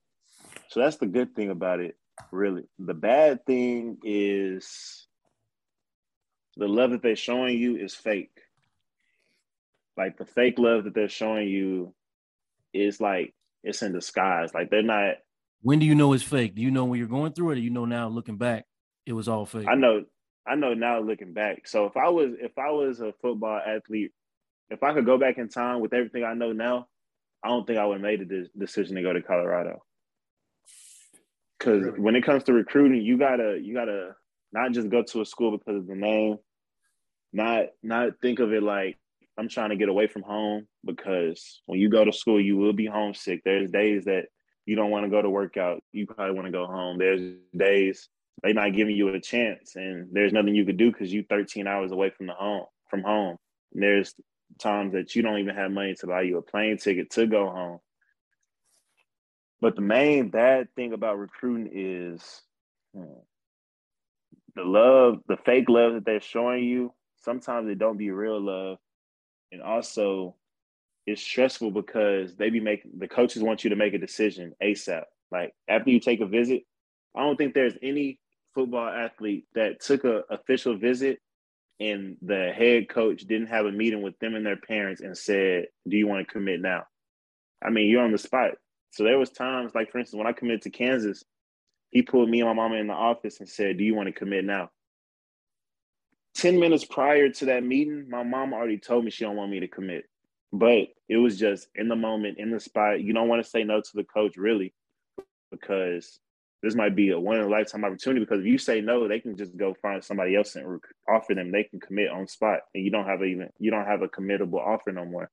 So 0.68 0.80
that's 0.80 0.96
the 0.96 1.06
good 1.06 1.34
thing 1.34 1.50
about 1.50 1.80
it, 1.80 1.96
really. 2.30 2.64
The 2.78 2.94
bad 2.94 3.44
thing 3.44 3.98
is 4.04 5.06
the 6.56 6.68
love 6.68 6.90
that 6.90 7.02
they're 7.02 7.16
showing 7.16 7.58
you 7.58 7.76
is 7.76 7.94
fake. 7.94 8.38
Like 9.96 10.16
the 10.16 10.26
fake 10.26 10.58
love 10.58 10.84
that 10.84 10.94
they're 10.94 11.08
showing 11.08 11.48
you 11.48 11.94
is 12.72 13.00
like 13.00 13.34
it's 13.62 13.82
in 13.82 13.92
disguise. 13.92 14.54
Like 14.54 14.70
they're 14.70 14.82
not. 14.82 15.16
When 15.62 15.78
do 15.78 15.86
you 15.86 15.94
know 15.94 16.12
it's 16.12 16.22
fake? 16.22 16.54
Do 16.54 16.62
you 16.62 16.70
know 16.70 16.84
when 16.84 16.98
you're 16.98 17.08
going 17.08 17.32
through 17.32 17.50
it, 17.50 17.58
or 17.58 17.60
you 17.60 17.70
know 17.70 17.84
now 17.84 18.08
looking 18.08 18.36
back 18.36 18.64
it 19.06 19.12
was 19.12 19.28
all 19.28 19.46
fake? 19.46 19.66
I 19.68 19.74
know 19.74 20.04
I 20.46 20.54
know 20.54 20.74
now 20.74 21.00
looking 21.00 21.32
back. 21.32 21.68
So 21.68 21.86
if 21.86 21.96
I 21.96 22.08
was 22.08 22.32
if 22.40 22.56
I 22.58 22.70
was 22.70 23.00
a 23.00 23.12
football 23.20 23.60
athlete, 23.64 24.12
if 24.70 24.82
I 24.82 24.92
could 24.92 25.06
go 25.06 25.18
back 25.18 25.38
in 25.38 25.48
time 25.48 25.80
with 25.80 25.92
everything 25.92 26.24
I 26.24 26.34
know 26.34 26.52
now, 26.52 26.88
I 27.44 27.48
don't 27.48 27.66
think 27.66 27.78
I 27.78 27.86
would 27.86 27.94
have 27.94 28.02
made 28.02 28.28
the 28.28 28.48
decision 28.58 28.96
to 28.96 29.02
go 29.02 29.12
to 29.12 29.22
Colorado. 29.22 29.82
Because 31.58 31.84
really? 31.84 32.00
when 32.00 32.16
it 32.16 32.24
comes 32.24 32.44
to 32.44 32.52
recruiting, 32.52 33.02
you 33.02 33.18
gotta 33.18 33.58
you 33.62 33.74
gotta 33.74 34.14
not 34.52 34.72
just 34.72 34.88
go 34.88 35.02
to 35.02 35.20
a 35.20 35.26
school 35.26 35.56
because 35.56 35.76
of 35.76 35.86
the 35.86 35.94
name, 35.94 36.38
not 37.32 37.66
not 37.82 38.20
think 38.22 38.38
of 38.38 38.52
it 38.52 38.62
like 38.62 38.98
I'm 39.38 39.48
trying 39.48 39.70
to 39.70 39.76
get 39.76 39.88
away 39.88 40.06
from 40.06 40.22
home. 40.22 40.66
Because 40.84 41.62
when 41.66 41.80
you 41.80 41.88
go 41.88 42.04
to 42.04 42.12
school, 42.12 42.40
you 42.40 42.56
will 42.56 42.72
be 42.72 42.86
homesick. 42.86 43.42
There's 43.44 43.70
days 43.70 44.04
that 44.04 44.26
you 44.66 44.76
don't 44.76 44.90
want 44.90 45.04
to 45.04 45.10
go 45.10 45.22
to 45.22 45.30
workout. 45.30 45.82
You 45.92 46.06
probably 46.06 46.34
want 46.34 46.46
to 46.46 46.52
go 46.52 46.66
home. 46.66 46.98
There's 46.98 47.34
days 47.56 48.08
they're 48.42 48.54
not 48.54 48.72
giving 48.72 48.96
you 48.96 49.08
a 49.08 49.20
chance 49.20 49.76
and 49.76 50.08
there's 50.12 50.32
nothing 50.32 50.54
you 50.54 50.64
could 50.64 50.76
do 50.76 50.90
because 50.90 51.12
you 51.12 51.24
13 51.28 51.66
hours 51.66 51.92
away 51.92 52.10
from 52.10 52.26
the 52.26 52.32
home 52.32 52.66
from 52.88 53.02
home 53.02 53.36
and 53.74 53.82
there's 53.82 54.14
times 54.58 54.92
that 54.92 55.14
you 55.14 55.22
don't 55.22 55.38
even 55.38 55.54
have 55.54 55.70
money 55.70 55.94
to 55.94 56.06
buy 56.06 56.22
you 56.22 56.38
a 56.38 56.42
plane 56.42 56.76
ticket 56.76 57.10
to 57.10 57.26
go 57.26 57.48
home 57.50 57.78
but 59.60 59.76
the 59.76 59.82
main 59.82 60.30
bad 60.30 60.68
thing 60.74 60.92
about 60.92 61.18
recruiting 61.18 61.70
is 61.72 62.42
hmm, 62.94 63.04
the 64.54 64.64
love 64.64 65.18
the 65.28 65.36
fake 65.44 65.68
love 65.68 65.94
that 65.94 66.04
they're 66.04 66.20
showing 66.20 66.64
you 66.64 66.92
sometimes 67.22 67.68
it 67.68 67.78
don't 67.78 67.98
be 67.98 68.10
real 68.10 68.40
love 68.40 68.78
and 69.52 69.62
also 69.62 70.34
it's 71.06 71.22
stressful 71.22 71.70
because 71.70 72.36
they 72.36 72.50
be 72.50 72.60
making 72.60 72.92
the 72.98 73.08
coaches 73.08 73.42
want 73.42 73.64
you 73.64 73.70
to 73.70 73.76
make 73.76 73.94
a 73.94 73.98
decision 73.98 74.52
asap 74.62 75.04
like 75.32 75.52
after 75.68 75.90
you 75.90 76.00
take 76.00 76.20
a 76.20 76.26
visit 76.26 76.62
I 77.16 77.22
don't 77.22 77.36
think 77.36 77.54
there's 77.54 77.76
any 77.82 78.20
football 78.54 78.88
athlete 78.88 79.46
that 79.54 79.80
took 79.80 80.04
a 80.04 80.22
official 80.30 80.76
visit 80.76 81.20
and 81.80 82.16
the 82.22 82.52
head 82.54 82.88
coach 82.88 83.22
didn't 83.22 83.48
have 83.48 83.66
a 83.66 83.72
meeting 83.72 84.02
with 84.02 84.18
them 84.18 84.34
and 84.34 84.44
their 84.44 84.56
parents 84.56 85.00
and 85.00 85.16
said, 85.16 85.66
"Do 85.88 85.96
you 85.96 86.06
want 86.06 86.26
to 86.26 86.32
commit 86.32 86.60
now?" 86.60 86.86
I 87.62 87.70
mean, 87.70 87.88
you're 87.88 88.02
on 88.02 88.12
the 88.12 88.18
spot. 88.18 88.52
So 88.90 89.04
there 89.04 89.18
was 89.18 89.30
times, 89.30 89.74
like 89.74 89.90
for 89.90 89.98
instance, 89.98 90.18
when 90.18 90.26
I 90.26 90.32
committed 90.32 90.62
to 90.62 90.70
Kansas, 90.70 91.24
he 91.90 92.02
pulled 92.02 92.28
me 92.28 92.40
and 92.40 92.48
my 92.48 92.54
mama 92.54 92.76
in 92.76 92.86
the 92.86 92.92
office 92.92 93.40
and 93.40 93.48
said, 93.48 93.78
"Do 93.78 93.84
you 93.84 93.94
want 93.94 94.08
to 94.08 94.12
commit 94.12 94.44
now?" 94.44 94.70
Ten 96.34 96.58
minutes 96.58 96.84
prior 96.84 97.28
to 97.28 97.44
that 97.46 97.64
meeting, 97.64 98.08
my 98.08 98.22
mom 98.22 98.54
already 98.54 98.78
told 98.78 99.04
me 99.04 99.10
she 99.10 99.24
don't 99.24 99.36
want 99.36 99.50
me 99.50 99.60
to 99.60 99.68
commit, 99.68 100.04
but 100.52 100.88
it 101.08 101.16
was 101.16 101.38
just 101.38 101.68
in 101.74 101.88
the 101.88 101.96
moment, 101.96 102.38
in 102.38 102.50
the 102.50 102.60
spot. 102.60 103.02
You 103.02 103.12
don't 103.12 103.28
want 103.28 103.42
to 103.42 103.50
say 103.50 103.64
no 103.64 103.80
to 103.80 103.90
the 103.94 104.04
coach, 104.04 104.36
really, 104.36 104.72
because 105.50 106.20
this 106.62 106.74
might 106.74 106.94
be 106.94 107.10
a 107.10 107.18
one 107.18 107.36
in 107.36 107.44
a 107.44 107.48
lifetime 107.48 107.84
opportunity 107.84 108.20
because 108.24 108.40
if 108.40 108.46
you 108.46 108.58
say 108.58 108.80
no, 108.80 109.08
they 109.08 109.18
can 109.18 109.36
just 109.36 109.56
go 109.56 109.74
find 109.80 110.04
somebody 110.04 110.36
else 110.36 110.56
and 110.56 110.80
offer 111.08 111.34
them. 111.34 111.50
They 111.50 111.64
can 111.64 111.80
commit 111.80 112.10
on 112.10 112.26
spot, 112.28 112.60
and 112.74 112.84
you 112.84 112.90
don't 112.90 113.06
have 113.06 113.22
a, 113.22 113.24
even 113.24 113.48
you 113.58 113.70
don't 113.70 113.86
have 113.86 114.02
a 114.02 114.08
committable 114.08 114.60
offer 114.60 114.92
no 114.92 115.04
more. 115.04 115.30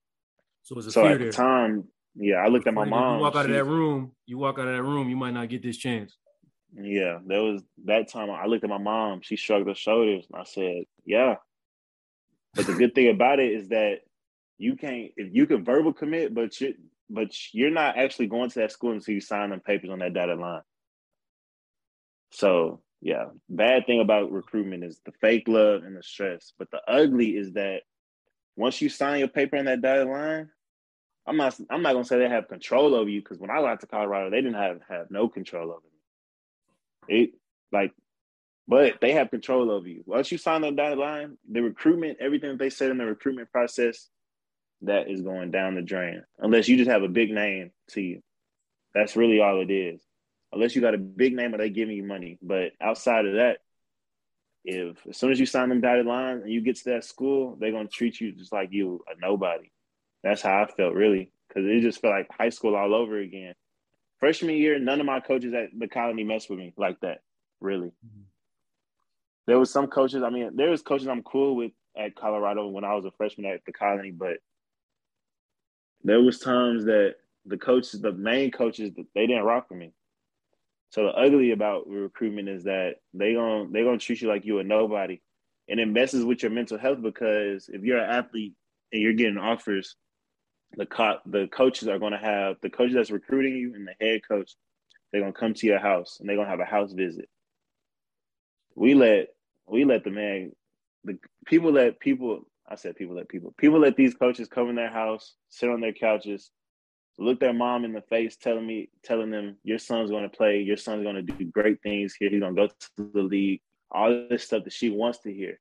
So, 0.63 0.81
so 0.81 1.07
at 1.07 1.19
the 1.19 1.31
time, 1.31 1.85
yeah, 2.15 2.37
I 2.37 2.47
looked 2.47 2.67
at 2.67 2.73
my 2.73 2.85
mom. 2.85 3.17
You 3.17 3.23
walk 3.23 3.35
out 3.35 3.45
of 3.45 3.51
that 3.51 3.63
room. 3.63 4.11
You 4.25 4.37
walk 4.37 4.59
out 4.59 4.67
of 4.67 4.75
that 4.75 4.83
room. 4.83 5.09
You 5.09 5.15
might 5.15 5.33
not 5.33 5.49
get 5.49 5.61
this 5.61 5.77
chance. 5.77 6.17
Yeah, 6.75 7.19
there 7.25 7.43
was 7.43 7.63
that 7.85 8.09
time. 8.09 8.29
I 8.29 8.45
looked 8.45 8.63
at 8.63 8.69
my 8.69 8.77
mom. 8.77 9.21
She 9.21 9.35
shrugged 9.35 9.67
her 9.67 9.75
shoulders, 9.75 10.27
and 10.31 10.41
I 10.41 10.43
said, 10.43 10.83
"Yeah." 11.05 11.35
But 12.53 12.67
the 12.67 12.73
good 12.73 12.93
thing 12.93 13.09
about 13.09 13.39
it 13.39 13.51
is 13.51 13.69
that 13.69 14.01
you 14.57 14.75
can't. 14.75 15.11
If 15.15 15.33
you 15.33 15.47
can 15.47 15.63
verbal 15.63 15.93
commit, 15.93 16.33
but 16.33 16.59
you 16.59 16.75
but 17.09 17.31
you're 17.53 17.71
not 17.71 17.97
actually 17.97 18.27
going 18.27 18.49
to 18.49 18.59
that 18.59 18.71
school 18.71 18.91
until 18.91 19.13
you 19.13 19.21
sign 19.21 19.51
them 19.51 19.61
papers 19.61 19.89
on 19.89 19.99
that 19.99 20.13
dotted 20.13 20.39
line. 20.39 20.61
So 22.31 22.81
yeah, 23.01 23.25
bad 23.49 23.85
thing 23.85 24.01
about 24.01 24.31
recruitment 24.31 24.83
is 24.83 24.99
the 25.05 25.11
fake 25.21 25.47
love 25.47 25.83
and 25.83 25.95
the 25.95 26.03
stress. 26.03 26.53
But 26.57 26.71
the 26.71 26.81
ugly 26.87 27.37
is 27.37 27.53
that 27.53 27.83
once 28.55 28.81
you 28.81 28.89
sign 28.89 29.19
your 29.19 29.27
paper 29.27 29.55
in 29.55 29.65
that 29.65 29.81
dotted 29.81 30.07
line, 30.07 30.49
I'm 31.25 31.37
not 31.37 31.57
I'm 31.69 31.81
not 31.81 31.93
gonna 31.93 32.05
say 32.05 32.17
they 32.17 32.29
have 32.29 32.47
control 32.47 32.95
over 32.95 33.09
you 33.09 33.21
because 33.21 33.37
when 33.37 33.51
I 33.51 33.61
got 33.61 33.81
to 33.81 33.87
Colorado, 33.87 34.29
they 34.29 34.41
didn't 34.41 34.55
have 34.55 34.79
have 34.89 35.11
no 35.11 35.29
control 35.29 35.71
over 35.71 35.81
me. 35.83 35.96
It 37.07 37.31
like, 37.71 37.93
but 38.67 38.99
they 39.01 39.13
have 39.13 39.29
control 39.29 39.71
over 39.71 39.87
you. 39.87 40.03
Once 40.05 40.31
you 40.31 40.37
sign 40.37 40.61
that 40.61 40.75
dotted 40.75 40.97
line, 40.97 41.37
the 41.49 41.61
recruitment, 41.61 42.17
everything 42.19 42.51
that 42.51 42.59
they 42.59 42.69
said 42.69 42.91
in 42.91 42.97
the 42.97 43.05
recruitment 43.05 43.51
process, 43.51 44.09
that 44.81 45.09
is 45.09 45.21
going 45.21 45.51
down 45.51 45.75
the 45.75 45.81
drain. 45.81 46.23
Unless 46.39 46.67
you 46.67 46.77
just 46.77 46.89
have 46.89 47.03
a 47.03 47.07
big 47.07 47.31
name 47.31 47.71
to 47.91 48.01
you. 48.01 48.21
That's 48.93 49.15
really 49.15 49.39
all 49.39 49.61
it 49.61 49.71
is 49.71 50.01
unless 50.51 50.75
you 50.75 50.81
got 50.81 50.95
a 50.95 50.99
big 50.99 51.35
name 51.35 51.53
or 51.53 51.57
they 51.57 51.69
giving 51.69 51.95
you 51.95 52.03
money. 52.03 52.37
But 52.41 52.71
outside 52.81 53.25
of 53.25 53.35
that, 53.35 53.59
if 54.65 54.97
as 55.07 55.17
soon 55.17 55.31
as 55.31 55.39
you 55.39 55.45
sign 55.45 55.69
them 55.69 55.81
dotted 55.81 56.05
line 56.05 56.41
and 56.41 56.51
you 56.51 56.61
get 56.61 56.77
to 56.77 56.89
that 56.91 57.05
school, 57.05 57.57
they're 57.59 57.71
gonna 57.71 57.87
treat 57.87 58.19
you 58.19 58.31
just 58.31 58.51
like 58.51 58.69
you 58.71 59.03
a 59.07 59.19
nobody. 59.19 59.71
That's 60.23 60.41
how 60.41 60.63
I 60.63 60.67
felt 60.67 60.93
really, 60.93 61.31
because 61.47 61.65
it 61.65 61.81
just 61.81 62.01
felt 62.01 62.13
like 62.13 62.27
high 62.37 62.49
school 62.49 62.75
all 62.75 62.93
over 62.93 63.17
again. 63.19 63.53
Freshman 64.19 64.55
year, 64.55 64.79
none 64.79 64.99
of 64.99 65.05
my 65.05 65.19
coaches 65.19 65.53
at 65.53 65.69
the 65.77 65.87
colony 65.87 66.23
messed 66.23 66.49
with 66.49 66.59
me 66.59 66.73
like 66.77 66.99
that. 67.01 67.19
Really, 67.61 67.87
mm-hmm. 67.87 68.21
there 69.47 69.59
was 69.59 69.71
some 69.71 69.87
coaches. 69.87 70.23
I 70.23 70.29
mean, 70.29 70.55
there 70.55 70.69
was 70.69 70.81
coaches 70.81 71.07
I'm 71.07 71.23
cool 71.23 71.55
with 71.55 71.71
at 71.97 72.15
Colorado 72.15 72.67
when 72.67 72.83
I 72.83 72.93
was 72.93 73.05
a 73.05 73.11
freshman 73.11 73.51
at 73.51 73.61
the 73.65 73.73
colony, 73.73 74.11
but 74.11 74.37
there 76.03 76.21
was 76.21 76.39
times 76.39 76.85
that 76.85 77.15
the 77.45 77.57
coaches, 77.57 78.01
the 78.01 78.11
main 78.11 78.51
coaches, 78.51 78.91
they 79.15 79.27
didn't 79.27 79.43
rock 79.43 79.67
with 79.69 79.79
me. 79.79 79.93
So 80.89 81.03
the 81.03 81.09
ugly 81.09 81.51
about 81.51 81.87
recruitment 81.87 82.47
is 82.47 82.63
that 82.63 82.95
they 83.13 83.33
going 83.33 83.71
they 83.71 83.83
gonna 83.83 83.97
treat 83.97 84.21
you 84.21 84.27
like 84.27 84.45
you 84.45 84.59
a 84.59 84.63
nobody, 84.63 85.21
and 85.67 85.79
it 85.79 85.87
messes 85.87 86.23
with 86.23 86.41
your 86.41 86.51
mental 86.51 86.77
health 86.77 87.01
because 87.01 87.69
if 87.69 87.83
you're 87.83 87.99
an 87.99 88.09
athlete 88.09 88.53
and 88.91 89.01
you're 89.01 89.13
getting 89.13 89.37
offers, 89.37 89.95
the 90.75 90.85
co- 90.85 91.19
the 91.25 91.47
coaches 91.47 91.87
are 91.87 91.99
gonna 91.99 92.17
have 92.17 92.57
the 92.61 92.69
coaches 92.69 92.95
that's 92.95 93.11
recruiting 93.11 93.55
you 93.55 93.73
and 93.73 93.87
the 93.87 94.05
head 94.05 94.21
coach, 94.27 94.55
they're 95.11 95.21
gonna 95.21 95.33
come 95.33 95.53
to 95.53 95.67
your 95.67 95.79
house 95.79 96.17
and 96.19 96.27
they're 96.27 96.35
gonna 96.35 96.49
have 96.49 96.59
a 96.59 96.65
house 96.65 96.93
visit. 96.93 97.29
We 98.75 98.93
let 98.93 99.29
we 99.67 99.85
let 99.85 100.03
the 100.03 100.11
man 100.11 100.51
the 101.03 101.17
people 101.45 101.71
let 101.71 101.99
people 101.99 102.47
I 102.69 102.75
said 102.75 102.95
people 102.95 103.15
let 103.15 103.29
people 103.29 103.53
people 103.57 103.79
let 103.79 103.95
these 103.95 104.13
coaches 104.13 104.47
come 104.47 104.69
in 104.69 104.75
their 104.75 104.91
house, 104.91 105.35
sit 105.49 105.69
on 105.69 105.81
their 105.81 105.93
couches, 105.93 106.51
look 107.19 107.39
their 107.39 107.53
mom 107.53 107.85
in 107.85 107.93
the 107.93 108.01
face 108.01 108.37
telling 108.37 108.65
me 108.65 108.89
telling 109.03 109.31
them 109.31 109.57
your 109.63 109.79
son's 109.79 110.09
going 110.09 110.23
to 110.23 110.35
play 110.35 110.61
your 110.61 110.77
son's 110.77 111.03
going 111.03 111.15
to 111.15 111.21
do 111.21 111.45
great 111.45 111.81
things 111.81 112.15
here 112.17 112.29
he's 112.29 112.39
going 112.39 112.55
to 112.55 112.61
go 112.61 112.67
to 112.67 113.11
the 113.13 113.21
league 113.21 113.61
all 113.91 114.27
this 114.29 114.43
stuff 114.43 114.63
that 114.63 114.73
she 114.73 114.89
wants 114.89 115.19
to 115.19 115.33
hear 115.33 115.59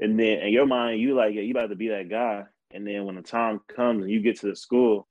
and 0.00 0.18
then 0.18 0.38
in 0.40 0.52
your 0.52 0.66
mind 0.66 1.00
you 1.00 1.14
like 1.14 1.34
yeah 1.34 1.42
you 1.42 1.50
about 1.50 1.68
to 1.68 1.76
be 1.76 1.88
that 1.88 2.08
guy 2.08 2.44
and 2.74 2.86
then 2.86 3.04
when 3.04 3.14
the 3.14 3.22
time 3.22 3.60
comes 3.74 4.02
and 4.02 4.10
you 4.10 4.20
get 4.20 4.38
to 4.40 4.48
the 4.48 4.56
school 4.56 5.08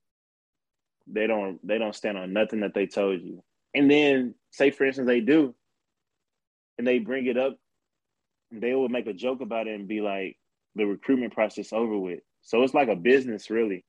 they 1.08 1.28
don't 1.28 1.66
they 1.66 1.78
don't 1.78 1.96
stand 1.96 2.18
on 2.18 2.32
nothing 2.32 2.60
that 2.60 2.74
they 2.74 2.86
told 2.86 3.22
you 3.22 3.44
and 3.74 3.90
then 3.90 4.36
say 4.52 4.70
for 4.70 4.86
instance 4.86 5.08
they 5.08 5.20
do 5.20 5.56
and 6.78 6.86
they 6.86 7.00
bring 7.00 7.26
it 7.26 7.38
up 7.38 7.58
they 8.52 8.76
will 8.76 8.90
make 8.90 9.08
a 9.08 9.14
joke 9.14 9.42
about 9.42 9.68
it 9.68 9.74
and 9.74 9.88
be 9.88 10.02
like 10.02 10.38
the 10.76 10.86
recruitment 10.86 11.34
process 11.34 11.74
over 11.74 11.98
with 11.98 12.20
so 12.42 12.62
it's 12.62 12.74
like 12.74 12.90
a 12.90 12.96
business 12.96 13.50
really 13.50 13.84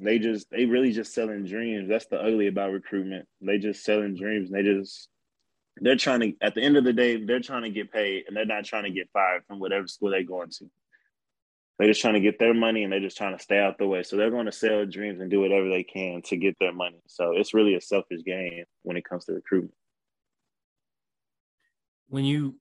they 0.00 0.18
just 0.18 0.48
they 0.50 0.64
really 0.64 0.92
just 0.92 1.12
selling 1.12 1.44
dreams. 1.44 1.88
That's 1.88 2.06
the 2.06 2.20
ugly 2.20 2.46
about 2.46 2.72
recruitment. 2.72 3.26
They 3.40 3.58
just 3.58 3.84
selling 3.84 4.16
dreams. 4.16 4.50
They 4.50 4.62
just 4.62 5.08
they're 5.80 5.96
trying 5.96 6.20
to 6.20 6.32
at 6.40 6.54
the 6.54 6.62
end 6.62 6.76
of 6.76 6.84
the 6.84 6.92
day, 6.92 7.24
they're 7.24 7.40
trying 7.40 7.62
to 7.62 7.70
get 7.70 7.92
paid 7.92 8.24
and 8.26 8.36
they're 8.36 8.46
not 8.46 8.64
trying 8.64 8.84
to 8.84 8.90
get 8.90 9.10
fired 9.12 9.42
from 9.46 9.58
whatever 9.58 9.88
school 9.88 10.10
they're 10.10 10.22
going 10.22 10.50
to. 10.50 10.70
They're 11.78 11.88
just 11.88 12.00
trying 12.00 12.14
to 12.14 12.20
get 12.20 12.38
their 12.40 12.54
money 12.54 12.82
and 12.82 12.92
they're 12.92 13.00
just 13.00 13.16
trying 13.16 13.36
to 13.36 13.42
stay 13.42 13.58
out 13.58 13.78
the 13.78 13.86
way. 13.86 14.02
So 14.02 14.16
they're 14.16 14.30
going 14.30 14.46
to 14.46 14.52
sell 14.52 14.84
dreams 14.84 15.20
and 15.20 15.30
do 15.30 15.40
whatever 15.40 15.68
they 15.68 15.84
can 15.84 16.22
to 16.22 16.36
get 16.36 16.56
their 16.58 16.72
money. 16.72 17.00
So 17.06 17.32
it's 17.36 17.54
really 17.54 17.74
a 17.76 17.80
selfish 17.80 18.24
game 18.24 18.64
when 18.82 18.96
it 18.96 19.04
comes 19.04 19.26
to 19.26 19.32
recruitment. 19.32 19.74
When 22.08 22.24
you 22.24 22.56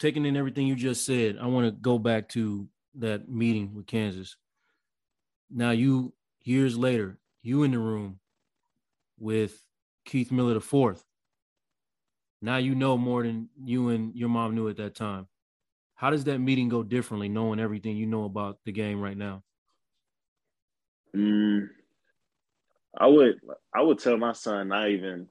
taking 0.00 0.26
in 0.26 0.36
everything 0.36 0.66
you 0.66 0.74
just 0.74 1.06
said, 1.06 1.38
I 1.40 1.46
want 1.46 1.66
to 1.66 1.72
go 1.72 1.98
back 1.98 2.28
to 2.30 2.68
that 2.96 3.28
meeting 3.28 3.74
with 3.74 3.86
Kansas. 3.86 4.36
Now 5.50 5.70
you 5.70 6.12
years 6.42 6.76
later, 6.76 7.18
you 7.42 7.62
in 7.62 7.70
the 7.70 7.78
room 7.78 8.18
with 9.18 9.62
Keith 10.04 10.32
Miller 10.32 10.54
the 10.54 10.60
fourth. 10.60 11.04
Now 12.40 12.56
you 12.56 12.74
know 12.74 12.96
more 12.96 13.22
than 13.22 13.48
you 13.62 13.90
and 13.90 14.14
your 14.14 14.28
mom 14.28 14.54
knew 14.54 14.68
at 14.68 14.76
that 14.76 14.94
time. 14.94 15.26
How 15.98 16.10
does 16.10 16.22
that 16.24 16.38
meeting 16.38 16.68
go 16.68 16.84
differently, 16.84 17.28
knowing 17.28 17.58
everything 17.58 17.96
you 17.96 18.06
know 18.06 18.22
about 18.22 18.58
the 18.64 18.70
game 18.70 19.00
right 19.00 19.16
now? 19.16 19.42
Mm, 21.14 21.70
I 22.96 23.08
would 23.08 23.40
I 23.74 23.82
would 23.82 23.98
tell 23.98 24.16
my 24.16 24.32
son 24.32 24.68
not 24.68 24.90
even 24.90 25.26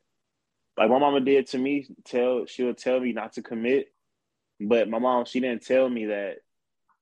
like 0.78 0.90
my 0.90 1.00
mama 1.00 1.22
did 1.22 1.48
to 1.48 1.58
me. 1.58 1.88
Tell 2.04 2.46
she 2.48 2.64
would 2.64 2.78
tell 2.78 3.00
me 3.00 3.14
not 3.14 3.32
to 3.34 3.42
commit, 3.42 3.94
but 4.60 4.90
my 4.90 5.00
mom 5.00 5.24
she 5.24 5.40
didn't 5.40 5.66
tell 5.66 5.88
me 5.88 6.08
that 6.08 6.40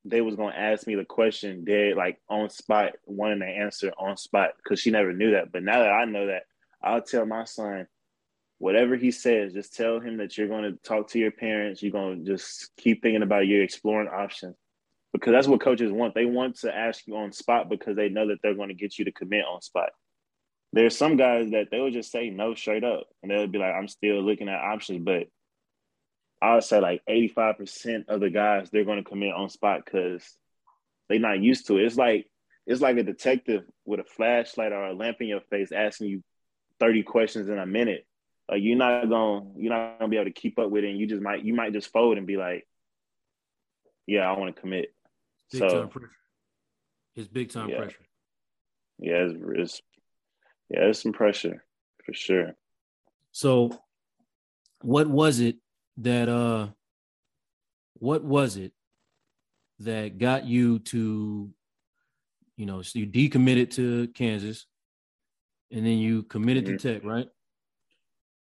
they 0.05 0.22
was 0.22 0.36
gonna 0.36 0.55
ask 0.55 0.86
me 0.86 0.93
the 0.93 1.03
question 1.03 1.66
dead 1.66 1.97
like 1.97 2.22
on 2.30 2.51
spot, 2.51 2.91
wanting 3.07 3.39
to 3.39 3.47
answer 3.47 3.91
on 3.97 4.16
spot 4.16 4.51
because 4.63 4.80
she 4.80 4.91
never 4.91 5.11
knew 5.11 5.32
that. 5.32 5.51
But 5.51 5.63
now 5.63 5.80
that 5.80 5.89
I 5.89 6.05
know 6.05 6.28
that, 6.28 6.43
I'll 6.84 7.01
tell 7.01 7.26
my 7.26 7.45
son 7.45 7.88
whatever 8.66 8.95
he 8.95 9.11
says, 9.11 9.53
just 9.53 9.76
tell 9.76 9.99
him 9.99 10.18
that 10.18 10.36
you're 10.36 10.47
going 10.47 10.63
to 10.63 10.72
talk 10.82 11.07
to 11.07 11.20
your 11.20 11.30
parents. 11.30 11.84
You're 11.84 11.91
going 11.91 12.26
to 12.26 12.32
just 12.32 12.72
keep 12.78 12.99
thinking 12.99 13.22
about 13.22 13.45
your 13.45 13.61
exploring 13.61 14.07
options 14.07 14.55
because 15.13 15.34
that's 15.34 15.47
what 15.47 15.61
coaches 15.61 15.91
want. 15.91 16.16
They 16.16 16.26
want 16.26 16.55
to 16.61 16.76
ask 16.76 17.05
you 17.05 17.16
on 17.16 17.32
spot 17.32 17.70
because 17.70 17.95
they 17.95 18.09
know 18.09 18.28
that 18.30 18.39
they're 18.41 18.55
going 18.55 18.70
to 18.70 18.74
get 18.74 18.97
you 18.97 19.05
to 19.05 19.11
commit 19.11 19.45
on 19.47 19.61
spot. 19.61 19.91
There's 20.74 20.97
some 20.97 21.16
guys 21.16 21.51
that 21.51 21.68
they 21.70 21.80
will 21.80 21.91
just 21.91 22.11
say 22.11 22.32
no 22.32 22.55
straight 22.55 22.84
up 22.84 23.05
and 23.22 23.30
they'll 23.30 23.45
be 23.45 23.59
like, 23.59 23.76
I'm 23.76 23.88
still 23.88 24.20
looking 24.24 24.49
at 24.49 24.59
options, 24.59 25.03
but 25.05 25.28
I 26.41 26.55
would 26.55 26.63
say 26.63 26.80
like 26.80 27.03
85% 27.07 28.05
of 28.07 28.20
the 28.20 28.32
guys 28.32 28.72
they're 28.72 28.84
going 28.84 29.03
to 29.03 29.07
commit 29.07 29.36
on 29.36 29.51
spot 29.51 29.82
because 29.86 30.28
they're 31.07 31.20
not 31.20 31.39
used 31.39 31.68
to 31.68 31.78
it. 31.78 31.86
It's 31.86 31.97
like 31.97 32.26
it's 32.66 32.82
like 32.82 32.97
a 32.97 33.03
detective 33.03 33.61
with 33.86 33.99
a 33.99 34.05
flashlight 34.05 34.72
or 34.72 34.88
a 34.88 34.95
lamp 34.95 35.18
in 35.20 35.28
your 35.28 35.41
face 35.51 35.72
asking 35.72 36.07
you 36.07 36.24
30 36.80 37.03
questions 37.03 37.47
in 37.47 37.59
a 37.59 37.68
minute. 37.68 38.07
Like 38.49 38.61
you're 38.61 38.77
not 38.77 39.09
gonna 39.09 39.45
you're 39.57 39.73
not 39.73 39.99
gonna 39.99 40.09
be 40.09 40.17
able 40.17 40.25
to 40.25 40.31
keep 40.31 40.59
up 40.59 40.69
with 40.69 40.83
it 40.83 40.89
and 40.91 40.99
you 40.99 41.07
just 41.07 41.21
might 41.21 41.43
you 41.43 41.53
might 41.53 41.73
just 41.73 41.91
fold 41.91 42.17
and 42.17 42.27
be 42.27 42.37
like, 42.37 42.67
Yeah, 44.07 44.29
I 44.29 44.37
want 44.37 44.55
to 44.55 44.61
commit. 44.61 44.93
Big 45.51 45.59
so 45.59 45.69
time 45.69 45.89
pressure. 45.89 46.11
It's 47.15 47.27
big 47.27 47.51
time 47.51 47.69
yeah. 47.69 47.77
pressure. 47.77 48.05
Yeah, 48.99 49.15
it's, 49.15 49.33
it's 49.55 49.81
yeah, 50.69 50.81
it's 50.81 51.01
some 51.01 51.13
pressure 51.13 51.63
for 52.05 52.13
sure. 52.13 52.55
So 53.31 53.79
what 54.81 55.07
was 55.07 55.39
it 55.39 55.57
that 55.97 56.29
uh 56.29 56.67
what 57.95 58.23
was 58.23 58.57
it 58.57 58.71
that 59.79 60.17
got 60.17 60.45
you 60.45 60.79
to 60.79 61.49
you 62.57 62.65
know 62.65 62.81
so 62.81 62.99
you 62.99 63.07
decommitted 63.07 63.71
to 63.71 64.07
kansas 64.09 64.65
and 65.71 65.85
then 65.85 65.97
you 65.97 66.23
committed 66.23 66.65
mm-hmm. 66.65 66.77
to 66.77 66.93
tech 66.93 67.03
right 67.03 67.27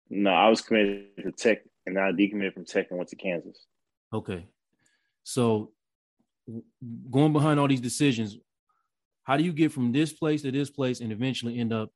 no 0.09 0.31
i 0.31 0.49
was 0.49 0.61
committed 0.61 1.07
to 1.17 1.31
tech 1.31 1.59
and 1.85 1.97
i 1.97 2.11
decommitted 2.11 2.53
from 2.53 2.65
tech 2.65 2.87
and 2.89 2.97
went 2.97 3.09
to 3.09 3.15
kansas 3.15 3.65
okay 4.13 4.45
so 5.23 5.71
going 7.11 7.33
behind 7.33 7.59
all 7.59 7.67
these 7.67 7.81
decisions 7.81 8.37
how 9.23 9.37
do 9.37 9.43
you 9.43 9.53
get 9.53 9.71
from 9.71 9.91
this 9.91 10.13
place 10.13 10.41
to 10.41 10.51
this 10.51 10.69
place 10.69 10.99
and 11.01 11.11
eventually 11.11 11.59
end 11.59 11.71
up 11.71 11.89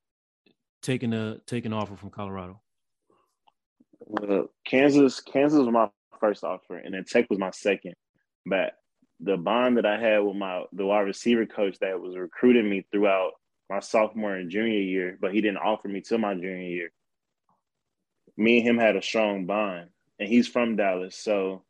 taking 0.82 1.14
a 1.14 1.38
taking 1.48 1.74
offer 1.74 1.96
from 1.96 2.10
colorado 2.10 2.60
well, 4.06 4.48
Kansas, 4.66 5.20
Kansas 5.20 5.60
was 5.60 5.70
my 5.70 5.90
first 6.20 6.44
offer, 6.44 6.78
and 6.78 6.94
then 6.94 7.06
Tech 7.06 7.30
was 7.30 7.40
my 7.40 7.52
second. 7.52 7.94
But 8.46 8.74
the 9.20 9.38
bond 9.38 9.78
that 9.78 9.86
I 9.86 10.00
had 10.00 10.20
with 10.20 10.36
my 10.36 10.64
the 10.74 10.86
wide 10.86 11.02
receiver 11.02 11.46
coach 11.46 11.78
that 11.80 12.00
was 12.00 12.18
recruiting 12.18 12.70
me 12.70 12.86
throughout 12.92 13.32
my 13.70 13.80
sophomore 13.80 14.36
and 14.36 14.50
junior 14.50 14.80
year, 14.80 15.18
but 15.22 15.34
he 15.34 15.42
didn't 15.42 15.58
offer 15.58 15.88
me 15.88 16.02
till 16.02 16.18
my 16.18 16.34
junior 16.34 16.62
year. 16.62 16.92
Me 18.38 18.60
and 18.60 18.68
him 18.68 18.78
had 18.78 18.96
a 18.96 19.02
strong 19.02 19.46
bond, 19.46 19.90
and 20.20 20.28
he's 20.28 20.48
from 20.48 20.76
Dallas, 20.76 21.16
so 21.16 21.64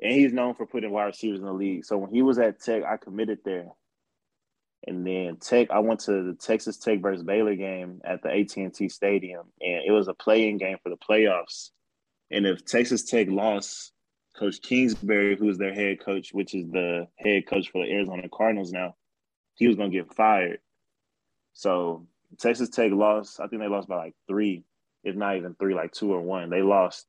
and 0.00 0.12
he's 0.12 0.32
known 0.32 0.54
for 0.54 0.66
putting 0.66 0.90
wide 0.90 1.04
receivers 1.06 1.38
in 1.38 1.46
the 1.46 1.52
league. 1.52 1.84
So 1.84 1.96
when 1.96 2.10
he 2.10 2.22
was 2.22 2.38
at 2.38 2.60
Tech, 2.60 2.82
I 2.84 2.96
committed 2.96 3.38
there. 3.44 3.68
And 4.84 5.06
then 5.06 5.36
Tech, 5.36 5.70
I 5.70 5.78
went 5.78 6.00
to 6.00 6.24
the 6.24 6.36
Texas 6.40 6.76
Tech 6.76 7.00
versus 7.00 7.22
Baylor 7.22 7.54
game 7.54 8.00
at 8.04 8.20
the 8.22 8.30
AT&T 8.30 8.88
Stadium, 8.88 9.46
and 9.60 9.82
it 9.86 9.92
was 9.92 10.08
a 10.08 10.14
playing 10.14 10.58
game 10.58 10.78
for 10.82 10.88
the 10.88 10.96
playoffs. 10.96 11.70
And 12.32 12.46
if 12.46 12.64
Texas 12.64 13.04
Tech 13.04 13.28
lost, 13.30 13.92
Coach 14.36 14.60
Kingsbury, 14.60 15.36
who's 15.36 15.58
their 15.58 15.74
head 15.74 16.00
coach, 16.00 16.32
which 16.32 16.54
is 16.54 16.68
the 16.70 17.06
head 17.16 17.46
coach 17.46 17.70
for 17.70 17.84
the 17.84 17.92
Arizona 17.92 18.28
Cardinals 18.32 18.72
now, 18.72 18.96
he 19.54 19.68
was 19.68 19.76
going 19.76 19.92
to 19.92 19.98
get 19.98 20.14
fired. 20.14 20.58
So 21.52 22.08
Texas 22.40 22.70
Tech 22.70 22.90
lost. 22.90 23.38
I 23.38 23.46
think 23.46 23.62
they 23.62 23.68
lost 23.68 23.88
by 23.88 23.96
like 23.96 24.14
three. 24.26 24.64
If 25.04 25.16
not 25.16 25.36
even 25.36 25.54
three, 25.54 25.74
like 25.74 25.92
two 25.92 26.12
or 26.12 26.20
one. 26.20 26.50
They 26.50 26.62
lost, 26.62 27.06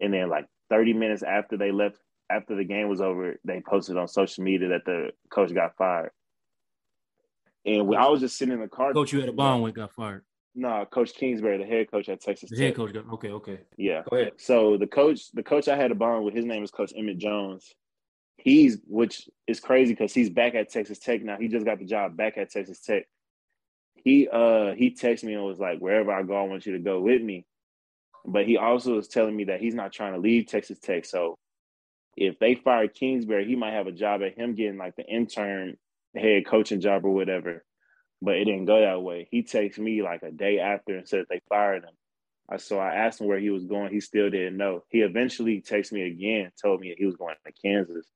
and 0.00 0.12
then 0.12 0.28
like 0.28 0.46
30 0.70 0.92
minutes 0.92 1.22
after 1.22 1.56
they 1.56 1.72
left, 1.72 1.96
after 2.30 2.56
the 2.56 2.64
game 2.64 2.88
was 2.88 3.00
over, 3.00 3.36
they 3.44 3.62
posted 3.66 3.96
on 3.96 4.08
social 4.08 4.44
media 4.44 4.68
that 4.68 4.84
the 4.84 5.10
coach 5.30 5.52
got 5.54 5.76
fired. 5.76 6.10
And 7.64 7.88
we, 7.88 7.96
I 7.96 8.06
was 8.08 8.20
just 8.20 8.38
sitting 8.38 8.54
in 8.54 8.60
the 8.60 8.68
car. 8.68 8.92
Coach, 8.92 9.12
you 9.12 9.20
had 9.20 9.28
a 9.28 9.32
bond 9.32 9.62
when 9.62 9.72
got 9.72 9.92
fired. 9.92 10.24
No, 10.54 10.86
Coach 10.90 11.14
Kingsbury, 11.14 11.58
the 11.58 11.66
head 11.66 11.90
coach 11.90 12.08
at 12.08 12.22
Texas. 12.22 12.48
The 12.48 12.56
head 12.56 12.74
coach. 12.74 12.94
Got, 12.94 13.10
okay, 13.14 13.30
okay. 13.30 13.58
Yeah. 13.76 14.02
Go 14.08 14.16
ahead. 14.16 14.32
So 14.38 14.78
the 14.78 14.86
coach, 14.86 15.30
the 15.32 15.42
coach 15.42 15.68
I 15.68 15.76
had 15.76 15.90
a 15.90 15.94
bond 15.94 16.24
with, 16.24 16.34
his 16.34 16.46
name 16.46 16.64
is 16.64 16.70
Coach 16.70 16.92
Emmett 16.96 17.18
Jones. 17.18 17.74
He's 18.38 18.78
which 18.86 19.28
is 19.46 19.60
crazy 19.60 19.92
because 19.92 20.14
he's 20.14 20.30
back 20.30 20.54
at 20.54 20.70
Texas 20.70 20.98
Tech 20.98 21.22
now. 21.22 21.36
He 21.38 21.48
just 21.48 21.66
got 21.66 21.78
the 21.78 21.84
job 21.84 22.16
back 22.16 22.38
at 22.38 22.50
Texas 22.50 22.80
Tech. 22.80 23.06
He 23.96 24.28
uh 24.28 24.72
he 24.72 24.90
texted 24.90 25.24
me 25.24 25.34
and 25.34 25.44
was 25.44 25.58
like, 25.58 25.78
wherever 25.78 26.12
I 26.12 26.22
go, 26.22 26.36
I 26.36 26.42
want 26.42 26.66
you 26.66 26.72
to 26.72 26.78
go 26.78 27.00
with 27.00 27.22
me. 27.22 27.44
But 28.24 28.46
he 28.46 28.56
also 28.56 28.96
was 28.96 29.08
telling 29.08 29.36
me 29.36 29.44
that 29.44 29.60
he's 29.60 29.74
not 29.74 29.92
trying 29.92 30.14
to 30.14 30.18
leave 30.18 30.46
Texas 30.46 30.78
Tech. 30.78 31.04
So 31.04 31.36
if 32.16 32.38
they 32.38 32.54
fire 32.54 32.88
Kingsbury, 32.88 33.46
he 33.46 33.56
might 33.56 33.74
have 33.74 33.86
a 33.86 33.92
job 33.92 34.22
at 34.22 34.36
him 34.38 34.54
getting 34.54 34.78
like 34.78 34.96
the 34.96 35.04
intern 35.06 35.76
head 36.14 36.46
coaching 36.46 36.80
job 36.80 37.04
or 37.04 37.10
whatever. 37.10 37.64
But 38.22 38.36
it 38.36 38.46
didn't 38.46 38.64
go 38.64 38.80
that 38.80 39.02
way. 39.02 39.28
He 39.30 39.42
texted 39.42 39.78
me 39.78 40.02
like 40.02 40.22
a 40.22 40.30
day 40.30 40.58
after 40.58 40.96
and 40.96 41.06
said 41.06 41.26
they 41.28 41.42
fired 41.48 41.84
him. 41.84 42.58
So 42.58 42.78
I 42.78 42.94
asked 42.94 43.20
him 43.20 43.26
where 43.26 43.40
he 43.40 43.50
was 43.50 43.64
going. 43.64 43.92
He 43.92 44.00
still 44.00 44.30
didn't 44.30 44.56
know. 44.56 44.84
He 44.88 45.00
eventually 45.00 45.60
texted 45.60 45.92
me 45.92 46.02
again, 46.02 46.50
told 46.62 46.80
me 46.80 46.94
he 46.96 47.04
was 47.04 47.16
going 47.16 47.34
to 47.44 47.52
Kansas. 47.60 48.06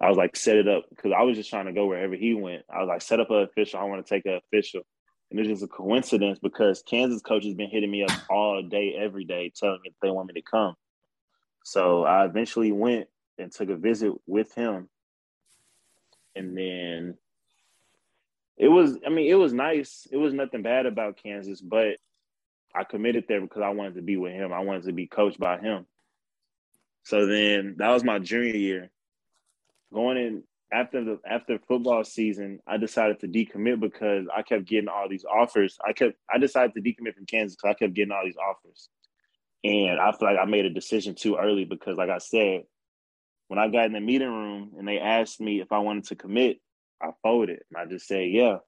I 0.00 0.08
was 0.08 0.16
like, 0.16 0.36
set 0.36 0.56
it 0.56 0.68
up 0.68 0.84
because 0.90 1.12
I 1.16 1.22
was 1.22 1.36
just 1.36 1.50
trying 1.50 1.66
to 1.66 1.72
go 1.72 1.86
wherever 1.86 2.14
he 2.14 2.34
went. 2.34 2.64
I 2.70 2.80
was 2.80 2.88
like, 2.88 3.02
set 3.02 3.20
up 3.20 3.30
an 3.30 3.42
official. 3.42 3.80
I 3.80 3.84
want 3.84 4.04
to 4.04 4.14
take 4.14 4.26
an 4.26 4.34
official. 4.34 4.82
And 5.30 5.40
it's 5.40 5.48
just 5.48 5.62
a 5.62 5.68
coincidence 5.68 6.38
because 6.38 6.82
Kansas 6.82 7.22
coach 7.22 7.44
has 7.44 7.54
been 7.54 7.70
hitting 7.70 7.90
me 7.90 8.04
up 8.04 8.12
all 8.30 8.62
day, 8.62 8.94
every 8.96 9.24
day, 9.24 9.52
telling 9.54 9.80
me 9.82 9.92
they 10.02 10.10
want 10.10 10.28
me 10.28 10.40
to 10.40 10.42
come. 10.42 10.74
So 11.64 12.04
I 12.04 12.24
eventually 12.26 12.70
went 12.72 13.08
and 13.38 13.50
took 13.50 13.70
a 13.70 13.76
visit 13.76 14.12
with 14.26 14.54
him. 14.54 14.88
And 16.36 16.56
then 16.56 17.16
it 18.56 18.68
was, 18.68 18.98
I 19.04 19.10
mean, 19.10 19.30
it 19.30 19.34
was 19.34 19.52
nice. 19.52 20.06
It 20.10 20.16
was 20.16 20.32
nothing 20.32 20.62
bad 20.62 20.86
about 20.86 21.20
Kansas, 21.20 21.60
but 21.60 21.96
I 22.74 22.84
committed 22.84 23.24
there 23.26 23.40
because 23.40 23.62
I 23.62 23.70
wanted 23.70 23.94
to 23.96 24.02
be 24.02 24.16
with 24.16 24.32
him. 24.32 24.52
I 24.52 24.60
wanted 24.60 24.84
to 24.84 24.92
be 24.92 25.06
coached 25.06 25.40
by 25.40 25.58
him. 25.58 25.86
So 27.02 27.26
then 27.26 27.76
that 27.78 27.90
was 27.90 28.04
my 28.04 28.18
junior 28.18 28.56
year. 28.56 28.90
Going 29.92 30.16
in 30.16 30.42
after 30.72 31.04
the 31.04 31.20
after 31.28 31.58
football 31.68 32.04
season, 32.04 32.58
I 32.66 32.76
decided 32.76 33.20
to 33.20 33.28
decommit 33.28 33.80
because 33.80 34.26
I 34.34 34.42
kept 34.42 34.66
getting 34.66 34.88
all 34.88 35.08
these 35.08 35.24
offers. 35.24 35.78
I 35.86 35.92
kept 35.92 36.16
I 36.32 36.38
decided 36.38 36.74
to 36.74 36.80
decommit 36.80 37.14
from 37.14 37.26
Kansas 37.26 37.56
because 37.56 37.74
I 37.74 37.78
kept 37.78 37.94
getting 37.94 38.12
all 38.12 38.24
these 38.24 38.36
offers. 38.36 38.88
And 39.64 39.98
I 40.00 40.12
feel 40.12 40.28
like 40.28 40.38
I 40.40 40.44
made 40.44 40.64
a 40.64 40.70
decision 40.70 41.14
too 41.14 41.36
early 41.36 41.64
because 41.64 41.96
like 41.96 42.10
I 42.10 42.18
said, 42.18 42.64
when 43.48 43.58
I 43.58 43.68
got 43.68 43.86
in 43.86 43.92
the 43.92 44.00
meeting 44.00 44.28
room 44.28 44.72
and 44.78 44.86
they 44.86 44.98
asked 44.98 45.40
me 45.40 45.60
if 45.60 45.72
I 45.72 45.78
wanted 45.78 46.04
to 46.06 46.16
commit, 46.16 46.60
I 47.00 47.10
folded. 47.22 47.60
And 47.70 47.78
I 47.80 47.86
just 47.90 48.06
said, 48.06 48.28
yeah. 48.30 48.58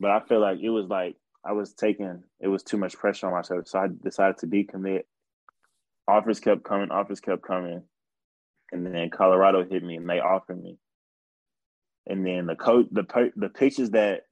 But 0.00 0.10
I 0.10 0.20
feel 0.20 0.40
like 0.40 0.60
it 0.60 0.70
was 0.70 0.86
like 0.86 1.16
I 1.44 1.52
was 1.52 1.74
taking 1.74 2.22
it 2.40 2.48
was 2.48 2.62
too 2.62 2.78
much 2.78 2.96
pressure 2.96 3.26
on 3.26 3.34
myself. 3.34 3.66
So 3.66 3.78
I 3.78 3.88
decided 4.02 4.38
to 4.38 4.46
decommit. 4.46 5.02
Offers 6.08 6.40
kept 6.40 6.64
coming, 6.64 6.90
offers 6.90 7.20
kept 7.20 7.42
coming. 7.42 7.82
And 8.72 8.86
then 8.86 9.10
Colorado 9.10 9.64
hit 9.64 9.82
me 9.84 9.96
and 9.96 10.08
they 10.08 10.20
offered 10.20 10.62
me. 10.62 10.78
And 12.06 12.26
then 12.26 12.46
the 12.46 12.56
coach 12.56 12.86
the 12.90 13.04
the 13.36 13.48
pictures 13.48 13.90
that 13.90 14.22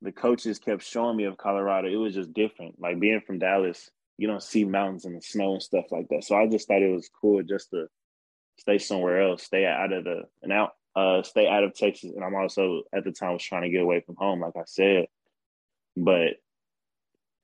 the 0.00 0.12
coaches 0.12 0.58
kept 0.58 0.84
showing 0.84 1.16
me 1.16 1.24
of 1.24 1.36
Colorado, 1.36 1.88
it 1.88 1.96
was 1.96 2.14
just 2.14 2.32
different. 2.32 2.80
Like 2.80 3.00
being 3.00 3.20
from 3.26 3.40
Dallas, 3.40 3.90
you 4.16 4.28
don't 4.28 4.42
see 4.42 4.64
mountains 4.64 5.04
and 5.04 5.16
the 5.16 5.22
snow 5.22 5.54
and 5.54 5.62
stuff 5.62 5.86
like 5.90 6.08
that. 6.10 6.24
So 6.24 6.36
I 6.36 6.46
just 6.46 6.68
thought 6.68 6.82
it 6.82 6.94
was 6.94 7.10
cool 7.20 7.42
just 7.42 7.70
to 7.70 7.86
stay 8.58 8.78
somewhere 8.78 9.22
else, 9.22 9.42
stay 9.42 9.66
out 9.66 9.92
of 9.92 10.04
the 10.04 10.22
and 10.42 10.52
out 10.52 10.72
uh 10.96 11.22
stay 11.22 11.48
out 11.48 11.64
of 11.64 11.74
Texas. 11.74 12.12
And 12.14 12.24
I'm 12.24 12.34
also 12.34 12.82
at 12.94 13.04
the 13.04 13.12
time 13.12 13.32
was 13.32 13.42
trying 13.42 13.62
to 13.62 13.70
get 13.70 13.82
away 13.82 14.00
from 14.00 14.16
home, 14.16 14.40
like 14.40 14.56
I 14.56 14.64
said. 14.66 15.06
But 15.96 16.36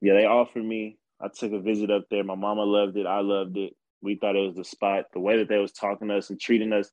yeah, 0.01 0.15
they 0.15 0.27
offered 0.27 0.65
me. 0.65 0.99
I 1.21 1.29
took 1.29 1.53
a 1.53 1.61
visit 1.61 1.91
up 1.91 2.05
there. 2.11 2.25
My 2.25 2.35
mama 2.35 2.63
loved 2.63 2.97
it. 2.97 3.07
I 3.07 3.21
loved 3.21 3.57
it. 3.57 3.75
We 4.05 4.17
thought 4.17 4.37
it 4.37 4.47
was 4.47 4.55
the 4.55 4.65
spot. 4.65 5.07
The 5.13 5.21
way 5.21 5.39
that 5.39 5.49
they 5.49 5.59
was 5.59 5.73
talking 5.73 6.09
to 6.09 6.19
us 6.19 6.31
and 6.31 6.41
treating 6.41 6.73
us, 6.73 6.91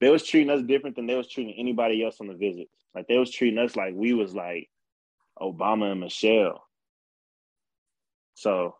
they 0.00 0.08
was 0.08 0.22
treating 0.22 0.50
us 0.50 0.62
different 0.62 0.96
than 0.96 1.06
they 1.06 1.16
was 1.16 1.28
treating 1.28 1.54
anybody 1.58 2.02
else 2.04 2.16
on 2.20 2.28
the 2.28 2.34
visit. 2.34 2.68
Like 2.94 3.06
they 3.08 3.18
was 3.18 3.30
treating 3.30 3.58
us 3.58 3.76
like 3.76 3.94
we 3.94 4.14
was 4.14 4.34
like 4.34 4.70
Obama 5.40 5.90
and 5.90 6.00
Michelle. 6.00 6.62
So 8.34 8.76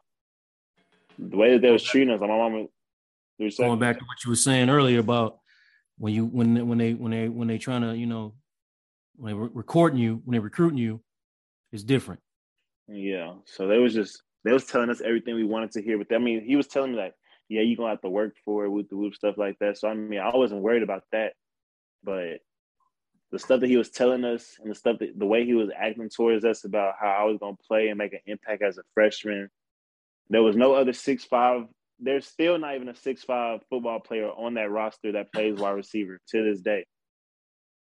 the 1.18 1.36
way 1.36 1.52
that 1.52 1.62
they 1.62 1.70
was 1.70 1.82
treating 1.82 2.14
us, 2.14 2.20
my 2.20 2.28
mama. 2.28 2.66
Going 3.58 3.80
back 3.80 3.98
to 3.98 4.04
what 4.04 4.24
you 4.24 4.30
were 4.30 4.36
saying 4.36 4.70
earlier 4.70 5.00
about 5.00 5.38
when 5.98 6.14
you 6.14 6.26
when 6.26 6.68
when 6.68 6.78
they 6.78 6.94
when 6.94 7.10
they 7.10 7.28
when 7.28 7.48
they 7.48 7.58
trying 7.58 7.82
to 7.82 7.96
you 7.96 8.06
know 8.06 8.34
when 9.16 9.32
they 9.32 9.38
re- 9.38 9.50
recording 9.52 9.98
you 9.98 10.22
when 10.24 10.34
they 10.34 10.38
recruiting 10.38 10.78
you 10.78 11.02
it's 11.72 11.82
different. 11.82 12.20
Yeah. 12.86 13.34
So 13.46 13.66
they 13.66 13.78
was 13.78 13.92
just 13.92 14.22
they 14.44 14.52
was 14.52 14.66
telling 14.66 14.90
us 14.90 15.00
everything 15.00 15.34
we 15.34 15.42
wanted 15.42 15.72
to 15.72 15.82
hear. 15.82 15.98
But 15.98 16.14
I 16.14 16.18
mean, 16.18 16.44
he 16.44 16.54
was 16.54 16.68
telling 16.68 16.92
me 16.92 16.98
like, 16.98 17.14
yeah, 17.48 17.62
you're 17.62 17.76
gonna 17.76 17.90
have 17.90 18.00
to 18.02 18.10
work 18.10 18.36
for 18.44 18.64
it 18.64 18.70
with 18.70 18.88
the 18.88 18.96
whoop 18.96 19.14
stuff 19.14 19.36
like 19.38 19.58
that. 19.60 19.78
So 19.78 19.88
I 19.88 19.94
mean, 19.94 20.20
I 20.20 20.34
wasn't 20.34 20.62
worried 20.62 20.82
about 20.82 21.04
that. 21.12 21.34
But 22.02 22.40
the 23.32 23.38
stuff 23.38 23.60
that 23.60 23.68
he 23.68 23.76
was 23.76 23.90
telling 23.90 24.24
us 24.24 24.56
and 24.60 24.70
the 24.70 24.74
stuff 24.74 24.98
that 25.00 25.18
the 25.18 25.26
way 25.26 25.44
he 25.44 25.54
was 25.54 25.70
acting 25.76 26.08
towards 26.08 26.44
us 26.44 26.64
about 26.64 26.94
how 27.00 27.08
I 27.08 27.24
was 27.24 27.38
gonna 27.38 27.56
play 27.68 27.88
and 27.88 27.98
make 27.98 28.12
an 28.12 28.20
impact 28.26 28.62
as 28.62 28.78
a 28.78 28.82
freshman. 28.94 29.50
There 30.30 30.42
was 30.42 30.56
no 30.56 30.74
other 30.74 30.92
six 30.92 31.24
five. 31.24 31.66
There's 32.00 32.26
still 32.26 32.58
not 32.58 32.74
even 32.74 32.88
a 32.88 32.94
six 32.94 33.22
five 33.22 33.60
football 33.70 34.00
player 34.00 34.28
on 34.28 34.54
that 34.54 34.70
roster 34.70 35.12
that 35.12 35.32
plays 35.32 35.58
wide 35.58 35.70
receiver 35.72 36.18
to 36.30 36.44
this 36.44 36.60
day. 36.60 36.86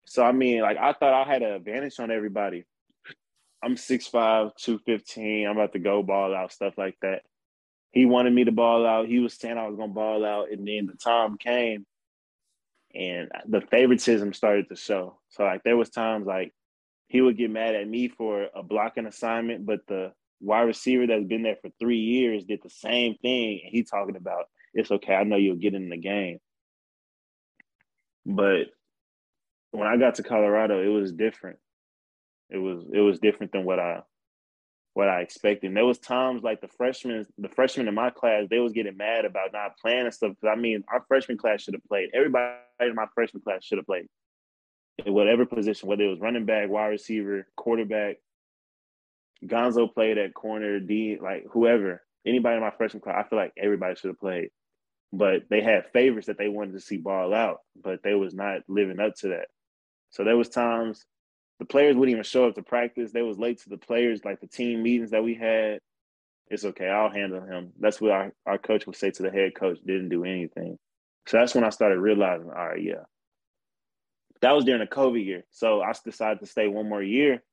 So 0.06 0.24
I 0.24 0.32
mean, 0.32 0.62
like 0.62 0.78
I 0.78 0.94
thought 0.94 1.14
I 1.14 1.32
had 1.32 1.42
an 1.42 1.52
advantage 1.52 2.00
on 2.00 2.12
everybody. 2.12 2.66
I'm 3.64 3.76
6'5, 3.76 4.56
215. 4.56 5.48
I'm 5.48 5.58
about 5.58 5.74
to 5.74 5.80
go 5.80 6.04
ball 6.04 6.36
out, 6.36 6.54
stuff 6.54 6.78
like 6.78 6.96
that. 7.02 7.24
He 7.92 8.06
wanted 8.06 8.34
me 8.34 8.44
to 8.44 8.52
ball 8.52 8.86
out. 8.86 9.08
He 9.08 9.20
was 9.20 9.34
saying 9.34 9.58
I 9.58 9.68
was 9.68 9.78
gonna 9.78 9.94
ball 9.94 10.26
out, 10.26 10.52
and 10.52 10.68
then 10.68 10.88
the 10.88 10.98
time 10.98 11.38
came, 11.38 11.86
and 12.94 13.30
the 13.48 13.62
favoritism 13.62 14.34
started 14.34 14.70
to 14.70 14.76
show. 14.76 15.20
So 15.30 15.44
like 15.44 15.64
there 15.64 15.78
was 15.78 15.90
times 15.90 16.28
like 16.28 16.54
he 17.08 17.22
would 17.22 17.38
get 17.38 17.50
mad 17.50 17.76
at 17.76 17.88
me 17.88 18.10
for 18.10 18.48
a 18.54 18.62
blocking 18.64 19.06
assignment, 19.06 19.66
but 19.66 19.80
the 19.88 20.12
wide 20.42 20.62
receiver 20.62 21.08
that's 21.08 21.24
been 21.26 21.44
there 21.44 21.58
for 21.62 21.70
three 21.80 22.00
years 22.00 22.44
did 22.44 22.60
the 22.64 22.70
same 22.70 23.16
thing, 23.16 23.62
and 23.64 23.72
he 23.72 23.84
talking 23.84 24.16
about 24.16 24.46
it's 24.74 24.92
okay. 24.92 25.16
I 25.16 25.24
know 25.24 25.38
you'll 25.38 25.56
get 25.56 25.74
in 25.74 25.90
the 25.90 25.98
game, 25.98 26.40
but 28.26 28.68
when 29.72 29.88
I 29.88 29.98
got 29.98 30.16
to 30.16 30.24
Colorado, 30.24 30.84
it 30.84 30.88
was 30.90 31.12
different. 31.12 31.60
It 32.50 32.58
was 32.58 32.84
it 32.94 33.00
was 33.00 33.20
different 33.20 33.52
than 33.52 33.66
what 33.66 33.80
I 33.80 34.02
what 34.98 35.10
I 35.10 35.22
expected. 35.22 35.68
And 35.68 35.78
there 35.78 35.86
was 35.86 36.00
times 36.00 36.42
like 36.42 36.60
the 36.60 36.68
freshmen, 36.68 37.24
the 37.38 37.50
freshmen 37.50 37.88
in 37.88 37.94
my 37.94 38.10
class, 38.10 38.48
they 38.50 38.58
was 38.58 38.74
getting 38.74 38.98
mad 38.98 39.26
about 39.26 39.54
not 39.54 39.78
playing 39.78 40.06
and 40.06 40.14
stuff. 40.14 40.32
Because 40.32 40.58
I 40.58 40.60
mean, 40.60 40.84
our 40.92 41.06
freshman 41.08 41.38
class 41.38 41.62
should 41.62 41.76
have 41.76 41.84
played. 41.84 42.10
Everybody 42.16 42.56
in 42.80 42.96
my 42.96 43.06
freshman 43.14 43.44
class 43.44 43.64
should 43.64 43.78
have 43.78 43.86
played 43.86 44.08
in 45.06 45.14
whatever 45.14 45.46
position, 45.46 45.88
whether 45.88 46.04
it 46.04 46.10
was 46.10 46.20
running 46.20 46.46
back, 46.46 46.70
wide 46.70 46.88
receiver, 46.88 47.46
quarterback. 47.56 48.16
Gonzo 49.46 49.94
played 49.94 50.18
at 50.18 50.34
corner, 50.34 50.80
D, 50.80 51.20
like 51.22 51.46
whoever, 51.52 52.02
anybody 52.26 52.56
in 52.56 52.64
my 52.64 52.72
freshman 52.72 53.02
class. 53.02 53.24
I 53.24 53.30
feel 53.30 53.38
like 53.38 53.54
everybody 53.56 53.94
should 53.94 54.10
have 54.10 54.20
played. 54.20 54.50
But 55.14 55.44
they 55.52 55.62
had 55.62 55.92
favorites 55.94 56.26
that 56.26 56.40
they 56.40 56.50
wanted 56.50 56.74
to 56.74 56.82
see 56.82 56.98
ball 56.98 57.36
out, 57.36 57.60
but 57.80 58.02
they 58.02 58.16
was 58.16 58.34
not 58.34 58.62
living 58.68 59.00
up 59.00 59.14
to 59.18 59.28
that. 59.28 59.50
So 60.10 60.24
there 60.24 60.38
was 60.38 60.50
times 60.50 61.06
the 61.60 61.66
players 61.66 61.96
wouldn't 61.96 62.14
even 62.14 62.24
show 62.24 62.48
up 62.48 62.56
to 62.56 62.62
practice. 62.62 63.12
They 63.12 63.22
was 63.22 63.40
late 63.40 63.60
to 63.64 63.70
the 63.70 63.78
players, 63.78 64.24
like 64.24 64.40
the 64.40 64.48
team 64.48 64.84
meetings 64.84 65.12
that 65.12 65.24
we 65.24 65.36
had. 65.36 65.80
It's 66.50 66.64
okay, 66.64 66.88
I'll 66.88 67.10
handle 67.10 67.42
him. 67.42 67.74
That's 67.80 68.00
what 68.00 68.12
our, 68.12 68.34
our 68.46 68.58
coach 68.58 68.86
would 68.86 68.96
say 68.96 69.12
to 69.12 69.24
the 69.24 69.32
head 69.32 69.56
coach, 69.56 69.80
didn't 69.86 70.10
do 70.10 70.24
anything. 70.24 70.78
So 71.28 71.38
that's 71.38 71.54
when 71.54 71.66
I 71.66 71.70
started 71.70 72.00
realizing, 72.00 72.50
all 72.50 72.68
right, 72.68 72.82
yeah. 72.82 73.04
That 74.42 74.54
was 74.54 74.64
during 74.66 74.82
the 74.82 74.88
COVID 74.88 75.26
year. 75.26 75.44
So 75.52 75.82
I 75.82 75.92
decided 76.06 76.40
to 76.40 76.46
stay 76.46 76.68
one 76.68 76.88
more 76.88 77.04
year. 77.04 77.44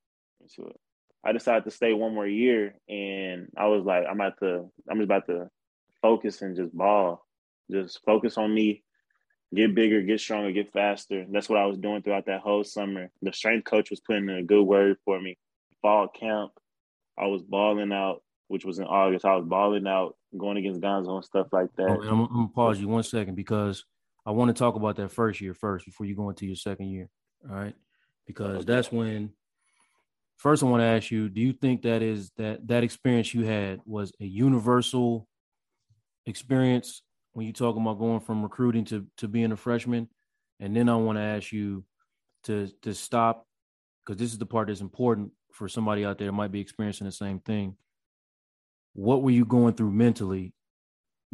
I 1.24 1.32
decided 1.32 1.64
to 1.64 1.70
stay 1.70 1.94
one 1.94 2.14
more 2.14 2.26
year 2.26 2.74
and 2.88 3.48
I 3.56 3.66
was 3.66 3.84
like, 3.84 4.04
I'm 4.08 4.20
about 4.20 4.38
to 4.40 4.70
I'm 4.88 4.98
just 4.98 5.04
about 5.04 5.26
to 5.26 5.48
focus 6.02 6.42
and 6.42 6.54
just 6.54 6.72
ball. 6.76 7.26
Just 7.70 8.00
focus 8.04 8.36
on 8.36 8.52
me 8.52 8.84
get 9.54 9.74
bigger, 9.74 10.02
get 10.02 10.20
stronger, 10.20 10.52
get 10.52 10.72
faster. 10.72 11.24
That's 11.30 11.48
what 11.48 11.58
I 11.58 11.66
was 11.66 11.78
doing 11.78 12.02
throughout 12.02 12.26
that 12.26 12.40
whole 12.40 12.64
summer. 12.64 13.10
The 13.22 13.32
strength 13.32 13.64
coach 13.64 13.90
was 13.90 14.00
putting 14.00 14.28
in 14.28 14.36
a 14.36 14.42
good 14.42 14.62
word 14.62 14.96
for 15.04 15.20
me. 15.20 15.38
Fall 15.82 16.08
camp, 16.08 16.52
I 17.18 17.26
was 17.26 17.42
balling 17.42 17.92
out, 17.92 18.22
which 18.48 18.64
was 18.64 18.78
in 18.78 18.86
August. 18.86 19.24
I 19.24 19.36
was 19.36 19.46
balling 19.46 19.86
out, 19.86 20.16
going 20.36 20.56
against 20.56 20.80
Gonzo 20.80 21.16
and 21.16 21.24
stuff 21.24 21.48
like 21.52 21.68
that. 21.76 21.88
Oh, 21.88 22.02
I'm, 22.02 22.20
I'm, 22.20 22.26
gonna 22.26 22.48
pause 22.48 22.80
you 22.80 22.88
one 22.88 23.02
second 23.02 23.34
because 23.34 23.84
I 24.26 24.30
want 24.32 24.54
to 24.54 24.58
talk 24.58 24.74
about 24.74 24.96
that 24.96 25.12
first 25.12 25.40
year 25.40 25.54
first 25.54 25.84
before 25.84 26.06
you 26.06 26.16
go 26.16 26.28
into 26.30 26.46
your 26.46 26.56
second 26.56 26.88
year. 26.88 27.08
All 27.48 27.56
right, 27.56 27.74
because 28.26 28.56
okay. 28.56 28.64
that's 28.64 28.90
when 28.90 29.30
first 30.38 30.62
I 30.62 30.66
want 30.66 30.80
to 30.80 30.86
ask 30.86 31.10
you, 31.10 31.28
do 31.28 31.40
you 31.40 31.52
think 31.52 31.82
that 31.82 32.02
is 32.02 32.30
that 32.38 32.66
that 32.68 32.82
experience 32.82 33.34
you 33.34 33.44
had 33.44 33.80
was 33.84 34.12
a 34.20 34.24
universal 34.24 35.28
experience 36.26 37.02
when 37.34 37.46
you 37.46 37.52
talk 37.52 37.76
about 37.76 37.98
going 37.98 38.20
from 38.20 38.42
recruiting 38.42 38.84
to 38.86 39.06
to 39.18 39.28
being 39.28 39.52
a 39.52 39.56
freshman? 39.56 40.08
And 40.60 40.74
then 40.74 40.88
I 40.88 40.96
want 40.96 41.18
to 41.18 41.22
ask 41.22 41.52
you 41.52 41.84
to 42.44 42.68
to 42.82 42.94
stop 42.94 43.46
because 44.04 44.18
this 44.18 44.32
is 44.32 44.38
the 44.38 44.46
part 44.46 44.68
that's 44.68 44.80
important 44.80 45.32
for 45.52 45.68
somebody 45.68 46.04
out 46.04 46.18
there 46.18 46.28
that 46.28 46.32
might 46.32 46.52
be 46.52 46.60
experiencing 46.60 47.06
the 47.06 47.12
same 47.12 47.40
thing. 47.40 47.76
What 48.94 49.22
were 49.22 49.30
you 49.30 49.44
going 49.44 49.74
through 49.74 49.92
mentally? 49.92 50.54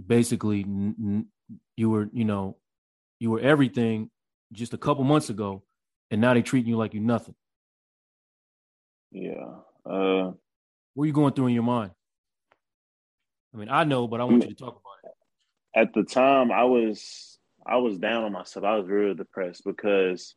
Basically, 0.04 0.60
n- 0.60 0.94
n- 0.98 1.26
you 1.76 1.90
were, 1.90 2.08
you 2.12 2.24
know, 2.24 2.56
you 3.18 3.30
were 3.30 3.40
everything 3.40 4.10
just 4.52 4.72
a 4.72 4.78
couple 4.78 5.04
months 5.04 5.28
ago, 5.30 5.62
and 6.10 6.20
now 6.20 6.32
they 6.32 6.42
treating 6.42 6.70
you 6.70 6.76
like 6.76 6.94
you 6.94 7.00
nothing. 7.00 7.34
Yeah. 9.10 9.56
Uh, 9.84 10.32
what 10.94 11.04
are 11.04 11.06
you 11.06 11.12
going 11.12 11.34
through 11.34 11.48
in 11.48 11.54
your 11.54 11.62
mind? 11.62 11.90
I 13.52 13.58
mean, 13.58 13.68
I 13.68 13.84
know, 13.84 14.06
but 14.06 14.20
I 14.20 14.24
want 14.24 14.44
you 14.44 14.50
to 14.50 14.54
talk 14.54 14.80
about. 14.80 14.89
At 15.74 15.92
the 15.94 16.02
time, 16.02 16.50
I 16.50 16.64
was 16.64 17.38
I 17.66 17.76
was 17.76 17.98
down 17.98 18.24
on 18.24 18.32
myself. 18.32 18.64
I 18.64 18.76
was 18.76 18.88
really 18.88 19.14
depressed 19.14 19.62
because 19.64 20.34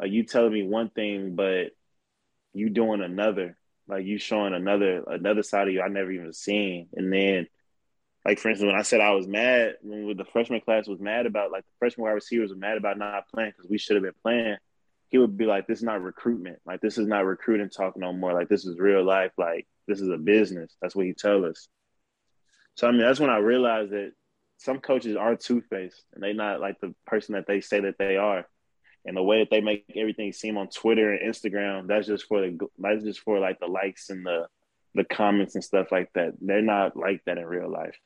like 0.00 0.10
you 0.10 0.24
telling 0.24 0.52
me 0.52 0.62
one 0.62 0.90
thing, 0.90 1.34
but 1.34 1.68
you 2.52 2.70
doing 2.70 3.02
another. 3.02 3.56
Like 3.88 4.04
you 4.04 4.18
showing 4.18 4.54
another 4.54 5.02
another 5.06 5.42
side 5.42 5.68
of 5.68 5.74
you 5.74 5.80
I 5.80 5.88
never 5.88 6.10
even 6.10 6.32
seen. 6.32 6.88
And 6.94 7.12
then 7.12 7.46
like 8.24 8.38
for 8.38 8.50
instance, 8.50 8.66
when 8.66 8.78
I 8.78 8.82
said 8.82 9.00
I 9.00 9.12
was 9.12 9.26
mad 9.26 9.76
when 9.82 10.16
the 10.16 10.26
freshman 10.26 10.60
class 10.60 10.86
was 10.86 11.00
mad 11.00 11.24
about 11.24 11.50
like 11.50 11.64
the 11.64 11.72
freshman 11.78 12.04
wide 12.04 12.12
receivers 12.12 12.50
were 12.50 12.56
mad 12.56 12.76
about 12.76 12.98
not 12.98 13.28
playing 13.28 13.52
because 13.56 13.70
we 13.70 13.78
should 13.78 13.96
have 13.96 14.02
been 14.02 14.12
playing, 14.22 14.56
he 15.08 15.16
would 15.16 15.38
be 15.38 15.46
like, 15.46 15.66
"This 15.66 15.78
is 15.78 15.84
not 15.84 16.02
recruitment. 16.02 16.58
Like 16.66 16.82
this 16.82 16.98
is 16.98 17.06
not 17.06 17.24
recruiting 17.24 17.70
talk 17.70 17.96
no 17.96 18.12
more. 18.12 18.34
Like 18.34 18.50
this 18.50 18.66
is 18.66 18.78
real 18.78 19.02
life. 19.02 19.32
Like 19.38 19.66
this 19.86 20.00
is 20.00 20.08
a 20.10 20.18
business." 20.18 20.76
That's 20.82 20.94
what 20.94 21.06
he 21.06 21.14
tell 21.14 21.46
us. 21.46 21.68
So 22.74 22.86
I 22.86 22.90
mean, 22.90 23.00
that's 23.00 23.20
when 23.20 23.30
I 23.30 23.38
realized 23.38 23.92
that 23.92 24.12
some 24.58 24.78
coaches 24.80 25.16
are 25.16 25.36
two 25.36 25.62
faced 25.62 26.04
and 26.12 26.22
they 26.22 26.32
not 26.32 26.60
like 26.60 26.80
the 26.80 26.94
person 27.06 27.34
that 27.34 27.46
they 27.46 27.60
say 27.60 27.80
that 27.80 27.96
they 27.98 28.16
are 28.16 28.46
and 29.04 29.16
the 29.16 29.22
way 29.22 29.38
that 29.38 29.48
they 29.50 29.60
make 29.60 29.84
everything 29.96 30.32
seem 30.32 30.58
on 30.58 30.68
Twitter 30.68 31.12
and 31.12 31.32
Instagram, 31.32 31.86
that's 31.86 32.06
just 32.06 32.26
for 32.26 32.42
the 32.42 32.58
that's 32.78 33.04
just 33.04 33.20
for 33.20 33.38
like 33.38 33.58
the 33.58 33.66
likes 33.66 34.10
and 34.10 34.24
the 34.26 34.46
the 34.94 35.04
comments 35.04 35.54
and 35.54 35.64
stuff 35.64 35.90
like 35.90 36.10
that. 36.14 36.32
They're 36.40 36.60
not 36.60 36.96
like 36.96 37.22
that 37.24 37.38
in 37.38 37.46
real 37.46 37.70
life. 37.70 37.96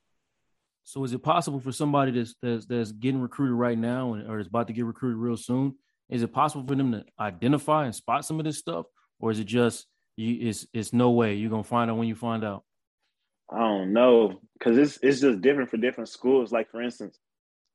So 0.85 1.03
is 1.05 1.13
it 1.13 1.23
possible 1.23 1.61
for 1.61 1.73
somebody 1.73 2.13
that's 2.13 2.35
that's, 2.43 2.67
that's 2.67 2.93
getting 2.93 3.21
recruited 3.21 3.57
right 3.57 3.79
now 3.79 4.15
and, 4.15 4.31
or 4.31 4.39
is 4.39 4.47
about 4.47 4.67
to 4.69 4.73
get 4.73 4.85
recruited 4.85 5.19
real 5.19 5.37
soon? 5.37 5.75
Is 6.09 6.23
it 6.23 6.33
possible 6.33 6.67
for 6.67 6.75
them 6.75 6.93
to 6.93 7.05
identify 7.19 7.87
and 7.87 7.95
spot 7.95 8.25
some 8.25 8.39
of 8.39 8.45
this 8.45 8.59
stuff, 8.59 8.87
or 9.19 9.31
is 9.31 9.41
it 9.41 9.47
just 9.47 9.87
you? 10.17 10.49
It's 10.49 10.67
it's 10.73 10.93
no 10.93 11.11
way 11.11 11.35
you're 11.35 11.51
gonna 11.51 11.65
find 11.65 11.91
out 11.91 11.97
when 11.97 12.09
you 12.09 12.15
find 12.15 12.45
out. 12.45 12.65
I 13.53 13.59
don't 13.59 13.93
know 13.93 14.41
because 14.59 14.79
it's 14.79 14.99
it's 15.03 15.21
just 15.21 15.41
different 15.41 15.71
for 15.71 15.77
different 15.77 16.09
schools. 16.09 16.53
Like 16.53 16.71
for 16.71 16.81
instance, 16.83 17.19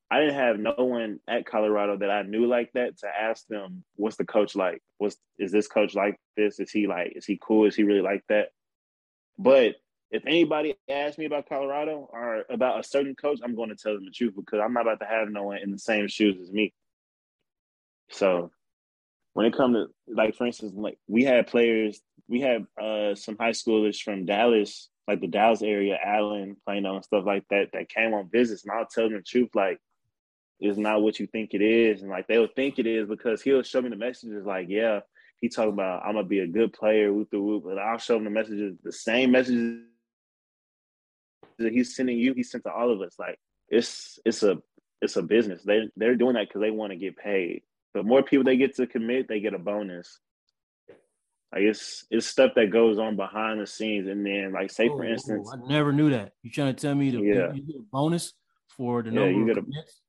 I 0.10 0.20
didn't 0.20 0.36
have 0.36 0.60
no 0.60 0.74
one 0.78 1.20
at 1.28 1.46
Colorado 1.46 1.98
that 1.98 2.10
I 2.10 2.22
knew 2.24 2.48
like 2.48 2.72
that 2.74 2.98
to 3.00 3.08
ask 3.08 3.46
them, 3.48 3.84
what's 3.96 4.16
the 4.16 4.26
coach 4.26 4.56
like? 4.56 4.82
What's 4.98 5.18
is 5.38 5.52
this 5.52 5.68
coach 5.68 5.94
like 5.94 6.18
this? 6.36 6.60
Is 6.60 6.72
he 6.72 6.88
like, 6.88 7.14
is 7.16 7.26
he 7.26 7.40
cool? 7.42 7.66
Is 7.66 7.76
he 7.76 7.84
really 7.84 8.02
like 8.02 8.24
that? 8.30 8.50
But 9.38 9.76
if 10.10 10.26
anybody 10.26 10.76
asks 10.90 11.18
me 11.18 11.26
about 11.26 11.50
Colorado 11.50 12.10
or 12.12 12.46
about 12.50 12.80
a 12.80 12.84
certain 12.84 13.16
coach, 13.16 13.40
I'm 13.44 13.56
going 13.56 13.70
to 13.70 13.76
tell 13.76 13.94
them 13.94 14.06
the 14.06 14.12
truth 14.12 14.34
because 14.36 14.62
I'm 14.64 14.74
not 14.74 14.84
about 14.84 15.02
to 15.02 15.06
have 15.06 15.30
no 15.30 15.44
one 15.44 15.58
in 15.58 15.72
the 15.72 15.80
same 15.80 16.08
shoes 16.08 16.40
as 16.42 16.52
me. 16.52 16.74
So 18.10 18.52
when 19.34 19.46
it 19.46 19.56
comes 19.56 19.76
to 19.76 19.88
like 20.08 20.36
for 20.36 20.48
instance, 20.48 20.74
like 20.76 20.98
we 21.08 21.24
had 21.24 21.48
players, 21.48 22.00
we 22.30 22.40
had 22.40 22.66
uh 22.82 23.16
some 23.16 23.38
high 23.38 23.52
schoolers 23.52 24.02
from 24.02 24.26
Dallas, 24.26 24.90
like 25.08 25.22
the 25.22 25.28
Dallas 25.28 25.62
area, 25.62 25.98
Allen, 26.04 26.58
Plano, 26.66 26.96
and 26.96 27.06
stuff 27.06 27.26
like 27.26 27.46
that, 27.50 27.70
that 27.74 27.90
came 27.90 28.14
on 28.14 28.30
visits, 28.30 28.64
and 28.64 28.72
I'll 28.72 28.86
tell 28.86 29.06
them 29.06 29.14
the 29.14 29.22
truth, 29.22 29.50
like 29.56 29.80
is 30.60 30.78
not 30.78 31.02
what 31.02 31.20
you 31.20 31.28
think 31.28 31.54
it 31.54 31.62
is. 31.62 32.02
And 32.02 32.10
like 32.10 32.28
they'll 32.28 32.48
think 32.48 32.80
it 32.80 32.88
is 32.88 33.08
because 33.08 33.42
he'll 33.42 33.64
show 33.64 33.82
me 33.82 33.90
the 33.90 33.96
messages 33.96 34.46
like, 34.46 34.68
yeah, 34.70 35.02
he 35.40 35.50
talking 35.50 35.74
about 35.74 36.04
I'm 36.04 36.16
gonna 36.16 36.28
be 36.28 36.40
a 36.40 36.48
good 36.48 36.74
player, 36.74 37.14
whoop 37.14 37.30
the 37.32 37.40
whoop. 37.40 37.64
But 37.66 37.78
I'll 37.78 38.00
show 38.00 38.18
him 38.18 38.24
the 38.24 38.30
messages, 38.30 38.76
the 38.84 38.92
same 38.92 39.32
messages 39.32 39.82
that 41.60 41.74
he's 41.74 41.96
sending 41.96 42.18
you, 42.18 42.34
he 42.34 42.44
sent 42.44 42.64
to 42.64 42.72
all 42.72 42.92
of 42.92 43.02
us. 43.02 43.16
Like 43.20 43.40
it's 43.70 44.20
it's 44.26 44.44
a 44.44 44.58
it's 45.02 45.16
a 45.16 45.22
business. 45.22 45.64
They 45.64 45.90
they're 45.96 46.16
doing 46.16 46.34
that 46.34 46.48
because 46.48 46.62
they 46.62 46.72
want 46.72 46.92
to 46.92 46.98
get 46.98 47.18
paid. 47.18 47.62
The 47.94 48.04
more 48.04 48.24
people 48.24 48.44
they 48.44 48.58
get 48.58 48.76
to 48.76 48.88
commit, 48.88 49.28
they 49.28 49.40
get 49.40 49.54
a 49.54 49.60
bonus. 49.60 50.20
Like 51.54 51.64
it's 51.64 52.06
it's 52.10 52.28
stuff 52.28 52.52
that 52.56 52.72
goes 52.72 53.00
on 53.00 53.16
behind 53.16 53.62
the 53.62 53.68
scenes, 53.68 54.08
and 54.08 54.26
then 54.26 54.52
like 54.52 54.70
say 54.70 54.88
for 54.88 55.06
oh, 55.06 55.08
oh, 55.08 55.12
instance, 55.12 55.50
I 55.52 55.68
never 55.68 55.94
knew 55.94 56.10
that. 56.10 56.34
You 56.44 56.52
trying 56.52 56.76
to 56.76 56.82
tell 56.82 56.94
me 56.94 57.12
the 57.12 57.20
yeah. 57.20 57.54
you 57.54 57.62
get 57.62 57.76
a 57.78 57.86
bonus 57.92 58.34
for 58.68 59.02
the 59.02 59.12
yeah, 59.12 59.26
you 59.26 59.46
get 59.46 59.58
a, 59.58 59.62
commits? 59.62 60.02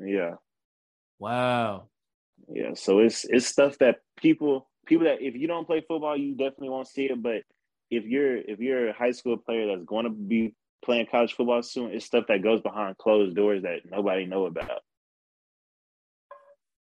Yeah. 0.00 0.34
Wow. 1.18 1.88
Yeah. 2.48 2.74
So 2.74 3.00
it's 3.00 3.24
it's 3.24 3.46
stuff 3.46 3.76
that 3.78 3.96
people 4.16 4.70
people 4.86 5.04
that 5.04 5.20
if 5.20 5.34
you 5.36 5.46
don't 5.46 5.66
play 5.66 5.82
football, 5.86 6.16
you 6.16 6.32
definitely 6.32 6.70
won't 6.70 6.88
see 6.88 7.04
it. 7.04 7.22
But 7.22 7.42
if 7.90 8.04
you're 8.04 8.38
if 8.38 8.58
you're 8.58 8.88
a 8.88 8.94
high 8.94 9.12
school 9.12 9.36
player 9.36 9.66
that's 9.66 9.86
going 9.86 10.04
to 10.04 10.10
be 10.10 10.54
playing 10.82 11.06
college 11.10 11.34
football 11.34 11.62
soon, 11.62 11.92
it's 11.92 12.06
stuff 12.06 12.24
that 12.28 12.42
goes 12.42 12.62
behind 12.62 12.96
closed 12.96 13.36
doors 13.36 13.62
that 13.62 13.80
nobody 13.90 14.24
know 14.24 14.46
about. 14.46 14.80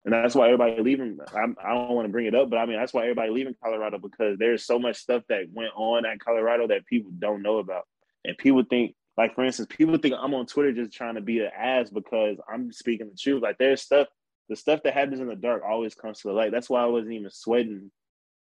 And 0.04 0.12
that's 0.12 0.34
why 0.34 0.46
everybody 0.46 0.82
leaving. 0.82 1.18
I'm, 1.34 1.56
I 1.62 1.70
do 1.70 1.74
not 1.74 1.90
want 1.90 2.06
to 2.06 2.12
bring 2.12 2.26
it 2.26 2.34
up, 2.34 2.50
but 2.50 2.58
I 2.58 2.66
mean 2.66 2.76
that's 2.76 2.92
why 2.92 3.02
everybody 3.02 3.30
leaving 3.30 3.54
Colorado 3.62 3.98
because 3.98 4.38
there's 4.38 4.64
so 4.64 4.78
much 4.78 4.96
stuff 4.96 5.22
that 5.28 5.46
went 5.50 5.72
on 5.74 6.04
at 6.04 6.20
Colorado 6.20 6.68
that 6.68 6.86
people 6.86 7.10
don't 7.18 7.42
know 7.42 7.58
about, 7.58 7.84
and 8.24 8.36
people 8.36 8.62
think 8.68 8.94
like 9.16 9.34
for 9.34 9.44
instance, 9.44 9.68
people 9.70 9.96
think 9.96 10.14
I'm 10.18 10.34
on 10.34 10.46
Twitter 10.46 10.72
just 10.72 10.92
trying 10.92 11.14
to 11.14 11.20
be 11.20 11.40
an 11.40 11.50
ass 11.56 11.90
because 11.90 12.36
I'm 12.52 12.72
speaking 12.72 13.08
the 13.08 13.16
truth. 13.16 13.42
Like 13.42 13.58
there's 13.58 13.80
stuff, 13.80 14.08
the 14.48 14.56
stuff 14.56 14.80
that 14.84 14.94
happens 14.94 15.20
in 15.20 15.28
the 15.28 15.36
dark 15.36 15.62
always 15.64 15.94
comes 15.94 16.20
to 16.20 16.28
the 16.28 16.34
light. 16.34 16.52
That's 16.52 16.68
why 16.68 16.82
I 16.82 16.86
wasn't 16.86 17.14
even 17.14 17.30
sweating 17.30 17.90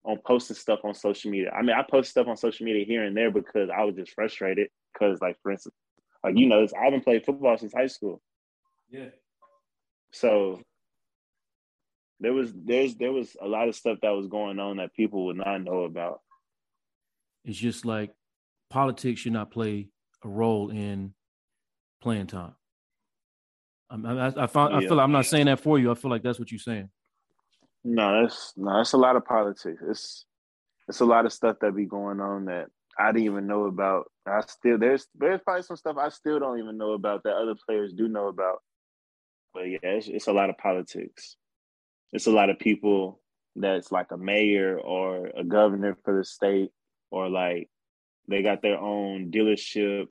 on 0.03 0.17
posting 0.25 0.55
stuff 0.55 0.79
on 0.83 0.93
social 0.93 1.31
media. 1.31 1.51
I 1.51 1.61
mean, 1.61 1.75
I 1.75 1.83
post 1.83 2.09
stuff 2.09 2.27
on 2.27 2.37
social 2.37 2.65
media 2.65 2.85
here 2.85 3.03
and 3.03 3.15
there 3.15 3.31
because 3.31 3.69
I 3.69 3.83
was 3.83 3.95
just 3.95 4.11
frustrated. 4.11 4.69
Because, 4.93 5.21
like 5.21 5.37
for 5.41 5.51
instance, 5.51 5.75
like 6.23 6.37
you 6.37 6.47
know, 6.47 6.67
I 6.79 6.85
haven't 6.85 7.03
played 7.03 7.25
football 7.25 7.57
since 7.57 7.73
high 7.73 7.87
school. 7.87 8.21
Yeah. 8.89 9.09
So 10.11 10.61
there 12.23 12.33
was 12.33 12.53
there's 12.55 12.95
there 12.95 13.11
was 13.11 13.35
a 13.41 13.47
lot 13.47 13.67
of 13.67 13.75
stuff 13.75 13.99
that 14.01 14.09
was 14.11 14.27
going 14.27 14.57
on 14.57 14.77
that 14.77 14.93
people 14.93 15.25
would 15.25 15.35
not 15.35 15.61
know 15.61 15.83
about. 15.83 16.21
It's 17.43 17.57
just 17.57 17.85
like 17.85 18.11
politics 18.69 19.19
should 19.19 19.33
not 19.33 19.51
play 19.51 19.89
a 20.23 20.29
role 20.29 20.69
in 20.69 21.13
playing 22.01 22.27
time. 22.27 22.55
I, 23.89 23.97
I, 23.97 24.43
I, 24.43 24.47
found, 24.47 24.71
yeah. 24.71 24.77
I 24.77 24.81
feel 24.81 24.95
like 24.95 25.03
I'm 25.03 25.11
not 25.11 25.25
saying 25.25 25.47
that 25.47 25.59
for 25.59 25.77
you. 25.77 25.91
I 25.91 25.95
feel 25.95 26.09
like 26.09 26.23
that's 26.23 26.39
what 26.39 26.49
you're 26.49 26.59
saying. 26.59 26.89
No, 27.83 28.21
that's 28.21 28.53
no, 28.55 28.77
that's 28.77 28.93
a 28.93 28.97
lot 28.97 29.17
of 29.17 29.25
politics. 29.25 29.83
It's 29.85 30.25
it's 30.87 31.01
a 31.01 31.05
lot 31.05 31.25
of 31.25 31.33
stuff 31.33 31.57
that 31.59 31.75
be 31.75 31.85
going 31.85 32.21
on 32.21 32.45
that 32.45 32.67
I 32.97 33.11
didn't 33.11 33.25
even 33.25 33.47
know 33.47 33.65
about. 33.65 34.09
I 34.25 34.39
still 34.47 34.77
there's 34.77 35.07
there's 35.13 35.41
probably 35.41 35.63
some 35.63 35.75
stuff 35.75 35.97
I 35.99 36.07
still 36.07 36.39
don't 36.39 36.59
even 36.59 36.77
know 36.77 36.93
about 36.93 37.23
that 37.23 37.35
other 37.35 37.55
players 37.67 37.91
do 37.91 38.07
know 38.07 38.29
about. 38.29 38.59
But 39.53 39.63
yeah, 39.63 39.79
it's, 39.83 40.07
it's 40.07 40.27
a 40.27 40.33
lot 40.33 40.49
of 40.49 40.57
politics. 40.57 41.35
It's 42.13 42.27
a 42.27 42.31
lot 42.31 42.49
of 42.49 42.59
people 42.59 43.19
that's 43.55 43.91
like 43.91 44.11
a 44.11 44.17
mayor 44.17 44.79
or 44.79 45.31
a 45.35 45.43
governor 45.43 45.97
for 46.05 46.17
the 46.17 46.23
state 46.23 46.69
or 47.11 47.27
like 47.29 47.69
they 48.27 48.41
got 48.41 48.61
their 48.61 48.79
own 48.79 49.31
dealership, 49.31 50.07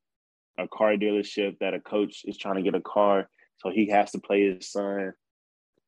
a 0.58 0.68
car 0.68 0.94
dealership 0.94 1.58
that 1.60 1.74
a 1.74 1.80
coach 1.80 2.22
is 2.24 2.36
trying 2.36 2.56
to 2.56 2.62
get 2.62 2.74
a 2.74 2.80
car, 2.80 3.30
so 3.58 3.70
he 3.70 3.88
has 3.88 4.10
to 4.12 4.18
play 4.18 4.52
his 4.52 4.70
son. 4.70 5.12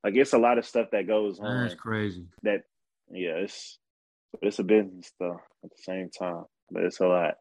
Like 0.02 0.14
it's 0.16 0.32
a 0.32 0.38
lot 0.38 0.58
of 0.58 0.66
stuff 0.66 0.88
that 0.92 1.06
goes 1.06 1.40
on. 1.40 1.62
That's 1.62 1.74
crazy. 1.74 2.26
That 2.42 2.62
yeah, 3.10 3.32
it's 3.32 3.78
it's 4.40 4.58
a 4.60 4.64
business 4.64 5.12
though 5.18 5.40
at 5.64 5.70
the 5.70 5.82
same 5.82 6.10
time, 6.10 6.44
but 6.70 6.84
it's 6.84 7.00
a 7.00 7.06
lot. 7.06 7.34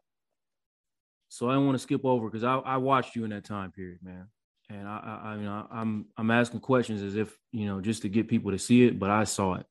So 1.30 1.50
I 1.50 1.54
don't 1.54 1.66
want 1.66 1.76
to 1.76 1.84
skip 1.84 2.06
over 2.06 2.30
because 2.30 2.44
I, 2.44 2.56
I 2.58 2.78
watched 2.78 3.16
you 3.16 3.24
in 3.24 3.32
that 3.32 3.46
time 3.46 3.72
period, 3.72 4.00
man. 4.04 4.28
And 4.74 4.88
I, 4.88 4.98
I, 5.24 5.28
I 5.30 5.38
mean, 5.38 5.48
I, 5.48 5.66
I'm 5.72 6.06
I'm 6.18 6.32
asking 6.32 6.62
questions 6.62 7.04
as 7.04 7.16
if 7.16 7.38
you 7.52 7.68
know 7.68 7.80
just 7.80 8.02
to 8.02 8.10
get 8.10 8.28
people 8.28 8.52
to 8.52 8.60
see 8.60 8.86
it, 8.86 8.98
but 8.98 9.10
I 9.10 9.24
saw 9.24 9.56
it. 9.56 9.66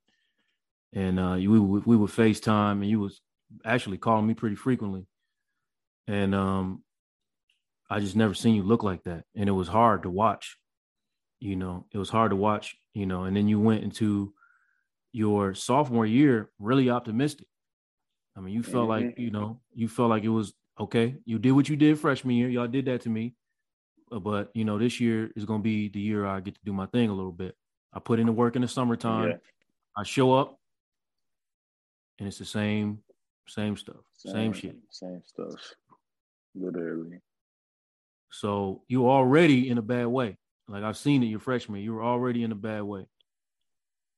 And 0.93 1.19
uh, 1.19 1.37
we 1.39 1.59
we 1.59 1.97
would 1.97 2.11
FaceTime, 2.11 2.73
and 2.73 2.89
you 2.89 3.01
was 3.01 3.21
actually 3.65 3.99
calling 3.99 4.27
me 4.27 4.35
pretty 4.35 4.57
frequently. 4.57 5.07
And 6.07 6.35
um, 6.35 6.83
I 7.91 8.01
just 8.01 8.17
never 8.17 8.35
seen 8.35 8.55
you 8.55 8.63
look 8.63 8.83
like 8.83 9.05
that. 9.05 9.25
And 9.35 9.49
it 9.49 9.53
was 9.53 9.69
hard 9.69 10.05
to 10.05 10.11
watch. 10.11 10.57
You 11.41 11.57
know, 11.57 11.87
it 11.91 11.99
was 11.99 12.11
hard 12.11 12.31
to 12.31 12.37
watch, 12.37 12.77
you 12.95 13.07
know, 13.07 13.25
and 13.25 13.37
then 13.37 13.49
you 13.49 13.59
went 13.59 13.83
into 13.83 14.33
your 15.13 15.55
sophomore 15.55 16.07
year 16.07 16.51
really 16.61 16.89
optimistic. 16.89 17.49
I 18.37 18.41
mean, 18.41 18.55
you 18.55 18.63
felt 18.63 18.89
mm-hmm. 18.89 19.07
like, 19.07 19.19
you 19.19 19.31
know, 19.31 19.61
you 19.75 19.89
felt 19.89 20.11
like 20.11 20.23
it 20.23 20.29
was 20.29 20.55
okay. 20.79 21.17
You 21.25 21.39
did 21.39 21.53
what 21.53 21.69
you 21.69 21.77
did 21.77 21.99
freshman 21.99 22.37
year. 22.37 22.49
Y'all 22.49 22.69
did 22.69 22.87
that 22.87 23.03
to 23.03 23.11
me. 23.11 23.35
Uh, 24.13 24.19
but, 24.19 24.51
you 24.55 24.65
know, 24.65 24.79
this 24.79 25.01
year 25.01 25.31
is 25.35 25.45
going 25.45 25.61
to 25.61 25.65
be 25.65 25.89
the 25.89 26.01
year 26.01 26.27
I 26.27 26.41
get 26.41 26.55
to 26.55 26.61
do 26.65 26.73
my 26.73 26.87
thing 26.87 27.09
a 27.09 27.15
little 27.15 27.33
bit. 27.33 27.57
I 27.93 28.01
put 28.01 28.21
in 28.21 28.27
the 28.27 28.33
work 28.33 28.57
in 28.57 28.63
the 28.63 28.69
summertime. 28.69 29.31
Yeah. 29.31 29.37
I 29.97 30.05
show 30.05 30.35
up 30.35 30.59
and 32.19 32.29
it's 32.29 32.39
the 32.39 32.45
same 32.45 32.99
same 33.49 33.77
stuff, 33.77 33.97
same, 34.17 34.33
same 34.33 34.53
shit, 34.53 34.77
same 34.91 35.21
stuff, 35.27 35.75
literally. 36.55 37.21
So 38.31 38.83
you're 38.89 39.11
already 39.11 39.69
in 39.69 39.79
a 39.79 39.83
bad 39.83 40.07
way. 40.07 40.39
Like 40.69 40.85
I've 40.85 40.97
seen 40.97 41.23
it 41.23 41.27
your 41.27 41.41
freshman, 41.41 41.83
you 41.83 41.93
were 41.93 42.05
already 42.05 42.45
in 42.45 42.53
a 42.53 42.57
bad 42.57 42.83
way. 42.85 43.07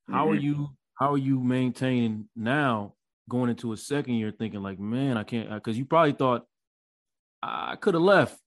How 0.08 0.26
mm-hmm. 0.26 0.32
are 0.32 0.40
you? 0.40 0.70
How 0.96 1.12
are 1.14 1.18
you 1.18 1.40
maintaining 1.40 2.28
now 2.36 2.94
going 3.28 3.50
into 3.50 3.72
a 3.72 3.76
second 3.76 4.14
year, 4.14 4.30
thinking 4.30 4.62
like, 4.62 4.78
man, 4.78 5.16
I 5.16 5.24
can't, 5.24 5.50
because 5.50 5.76
you 5.76 5.84
probably 5.84 6.12
thought 6.12 6.46
I 7.42 7.76
could 7.76 7.94
have 7.94 8.02
left 8.02 8.38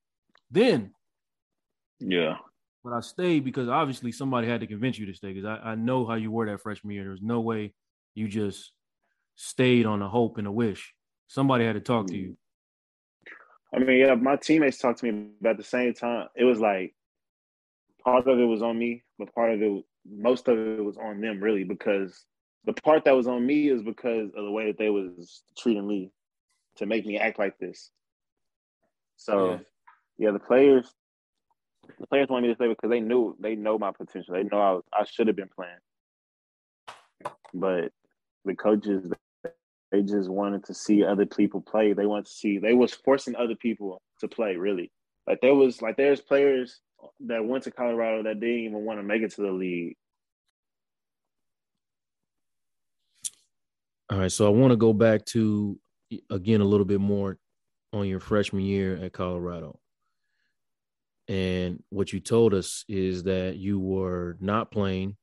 then. 0.49 0.93
Yeah. 1.99 2.37
But 2.83 2.93
I 2.93 2.99
stayed 3.01 3.43
because 3.43 3.67
obviously 3.67 4.11
somebody 4.11 4.47
had 4.47 4.61
to 4.61 4.67
convince 4.67 4.97
you 4.97 5.05
to 5.07 5.13
stay. 5.13 5.33
Because 5.33 5.45
I, 5.45 5.71
I 5.71 5.75
know 5.75 6.05
how 6.05 6.15
you 6.15 6.31
were 6.31 6.45
that 6.45 6.61
freshman 6.61 6.93
year. 6.93 7.03
There 7.03 7.11
was 7.11 7.21
no 7.21 7.41
way 7.41 7.73
you 8.15 8.27
just 8.27 8.71
stayed 9.35 9.85
on 9.85 10.01
a 10.01 10.09
hope 10.09 10.37
and 10.37 10.47
a 10.47 10.51
wish. 10.51 10.93
Somebody 11.27 11.65
had 11.65 11.73
to 11.73 11.81
talk 11.81 12.07
to 12.07 12.15
you. 12.15 12.37
I 13.73 13.79
mean, 13.79 13.97
yeah, 13.97 14.15
my 14.15 14.37
teammates 14.37 14.77
talked 14.77 14.99
to 14.99 15.11
me, 15.11 15.29
but 15.41 15.49
at 15.51 15.57
the 15.57 15.63
same 15.63 15.93
time, 15.93 16.27
it 16.35 16.45
was 16.45 16.59
like 16.59 16.95
part 18.03 18.27
of 18.27 18.39
it 18.39 18.45
was 18.45 18.61
on 18.61 18.79
me, 18.79 19.03
but 19.19 19.33
part 19.35 19.51
of 19.51 19.61
it, 19.61 19.83
most 20.09 20.47
of 20.47 20.57
it 20.57 20.83
was 20.83 20.97
on 20.97 21.19
them, 21.19 21.41
really, 21.41 21.65
because 21.65 22.25
the 22.65 22.73
part 22.73 23.03
that 23.03 23.15
was 23.15 23.27
on 23.27 23.45
me 23.45 23.69
is 23.69 23.83
because 23.83 24.29
of 24.35 24.45
the 24.45 24.51
way 24.51 24.67
that 24.67 24.77
they 24.77 24.89
was 24.89 25.43
treating 25.57 25.87
me 25.87 26.11
to 26.77 26.85
make 26.85 27.05
me 27.05 27.17
act 27.17 27.39
like 27.39 27.57
this. 27.59 27.91
So, 29.17 29.51
yeah, 30.17 30.27
yeah 30.27 30.31
the 30.31 30.39
players, 30.39 30.93
the 31.99 32.07
players 32.07 32.29
wanted 32.29 32.47
me 32.47 32.53
to 32.53 32.55
stay 32.55 32.67
because 32.67 32.89
they 32.89 32.99
knew 32.99 33.35
they 33.39 33.55
know 33.55 33.77
my 33.77 33.91
potential. 33.91 34.33
They 34.33 34.43
know 34.43 34.59
I 34.59 34.71
was, 34.73 34.83
I 34.93 35.05
should 35.05 35.27
have 35.27 35.35
been 35.35 35.49
playing, 35.55 35.73
but 37.53 37.91
the 38.45 38.55
coaches 38.55 39.11
they 39.91 40.01
just 40.01 40.29
wanted 40.29 40.65
to 40.65 40.73
see 40.73 41.03
other 41.03 41.25
people 41.25 41.61
play. 41.61 41.93
They 41.93 42.05
wanted 42.05 42.25
to 42.25 42.31
see 42.31 42.57
they 42.57 42.73
was 42.73 42.93
forcing 42.93 43.35
other 43.35 43.55
people 43.55 44.01
to 44.19 44.27
play. 44.27 44.55
Really, 44.55 44.91
like 45.25 45.39
there 45.41 45.55
was 45.55 45.81
like 45.81 45.97
there's 45.97 46.21
players 46.21 46.81
that 47.21 47.45
went 47.45 47.63
to 47.63 47.71
Colorado 47.71 48.23
that 48.23 48.39
didn't 48.39 48.59
even 48.59 48.85
want 48.85 48.99
to 48.99 49.03
make 49.03 49.21
it 49.21 49.31
to 49.35 49.41
the 49.41 49.51
league. 49.51 49.95
All 54.09 54.19
right, 54.19 54.31
so 54.31 54.45
I 54.45 54.49
want 54.49 54.71
to 54.71 54.77
go 54.77 54.93
back 54.93 55.25
to 55.27 55.79
again 56.29 56.61
a 56.61 56.65
little 56.65 56.85
bit 56.85 57.01
more 57.01 57.38
on 57.93 58.07
your 58.07 58.19
freshman 58.19 58.63
year 58.63 58.97
at 58.97 59.13
Colorado. 59.13 59.79
And 61.28 61.84
what 61.89 62.13
you 62.13 62.19
told 62.19 62.53
us 62.53 62.86
is 62.88 63.23
that 63.23 63.57
you 63.57 63.80
were 63.80 64.38
not 64.39 64.71
playing. 64.71 65.17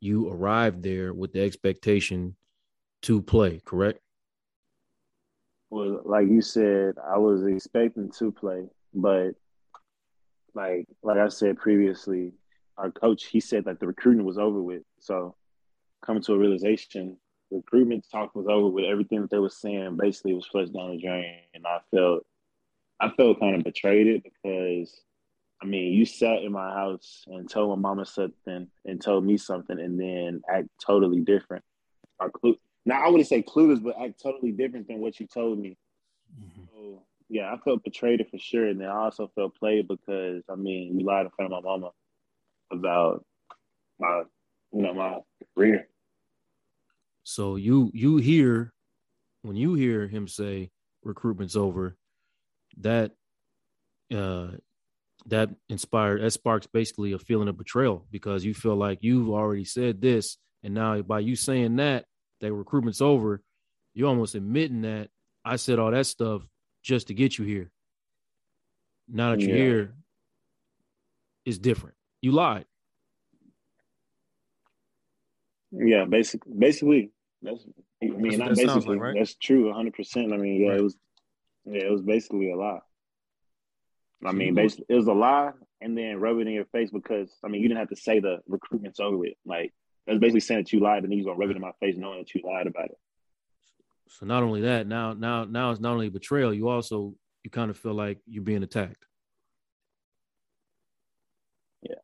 You 0.00 0.30
arrived 0.30 0.82
there 0.82 1.14
with 1.14 1.32
the 1.32 1.42
expectation 1.42 2.36
to 3.02 3.22
play, 3.22 3.60
correct? 3.64 4.00
Well, 5.70 6.02
like 6.04 6.28
you 6.28 6.42
said, 6.42 6.96
I 7.02 7.16
was 7.16 7.46
expecting 7.46 8.10
to 8.18 8.30
play, 8.30 8.64
but 8.92 9.30
like 10.54 10.86
like 11.02 11.18
I 11.18 11.28
said 11.28 11.56
previously, 11.56 12.32
our 12.76 12.90
coach 12.90 13.24
he 13.24 13.40
said 13.40 13.64
that 13.64 13.80
the 13.80 13.86
recruiting 13.86 14.24
was 14.24 14.36
over 14.36 14.60
with. 14.60 14.82
So 15.00 15.34
coming 16.04 16.22
to 16.24 16.34
a 16.34 16.38
realization, 16.38 17.16
recruitment 17.50 18.04
talk 18.10 18.34
was 18.34 18.46
over 18.48 18.68
with. 18.68 18.84
Everything 18.84 19.22
that 19.22 19.30
they 19.30 19.38
were 19.38 19.48
saying 19.48 19.96
basically 19.96 20.34
was 20.34 20.46
flushed 20.46 20.74
down 20.74 20.90
the 20.90 21.00
drain, 21.00 21.40
and 21.54 21.66
I 21.66 21.78
felt 21.90 22.26
I 23.00 23.08
felt 23.10 23.40
kind 23.40 23.56
of 23.56 23.64
betrayed 23.64 24.06
it 24.06 24.24
because 24.24 25.00
I 25.62 25.64
mean, 25.64 25.92
you 25.92 26.04
sat 26.04 26.42
in 26.42 26.50
my 26.50 26.72
house 26.72 27.24
and 27.28 27.48
told 27.48 27.70
my 27.70 27.88
mama 27.88 28.04
something 28.04 28.66
and 28.84 29.00
told 29.00 29.24
me 29.24 29.36
something, 29.36 29.78
and 29.78 29.98
then 29.98 30.42
act 30.52 30.68
totally 30.84 31.20
different. 31.20 31.64
Or 32.18 32.30
clue 32.30 32.56
now 32.84 33.00
I 33.00 33.08
wouldn't 33.08 33.28
say 33.28 33.42
clueless, 33.42 33.82
but 33.82 34.00
act 34.00 34.20
totally 34.20 34.50
different 34.50 34.88
than 34.88 34.98
what 34.98 35.20
you 35.20 35.26
told 35.26 35.58
me. 35.58 35.76
Mm-hmm. 36.36 36.62
So 36.64 37.02
yeah, 37.28 37.52
I 37.52 37.58
felt 37.58 37.84
betrayed 37.84 38.26
for 38.28 38.38
sure, 38.38 38.66
and 38.66 38.80
then 38.80 38.88
I 38.88 39.04
also 39.04 39.30
felt 39.36 39.56
played 39.56 39.86
because 39.86 40.42
I 40.50 40.56
mean, 40.56 40.98
you 40.98 41.06
lied 41.06 41.26
in 41.26 41.30
front 41.30 41.52
of 41.52 41.62
my 41.62 41.70
mama 41.70 41.90
about 42.72 43.24
my, 44.00 44.22
you 44.72 44.82
know, 44.82 44.94
my 44.94 45.18
career. 45.54 45.86
So 47.22 47.54
you 47.54 47.92
you 47.94 48.16
hear 48.16 48.72
when 49.42 49.54
you 49.54 49.74
hear 49.74 50.08
him 50.08 50.26
say 50.26 50.70
recruitment's 51.04 51.54
over, 51.54 51.96
that 52.78 53.12
uh 54.12 54.48
that 55.26 55.50
inspired 55.68 56.20
that 56.22 56.32
sparks 56.32 56.66
basically 56.66 57.12
a 57.12 57.18
feeling 57.18 57.48
of 57.48 57.56
betrayal 57.56 58.06
because 58.10 58.44
you 58.44 58.54
feel 58.54 58.76
like 58.76 58.98
you've 59.02 59.30
already 59.30 59.64
said 59.64 60.00
this 60.00 60.36
and 60.62 60.74
now 60.74 61.00
by 61.02 61.20
you 61.20 61.36
saying 61.36 61.76
that 61.76 62.04
that 62.40 62.52
recruitment's 62.52 63.00
over, 63.00 63.42
you're 63.94 64.08
almost 64.08 64.34
admitting 64.34 64.82
that 64.82 65.08
I 65.44 65.56
said 65.56 65.78
all 65.78 65.90
that 65.90 66.06
stuff 66.06 66.42
just 66.82 67.08
to 67.08 67.14
get 67.14 67.38
you 67.38 67.44
here. 67.44 67.70
Now 69.08 69.30
that 69.30 69.40
you're 69.40 69.56
yeah. 69.56 69.62
here, 69.62 69.94
it's 71.44 71.58
different. 71.58 71.96
You 72.20 72.32
lied. 72.32 72.66
Yeah, 75.72 76.04
basically, 76.04 76.52
basically, 76.56 77.10
that's. 77.40 77.64
I 78.02 78.06
mean, 78.06 78.38
that's 78.38 78.60
not 78.60 78.74
basically. 78.74 78.96
Like, 78.96 79.02
right? 79.02 79.14
That's 79.16 79.34
true, 79.34 79.66
100. 79.66 79.94
percent 79.94 80.32
I 80.32 80.36
mean, 80.36 80.60
yeah, 80.60 80.68
right. 80.68 80.78
it 80.78 80.82
was. 80.82 80.96
Yeah, 81.64 81.84
it 81.84 81.90
was 81.90 82.02
basically 82.02 82.50
a 82.50 82.56
lie. 82.56 82.80
I 84.24 84.32
mean, 84.32 84.54
basically, 84.54 84.86
it 84.88 84.94
was 84.94 85.06
a 85.06 85.12
lie, 85.12 85.50
and 85.80 85.96
then 85.98 86.20
rub 86.20 86.38
it 86.38 86.46
in 86.46 86.52
your 86.52 86.66
face 86.66 86.90
because 86.90 87.30
I 87.44 87.48
mean, 87.48 87.62
you 87.62 87.68
didn't 87.68 87.80
have 87.80 87.88
to 87.90 87.96
say 87.96 88.20
the 88.20 88.40
recruitment's 88.46 89.00
over 89.00 89.16
with. 89.16 89.34
Like 89.44 89.72
that's 90.06 90.18
basically 90.18 90.40
saying 90.40 90.60
that 90.60 90.72
you 90.72 90.80
lied, 90.80 91.02
and 91.02 91.10
then 91.10 91.18
you're 91.18 91.26
gonna 91.26 91.38
rub 91.38 91.50
it 91.50 91.56
in 91.56 91.62
my 91.62 91.72
face, 91.80 91.96
knowing 91.96 92.18
that 92.18 92.34
you 92.34 92.42
lied 92.44 92.66
about 92.66 92.86
it. 92.86 92.98
So 94.08 94.26
not 94.26 94.42
only 94.42 94.62
that, 94.62 94.86
now 94.86 95.12
now 95.12 95.44
now 95.44 95.70
it's 95.70 95.80
not 95.80 95.92
only 95.92 96.08
betrayal, 96.08 96.52
you 96.52 96.68
also 96.68 97.14
you 97.42 97.50
kind 97.50 97.70
of 97.70 97.76
feel 97.76 97.94
like 97.94 98.18
you're 98.26 98.42
being 98.42 98.62
attacked. 98.62 99.04
Yeah. 101.82 101.96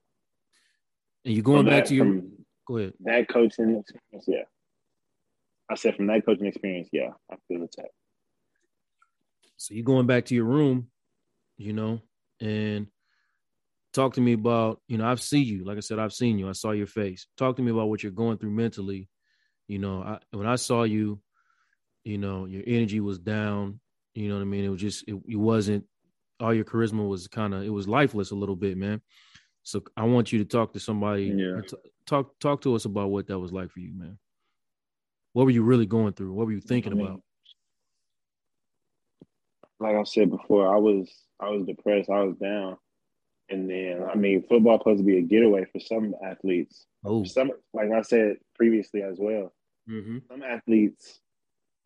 And 1.24 1.34
you're 1.34 1.44
going 1.44 1.58
from 1.58 1.66
back 1.66 1.84
that, 1.84 1.88
to 1.90 1.94
your 1.94 2.22
go 2.66 2.78
ahead. 2.78 2.94
That 3.00 3.28
coaching 3.28 3.76
experience, 3.76 4.24
yeah. 4.26 4.44
I 5.70 5.74
said 5.74 5.96
from 5.96 6.06
that 6.06 6.24
coaching 6.24 6.46
experience, 6.46 6.88
yeah, 6.92 7.10
I 7.30 7.36
feel 7.46 7.62
attacked. 7.62 7.92
So 9.56 9.74
you're 9.74 9.84
going 9.84 10.06
back 10.06 10.24
to 10.26 10.34
your 10.34 10.44
room, 10.44 10.88
you 11.56 11.72
know, 11.72 12.00
and 12.40 12.86
talk 13.92 14.14
to 14.14 14.20
me 14.20 14.32
about, 14.34 14.80
you 14.86 14.98
know, 14.98 15.06
I've 15.06 15.20
seen 15.20 15.46
you. 15.46 15.64
Like 15.64 15.76
I 15.76 15.80
said, 15.80 15.98
I've 15.98 16.12
seen 16.12 16.38
you. 16.38 16.48
I 16.48 16.52
saw 16.52 16.70
your 16.72 16.86
face. 16.86 17.26
Talk 17.36 17.56
to 17.56 17.62
me 17.62 17.70
about 17.70 17.88
what 17.88 18.02
you're 18.02 18.12
going 18.12 18.38
through 18.38 18.50
mentally. 18.50 19.08
You 19.66 19.78
know, 19.78 20.02
I, 20.02 20.18
when 20.36 20.46
I 20.46 20.56
saw 20.56 20.84
you, 20.84 21.20
you 22.04 22.18
know, 22.18 22.46
your 22.46 22.62
energy 22.66 23.00
was 23.00 23.18
down. 23.18 23.80
You 24.14 24.28
know 24.28 24.36
what 24.36 24.42
I 24.42 24.46
mean? 24.46 24.64
It 24.64 24.68
was 24.68 24.80
just, 24.80 25.08
it, 25.08 25.14
it 25.28 25.36
wasn't, 25.36 25.84
all 26.40 26.54
your 26.54 26.64
charisma 26.64 27.06
was 27.06 27.28
kind 27.28 27.54
of, 27.54 27.62
it 27.62 27.70
was 27.70 27.88
lifeless 27.88 28.30
a 28.30 28.36
little 28.36 28.56
bit, 28.56 28.76
man. 28.76 29.00
So 29.62 29.82
I 29.96 30.04
want 30.04 30.32
you 30.32 30.38
to 30.38 30.44
talk 30.44 30.72
to 30.72 30.80
somebody. 30.80 31.24
Yeah. 31.24 31.60
T- 31.68 31.76
talk, 32.06 32.38
talk 32.40 32.62
to 32.62 32.74
us 32.74 32.84
about 32.84 33.10
what 33.10 33.26
that 33.26 33.38
was 33.38 33.52
like 33.52 33.70
for 33.70 33.80
you, 33.80 33.92
man. 33.94 34.18
What 35.34 35.44
were 35.44 35.50
you 35.50 35.62
really 35.62 35.86
going 35.86 36.14
through? 36.14 36.32
What 36.32 36.46
were 36.46 36.52
you 36.52 36.60
thinking 36.60 36.92
I 36.92 36.96
mean, 36.96 37.06
about? 37.06 37.22
Like 39.80 39.96
I 39.96 40.02
said 40.04 40.30
before, 40.30 40.74
I 40.74 40.78
was, 40.78 41.10
I 41.40 41.50
was 41.50 41.66
depressed. 41.66 42.10
I 42.10 42.22
was 42.22 42.36
down 42.36 42.76
and 43.50 43.68
then, 43.68 44.04
I 44.10 44.14
mean, 44.14 44.44
football 44.48 44.78
supposed 44.78 44.98
to 44.98 45.04
be 45.04 45.18
a 45.18 45.22
getaway 45.22 45.64
for 45.72 45.80
some 45.80 46.14
athletes. 46.24 46.86
Oh. 47.04 47.24
Some, 47.24 47.50
like 47.72 47.90
I 47.90 48.02
said 48.02 48.36
previously 48.54 49.02
as 49.02 49.16
well, 49.18 49.52
mm-hmm. 49.88 50.18
some 50.30 50.42
athletes, 50.42 51.20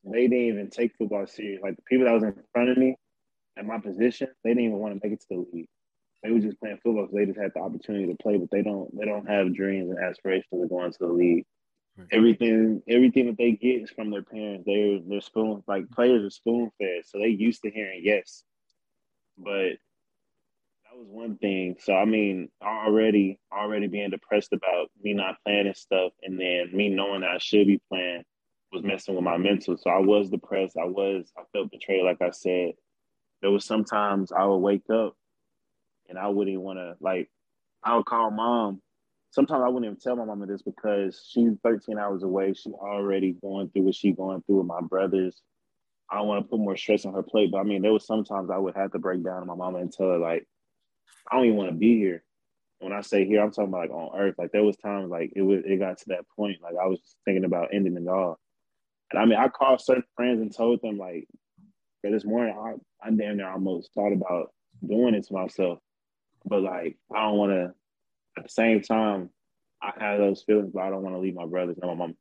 they 0.05 0.22
didn't 0.22 0.38
even 0.38 0.70
take 0.70 0.97
football 0.97 1.26
serious. 1.26 1.62
Like 1.62 1.76
the 1.76 1.82
people 1.82 2.07
that 2.07 2.14
was 2.14 2.24
in 2.24 2.34
front 2.53 2.70
of 2.70 2.76
me 2.76 2.97
at 3.57 3.64
my 3.64 3.78
position, 3.78 4.28
they 4.43 4.51
didn't 4.51 4.64
even 4.64 4.78
want 4.78 4.95
to 4.95 5.07
make 5.07 5.12
it 5.12 5.20
to 5.20 5.26
the 5.30 5.47
league. 5.53 5.68
They 6.22 6.30
were 6.30 6.40
just 6.40 6.59
playing 6.61 6.78
football 6.82 7.07
because 7.07 7.14
they 7.14 7.26
just 7.26 7.40
had 7.40 7.53
the 7.55 7.61
opportunity 7.61 8.07
to 8.07 8.16
play, 8.20 8.36
but 8.36 8.51
they 8.51 8.62
don't 8.62 8.97
they 8.97 9.05
don't 9.05 9.28
have 9.28 9.55
dreams 9.55 9.90
and 9.90 9.99
aspirations 9.99 10.62
of 10.62 10.70
going 10.70 10.93
to 10.93 10.99
the 11.01 11.09
league. 11.09 11.45
Everything 12.11 12.82
everything 12.88 13.26
that 13.26 13.36
they 13.36 13.53
get 13.53 13.82
is 13.82 13.90
from 13.90 14.11
their 14.11 14.22
parents. 14.22 14.64
They're 14.66 14.99
they're 15.07 15.20
spoon 15.20 15.62
like 15.66 15.90
players 15.90 16.24
are 16.24 16.30
spoon 16.30 16.70
fed, 16.78 17.03
so 17.05 17.18
they 17.18 17.28
used 17.28 17.62
to 17.62 17.70
hearing 17.70 18.01
yes. 18.03 18.45
But 19.36 19.72
that 20.84 20.97
was 20.97 21.07
one 21.09 21.36
thing. 21.36 21.76
So 21.80 21.95
I 21.95 22.07
mean, 22.07 22.49
already 22.62 23.38
already 23.53 23.88
being 23.88 24.11
depressed 24.11 24.53
about 24.55 24.90
me 25.03 25.12
not 25.12 25.36
playing 25.45 25.66
and 25.66 25.76
stuff, 25.76 26.12
and 26.22 26.40
then 26.40 26.70
me 26.72 26.88
knowing 26.88 27.20
that 27.20 27.30
I 27.30 27.38
should 27.38 27.66
be 27.66 27.80
playing 27.90 28.24
was 28.72 28.82
messing 28.82 29.14
with 29.14 29.24
my 29.24 29.36
mental. 29.36 29.76
So 29.76 29.90
I 29.90 29.99
was 29.99 30.30
depressed. 30.30 30.76
I 30.80 30.86
was 30.86 31.30
I 31.36 31.43
felt 31.53 31.70
betrayed. 31.70 32.05
Like 32.05 32.22
I 32.22 32.30
said, 32.30 32.72
there 33.43 33.51
was 33.51 33.66
sometimes 33.66 34.32
I 34.32 34.45
would 34.47 34.59
wake 34.59 34.88
up 34.90 35.14
and 36.09 36.18
I 36.18 36.28
wouldn't 36.28 36.61
want 36.61 36.78
to 36.78 36.97
like. 37.01 37.30
I 37.84 37.97
would 37.97 38.07
call 38.07 38.30
mom. 38.30 38.80
Sometimes 39.33 39.62
I 39.64 39.68
wouldn't 39.68 39.87
even 39.87 39.97
tell 39.97 40.14
my 40.14 40.26
mama 40.26 40.47
this 40.47 40.61
because 40.61 41.26
she's 41.26 41.53
13 41.64 41.99
hours 41.99 42.22
away. 42.22 42.53
She's 42.53 42.74
already 42.74 43.33
going 43.41 43.70
through 43.70 43.85
what 43.85 43.95
she's 43.95 44.14
going 44.14 44.43
through 44.43 44.59
with 44.59 44.66
my 44.66 44.83
brothers. 44.83 45.41
I 46.11 46.16
don't 46.16 46.28
want 46.28 46.45
to 46.45 46.49
put 46.51 46.61
more 46.61 46.76
stress 46.76 47.07
on 47.07 47.14
her 47.14 47.22
plate, 47.22 47.51
but 47.51 47.59
I 47.59 47.62
mean, 47.62 47.80
there 47.80 47.95
was 47.95 48.07
sometimes 48.07 48.51
I 48.51 48.59
would 48.59 48.76
have 48.76 48.93
to 48.93 48.99
break 48.99 49.24
down 49.24 49.41
to 49.41 49.47
my 49.47 49.55
mama 49.55 49.78
and 49.78 49.91
tell 49.91 50.09
her 50.09 50.18
like, 50.18 50.47
I 51.30 51.37
don't 51.37 51.47
even 51.47 51.57
want 51.57 51.70
to 51.70 51.76
be 51.76 51.97
here. 51.97 52.22
When 52.80 52.93
I 52.93 53.01
say 53.01 53.24
here, 53.24 53.41
I'm 53.41 53.51
talking 53.51 53.68
about 53.68 53.89
like 53.89 53.91
on 53.91 54.20
earth. 54.20 54.35
Like 54.37 54.53
there 54.53 54.64
was 54.64 54.76
times 54.76 55.11
like 55.11 55.33
it 55.35 55.41
was 55.41 55.62
it 55.64 55.78
got 55.78 55.97
to 55.99 56.05
that 56.09 56.26
point. 56.37 56.61
Like 56.62 56.74
I 56.83 56.87
was 56.87 57.01
thinking 57.24 57.45
about 57.45 57.70
ending 57.72 57.97
it 57.97 58.09
all. 58.09 58.39
And 59.11 59.22
I 59.22 59.24
mean, 59.24 59.39
I 59.39 59.49
called 59.49 59.80
certain 59.80 60.05
friends 60.14 60.43
and 60.43 60.55
told 60.55 60.83
them 60.83 60.99
like, 60.99 61.26
this 62.03 62.24
morning 62.24 62.55
I, 62.59 63.07
I 63.07 63.11
damn 63.11 63.39
near 63.39 63.49
almost 63.49 63.95
thought 63.95 64.12
about 64.12 64.53
doing 64.87 65.14
it 65.14 65.26
to 65.28 65.33
myself, 65.33 65.78
but 66.45 66.61
like 66.61 66.99
I 67.14 67.22
don't 67.22 67.39
want 67.39 67.53
to. 67.53 67.74
At 68.37 68.45
the 68.45 68.51
same 68.51 68.80
time, 68.83 69.30
I 69.83 69.93
have 69.99 70.18
those 70.18 70.43
feelings, 70.43 70.70
but 70.72 70.83
I 70.83 70.91
don't 70.91 71.03
want 71.03 71.14
to 71.16 71.20
leave 71.20 71.35
my 71.35 71.47
brothers 71.47 71.76
and 71.80 71.91
my 71.91 71.95
mom. 71.95 72.16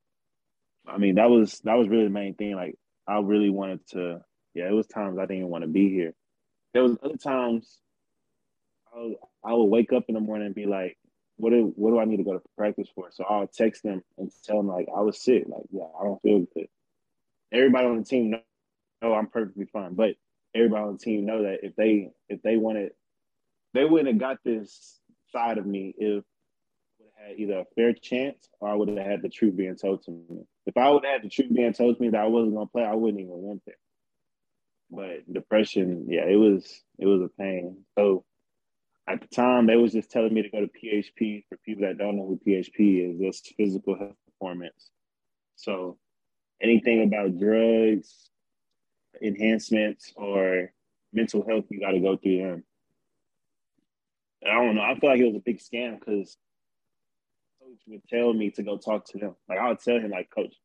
I 0.88 0.97
mean, 0.97 1.16
that 1.16 1.30
was 1.30 1.59
that 1.64 1.76
was 1.76 1.88
really 1.88 2.05
the 2.05 2.09
main 2.09 2.34
thing. 2.34 2.55
Like, 2.55 2.76
I 3.07 3.20
really 3.20 3.49
wanted 3.49 3.88
to. 3.89 4.22
Yeah, 4.53 4.68
it 4.68 4.74
was 4.74 4.88
times 4.88 5.18
I 5.18 5.26
didn't 5.26 5.47
want 5.47 5.64
to 5.64 5.70
be 5.70 5.89
here. 5.89 6.14
There 6.74 6.84
was 6.84 6.97
other 7.03 7.18
times 7.18 7.80
I 8.93 8.99
would, 8.99 9.16
I 9.43 9.53
would 9.53 9.66
wake 9.66 9.93
up 9.93 10.05
in 10.07 10.16
the 10.16 10.22
morning 10.22 10.47
and 10.47 10.55
be 10.55 10.66
like, 10.66 10.97
"What 11.38 11.51
do 11.51 11.72
what 11.76 11.91
do 11.91 11.99
I 11.99 12.05
need 12.05 12.18
to 12.18 12.24
go 12.24 12.34
to 12.34 12.41
practice 12.57 12.89
for?" 12.93 13.09
So 13.12 13.24
I'll 13.24 13.47
text 13.47 13.84
them 13.84 14.03
and 14.18 14.32
tell 14.43 14.57
them 14.57 14.68
like 14.68 14.88
I 14.95 15.01
was 15.01 15.22
sick. 15.22 15.43
Like, 15.47 15.66
yeah, 15.72 15.88
I 15.99 16.03
don't 16.03 16.22
feel 16.22 16.45
good. 16.53 16.68
Everybody 17.51 17.88
on 17.88 17.97
the 17.97 18.05
team 18.05 18.32
know, 18.32 18.39
oh, 19.01 19.09
know 19.09 19.14
I'm 19.14 19.28
perfectly 19.28 19.66
fine, 19.66 19.93
but 19.93 20.16
everybody 20.53 20.84
on 20.84 20.93
the 20.93 20.99
team 20.99 21.26
know 21.26 21.43
that 21.43 21.59
if 21.64 21.76
they 21.76 22.09
if 22.28 22.41
they 22.41 22.57
wanted, 22.57 22.91
they 23.74 23.86
wouldn't 23.86 24.09
have 24.09 24.20
got 24.20 24.38
this 24.43 25.01
side 25.32 25.57
of 25.57 25.65
me 25.65 25.93
if 25.97 26.23
I 27.19 27.29
had 27.29 27.39
either 27.39 27.59
a 27.59 27.65
fair 27.75 27.93
chance 27.93 28.49
or 28.59 28.69
I 28.69 28.75
would 28.75 28.89
have 28.89 29.05
had 29.05 29.21
the 29.21 29.29
truth 29.29 29.55
being 29.55 29.75
told 29.75 30.03
to 30.03 30.11
me. 30.11 30.43
If 30.65 30.77
I 30.77 30.89
would 30.89 31.03
have 31.05 31.21
had 31.21 31.23
the 31.23 31.29
truth 31.29 31.53
being 31.53 31.73
told 31.73 31.97
to 31.97 32.01
me 32.01 32.09
that 32.09 32.21
I 32.21 32.27
wasn't 32.27 32.55
gonna 32.55 32.67
play, 32.67 32.84
I 32.84 32.95
wouldn't 32.95 33.21
even 33.21 33.41
went 33.41 33.61
there. 33.65 33.75
But 34.89 35.32
depression, 35.32 36.05
yeah, 36.09 36.25
it 36.25 36.36
was 36.36 36.84
it 36.99 37.05
was 37.05 37.21
a 37.21 37.29
pain. 37.29 37.77
So 37.97 38.25
at 39.07 39.21
the 39.21 39.27
time, 39.27 39.67
they 39.67 39.75
was 39.75 39.93
just 39.93 40.11
telling 40.11 40.34
me 40.34 40.41
to 40.41 40.49
go 40.49 40.61
to 40.61 40.67
PHP. 40.67 41.45
For 41.49 41.57
people 41.65 41.88
that 41.88 41.97
don't 41.97 42.17
know 42.17 42.27
who 42.27 42.39
PHP 42.45 43.11
is, 43.11 43.19
that's 43.19 43.41
physical 43.57 43.97
health 43.97 44.15
performance. 44.25 44.91
So 45.55 45.97
anything 46.61 47.03
about 47.03 47.38
drugs, 47.38 48.29
enhancements, 49.21 50.13
or 50.15 50.71
mental 51.13 51.45
health, 51.47 51.65
you 51.69 51.79
got 51.79 51.91
to 51.91 51.99
go 51.99 52.17
through 52.17 52.38
them. 52.38 52.63
I 54.45 54.53
don't 54.55 54.75
know. 54.75 54.81
I 54.81 54.97
feel 54.99 55.09
like 55.09 55.19
it 55.19 55.25
was 55.25 55.35
a 55.35 55.43
big 55.45 55.59
scam 55.59 55.99
because 55.99 56.37
coach 57.61 57.79
would 57.87 58.03
tell 58.07 58.33
me 58.33 58.49
to 58.51 58.63
go 58.63 58.77
talk 58.77 59.05
to 59.09 59.17
them. 59.17 59.35
Like 59.47 59.59
I 59.59 59.69
would 59.69 59.79
tell 59.79 59.99
him, 59.99 60.11
like, 60.11 60.29
coach, 60.33 60.55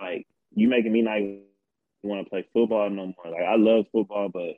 like 0.00 0.26
you 0.54 0.68
making 0.68 0.92
me 0.92 1.02
not 1.02 1.20
want 2.02 2.24
to 2.24 2.30
play 2.30 2.46
football 2.52 2.88
no 2.90 3.06
more. 3.06 3.32
Like 3.32 3.42
I 3.46 3.56
love 3.56 3.86
football, 3.92 4.28
but 4.28 4.54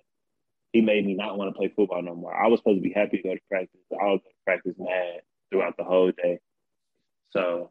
he 0.72 0.80
made 0.80 1.04
me 1.04 1.14
not 1.14 1.36
want 1.36 1.52
to 1.52 1.58
play 1.58 1.72
football 1.74 2.02
no 2.02 2.14
more. 2.14 2.34
I 2.34 2.48
was 2.48 2.60
supposed 2.60 2.78
to 2.78 2.88
be 2.88 2.94
happy 2.94 3.18
to 3.18 3.22
go 3.22 3.34
to 3.34 3.40
practice. 3.50 3.80
I 3.92 4.04
was 4.04 4.20
practice 4.44 4.74
mad 4.78 5.20
throughout 5.50 5.76
the 5.76 5.84
whole 5.84 6.12
day. 6.12 6.38
So 7.30 7.70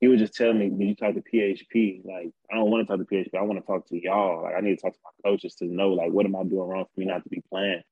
he 0.00 0.08
would 0.08 0.18
just 0.18 0.34
tell 0.34 0.52
me, 0.52 0.68
"Did 0.70 0.88
you 0.88 0.94
talk 0.94 1.14
to 1.14 1.22
PHP?" 1.22 2.02
Like 2.04 2.30
I 2.50 2.56
don't 2.56 2.70
want 2.70 2.86
to 2.86 2.96
talk 2.96 3.06
to 3.06 3.14
PHP. 3.14 3.38
I 3.38 3.42
want 3.42 3.60
to 3.60 3.66
talk 3.66 3.86
to 3.88 4.02
y'all. 4.02 4.42
Like 4.42 4.54
I 4.56 4.60
need 4.60 4.76
to 4.76 4.82
talk 4.82 4.92
to 4.92 4.98
my 5.04 5.30
coaches 5.30 5.54
to 5.56 5.66
know, 5.66 5.90
like, 5.90 6.12
what 6.12 6.26
am 6.26 6.36
I 6.36 6.42
doing 6.44 6.68
wrong 6.68 6.84
for 6.92 7.00
me 7.00 7.06
not 7.06 7.22
to 7.22 7.28
be 7.28 7.42
playing? 7.50 7.82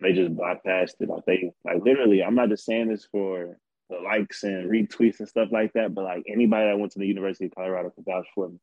They 0.00 0.12
just 0.12 0.34
bypassed 0.34 1.00
it. 1.00 1.08
Like 1.08 1.24
they, 1.26 1.52
like 1.64 1.84
literally, 1.84 2.22
I'm 2.22 2.34
not 2.34 2.48
just 2.48 2.64
saying 2.64 2.88
this 2.88 3.06
for 3.10 3.58
the 3.90 3.96
likes 3.96 4.42
and 4.42 4.70
retweets 4.70 5.20
and 5.20 5.28
stuff 5.28 5.48
like 5.52 5.72
that. 5.74 5.94
But 5.94 6.04
like 6.04 6.24
anybody 6.28 6.66
that 6.66 6.78
went 6.78 6.92
to 6.92 6.98
the 6.98 7.06
University 7.06 7.46
of 7.46 7.54
Colorado 7.54 7.90
could 7.90 8.04
vouch 8.04 8.26
for 8.34 8.48
me. 8.48 8.58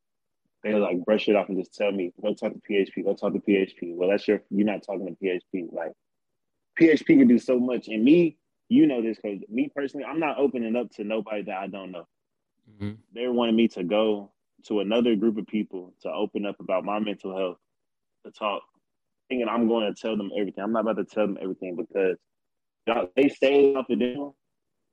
They 0.64 0.74
like 0.76 1.04
brush 1.04 1.28
it 1.28 1.36
off 1.36 1.50
and 1.50 1.58
just 1.58 1.74
tell 1.74 1.92
me, 1.92 2.14
go 2.22 2.34
talk 2.34 2.54
to 2.54 2.62
PHP, 2.70 3.04
go 3.04 3.16
talk 3.16 3.34
to 3.34 3.40
PHP. 3.40 3.96
Well, 3.96 4.10
that's 4.10 4.28
your 4.28 4.42
you're 4.50 4.66
not 4.66 4.84
talking 4.84 5.08
to 5.08 5.26
PHP. 5.26 5.74
Like 5.74 5.94
PHP 6.80 7.06
can 7.06 7.28
do 7.28 7.40
so 7.40 7.60
much. 7.60 7.88
And 7.88 8.04
me, 8.04 8.38
you 8.70 8.86
know 8.86 9.02
this 9.02 9.18
because 9.22 9.40
me 9.50 9.72
personally, 9.76 10.06
I'm 10.06 10.20
not 10.20 10.38
opening 10.38 10.76
up 10.76 10.92
to 10.92 11.04
nobody 11.04 11.44
that 11.44 11.58
I 11.58 11.68
don't 11.68 11.92
know. 11.92 12.08
Mm-hmm. 12.70 12.92
They're 13.14 13.34
wanting 13.34 13.56
me 13.56 13.68
to 13.70 13.84
go 13.84 14.32
to 14.68 14.80
another 14.80 15.16
group 15.16 15.38
of 15.38 15.48
people 15.48 15.94
to 16.04 16.12
open 16.12 16.46
up 16.46 16.60
about 16.60 16.86
my 16.86 17.00
mental 17.00 17.36
health, 17.36 17.58
to 18.26 18.32
talk, 18.32 18.62
thinking 19.32 19.48
I'm 19.48 19.68
going 19.68 19.94
to 19.94 20.00
tell 20.00 20.18
them 20.18 20.30
everything. 20.38 20.64
I'm 20.64 20.74
not 20.74 20.82
about 20.82 20.98
to 20.98 21.06
tell 21.06 21.26
them 21.26 21.38
everything 21.42 21.78
because 21.78 22.18
they 23.16 23.30
say 23.30 23.74
confidential 23.74 24.36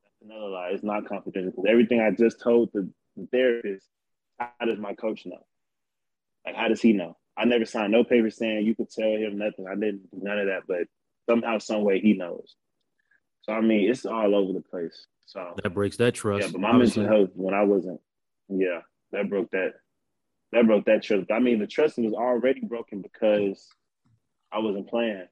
That's 0.05 0.31
another 0.31 0.51
lie. 0.51 0.71
It's 0.73 0.85
not 0.85 1.09
confidential 1.09 1.51
because 1.51 1.65
everything 1.69 2.01
I 2.01 2.13
just 2.13 2.41
told 2.41 2.71
the, 2.73 2.89
the 3.17 3.27
therapist, 3.33 3.87
how 4.39 4.65
does 4.65 4.79
my 4.79 4.95
coach 4.95 5.27
know? 5.27 5.45
Like, 6.47 6.55
how 6.55 6.69
does 6.69 6.81
he 6.81 6.93
know? 6.93 7.17
I 7.37 7.45
never 7.47 7.65
signed 7.65 7.93
no 7.93 8.05
paper 8.05 8.31
saying 8.31 8.65
you 8.65 8.77
could 8.77 8.91
tell 8.91 9.09
him 9.09 9.39
nothing. 9.39 9.67
I 9.67 9.75
didn't 9.75 10.09
do 10.11 10.21
none 10.23 10.39
of 10.39 10.47
that, 10.47 10.63
but 10.69 10.87
somehow, 11.29 11.59
some 11.59 11.83
way, 11.83 12.01
he 12.01 12.13
knows. 12.15 12.55
So 13.43 13.53
I 13.53 13.61
mean, 13.61 13.91
it's 13.91 14.07
all 14.07 14.35
over 14.35 14.53
the 14.53 14.61
place. 14.61 15.07
So 15.27 15.55
that 15.63 15.75
breaks 15.75 15.97
that 15.97 16.15
trust. 16.15 16.47
Yeah, 16.47 16.53
but 16.53 16.61
my 16.61 16.71
obviously. 16.71 17.03
mental 17.03 17.19
health 17.19 17.31
when 17.35 17.55
I 17.55 17.65
wasn't, 17.65 18.01
yeah, 18.49 18.81
that 19.13 19.29
broke 19.29 19.51
that. 19.51 19.75
That 20.53 20.67
broke 20.67 20.87
that 20.87 21.03
trust. 21.03 21.31
I 21.31 21.41
mean, 21.41 21.59
the 21.59 21.67
trust 21.67 21.99
was 21.99 22.15
already 22.15 22.61
broken 22.61 23.03
because 23.03 23.69
I 24.53 24.59
wasn't 24.59 24.89
playing. 24.89 25.27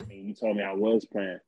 I 0.00 0.04
mean, 0.04 0.26
you 0.26 0.34
told 0.34 0.56
me 0.56 0.62
I 0.62 0.72
was 0.72 1.04
playing, 1.04 1.38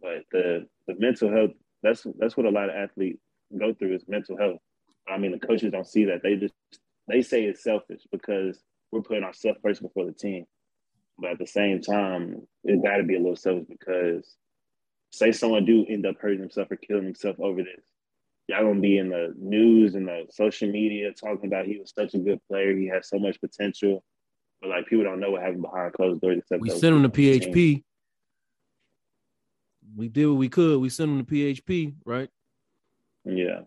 but 0.00 0.24
the 0.32 0.66
the 0.86 0.94
mental 0.98 1.30
health 1.30 1.52
that's 1.82 2.06
that's 2.18 2.36
what 2.36 2.46
a 2.46 2.50
lot 2.50 2.68
of 2.68 2.76
athletes 2.76 3.22
go 3.58 3.74
through 3.74 3.94
is 3.94 4.04
mental 4.08 4.36
health. 4.36 4.60
I 5.08 5.18
mean, 5.18 5.32
the 5.32 5.38
coaches 5.38 5.72
don't 5.72 5.86
see 5.86 6.04
that. 6.06 6.22
They 6.22 6.36
just 6.36 6.54
they 7.08 7.22
say 7.22 7.44
it's 7.44 7.62
selfish 7.62 8.02
because 8.12 8.60
we're 8.92 9.02
putting 9.02 9.24
ourselves 9.24 9.58
first 9.62 9.82
before 9.82 10.04
the 10.06 10.12
team. 10.12 10.46
But 11.18 11.32
at 11.32 11.38
the 11.38 11.46
same 11.46 11.80
time, 11.80 12.46
it 12.64 12.82
got 12.82 12.96
to 12.96 13.02
be 13.02 13.16
a 13.16 13.20
little 13.20 13.36
selfish 13.36 13.66
because 13.68 14.36
say 15.10 15.32
someone 15.32 15.64
do 15.64 15.84
end 15.88 16.06
up 16.06 16.16
hurting 16.20 16.40
themselves 16.40 16.70
or 16.70 16.76
killing 16.76 17.04
themselves 17.04 17.38
over 17.42 17.62
this, 17.62 17.84
y'all 18.46 18.64
gonna 18.64 18.80
be 18.80 18.98
in 18.98 19.10
the 19.10 19.34
news 19.36 19.94
and 19.94 20.08
the 20.08 20.26
social 20.30 20.70
media 20.70 21.12
talking 21.12 21.46
about 21.46 21.66
he 21.66 21.78
was 21.78 21.92
such 21.94 22.14
a 22.14 22.18
good 22.18 22.40
player, 22.48 22.76
he 22.76 22.86
had 22.86 23.04
so 23.04 23.18
much 23.18 23.40
potential, 23.40 24.04
but 24.60 24.70
like 24.70 24.86
people 24.86 25.04
don't 25.04 25.20
know 25.20 25.30
what 25.30 25.42
happened 25.42 25.62
behind 25.62 25.92
closed 25.92 26.20
doors. 26.20 26.38
Except 26.38 26.60
we 26.60 26.70
sent 26.70 26.96
him 26.96 27.02
to 27.02 27.08
PHP 27.08 27.82
we 29.96 30.08
did 30.08 30.26
what 30.26 30.36
we 30.36 30.48
could. 30.48 30.80
We 30.80 30.88
sent 30.88 31.10
him 31.10 31.24
to 31.24 31.32
PHP, 31.32 31.94
right? 32.04 32.28
Yeah. 33.24 33.60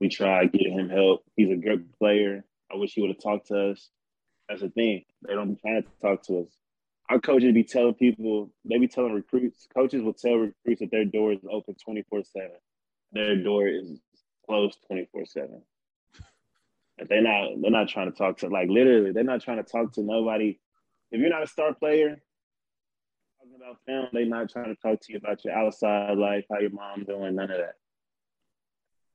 We 0.00 0.08
tried 0.08 0.52
getting 0.52 0.78
him 0.78 0.88
help. 0.88 1.24
He's 1.36 1.50
a 1.50 1.56
good 1.56 1.92
player. 1.98 2.44
I 2.72 2.76
wish 2.76 2.92
he 2.92 3.02
would 3.02 3.10
have 3.10 3.22
talked 3.22 3.48
to 3.48 3.70
us. 3.72 3.88
That's 4.48 4.62
the 4.62 4.70
thing. 4.70 5.04
They 5.26 5.34
don't 5.34 5.54
be 5.54 5.60
trying 5.60 5.82
to 5.82 5.88
talk 6.00 6.22
to 6.24 6.40
us. 6.40 6.48
Our 7.08 7.20
coaches 7.20 7.52
be 7.52 7.64
telling 7.64 7.94
people, 7.94 8.50
they 8.64 8.78
be 8.78 8.88
telling 8.88 9.12
recruits, 9.12 9.66
coaches 9.74 10.02
will 10.02 10.14
tell 10.14 10.36
recruits 10.36 10.80
that 10.80 10.90
their 10.90 11.04
door 11.04 11.32
is 11.32 11.40
open 11.50 11.74
24 11.82 12.22
7. 12.22 12.50
Their 13.12 13.36
door 13.42 13.66
is 13.66 13.98
closed 14.46 14.78
24 14.86 15.26
7. 15.26 15.62
They're 17.08 17.22
not 17.22 17.50
they're 17.60 17.70
not 17.70 17.88
trying 17.88 18.10
to 18.10 18.16
talk 18.16 18.38
to 18.38 18.48
like 18.48 18.68
literally, 18.68 19.12
they're 19.12 19.24
not 19.24 19.42
trying 19.42 19.62
to 19.62 19.70
talk 19.70 19.92
to 19.94 20.02
nobody. 20.02 20.58
If 21.10 21.20
you're 21.20 21.30
not 21.30 21.42
a 21.42 21.46
star 21.46 21.74
player, 21.74 22.22
talking 23.40 23.56
about 23.56 23.78
film. 23.86 24.06
they're 24.12 24.26
not 24.26 24.50
trying 24.50 24.74
to 24.74 24.80
talk 24.80 25.00
to 25.00 25.12
you 25.12 25.18
about 25.18 25.44
your 25.44 25.54
outside 25.54 26.16
life, 26.18 26.44
how 26.50 26.60
your 26.60 26.70
mom 26.70 27.04
doing, 27.04 27.34
none 27.34 27.50
of 27.50 27.58
that. 27.58 27.74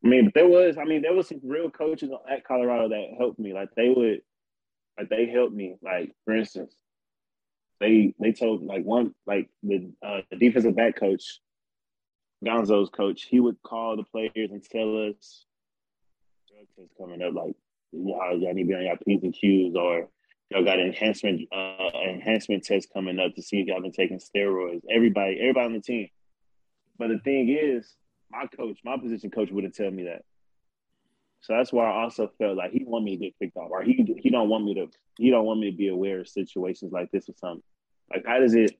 I 0.04 0.08
mean, 0.08 0.32
there 0.36 0.48
was, 0.48 0.78
I 0.78 0.84
mean, 0.84 1.02
there 1.02 1.14
was 1.14 1.30
some 1.30 1.42
real 1.44 1.70
coaches 1.70 2.12
at 2.30 2.46
Colorado 2.46 2.90
that 2.90 3.16
helped 3.18 3.40
me. 3.40 3.54
Like 3.54 3.70
they 3.76 3.90
would, 3.90 4.22
like 4.98 5.10
they 5.10 5.28
helped 5.28 5.54
me. 5.54 5.78
Like 5.82 6.12
for 6.26 6.36
instance, 6.36 6.76
they 7.80 8.14
they 8.20 8.32
told 8.32 8.64
like 8.64 8.84
one 8.84 9.14
like 9.26 9.50
the, 9.64 9.92
uh, 10.06 10.22
the 10.30 10.38
defensive 10.38 10.76
back 10.76 10.96
coach, 10.98 11.40
Gonzo's 12.46 12.90
coach, 12.90 13.24
he 13.24 13.40
would 13.40 13.62
call 13.64 13.98
the 13.98 14.04
players 14.04 14.52
and 14.52 14.64
tell 14.64 15.10
us 15.10 15.46
coming 16.98 17.22
up, 17.22 17.34
like 17.34 17.56
y'all, 17.92 18.38
y'all 18.38 18.54
need 18.54 18.64
to 18.64 18.68
be 18.70 18.76
on 18.76 18.84
your 18.84 18.98
p's 18.98 19.24
and 19.24 19.34
q's, 19.34 19.76
or 19.76 20.10
y'all 20.50 20.64
got 20.64 20.80
enhancement 20.80 21.42
uh, 21.54 21.90
enhancement 22.10 22.64
test 22.64 22.90
coming 22.94 23.20
up 23.20 23.36
to 23.36 23.42
see 23.42 23.62
if 23.62 23.68
y'all 23.68 23.82
been 23.82 23.92
taking 23.92 24.20
steroids. 24.20 24.82
Everybody, 24.90 25.40
everybody 25.40 25.66
on 25.66 25.74
the 25.74 25.82
team. 25.82 26.10
But 26.98 27.10
the 27.10 27.20
thing 27.20 27.50
is, 27.50 27.96
my 28.32 28.48
coach, 28.48 28.80
my 28.84 28.98
position 28.98 29.30
coach, 29.30 29.52
wouldn't 29.52 29.76
tell 29.76 29.92
me 29.92 30.04
that. 30.04 30.24
So 31.42 31.54
that's 31.54 31.72
why 31.72 31.86
I 31.86 32.04
also 32.04 32.32
felt 32.40 32.58
like 32.58 32.72
he 32.72 32.84
want 32.84 33.06
me 33.06 33.18
to 33.18 33.24
get 33.26 33.40
picked 33.40 33.58
off, 33.58 33.70
or 33.70 33.84
he 33.84 34.04
he 34.18 34.30
don't 34.30 34.50
want 34.50 34.66
me 34.66 34.74
to 34.76 34.88
he 35.18 35.30
don't 35.30 35.46
want 35.46 35.60
me 35.60 35.72
to 35.72 35.78
be 35.78 35.90
aware 35.90 36.22
of 36.22 36.28
situations 36.28 36.92
like 36.92 37.12
this 37.12 37.30
or 37.30 37.36
something. 37.38 37.64
Like 38.12 38.26
how 38.26 38.40
does 38.40 38.56
it? 38.56 38.76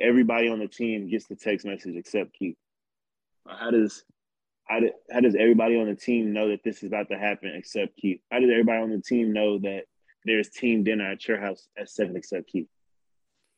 Everybody 0.00 0.48
on 0.48 0.60
the 0.60 0.68
team 0.68 1.08
gets 1.08 1.26
the 1.26 1.36
text 1.36 1.66
message 1.66 1.96
except 1.96 2.32
Keith. 2.32 2.56
How 3.46 3.70
does 3.70 4.04
how, 4.68 4.80
do, 4.80 4.90
how 5.10 5.20
does 5.20 5.34
everybody 5.34 5.76
on 5.76 5.86
the 5.86 5.94
team 5.94 6.32
know 6.32 6.48
that 6.50 6.62
this 6.64 6.82
is 6.82 6.88
about 6.88 7.08
to 7.10 7.18
happen 7.18 7.52
except 7.54 7.96
Keith? 7.96 8.20
How 8.30 8.40
does 8.40 8.50
everybody 8.50 8.82
on 8.82 8.90
the 8.90 9.00
team 9.00 9.32
know 9.32 9.58
that 9.60 9.84
there's 10.24 10.48
team 10.50 10.84
dinner 10.84 11.10
at 11.10 11.26
your 11.26 11.40
house 11.40 11.68
at 11.76 11.88
seven 11.88 12.16
except 12.16 12.48
Keith. 12.48 12.68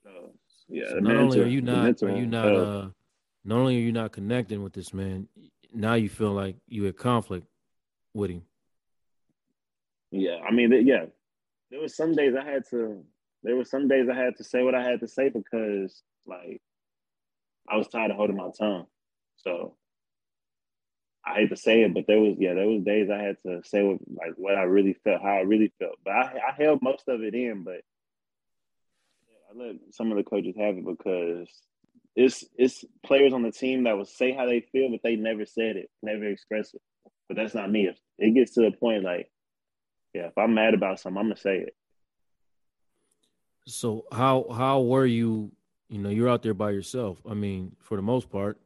So 0.02 0.32
yeah. 0.68 0.88
So 0.88 0.98
not 0.98 1.16
only 1.16 1.40
are 1.40 1.46
you 1.46 1.62
not 1.62 2.02
are 2.02 2.16
you 2.16 2.26
not 2.26 2.54
uh, 2.54 2.88
not 3.44 3.58
only 3.58 3.76
are 3.76 3.80
you 3.80 3.92
not 3.92 4.12
connecting 4.12 4.62
with 4.62 4.72
this 4.72 4.94
man, 4.94 5.28
now 5.74 5.94
you 5.94 6.08
feel 6.08 6.32
like 6.32 6.56
you 6.66 6.84
had 6.84 6.96
conflict 6.96 7.46
with 8.14 8.30
him. 8.30 8.42
Yeah, 10.12 10.38
I 10.46 10.52
mean, 10.52 10.72
yeah, 10.86 11.06
there 11.70 11.80
was 11.80 11.96
some 11.96 12.14
days 12.14 12.34
I 12.34 12.44
had 12.44 12.64
to. 12.70 13.04
There 13.42 13.56
were 13.56 13.64
some 13.64 13.88
days 13.88 14.08
I 14.10 14.16
had 14.16 14.36
to 14.36 14.44
say 14.44 14.62
what 14.62 14.74
I 14.74 14.82
had 14.82 15.00
to 15.00 15.08
say 15.08 15.30
because, 15.30 16.02
like, 16.26 16.60
I 17.68 17.76
was 17.76 17.88
tired 17.88 18.10
of 18.10 18.18
holding 18.18 18.36
my 18.36 18.50
tongue. 18.58 18.86
So, 19.36 19.76
I 21.24 21.34
hate 21.34 21.50
to 21.50 21.56
say 21.56 21.82
it, 21.82 21.92
but 21.92 22.06
there 22.06 22.20
was 22.20 22.36
yeah, 22.38 22.54
there 22.54 22.66
was 22.66 22.82
days 22.82 23.10
I 23.10 23.22
had 23.22 23.36
to 23.42 23.62
say 23.64 23.82
what 23.82 23.98
like 24.08 24.34
what 24.36 24.56
I 24.56 24.62
really 24.62 24.94
felt, 25.04 25.22
how 25.22 25.36
I 25.36 25.40
really 25.40 25.72
felt. 25.78 25.98
But 26.04 26.12
I, 26.12 26.38
I 26.48 26.62
held 26.62 26.82
most 26.82 27.08
of 27.08 27.22
it 27.22 27.34
in, 27.34 27.62
but 27.62 27.82
I 29.50 29.56
let 29.56 29.76
some 29.92 30.10
of 30.10 30.16
the 30.16 30.24
coaches 30.24 30.54
have 30.58 30.76
it 30.76 30.86
because 30.86 31.48
it's 32.16 32.44
it's 32.56 32.84
players 33.04 33.32
on 33.32 33.42
the 33.42 33.52
team 33.52 33.84
that 33.84 33.96
will 33.96 34.06
say 34.06 34.32
how 34.32 34.46
they 34.46 34.60
feel, 34.60 34.90
but 34.90 35.00
they 35.02 35.16
never 35.16 35.44
said 35.44 35.76
it, 35.76 35.90
never 36.02 36.24
express 36.24 36.72
it. 36.72 36.80
But 37.28 37.36
that's 37.36 37.54
not 37.54 37.70
me. 37.70 37.90
It 38.18 38.34
gets 38.34 38.54
to 38.54 38.62
the 38.62 38.72
point 38.72 39.04
like, 39.04 39.30
yeah, 40.14 40.26
if 40.26 40.38
I'm 40.38 40.54
mad 40.54 40.74
about 40.74 41.00
something, 41.00 41.18
I'm 41.18 41.26
gonna 41.26 41.36
say 41.36 41.58
it. 41.58 41.76
So 43.66 44.06
how 44.10 44.46
how 44.50 44.80
were 44.80 45.06
you? 45.06 45.52
You 45.88 45.98
know, 45.98 46.08
you're 46.08 46.28
out 46.28 46.42
there 46.42 46.54
by 46.54 46.70
yourself. 46.70 47.20
I 47.28 47.34
mean, 47.34 47.76
for 47.80 47.96
the 47.96 48.02
most 48.02 48.30
part, 48.30 48.58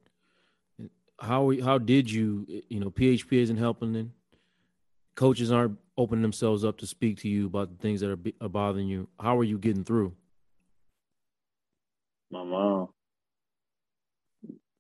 how 1.21 1.53
how 1.63 1.79
did 1.79 2.11
you? 2.11 2.47
You 2.69 2.81
know, 2.81 2.91
PHP 2.91 3.33
isn't 3.33 3.57
helping. 3.57 3.93
Then 3.93 4.13
coaches 5.15 5.53
aren't 5.53 5.79
opening 5.97 6.23
themselves 6.23 6.65
up 6.65 6.79
to 6.79 6.87
speak 6.87 7.19
to 7.21 7.29
you 7.29 7.47
about 7.47 7.71
the 7.71 7.77
things 7.77 8.01
that 8.01 8.11
are, 8.11 8.45
are 8.45 8.49
bothering 8.49 8.89
you. 8.89 9.09
How 9.21 9.39
are 9.39 9.45
you 9.45 9.59
getting 9.59 9.85
through? 9.85 10.15
My 12.31 12.43
mom. 12.43 12.89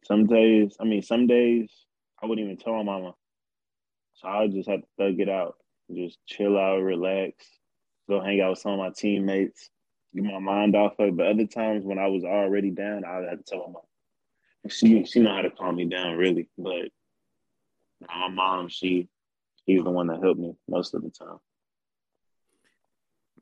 Some 0.05 0.27
days, 0.27 0.77
I 0.81 0.85
mean, 0.85 1.03
some 1.03 1.27
days 1.27 1.71
I 2.23 2.27
wouldn't 2.27 2.45
even 2.45 2.57
tell 2.57 2.75
my 2.75 2.83
mama. 2.83 3.15
So 4.15 4.29
I 4.29 4.47
just 4.49 4.69
have 4.69 4.81
to 4.81 4.87
thug 4.99 5.19
it 5.19 5.29
out, 5.29 5.57
just 5.93 6.19
chill 6.27 6.59
out, 6.59 6.83
relax, 6.83 7.47
go 8.09 8.21
hang 8.21 8.41
out 8.41 8.51
with 8.51 8.59
some 8.59 8.73
of 8.73 8.79
my 8.79 8.91
teammates, 8.95 9.71
get 10.15 10.25
my 10.25 10.39
mind 10.39 10.77
off 10.77 10.99
of 10.99 11.09
it. 11.09 11.17
But 11.17 11.27
other 11.27 11.47
times 11.47 11.85
when 11.85 11.99
I 11.99 12.09
was 12.09 12.25
already 12.25 12.71
down, 12.71 13.05
I 13.05 13.23
have 13.31 13.39
to 13.39 13.45
tell 13.45 13.61
my 13.61 13.73
mom. 13.73 13.83
She 14.69 15.05
she 15.05 15.21
know 15.21 15.35
how 15.35 15.43
to 15.43 15.51
calm 15.51 15.77
me 15.77 15.85
down 15.87 16.17
really, 16.17 16.49
but 16.57 16.89
my 18.01 18.29
mom 18.29 18.69
she 18.69 19.09
she's 19.67 19.83
the 19.83 19.91
one 19.91 20.07
that 20.07 20.23
helped 20.23 20.41
me 20.41 20.55
most 20.69 20.95
of 20.95 21.03
the 21.03 21.11
time. 21.11 21.39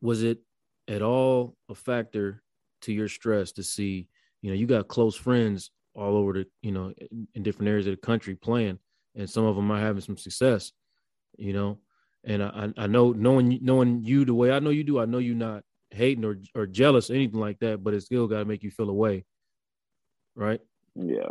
Was 0.00 0.22
it 0.22 0.38
at 0.88 1.02
all 1.02 1.56
a 1.68 1.74
factor 1.74 2.42
to 2.82 2.92
your 2.92 3.08
stress 3.08 3.52
to 3.52 3.62
see, 3.62 4.08
you 4.40 4.50
know, 4.50 4.56
you 4.56 4.66
got 4.66 4.88
close 4.88 5.14
friends 5.14 5.70
all 5.94 6.16
over 6.16 6.32
the, 6.32 6.46
you 6.62 6.72
know, 6.72 6.92
in 7.34 7.42
different 7.42 7.68
areas 7.68 7.86
of 7.86 7.92
the 7.92 7.98
country 7.98 8.34
playing, 8.34 8.78
and 9.14 9.30
some 9.30 9.44
of 9.44 9.54
them 9.54 9.70
are 9.70 9.80
having 9.80 10.02
some 10.02 10.16
success, 10.16 10.72
you 11.36 11.52
know. 11.52 11.78
And 12.24 12.42
I, 12.42 12.72
I 12.76 12.86
know 12.86 13.12
knowing 13.12 13.58
knowing 13.62 14.04
you 14.04 14.24
the 14.24 14.34
way 14.34 14.52
I 14.52 14.58
know 14.58 14.70
you 14.70 14.84
do, 14.84 14.98
I 14.98 15.04
know 15.04 15.18
you're 15.18 15.34
not 15.34 15.62
hating 15.90 16.24
or 16.24 16.38
or 16.54 16.66
jealous 16.66 17.10
or 17.10 17.14
anything 17.14 17.40
like 17.40 17.58
that, 17.60 17.84
but 17.84 17.94
it 17.94 18.02
still 18.02 18.26
got 18.26 18.38
to 18.38 18.44
make 18.44 18.62
you 18.62 18.70
feel 18.70 18.90
away, 18.90 19.24
right? 20.34 20.60
Yeah, 20.94 21.30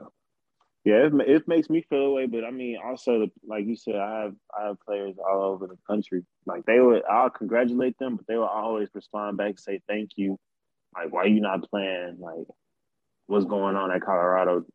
yeah, 0.84 1.06
it, 1.08 1.14
it 1.28 1.48
makes 1.48 1.70
me 1.70 1.86
feel 1.90 2.08
away, 2.08 2.26
but 2.26 2.44
I 2.44 2.50
mean, 2.52 2.78
also 2.84 3.28
like 3.48 3.66
you 3.68 3.76
said, 3.76 3.96
I 3.96 4.24
have 4.24 4.36
I 4.60 4.68
have 4.68 4.80
players 4.80 5.16
all 5.20 5.44
over 5.44 5.68
the 5.68 5.78
country. 5.88 6.24
Like 6.48 6.66
they 6.66 6.80
would, 6.80 7.04
I'll 7.10 7.30
congratulate 7.30 7.98
them, 8.00 8.16
but 8.16 8.26
they 8.28 8.36
will 8.36 8.46
always 8.46 8.90
respond 8.94 9.38
back, 9.38 9.60
say 9.60 9.82
thank 9.88 10.12
you. 10.16 10.40
Like, 10.96 11.14
why 11.14 11.26
you 11.26 11.40
not 11.40 11.70
playing? 11.70 12.18
Like, 12.20 12.48
what's 13.28 13.46
going 13.46 13.76
on 13.76 13.92
at 13.92 14.02
Colorado? 14.02 14.66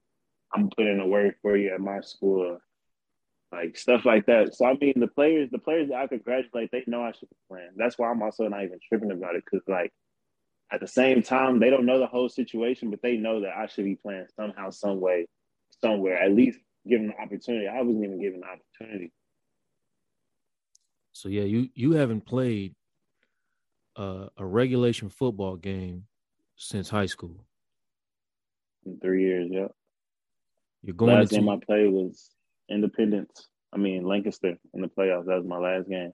I'm 0.55 0.70
putting 0.70 1.01
a 1.01 1.07
word 1.07 1.34
for 1.43 1.57
you 1.57 1.74
at 1.74 1.80
my 1.80 2.01
school. 2.01 2.59
Like 3.53 3.76
stuff 3.76 4.05
like 4.05 4.26
that. 4.26 4.55
So 4.55 4.66
I 4.66 4.74
mean, 4.80 4.95
the 4.97 5.09
players, 5.09 5.51
the 5.51 5.59
players 5.59 5.89
that 5.89 5.97
I 5.97 6.07
congratulate, 6.07 6.70
they 6.70 6.84
know 6.87 7.03
I 7.03 7.12
should 7.12 7.30
be 7.30 7.37
playing. 7.51 7.70
That's 7.76 7.99
why 7.99 8.11
I'm 8.11 8.22
also 8.22 8.47
not 8.49 8.64
even 8.64 8.78
tripping 8.89 9.11
about 9.12 9.37
it 9.37 9.45
because, 9.45 9.66
like, 9.68 9.93
at 10.73 10.81
the 10.81 10.87
same 10.87 11.23
time, 11.23 11.61
they 11.61 11.71
don't 11.71 11.87
know 11.87 11.99
the 11.99 12.07
whole 12.07 12.29
situation, 12.29 12.91
but 12.91 13.01
they 13.03 13.17
know 13.17 13.41
that 13.41 13.57
I 13.57 13.67
should 13.67 13.85
be 13.85 13.95
playing 13.95 14.27
somehow, 14.35 14.71
some 14.71 15.01
way, 15.01 15.27
somewhere. 15.81 16.19
At 16.19 16.33
least 16.33 16.59
given 16.89 17.09
the 17.09 17.23
opportunity. 17.23 17.69
I 17.69 17.81
wasn't 17.83 18.05
even 18.05 18.21
given 18.21 18.41
the 18.41 18.47
opportunity. 18.47 19.12
So 21.12 21.29
yeah, 21.29 21.45
you 21.45 21.69
you 21.75 21.93
haven't 21.93 22.27
played 22.27 22.75
uh, 23.97 24.27
a 24.37 24.45
regulation 24.45 25.09
football 25.09 25.57
game 25.57 26.05
since 26.57 26.89
high 26.89 27.07
school. 27.07 27.47
In 28.85 28.99
three 29.01 29.23
years, 29.23 29.49
yeah. 29.51 29.69
You're 30.83 30.95
going. 30.95 31.14
Last 31.14 31.31
game 31.31 31.49
I 31.49 31.59
played 31.64 31.91
was 31.91 32.31
Independence. 32.69 33.49
I 33.73 33.79
mean 33.79 34.05
Lancaster 34.05 34.57
in 34.75 34.81
the 34.81 34.89
playoffs. 34.89 35.27
That 35.27 35.37
was 35.37 35.47
my 35.47 35.59
last 35.59 35.89
game. 35.89 36.12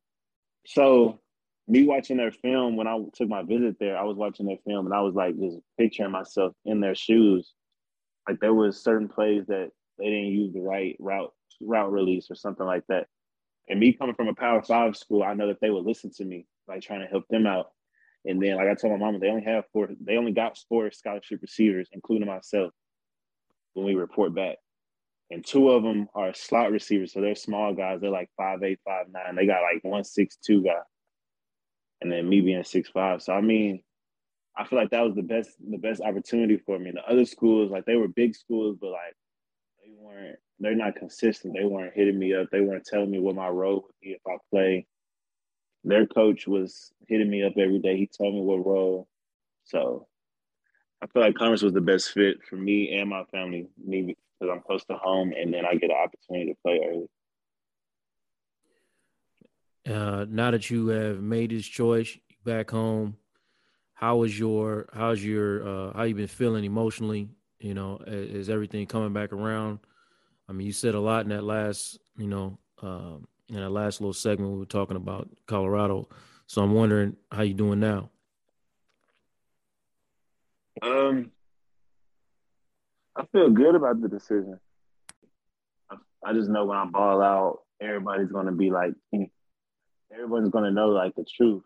So 0.66 1.20
me 1.68 1.84
watching 1.84 2.16
their 2.16 2.32
film 2.32 2.76
when 2.76 2.86
I 2.86 2.98
took 3.14 3.28
my 3.28 3.42
visit 3.42 3.76
there, 3.78 3.96
I 3.96 4.02
was 4.02 4.16
watching 4.16 4.46
their 4.46 4.58
film 4.66 4.86
and 4.86 4.94
I 4.94 5.00
was 5.00 5.14
like 5.14 5.38
just 5.38 5.58
picturing 5.78 6.10
myself 6.10 6.54
in 6.64 6.80
their 6.80 6.94
shoes. 6.94 7.52
Like 8.28 8.40
there 8.40 8.54
was 8.54 8.82
certain 8.82 9.08
plays 9.08 9.46
that 9.46 9.70
they 9.98 10.04
didn't 10.04 10.32
use 10.32 10.52
the 10.52 10.60
right 10.60 10.96
route 10.98 11.32
route 11.60 11.92
release 11.92 12.30
or 12.30 12.34
something 12.34 12.66
like 12.66 12.84
that. 12.88 13.06
And 13.68 13.78
me 13.78 13.92
coming 13.92 14.14
from 14.14 14.28
a 14.28 14.34
Power 14.34 14.62
Five 14.62 14.96
school, 14.96 15.22
I 15.22 15.34
know 15.34 15.48
that 15.48 15.60
they 15.60 15.70
would 15.70 15.84
listen 15.84 16.10
to 16.16 16.24
me, 16.24 16.46
like 16.66 16.82
trying 16.82 17.00
to 17.00 17.06
help 17.06 17.24
them 17.28 17.46
out. 17.46 17.70
And 18.24 18.40
then, 18.42 18.56
like 18.56 18.68
I 18.68 18.74
told 18.74 18.92
my 18.92 18.98
mama, 18.98 19.18
they 19.18 19.28
only 19.28 19.44
have 19.44 19.64
four. 19.72 19.88
They 20.00 20.16
only 20.16 20.32
got 20.32 20.58
four 20.68 20.90
scholarship 20.90 21.40
receivers, 21.42 21.88
including 21.92 22.28
myself, 22.28 22.72
when 23.74 23.86
we 23.86 23.94
report 23.94 24.34
back. 24.34 24.58
And 25.30 25.44
two 25.44 25.70
of 25.70 25.82
them 25.82 26.08
are 26.14 26.34
slot 26.34 26.70
receivers, 26.70 27.12
so 27.12 27.20
they're 27.20 27.34
small 27.34 27.72
guys. 27.72 28.00
They're 28.00 28.10
like 28.10 28.30
five 28.36 28.62
eight, 28.62 28.80
five 28.84 29.06
nine. 29.10 29.34
They 29.34 29.46
got 29.46 29.62
like 29.62 29.82
one 29.82 30.04
six 30.04 30.36
two 30.36 30.62
guy, 30.62 30.80
and 32.02 32.12
then 32.12 32.28
me 32.28 32.40
being 32.40 32.64
six 32.64 32.88
five. 32.90 33.22
So 33.22 33.32
I 33.32 33.40
mean, 33.40 33.82
I 34.56 34.66
feel 34.66 34.78
like 34.78 34.90
that 34.90 35.04
was 35.04 35.14
the 35.14 35.22
best 35.22 35.50
the 35.66 35.78
best 35.78 36.00
opportunity 36.00 36.58
for 36.58 36.78
me. 36.78 36.90
The 36.90 37.04
other 37.04 37.24
schools, 37.24 37.70
like 37.70 37.84
they 37.86 37.96
were 37.96 38.08
big 38.08 38.34
schools, 38.34 38.76
but 38.80 38.90
like 38.90 39.16
they 39.82 39.92
weren't. 39.96 40.38
They're 40.60 40.76
not 40.76 40.94
consistent. 40.94 41.54
They 41.56 41.64
weren't 41.64 41.94
hitting 41.94 42.18
me 42.18 42.34
up. 42.34 42.48
They 42.52 42.60
weren't 42.60 42.84
telling 42.84 43.10
me 43.10 43.18
what 43.18 43.34
my 43.34 43.48
role 43.48 43.82
would 43.82 43.94
be 44.00 44.10
if 44.10 44.20
I 44.28 44.36
play 44.50 44.86
their 45.84 46.06
coach 46.06 46.46
was 46.46 46.92
hitting 47.08 47.30
me 47.30 47.42
up 47.42 47.54
every 47.58 47.78
day. 47.78 47.96
He 47.96 48.06
told 48.06 48.34
me 48.34 48.40
what 48.40 48.66
role. 48.66 49.08
So 49.64 50.06
I 51.02 51.06
feel 51.06 51.22
like 51.22 51.34
Commerce 51.34 51.62
was 51.62 51.72
the 51.72 51.80
best 51.80 52.12
fit 52.12 52.38
for 52.48 52.56
me 52.56 52.96
and 52.96 53.10
my 53.10 53.24
family, 53.32 53.68
me 53.84 54.16
because 54.38 54.52
I'm 54.52 54.62
close 54.62 54.84
to 54.84 54.94
home 54.94 55.32
and 55.36 55.52
then 55.52 55.64
I 55.64 55.74
get 55.74 55.90
an 55.90 55.96
opportunity 55.96 56.52
to 56.52 56.58
play 56.62 56.80
early. 56.88 57.06
Uh, 59.88 60.26
now 60.28 60.50
that 60.50 60.70
you 60.70 60.88
have 60.88 61.20
made 61.20 61.50
this 61.50 61.66
choice 61.66 62.16
back 62.44 62.70
home, 62.70 63.16
how 63.94 64.22
is 64.22 64.38
your 64.38 64.88
how's 64.92 65.24
your 65.24 65.66
uh, 65.66 65.92
how 65.92 66.02
you 66.04 66.14
been 66.14 66.26
feeling 66.26 66.64
emotionally? 66.64 67.28
You 67.58 67.74
know, 67.74 68.02
is, 68.06 68.48
everything 68.48 68.86
coming 68.86 69.12
back 69.12 69.32
around? 69.32 69.78
I 70.48 70.52
mean, 70.52 70.66
you 70.66 70.72
said 70.72 70.94
a 70.94 71.00
lot 71.00 71.22
in 71.22 71.28
that 71.28 71.44
last, 71.44 71.98
you 72.16 72.26
know, 72.26 72.58
um, 72.82 73.26
in 73.48 73.56
that 73.56 73.70
last 73.70 74.00
little 74.00 74.12
segment 74.12 74.52
we 74.52 74.58
were 74.58 74.66
talking 74.66 74.96
about 74.96 75.28
Colorado. 75.46 76.08
So 76.46 76.62
I'm 76.62 76.72
wondering 76.72 77.16
how 77.30 77.42
you 77.42 77.54
doing 77.54 77.78
now. 77.78 78.10
Um, 80.82 81.30
I 83.14 83.24
feel 83.30 83.50
good 83.50 83.74
about 83.74 84.00
the 84.00 84.08
decision. 84.08 84.58
I 86.24 86.32
just 86.32 86.48
know 86.48 86.64
when 86.64 86.78
I 86.78 86.86
ball 86.86 87.22
out, 87.22 87.60
everybody's 87.80 88.32
gonna 88.32 88.52
be 88.52 88.70
like, 88.70 88.94
everyone's 90.12 90.50
gonna 90.50 90.70
know 90.70 90.88
like 90.88 91.14
the 91.14 91.24
truth. 91.24 91.64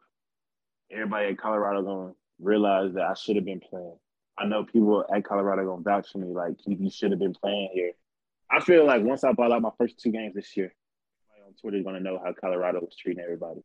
Everybody 0.90 1.28
at 1.28 1.38
Colorado 1.38 1.82
gonna 1.82 2.12
realize 2.40 2.94
that 2.94 3.04
I 3.04 3.14
should 3.14 3.36
have 3.36 3.44
been 3.44 3.60
playing. 3.60 3.96
I 4.38 4.46
know 4.46 4.64
people 4.64 5.04
at 5.12 5.24
Colorado 5.24 5.64
gonna 5.64 5.82
vouch 5.82 6.10
for 6.12 6.18
me, 6.18 6.28
like 6.28 6.54
you 6.66 6.90
should 6.90 7.10
have 7.10 7.20
been 7.20 7.34
playing 7.34 7.70
here. 7.72 7.92
I 8.50 8.60
feel 8.60 8.86
like 8.86 9.02
once 9.02 9.24
I 9.24 9.32
ball 9.32 9.52
out 9.52 9.62
my 9.62 9.70
first 9.78 9.98
two 9.98 10.12
games 10.12 10.34
this 10.34 10.56
year, 10.56 10.72
on 11.46 11.54
Twitter's 11.54 11.84
gonna 11.84 12.00
know 12.00 12.20
how 12.22 12.32
Colorado 12.32 12.80
was 12.80 12.96
treating 12.96 13.22
everybody. 13.22 13.60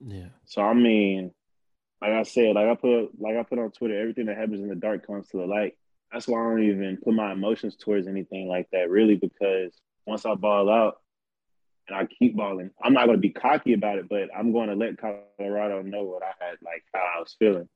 Yeah. 0.00 0.28
So 0.44 0.62
I 0.62 0.74
mean, 0.74 1.32
like 2.00 2.12
I 2.12 2.22
said, 2.22 2.54
like 2.54 2.68
I 2.68 2.74
put 2.74 3.10
like 3.20 3.36
I 3.36 3.42
put 3.42 3.58
on 3.58 3.70
Twitter, 3.70 4.00
everything 4.00 4.26
that 4.26 4.36
happens 4.36 4.60
in 4.60 4.68
the 4.68 4.74
dark 4.74 5.06
comes 5.06 5.28
to 5.28 5.38
the 5.38 5.46
light. 5.46 5.76
That's 6.12 6.28
why 6.28 6.40
I 6.40 6.50
don't 6.50 6.64
even 6.64 6.98
put 7.02 7.14
my 7.14 7.32
emotions 7.32 7.76
towards 7.76 8.06
anything 8.06 8.46
like 8.46 8.68
that, 8.72 8.90
really, 8.90 9.14
because 9.14 9.72
once 10.06 10.26
I 10.26 10.34
ball 10.34 10.70
out 10.70 11.01
and 11.92 12.00
I 12.00 12.06
keep 12.06 12.36
balling, 12.36 12.70
I'm 12.82 12.94
not 12.94 13.06
gonna 13.06 13.18
be 13.18 13.30
cocky 13.30 13.74
about 13.74 13.98
it, 13.98 14.08
but 14.08 14.28
I'm 14.36 14.52
going 14.52 14.68
to 14.68 14.74
let 14.74 14.98
Colorado 14.98 15.82
know 15.82 16.04
what 16.04 16.22
I 16.22 16.32
had, 16.38 16.56
like 16.62 16.82
how 16.94 17.00
I 17.00 17.20
was 17.20 17.36
feeling. 17.38 17.68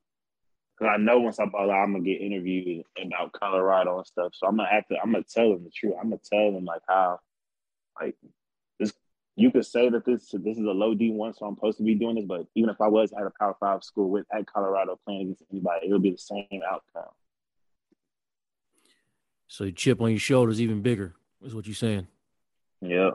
Cause 0.78 0.88
I 0.92 0.98
know 0.98 1.20
once 1.20 1.38
I 1.38 1.46
ball 1.46 1.70
out, 1.70 1.84
I'm 1.84 1.92
gonna 1.92 2.04
get 2.04 2.20
interviewed 2.20 2.84
about 3.02 3.32
Colorado 3.32 3.96
and 3.96 4.06
stuff. 4.06 4.32
So 4.34 4.46
I'm 4.46 4.56
gonna 4.56 4.68
have 4.70 4.86
to, 4.88 4.96
I'm 5.02 5.12
gonna 5.12 5.24
tell 5.24 5.50
them 5.50 5.64
the 5.64 5.70
truth. 5.70 5.94
I'm 5.98 6.10
gonna 6.10 6.20
tell 6.30 6.52
them 6.52 6.66
like 6.66 6.82
how 6.86 7.18
like 7.98 8.14
this, 8.78 8.92
you 9.36 9.50
could 9.50 9.64
say 9.64 9.88
that 9.88 10.04
this 10.04 10.30
this 10.32 10.58
is 10.58 10.64
a 10.64 10.70
low 10.70 10.94
D 10.94 11.10
one, 11.10 11.32
so 11.32 11.46
I'm 11.46 11.54
supposed 11.54 11.78
to 11.78 11.84
be 11.84 11.94
doing 11.94 12.16
this. 12.16 12.26
But 12.26 12.46
even 12.54 12.68
if 12.68 12.78
I 12.82 12.88
was 12.88 13.10
at 13.12 13.26
a 13.26 13.32
Power 13.38 13.56
Five 13.58 13.84
school 13.84 14.10
with 14.10 14.26
at 14.30 14.46
Colorado 14.46 14.98
playing 15.06 15.22
against 15.22 15.44
anybody, 15.50 15.86
it 15.88 15.92
would 15.92 16.02
be 16.02 16.10
the 16.10 16.18
same 16.18 16.60
outcome. 16.70 17.10
So 19.48 19.70
chip 19.70 20.02
on 20.02 20.10
your 20.10 20.18
shoulders 20.18 20.60
even 20.60 20.82
bigger. 20.82 21.14
Is 21.42 21.54
what 21.54 21.66
you're 21.66 21.74
saying? 21.74 22.06
Yep, 22.82 23.14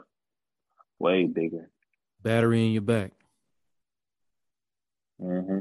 way 1.02 1.26
bigger. 1.26 1.68
Battery 2.22 2.64
in 2.64 2.72
your 2.72 2.82
back. 2.82 3.12
Mm-hmm. 5.20 5.60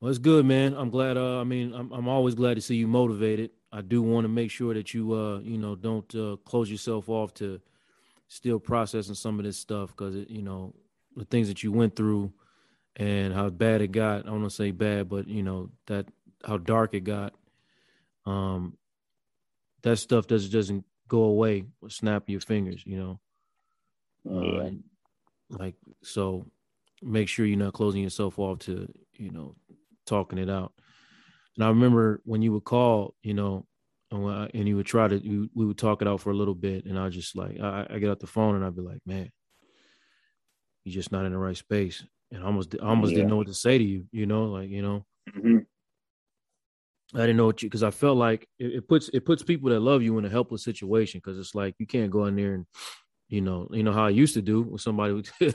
Well, 0.00 0.08
it's 0.08 0.18
good, 0.18 0.46
man. 0.46 0.74
I'm 0.74 0.90
glad. 0.90 1.16
Uh, 1.16 1.40
I 1.40 1.44
mean, 1.44 1.74
I'm 1.74 1.92
I'm 1.92 2.08
always 2.08 2.34
glad 2.34 2.54
to 2.54 2.62
see 2.62 2.76
you 2.76 2.88
motivated. 2.88 3.50
I 3.70 3.82
do 3.82 4.02
want 4.02 4.24
to 4.24 4.28
make 4.28 4.50
sure 4.50 4.74
that 4.74 4.94
you 4.94 5.12
uh 5.12 5.40
you 5.40 5.58
know 5.58 5.76
don't 5.76 6.12
uh, 6.14 6.36
close 6.44 6.70
yourself 6.70 7.08
off 7.08 7.34
to 7.34 7.60
still 8.28 8.58
processing 8.58 9.14
some 9.14 9.38
of 9.38 9.44
this 9.44 9.58
stuff 9.58 9.90
because 9.90 10.14
you 10.28 10.42
know 10.42 10.74
the 11.16 11.24
things 11.26 11.48
that 11.48 11.62
you 11.62 11.70
went 11.70 11.94
through 11.94 12.32
and 12.96 13.34
how 13.34 13.50
bad 13.50 13.82
it 13.82 13.92
got. 13.92 14.20
I 14.20 14.30
don't 14.30 14.40
want 14.40 14.50
to 14.50 14.56
say 14.56 14.70
bad, 14.70 15.08
but 15.08 15.28
you 15.28 15.42
know 15.42 15.70
that 15.86 16.06
how 16.44 16.56
dark 16.56 16.94
it 16.94 17.04
got. 17.04 17.34
Um, 18.24 18.78
that 19.82 19.98
stuff 19.98 20.26
doesn't 20.26 20.52
doesn't 20.52 20.84
go 21.08 21.24
away 21.24 21.64
with 21.80 21.92
snap 21.92 22.24
your 22.28 22.40
fingers, 22.40 22.82
you 22.86 22.96
know. 22.96 23.20
Yeah. 24.24 24.40
Uh, 24.40 24.70
like 25.50 25.74
so, 26.02 26.46
make 27.02 27.28
sure 27.28 27.46
you're 27.46 27.58
not 27.58 27.72
closing 27.72 28.02
yourself 28.02 28.38
off 28.38 28.60
to 28.60 28.86
you 29.14 29.30
know 29.30 29.56
talking 30.06 30.38
it 30.38 30.50
out. 30.50 30.72
And 31.56 31.64
I 31.64 31.68
remember 31.68 32.20
when 32.24 32.42
you 32.42 32.52
would 32.52 32.64
call, 32.64 33.14
you 33.22 33.34
know, 33.34 33.66
and 34.12 34.68
you 34.68 34.76
would 34.76 34.86
try 34.86 35.06
to, 35.06 35.24
you, 35.24 35.50
we 35.54 35.66
would 35.66 35.78
talk 35.78 36.02
it 36.02 36.08
out 36.08 36.20
for 36.20 36.30
a 36.30 36.36
little 36.36 36.54
bit, 36.54 36.84
and 36.86 36.98
I 36.98 37.08
just 37.10 37.36
like, 37.36 37.60
I, 37.60 37.86
I 37.90 37.98
get 37.98 38.10
out 38.10 38.18
the 38.18 38.26
phone 38.26 38.54
and 38.54 38.64
I'd 38.64 38.74
be 38.74 38.82
like, 38.82 39.00
man, 39.06 39.30
you're 40.84 40.94
just 40.94 41.12
not 41.12 41.26
in 41.26 41.32
the 41.32 41.38
right 41.38 41.56
space, 41.56 42.04
and 42.32 42.42
I 42.42 42.46
almost, 42.46 42.74
I 42.80 42.86
almost 42.86 43.12
yeah. 43.12 43.18
didn't 43.18 43.30
know 43.30 43.36
what 43.36 43.48
to 43.48 43.54
say 43.54 43.78
to 43.78 43.84
you, 43.84 44.06
you 44.10 44.26
know, 44.26 44.46
like, 44.46 44.68
you 44.68 44.82
know, 44.82 45.04
mm-hmm. 45.28 45.58
I 47.14 47.20
didn't 47.20 47.36
know 47.36 47.46
what 47.46 47.62
you, 47.62 47.68
because 47.68 47.82
I 47.82 47.90
felt 47.90 48.16
like 48.16 48.48
it, 48.58 48.74
it, 48.74 48.88
puts, 48.88 49.10
it 49.12 49.24
puts 49.24 49.42
people 49.42 49.70
that 49.70 49.80
love 49.80 50.02
you 50.02 50.18
in 50.18 50.24
a 50.24 50.30
helpless 50.30 50.64
situation, 50.64 51.20
because 51.22 51.38
it's 51.38 51.54
like 51.54 51.74
you 51.78 51.86
can't 51.86 52.10
go 52.10 52.26
in 52.26 52.36
there 52.36 52.54
and, 52.54 52.66
you 53.30 53.40
know, 53.40 53.68
you 53.70 53.82
know 53.82 53.92
how 53.92 54.04
I 54.04 54.10
used 54.10 54.34
to 54.34 54.42
do 54.42 54.62
with 54.62 54.82
somebody, 54.82 55.14
would, 55.14 55.30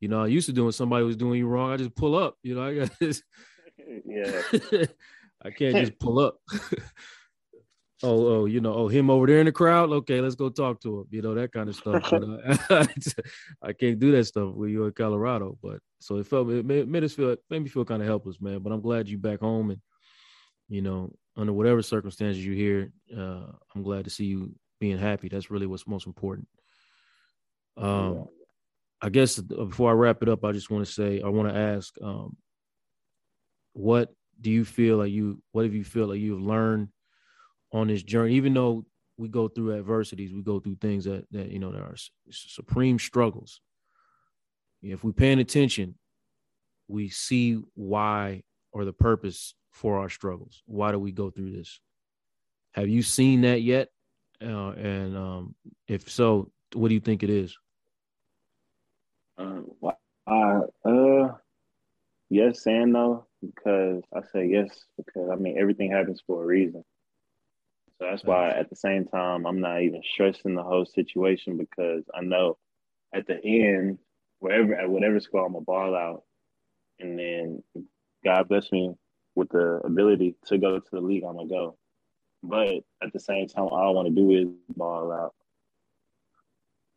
you 0.00 0.08
know, 0.08 0.24
I 0.24 0.26
used 0.26 0.46
to 0.46 0.52
do 0.52 0.64
when 0.64 0.72
somebody 0.72 1.04
was 1.04 1.16
doing 1.16 1.38
you 1.38 1.46
wrong, 1.46 1.70
I 1.70 1.76
just 1.76 1.94
pull 1.94 2.16
up, 2.16 2.36
you 2.42 2.54
know, 2.54 2.64
I 2.64 2.74
got 2.74 2.90
this, 2.98 3.22
yeah. 4.04 4.42
I 5.42 5.50
can't 5.50 5.76
just 5.76 5.98
pull 5.98 6.18
up. 6.18 6.36
oh, 8.02 8.26
oh, 8.26 8.44
you 8.46 8.60
know, 8.60 8.74
oh, 8.74 8.88
him 8.88 9.08
over 9.08 9.26
there 9.26 9.40
in 9.40 9.46
the 9.46 9.52
crowd. 9.52 9.90
Okay, 9.90 10.20
let's 10.20 10.34
go 10.34 10.50
talk 10.50 10.80
to 10.82 11.00
him. 11.00 11.06
You 11.10 11.22
know 11.22 11.34
that 11.34 11.50
kind 11.50 11.68
of 11.68 11.76
stuff. 11.76 12.10
But, 12.10 12.24
uh, 12.70 12.86
I 13.62 13.72
can't 13.72 13.98
do 13.98 14.12
that 14.12 14.24
stuff 14.24 14.54
with 14.54 14.68
you 14.68 14.84
in 14.84 14.92
Colorado. 14.92 15.56
But 15.62 15.78
so 15.98 16.16
it 16.16 16.26
felt 16.26 16.50
it 16.50 16.66
made, 16.66 16.88
made 16.88 17.04
us 17.04 17.14
feel 17.14 17.36
made 17.48 17.62
me 17.62 17.70
feel 17.70 17.86
kind 17.86 18.02
of 18.02 18.08
helpless, 18.08 18.38
man. 18.38 18.58
But 18.58 18.72
I'm 18.72 18.82
glad 18.82 19.08
you 19.08 19.16
back 19.16 19.40
home 19.40 19.70
and 19.70 19.80
you 20.68 20.82
know 20.82 21.10
under 21.38 21.54
whatever 21.54 21.80
circumstances 21.80 22.44
you're 22.44 22.54
here. 22.54 22.92
Uh, 23.16 23.52
I'm 23.74 23.82
glad 23.82 24.04
to 24.04 24.10
see 24.10 24.26
you 24.26 24.54
being 24.78 24.98
happy. 24.98 25.28
That's 25.28 25.50
really 25.50 25.66
what's 25.66 25.86
most 25.86 26.06
important. 26.06 26.48
Um. 27.76 28.28
I 29.02 29.08
guess 29.08 29.38
before 29.38 29.90
I 29.90 29.94
wrap 29.94 30.22
it 30.22 30.28
up, 30.28 30.44
I 30.44 30.52
just 30.52 30.70
want 30.70 30.84
to 30.84 30.92
say 30.92 31.22
I 31.22 31.28
want 31.28 31.48
to 31.48 31.58
ask, 31.58 31.94
um, 32.02 32.36
what 33.72 34.14
do 34.38 34.50
you 34.50 34.64
feel 34.64 34.98
like 34.98 35.10
you 35.10 35.42
what 35.52 35.64
have 35.64 35.72
you 35.72 35.84
feel 35.84 36.06
like 36.08 36.20
you've 36.20 36.42
learned 36.42 36.88
on 37.72 37.88
this 37.88 38.02
journey? 38.02 38.34
Even 38.34 38.52
though 38.52 38.84
we 39.16 39.28
go 39.28 39.48
through 39.48 39.76
adversities 39.76 40.32
we 40.32 40.42
go 40.42 40.60
through 40.60 40.76
things 40.80 41.04
that 41.04 41.26
that 41.30 41.50
you 41.50 41.58
know 41.58 41.72
there 41.72 41.82
are 41.82 41.96
supreme 42.30 42.98
struggles. 42.98 43.60
If 44.82 45.04
we're 45.04 45.12
paying 45.12 45.40
attention 45.40 45.94
we 46.88 47.08
see 47.08 47.60
why 47.74 48.42
or 48.72 48.84
the 48.84 48.92
purpose 48.92 49.54
for 49.70 49.98
our 49.98 50.08
struggles. 50.08 50.62
Why 50.66 50.90
do 50.90 50.98
we 50.98 51.12
go 51.12 51.30
through 51.30 51.52
this? 51.52 51.80
Have 52.72 52.88
you 52.88 53.02
seen 53.02 53.42
that 53.42 53.62
yet? 53.62 53.88
Uh, 54.42 54.70
and 54.70 55.16
um, 55.16 55.54
if 55.86 56.10
so 56.10 56.50
what 56.74 56.88
do 56.88 56.94
you 56.94 57.00
think 57.00 57.22
it 57.22 57.30
is 57.30 57.56
uh, 59.38 59.60
uh, 60.26 60.60
uh 60.84 61.34
yes 62.28 62.66
and 62.66 62.92
no 62.92 63.26
because 63.44 64.02
I 64.14 64.20
say 64.32 64.46
yes 64.46 64.84
because 64.96 65.30
I 65.30 65.36
mean 65.36 65.58
everything 65.58 65.90
happens 65.90 66.22
for 66.26 66.42
a 66.42 66.46
reason. 66.46 66.84
So 67.98 68.06
that's 68.08 68.24
why 68.24 68.50
at 68.50 68.70
the 68.70 68.76
same 68.76 69.04
time 69.04 69.46
I'm 69.46 69.60
not 69.60 69.82
even 69.82 70.02
stressing 70.02 70.54
the 70.54 70.62
whole 70.62 70.86
situation 70.86 71.56
because 71.56 72.04
I 72.14 72.22
know 72.22 72.56
at 73.14 73.26
the 73.26 73.42
end, 73.44 73.98
wherever 74.38 74.74
at 74.74 74.88
whatever 74.88 75.20
school 75.20 75.44
I'm 75.44 75.54
a 75.54 75.60
ball 75.60 75.94
out, 75.94 76.24
and 76.98 77.18
then 77.18 77.62
God 78.24 78.48
bless 78.48 78.70
me 78.72 78.94
with 79.34 79.48
the 79.50 79.80
ability 79.84 80.36
to 80.46 80.58
go 80.58 80.78
to 80.78 80.90
the 80.90 81.00
league, 81.00 81.24
I'm 81.24 81.36
gonna 81.36 81.48
go. 81.48 81.76
But 82.42 82.84
at 83.02 83.12
the 83.12 83.20
same 83.20 83.48
time, 83.48 83.64
all 83.64 83.88
I 83.88 83.90
want 83.90 84.08
to 84.08 84.14
do 84.14 84.30
is 84.30 84.48
ball 84.76 85.12
out. 85.12 85.34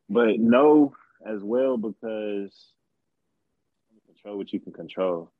But 0.09 0.39
no, 0.39 0.93
as 1.25 1.41
well 1.41 1.77
because 1.77 2.73
control 4.05 4.37
what 4.37 4.53
you 4.53 4.59
can 4.59 4.73
control. 4.73 5.31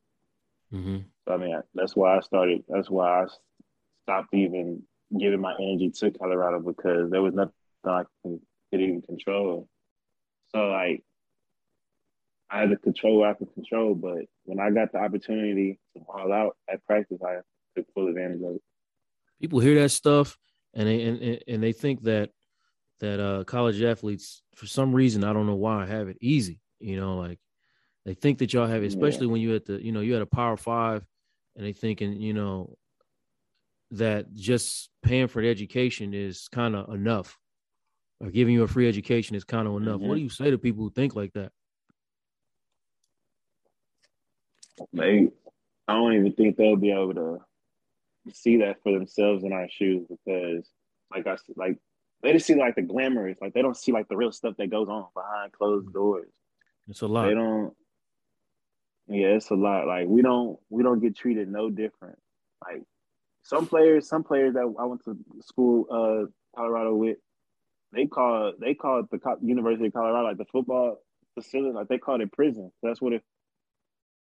Mm-hmm. 0.73 0.99
So, 1.27 1.33
I 1.33 1.37
mean, 1.37 1.61
that's 1.73 1.95
why 1.95 2.17
I 2.17 2.21
started. 2.21 2.63
That's 2.67 2.89
why 2.89 3.23
I 3.23 3.25
stopped 4.03 4.33
even 4.33 4.83
giving 5.17 5.41
my 5.41 5.53
energy 5.59 5.91
to 5.91 6.11
Colorado 6.11 6.59
because 6.59 7.11
there 7.11 7.21
was 7.21 7.33
nothing 7.33 7.53
I 7.85 8.03
could, 8.23 8.39
could 8.71 8.81
even 8.81 9.01
control. 9.01 9.67
So, 10.51 10.67
like, 10.67 11.03
I 12.49 12.61
had 12.61 12.69
to 12.69 12.77
control 12.77 13.19
what 13.19 13.29
I 13.29 13.33
could 13.33 13.53
control. 13.53 13.95
But 13.95 14.25
when 14.43 14.59
I 14.59 14.71
got 14.71 14.91
the 14.91 14.99
opportunity 14.99 15.79
to 15.95 16.03
ball 16.03 16.31
out 16.31 16.57
at 16.71 16.83
practice, 16.85 17.19
I 17.25 17.37
took 17.75 17.91
full 17.93 18.07
advantage 18.07 18.41
of 18.41 18.55
it. 18.55 18.61
People 19.39 19.59
hear 19.59 19.79
that 19.81 19.89
stuff 19.89 20.37
and 20.73 20.87
they 20.87 21.03
and, 21.03 21.39
and 21.47 21.63
they 21.63 21.71
think 21.71 22.03
that 22.03 22.29
that 22.99 23.19
uh, 23.19 23.43
college 23.43 23.81
athletes, 23.81 24.42
for 24.55 24.67
some 24.67 24.93
reason, 24.93 25.23
I 25.23 25.33
don't 25.33 25.47
know 25.47 25.55
why, 25.55 25.83
I 25.83 25.85
have 25.87 26.07
it 26.07 26.17
easy. 26.21 26.59
You 26.79 26.99
know, 26.99 27.17
like 27.17 27.39
they 28.05 28.13
think 28.13 28.39
that 28.39 28.53
y'all 28.53 28.67
have, 28.67 28.83
especially 28.83 29.27
yeah. 29.27 29.31
when 29.31 29.41
you 29.41 29.55
at 29.55 29.65
the, 29.65 29.83
you 29.83 29.91
know, 29.91 30.01
you 30.01 30.13
had 30.13 30.21
a 30.21 30.27
power 30.27 30.57
five, 30.57 31.05
and 31.55 31.65
they 31.65 31.73
thinking, 31.73 32.13
you 32.21 32.33
know, 32.33 32.75
that 33.91 34.33
just 34.33 34.89
paying 35.03 35.27
for 35.27 35.41
the 35.41 35.49
education 35.49 36.13
is 36.13 36.47
kind 36.49 36.75
of 36.75 36.93
enough, 36.93 37.37
or 38.19 38.31
giving 38.31 38.53
you 38.53 38.63
a 38.63 38.67
free 38.67 38.87
education 38.87 39.35
is 39.35 39.43
kind 39.43 39.67
of 39.67 39.75
enough. 39.75 39.99
Mm-hmm. 39.99 40.07
What 40.07 40.15
do 40.15 40.21
you 40.21 40.29
say 40.29 40.51
to 40.51 40.57
people 40.57 40.83
who 40.83 40.91
think 40.91 41.15
like 41.15 41.33
that? 41.33 41.51
They, 44.91 45.29
I 45.87 45.93
don't 45.93 46.13
even 46.13 46.33
think 46.33 46.57
they'll 46.57 46.75
be 46.75 46.91
able 46.91 47.13
to 47.13 47.39
see 48.33 48.57
that 48.57 48.77
for 48.81 48.91
themselves 48.91 49.43
in 49.43 49.53
our 49.53 49.67
shoes 49.69 50.07
because, 50.09 50.67
like 51.11 51.27
I 51.27 51.37
like, 51.55 51.77
they 52.23 52.31
just 52.31 52.47
see 52.47 52.55
like 52.55 52.75
the 52.75 52.81
glamorous, 52.81 53.37
like 53.41 53.53
they 53.53 53.61
don't 53.61 53.77
see 53.77 53.91
like 53.91 54.07
the 54.07 54.15
real 54.15 54.31
stuff 54.31 54.55
that 54.57 54.69
goes 54.69 54.87
on 54.87 55.05
behind 55.13 55.51
closed 55.51 55.91
doors. 55.93 56.31
It's 56.87 57.01
a 57.01 57.07
lot. 57.07 57.27
They 57.27 57.33
don't. 57.33 57.73
Yeah, 59.07 59.27
it's 59.27 59.49
a 59.49 59.55
lot. 59.55 59.85
Like 59.87 60.07
we 60.07 60.21
don't 60.21 60.57
we 60.69 60.83
don't 60.83 61.01
get 61.01 61.17
treated 61.17 61.49
no 61.49 61.69
different. 61.69 62.17
Like 62.65 62.83
some 63.43 63.67
players, 63.67 64.07
some 64.07 64.23
players 64.23 64.53
that 64.53 64.73
I 64.79 64.85
went 64.85 65.03
to 65.03 65.17
school, 65.41 65.85
uh, 65.91 66.57
Colorado 66.57 66.95
with, 66.95 67.17
they 67.91 68.05
call 68.05 68.53
they 68.57 68.73
call 68.73 69.01
it 69.01 69.11
the 69.11 69.37
University 69.41 69.87
of 69.87 69.93
Colorado 69.93 70.27
like 70.29 70.37
the 70.37 70.45
football 70.45 70.99
facility, 71.35 71.75
like 71.75 71.89
they 71.89 71.97
called 71.97 72.21
it 72.21 72.31
prison. 72.31 72.71
That's 72.81 73.01
what 73.01 73.11
it 73.11 73.21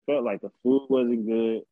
felt 0.05 0.23
like. 0.23 0.39
The 0.41 0.51
food 0.63 0.87
wasn't 0.89 1.27
good. 1.27 1.63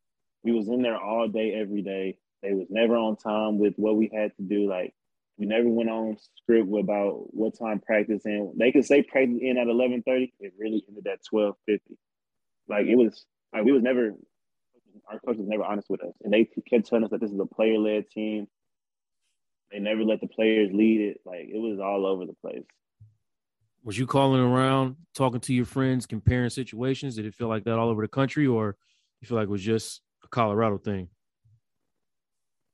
We 0.44 0.52
was 0.52 0.68
in 0.68 0.82
there 0.82 0.98
all 0.98 1.30
day, 1.30 1.54
every 1.54 1.82
day. 1.82 2.18
They 2.44 2.54
was 2.54 2.68
never 2.70 2.96
on 2.98 3.16
time 3.16 3.60
with 3.60 3.76
what 3.78 3.96
we 3.96 4.12
had 4.14 4.36
to 4.36 4.44
do. 4.44 4.70
Like 4.70 4.94
we 5.38 5.46
never 5.46 5.70
went 5.70 5.90
on 5.90 6.18
script 6.36 6.68
about 6.68 7.34
what 7.34 7.58
time 7.58 7.80
practice 7.80 8.26
in. 8.26 8.54
They 8.58 8.72
could 8.72 8.86
say 8.86 9.04
practice 9.04 9.38
in 9.42 9.58
at 9.58 9.68
eleven 9.68 10.02
thirty. 10.04 10.34
It 10.40 10.54
really 10.58 10.84
ended 10.88 11.08
at 11.08 11.24
twelve 11.24 11.56
fifty. 11.66 11.98
Like 12.68 12.88
it 12.88 12.96
was 12.96 13.26
like 13.54 13.64
we 13.64 13.72
was 13.72 13.84
never 13.84 14.14
our 15.10 15.20
coach 15.20 15.38
was 15.38 15.48
never 15.48 15.64
honest 15.64 15.90
with 15.90 16.04
us, 16.04 16.14
and 16.24 16.34
they 16.34 16.50
kept 16.70 16.88
telling 16.88 17.04
us 17.04 17.12
that 17.12 17.22
this 17.22 17.32
is 17.32 17.40
a 17.40 17.46
player 17.46 17.78
led 17.78 18.10
team. 18.10 18.48
They 19.72 19.80
never 19.80 20.04
let 20.04 20.22
the 20.22 20.28
players 20.28 20.72
lead 20.74 21.02
it. 21.02 21.22
Like 21.26 21.48
it 21.50 21.60
was 21.60 21.80
all 21.80 22.06
over 22.06 22.26
the 22.26 22.34
place. 22.34 22.64
Was 23.84 23.98
you 23.98 24.08
calling 24.08 24.42
around, 24.42 24.98
talking 25.14 25.40
to 25.42 25.54
your 25.54 25.66
friends, 25.66 26.06
comparing 26.06 26.50
situations? 26.50 27.16
Did 27.16 27.26
it 27.26 27.36
feel 27.36 27.48
like 27.48 27.64
that 27.66 27.78
all 27.78 27.90
over 27.90 28.02
the 28.02 28.08
country, 28.08 28.48
or 28.48 28.76
you 29.22 29.28
feel 29.28 29.38
like 29.38 29.48
it 29.48 29.52
was 29.52 29.62
just 29.62 30.02
a 30.24 30.28
Colorado 30.28 30.78
thing? 30.78 31.10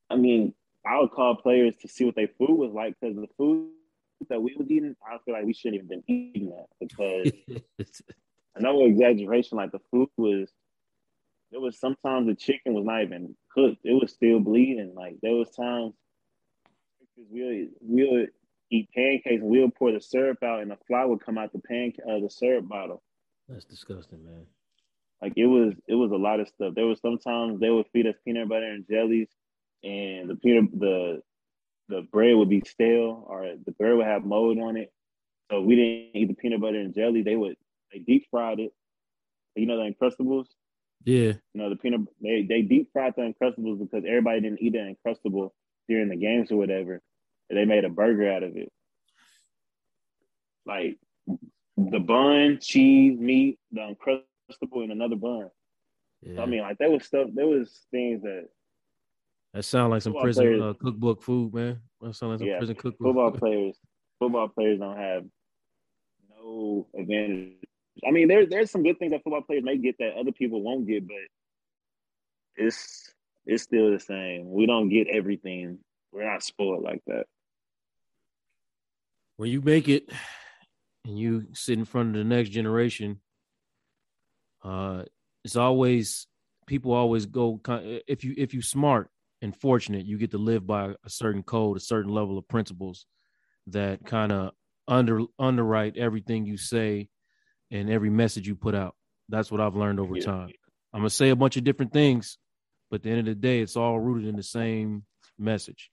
I 0.09 0.15
mean, 0.15 0.53
I 0.85 0.99
would 0.99 1.11
call 1.11 1.35
players 1.35 1.75
to 1.77 1.87
see 1.87 2.05
what 2.05 2.15
their 2.15 2.27
food 2.37 2.57
was 2.57 2.71
like 2.73 2.95
because 2.99 3.15
the 3.15 3.27
food 3.37 3.69
that 4.29 4.41
we 4.41 4.55
was 4.57 4.69
eating, 4.69 4.95
I 5.05 5.17
feel 5.23 5.33
like 5.33 5.45
we 5.45 5.53
shouldn't 5.53 5.83
even 5.83 5.87
been 5.87 6.03
eating 6.07 6.49
that 6.49 6.65
because 6.79 7.31
no 8.59 8.85
exaggeration. 8.85 9.57
Like 9.57 9.71
the 9.71 9.79
food 9.91 10.09
was, 10.17 10.51
there 11.51 11.61
was 11.61 11.79
sometimes 11.79 12.27
the 12.27 12.35
chicken 12.35 12.73
was 12.73 12.85
not 12.85 13.03
even 13.03 13.35
cooked; 13.53 13.81
it 13.83 13.93
was 13.93 14.11
still 14.11 14.39
bleeding. 14.39 14.93
Like 14.95 15.15
there 15.21 15.33
was 15.33 15.49
times 15.51 15.93
we'll 17.29 17.67
we'll 17.81 18.25
eat 18.71 18.89
pancakes 18.93 19.41
and 19.41 19.43
we'll 19.43 19.69
pour 19.69 19.91
the 19.91 20.01
syrup 20.01 20.43
out, 20.43 20.61
and 20.61 20.71
the 20.71 20.77
fly 20.87 21.05
would 21.05 21.23
come 21.23 21.37
out 21.37 21.53
the 21.53 21.59
pan 21.59 21.93
uh, 22.09 22.19
the 22.19 22.29
syrup 22.29 22.67
bottle. 22.67 23.01
That's 23.47 23.65
disgusting, 23.65 24.25
man. 24.25 24.45
Like 25.21 25.33
it 25.37 25.45
was, 25.45 25.73
it 25.87 25.95
was 25.95 26.11
a 26.11 26.17
lot 26.17 26.41
of 26.41 26.49
stuff. 26.49 26.73
There 26.75 26.85
was 26.85 26.99
sometimes 26.99 27.59
they 27.59 27.69
would 27.69 27.85
feed 27.93 28.07
us 28.07 28.15
peanut 28.25 28.49
butter 28.49 28.65
and 28.65 28.85
jellies, 28.89 29.29
and 29.83 30.29
the 30.29 30.35
peanut 30.35 30.71
the 30.77 31.21
the 31.89 32.01
bread 32.11 32.35
would 32.35 32.49
be 32.49 32.61
stale 32.65 33.25
or 33.27 33.53
the 33.65 33.71
bread 33.73 33.95
would 33.95 34.05
have 34.05 34.25
mold 34.25 34.57
on 34.59 34.77
it. 34.77 34.91
So 35.51 35.61
we 35.61 35.75
didn't 35.75 36.15
eat 36.15 36.27
the 36.29 36.33
peanut 36.33 36.61
butter 36.61 36.79
and 36.79 36.93
jelly. 36.93 37.21
They 37.21 37.35
would 37.35 37.55
they 37.91 37.99
deep 37.99 38.27
fried 38.31 38.59
it. 38.59 38.73
You 39.55 39.65
know 39.65 39.77
the 39.77 39.93
Uncrustables. 39.93 40.47
Yeah. 41.03 41.33
You 41.53 41.61
know 41.61 41.69
the 41.69 41.75
peanut. 41.75 42.01
They 42.21 42.43
they 42.43 42.61
deep 42.61 42.89
fried 42.93 43.13
the 43.15 43.21
Uncrustables 43.23 43.79
because 43.79 44.05
everybody 44.07 44.41
didn't 44.41 44.61
eat 44.61 44.75
an 44.75 44.95
Uncrustable 45.05 45.51
during 45.87 46.09
the 46.09 46.15
games 46.15 46.51
or 46.51 46.57
whatever. 46.57 47.01
And 47.49 47.59
they 47.59 47.65
made 47.65 47.85
a 47.85 47.89
burger 47.89 48.31
out 48.31 48.43
of 48.43 48.55
it. 48.55 48.71
Like 50.65 50.97
the 51.77 51.99
bun, 51.99 52.59
cheese, 52.61 53.19
meat, 53.19 53.59
the 53.71 53.81
uncrustable, 53.81 54.83
and 54.83 54.91
another 54.91 55.15
bun. 55.15 55.49
Yeah. 56.21 56.37
So, 56.37 56.43
I 56.43 56.45
mean, 56.45 56.61
like 56.61 56.77
there 56.77 56.89
was 56.89 57.03
stuff. 57.05 57.29
There 57.33 57.47
was 57.47 57.85
things 57.91 58.21
that. 58.23 58.47
That 59.53 59.63
sound 59.63 59.91
like 59.91 60.01
some 60.01 60.15
prison 60.15 60.61
uh, 60.61 60.73
cookbook 60.73 61.21
food, 61.21 61.53
man. 61.53 61.79
That 62.01 62.15
sound 62.15 62.31
like 62.31 62.39
some 62.39 62.47
yeah, 62.47 62.57
prison 62.57 62.75
cookbook. 62.75 63.07
Football 63.07 63.31
players, 63.31 63.77
football 64.19 64.47
players 64.47 64.79
don't 64.79 64.97
have 64.97 65.23
no 66.35 66.87
advantage. 66.97 67.53
I 68.07 68.11
mean, 68.11 68.27
there's 68.27 68.49
there's 68.49 68.71
some 68.71 68.81
good 68.81 68.97
things 68.97 69.11
that 69.11 69.23
football 69.23 69.43
players 69.43 69.63
may 69.63 69.77
get 69.77 69.97
that 69.99 70.15
other 70.19 70.31
people 70.31 70.63
won't 70.63 70.87
get, 70.87 71.07
but 71.07 71.15
it's 72.55 73.13
it's 73.45 73.63
still 73.63 73.91
the 73.91 73.99
same. 73.99 74.51
We 74.51 74.65
don't 74.65 74.89
get 74.89 75.07
everything. 75.07 75.77
We're 76.11 76.29
not 76.29 76.41
spoiled 76.41 76.83
like 76.83 77.01
that. 77.05 77.25
When 79.37 79.51
you 79.51 79.61
make 79.61 79.87
it 79.87 80.09
and 81.05 81.17
you 81.17 81.47
sit 81.53 81.77
in 81.77 81.85
front 81.85 82.09
of 82.09 82.15
the 82.15 82.23
next 82.23 82.49
generation, 82.49 83.19
uh, 84.63 85.03
it's 85.43 85.55
always 85.55 86.25
people 86.65 86.93
always 86.93 87.27
go 87.27 87.59
if 88.07 88.23
you 88.23 88.33
if 88.35 88.55
you 88.55 88.63
smart 88.63 89.09
and 89.43 89.53
fortunate, 89.53 90.05
you 90.05 90.17
get 90.17 90.31
to 90.31 90.37
live 90.37 90.65
by 90.65 90.95
a 91.03 91.09
certain 91.09 91.43
code, 91.43 91.75
a 91.75 91.81
certain 91.81 92.11
level 92.11 92.37
of 92.37 92.47
principles 92.47 93.05
that 93.67 94.05
kind 94.05 94.31
of 94.31 94.53
under 94.87 95.21
underwrite 95.37 95.97
everything 95.97 96.45
you 96.45 96.55
say 96.55 97.09
and 97.69 97.89
every 97.89 98.09
message 98.09 98.47
you 98.47 98.55
put 98.55 98.73
out. 98.73 98.95
That's 99.27 99.51
what 99.51 99.59
I've 99.59 99.75
learned 99.75 99.99
over 99.99 100.15
yeah. 100.15 100.25
time. 100.25 100.49
I'm 100.93 101.01
gonna 101.01 101.09
say 101.09 101.29
a 101.29 101.35
bunch 101.35 101.57
of 101.57 101.65
different 101.65 101.91
things, 101.91 102.37
but 102.89 102.97
at 102.97 103.03
the 103.03 103.09
end 103.09 103.19
of 103.19 103.25
the 103.25 103.35
day, 103.35 103.59
it's 103.59 103.75
all 103.75 103.99
rooted 103.99 104.29
in 104.29 104.37
the 104.37 104.43
same 104.43 105.03
message. 105.37 105.91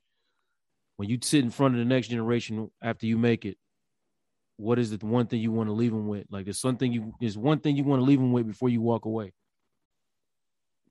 When 0.96 1.08
you 1.08 1.18
sit 1.20 1.42
in 1.42 1.50
front 1.50 1.74
of 1.74 1.80
the 1.80 1.86
next 1.86 2.08
generation 2.08 2.70
after 2.80 3.06
you 3.06 3.18
make 3.18 3.44
it, 3.44 3.56
what 4.58 4.78
is 4.78 4.96
the 4.96 5.04
one 5.04 5.26
thing 5.26 5.40
you 5.40 5.50
want 5.50 5.70
to 5.70 5.72
leave 5.72 5.90
them 5.90 6.06
with? 6.06 6.26
Like 6.30 6.44
there's 6.44 6.60
something 6.60 6.92
you 6.92 7.14
there's 7.20 7.36
one 7.36 7.58
thing 7.58 7.76
you 7.76 7.82
want 7.82 8.00
to 8.00 8.04
leave 8.04 8.20
them 8.20 8.32
with 8.32 8.46
before 8.46 8.68
you 8.68 8.80
walk 8.80 9.06
away. 9.06 9.32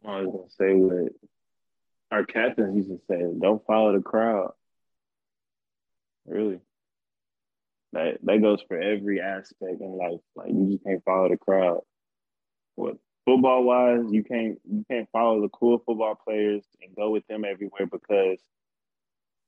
I 0.06 0.22
was 0.22 0.28
gonna 0.28 0.50
say 0.50 0.74
what 0.74 1.14
our 2.12 2.26
captains 2.26 2.76
used 2.76 2.90
to 2.90 3.00
say: 3.08 3.22
"Don't 3.40 3.66
follow 3.66 3.94
the 3.94 4.02
crowd." 4.02 4.54
Really, 6.26 6.60
that 7.94 8.20
that 8.24 8.42
goes 8.42 8.62
for 8.68 8.80
every 8.80 9.22
aspect 9.22 9.82
in 9.82 9.98
life. 9.98 10.22
Like 10.36 10.50
you 10.50 10.68
just 10.72 10.84
can't 10.84 11.04
follow 11.04 11.30
the 11.30 11.38
crowd. 11.38 11.82
What 12.76 12.98
football 13.26 13.64
wise, 13.64 14.12
you 14.12 14.24
can't 14.24 14.60
you 14.70 14.86
can't 14.90 15.10
follow 15.12 15.42
the 15.42 15.50
cool 15.50 15.80
football 15.86 16.16
players 16.16 16.64
and 16.82 16.96
go 16.96 17.12
with 17.12 17.26
them 17.28 17.46
everywhere 17.46 17.88
because 17.88 18.40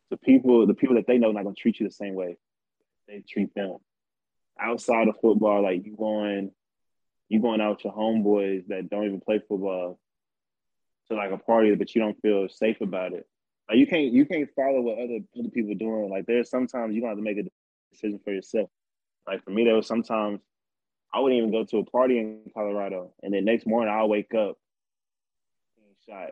the 0.09 0.17
people 0.17 0.65
the 0.67 0.73
people 0.73 0.95
that 0.95 1.07
they 1.07 1.17
know 1.17 1.29
are 1.29 1.33
not 1.33 1.43
gonna 1.43 1.55
treat 1.55 1.79
you 1.79 1.87
the 1.87 1.93
same 1.93 2.15
way 2.15 2.37
they 3.07 3.23
treat 3.27 3.53
them 3.53 3.77
outside 4.59 5.07
of 5.07 5.15
football, 5.21 5.63
like 5.63 5.85
you 5.85 5.95
going 5.95 6.51
you 7.29 7.41
going 7.41 7.61
out 7.61 7.77
with 7.77 7.85
your 7.85 7.93
homeboys 7.93 8.67
that 8.67 8.89
don't 8.89 9.05
even 9.05 9.21
play 9.21 9.39
football 9.47 9.99
to 11.09 11.15
like 11.15 11.31
a 11.31 11.37
party, 11.37 11.73
but 11.75 11.93
you 11.93 12.01
don't 12.01 12.19
feel 12.21 12.47
safe 12.49 12.81
about 12.81 13.13
it. 13.13 13.25
Like 13.69 13.77
you 13.77 13.87
can't 13.87 14.11
you 14.11 14.25
can't 14.25 14.49
follow 14.55 14.81
what 14.81 14.97
other 14.97 15.19
other 15.37 15.49
people 15.49 15.73
doing. 15.75 16.09
Like 16.09 16.25
there's 16.25 16.49
sometimes 16.49 16.93
you 16.93 17.01
don't 17.01 17.09
have 17.09 17.17
to 17.17 17.23
make 17.23 17.37
a 17.37 17.49
decision 17.91 18.19
for 18.23 18.33
yourself. 18.33 18.69
Like 19.27 19.43
for 19.43 19.51
me, 19.51 19.63
there 19.63 19.75
was 19.75 19.87
sometimes 19.87 20.41
I 21.13 21.19
wouldn't 21.19 21.37
even 21.37 21.51
go 21.51 21.63
to 21.65 21.77
a 21.77 21.85
party 21.85 22.19
in 22.19 22.51
Colorado, 22.53 23.13
and 23.21 23.33
then 23.33 23.45
next 23.45 23.67
morning 23.67 23.93
I'll 23.93 24.09
wake 24.09 24.33
up, 24.33 24.57
shot, 26.07 26.31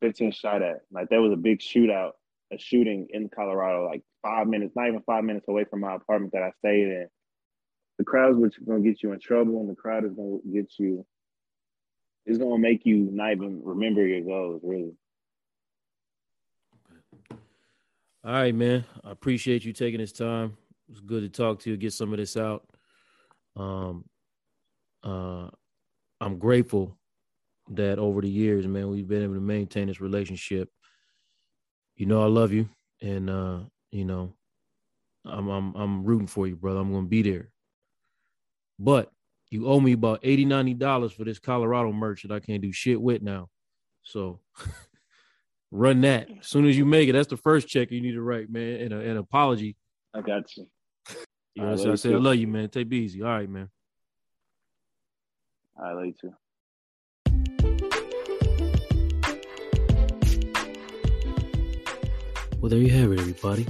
15 0.00 0.32
shot 0.32 0.62
at. 0.62 0.80
Like 0.90 1.08
there 1.08 1.22
was 1.22 1.32
a 1.32 1.36
big 1.36 1.60
shootout, 1.60 2.12
a 2.52 2.58
shooting 2.58 3.08
in 3.10 3.28
Colorado, 3.28 3.86
like 3.86 4.02
five 4.22 4.46
minutes, 4.46 4.74
not 4.76 4.88
even 4.88 5.02
five 5.02 5.24
minutes 5.24 5.46
away 5.48 5.64
from 5.64 5.80
my 5.80 5.94
apartment 5.94 6.32
that 6.32 6.42
I 6.42 6.52
stayed 6.58 6.88
in. 6.88 7.08
The 7.98 8.04
crowd's 8.04 8.36
going 8.36 8.82
to 8.82 8.88
get 8.88 9.02
you 9.02 9.12
in 9.12 9.20
trouble, 9.20 9.60
and 9.60 9.70
the 9.70 9.74
crowd 9.74 10.04
is 10.04 10.14
to 10.16 10.40
get 10.52 10.72
you. 10.78 11.06
It's 12.24 12.38
to 12.38 12.58
make 12.58 12.86
you 12.86 13.08
not 13.12 13.32
even 13.32 13.62
remember 13.64 14.06
your 14.06 14.20
goals, 14.20 14.60
really. 14.62 14.94
All 18.24 18.32
right, 18.32 18.54
man. 18.54 18.84
I 19.02 19.10
appreciate 19.10 19.64
you 19.64 19.72
taking 19.72 19.98
this 19.98 20.12
time. 20.12 20.56
It's 20.88 21.00
good 21.00 21.22
to 21.22 21.28
talk 21.28 21.58
to 21.60 21.70
you, 21.70 21.76
get 21.76 21.92
some 21.92 22.12
of 22.12 22.18
this 22.18 22.36
out. 22.36 22.64
Um, 23.56 24.04
uh, 25.02 25.48
I'm 26.20 26.38
grateful 26.38 26.96
that 27.70 27.98
over 27.98 28.20
the 28.20 28.28
years, 28.28 28.66
man, 28.66 28.90
we've 28.90 29.08
been 29.08 29.24
able 29.24 29.34
to 29.34 29.40
maintain 29.40 29.88
this 29.88 30.00
relationship. 30.00 30.68
You 31.96 32.06
know, 32.06 32.22
I 32.22 32.26
love 32.26 32.52
you, 32.52 32.68
and 33.00 33.28
uh, 33.28 33.58
you 33.90 34.04
know, 34.04 34.32
I'm 35.24 35.48
I'm 35.48 35.74
I'm 35.74 36.04
rooting 36.04 36.26
for 36.26 36.46
you, 36.46 36.56
brother. 36.56 36.80
I'm 36.80 36.92
gonna 36.92 37.06
be 37.06 37.22
there. 37.22 37.50
But 38.78 39.10
you 39.52 39.66
owe 39.66 39.80
me 39.80 39.92
about 39.92 40.20
80 40.22 40.46
90 40.46 40.74
dollars 40.74 41.12
for 41.12 41.24
this 41.24 41.38
Colorado 41.38 41.92
merch 41.92 42.22
that 42.22 42.32
I 42.32 42.40
can't 42.40 42.62
do 42.62 42.72
shit 42.72 43.00
with 43.00 43.22
now. 43.22 43.50
So 44.02 44.40
run 45.70 46.00
that. 46.02 46.28
As 46.40 46.46
soon 46.46 46.66
as 46.66 46.76
you 46.76 46.86
make 46.86 47.08
it, 47.08 47.12
that's 47.12 47.28
the 47.28 47.36
first 47.36 47.68
check 47.68 47.90
you 47.90 48.00
need 48.00 48.12
to 48.12 48.22
write, 48.22 48.50
man. 48.50 48.80
And 48.80 48.92
a, 48.94 49.00
an 49.00 49.16
apology. 49.18 49.76
I 50.14 50.22
got 50.22 50.56
you. 50.56 50.66
You 51.54 51.64
know 51.64 51.70
what 51.72 51.86
I 51.86 51.94
said? 51.96 52.14
I 52.14 52.16
love 52.16 52.36
you, 52.36 52.46
man. 52.46 52.70
Take 52.70 52.86
it 52.86 52.94
easy. 52.94 53.22
All 53.22 53.28
right, 53.28 53.48
man. 53.48 53.68
I 55.78 55.92
love 55.92 56.06
you 56.06 56.14
too. 56.18 56.32
Well, 62.58 62.70
there 62.70 62.78
you 62.78 62.90
have 62.90 63.12
it, 63.12 63.18
everybody. 63.18 63.66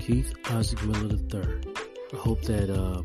Keith 0.00 0.34
Isaac 0.50 0.82
Miller 0.84 1.16
III. 1.32 1.73
I 2.14 2.16
hope 2.16 2.42
that 2.42 2.70
uh, 2.70 3.02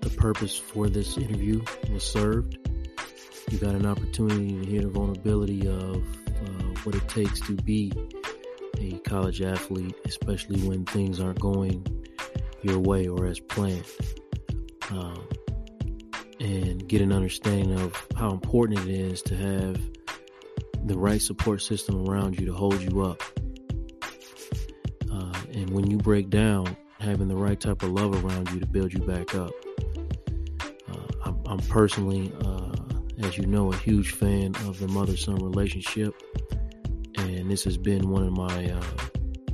the 0.00 0.10
purpose 0.10 0.58
for 0.58 0.88
this 0.88 1.16
interview 1.16 1.62
was 1.92 2.02
served. 2.02 2.58
You 3.50 3.58
got 3.58 3.74
an 3.76 3.86
opportunity 3.86 4.58
to 4.58 4.66
hear 4.66 4.82
the 4.82 4.88
vulnerability 4.88 5.68
of 5.68 5.96
uh, 5.96 6.80
what 6.82 6.96
it 6.96 7.08
takes 7.08 7.40
to 7.42 7.54
be 7.54 7.92
a 8.78 8.98
college 9.08 9.42
athlete, 9.42 9.94
especially 10.06 10.60
when 10.62 10.84
things 10.86 11.20
aren't 11.20 11.38
going 11.38 11.86
your 12.62 12.80
way 12.80 13.06
or 13.06 13.26
as 13.26 13.38
planned. 13.38 13.84
Um, 14.90 15.28
and 16.40 16.88
get 16.88 17.02
an 17.02 17.12
understanding 17.12 17.78
of 17.78 17.94
how 18.16 18.32
important 18.32 18.80
it 18.80 18.88
is 18.88 19.22
to 19.22 19.36
have 19.36 19.80
the 20.84 20.98
right 20.98 21.22
support 21.22 21.62
system 21.62 22.08
around 22.08 22.40
you 22.40 22.46
to 22.46 22.52
hold 22.52 22.80
you 22.80 23.02
up. 23.02 23.22
Uh, 25.12 25.32
and 25.52 25.70
when 25.70 25.88
you 25.88 25.98
break 25.98 26.28
down, 26.28 26.76
having 27.00 27.28
the 27.28 27.36
right 27.36 27.58
type 27.58 27.82
of 27.82 27.90
love 27.90 28.24
around 28.24 28.50
you 28.50 28.60
to 28.60 28.66
build 28.66 28.92
you 28.92 29.00
back 29.00 29.34
up. 29.34 29.52
Uh, 30.88 31.06
I'm, 31.24 31.40
I'm, 31.46 31.58
personally, 31.60 32.32
uh, 32.44 32.72
as 33.22 33.38
you 33.38 33.46
know, 33.46 33.72
a 33.72 33.76
huge 33.76 34.12
fan 34.12 34.54
of 34.66 34.78
the 34.78 34.88
mother 34.88 35.16
son 35.16 35.36
relationship. 35.36 36.14
And 37.16 37.50
this 37.50 37.64
has 37.64 37.76
been 37.76 38.10
one 38.10 38.24
of 38.24 38.32
my 38.32 38.70
uh, 38.70 38.82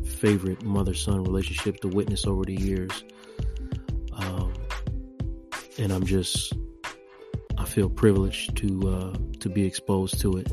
favorite 0.04 0.64
mother 0.64 0.94
son 0.94 1.22
relationships 1.22 1.80
to 1.80 1.88
witness 1.88 2.26
over 2.26 2.44
the 2.44 2.54
years. 2.54 3.04
Um, 4.12 4.52
and 5.78 5.92
I'm 5.92 6.04
just, 6.04 6.52
I 7.58 7.64
feel 7.64 7.88
privileged 7.88 8.56
to 8.58 8.88
uh, 8.88 9.16
to 9.40 9.48
be 9.48 9.64
exposed 9.64 10.20
to 10.20 10.38
it. 10.38 10.50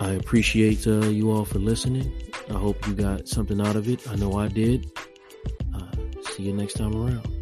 I 0.00 0.12
appreciate 0.12 0.86
uh, 0.86 1.06
you 1.08 1.30
all 1.30 1.44
for 1.44 1.58
listening. 1.58 2.12
I 2.48 2.54
hope 2.54 2.86
you 2.86 2.94
got 2.94 3.28
something 3.28 3.60
out 3.60 3.76
of 3.76 3.88
it. 3.88 4.08
I 4.08 4.16
know 4.16 4.38
I 4.38 4.48
did. 4.48 4.95
See 6.36 6.42
you 6.42 6.52
next 6.52 6.74
time 6.74 6.94
around. 6.94 7.35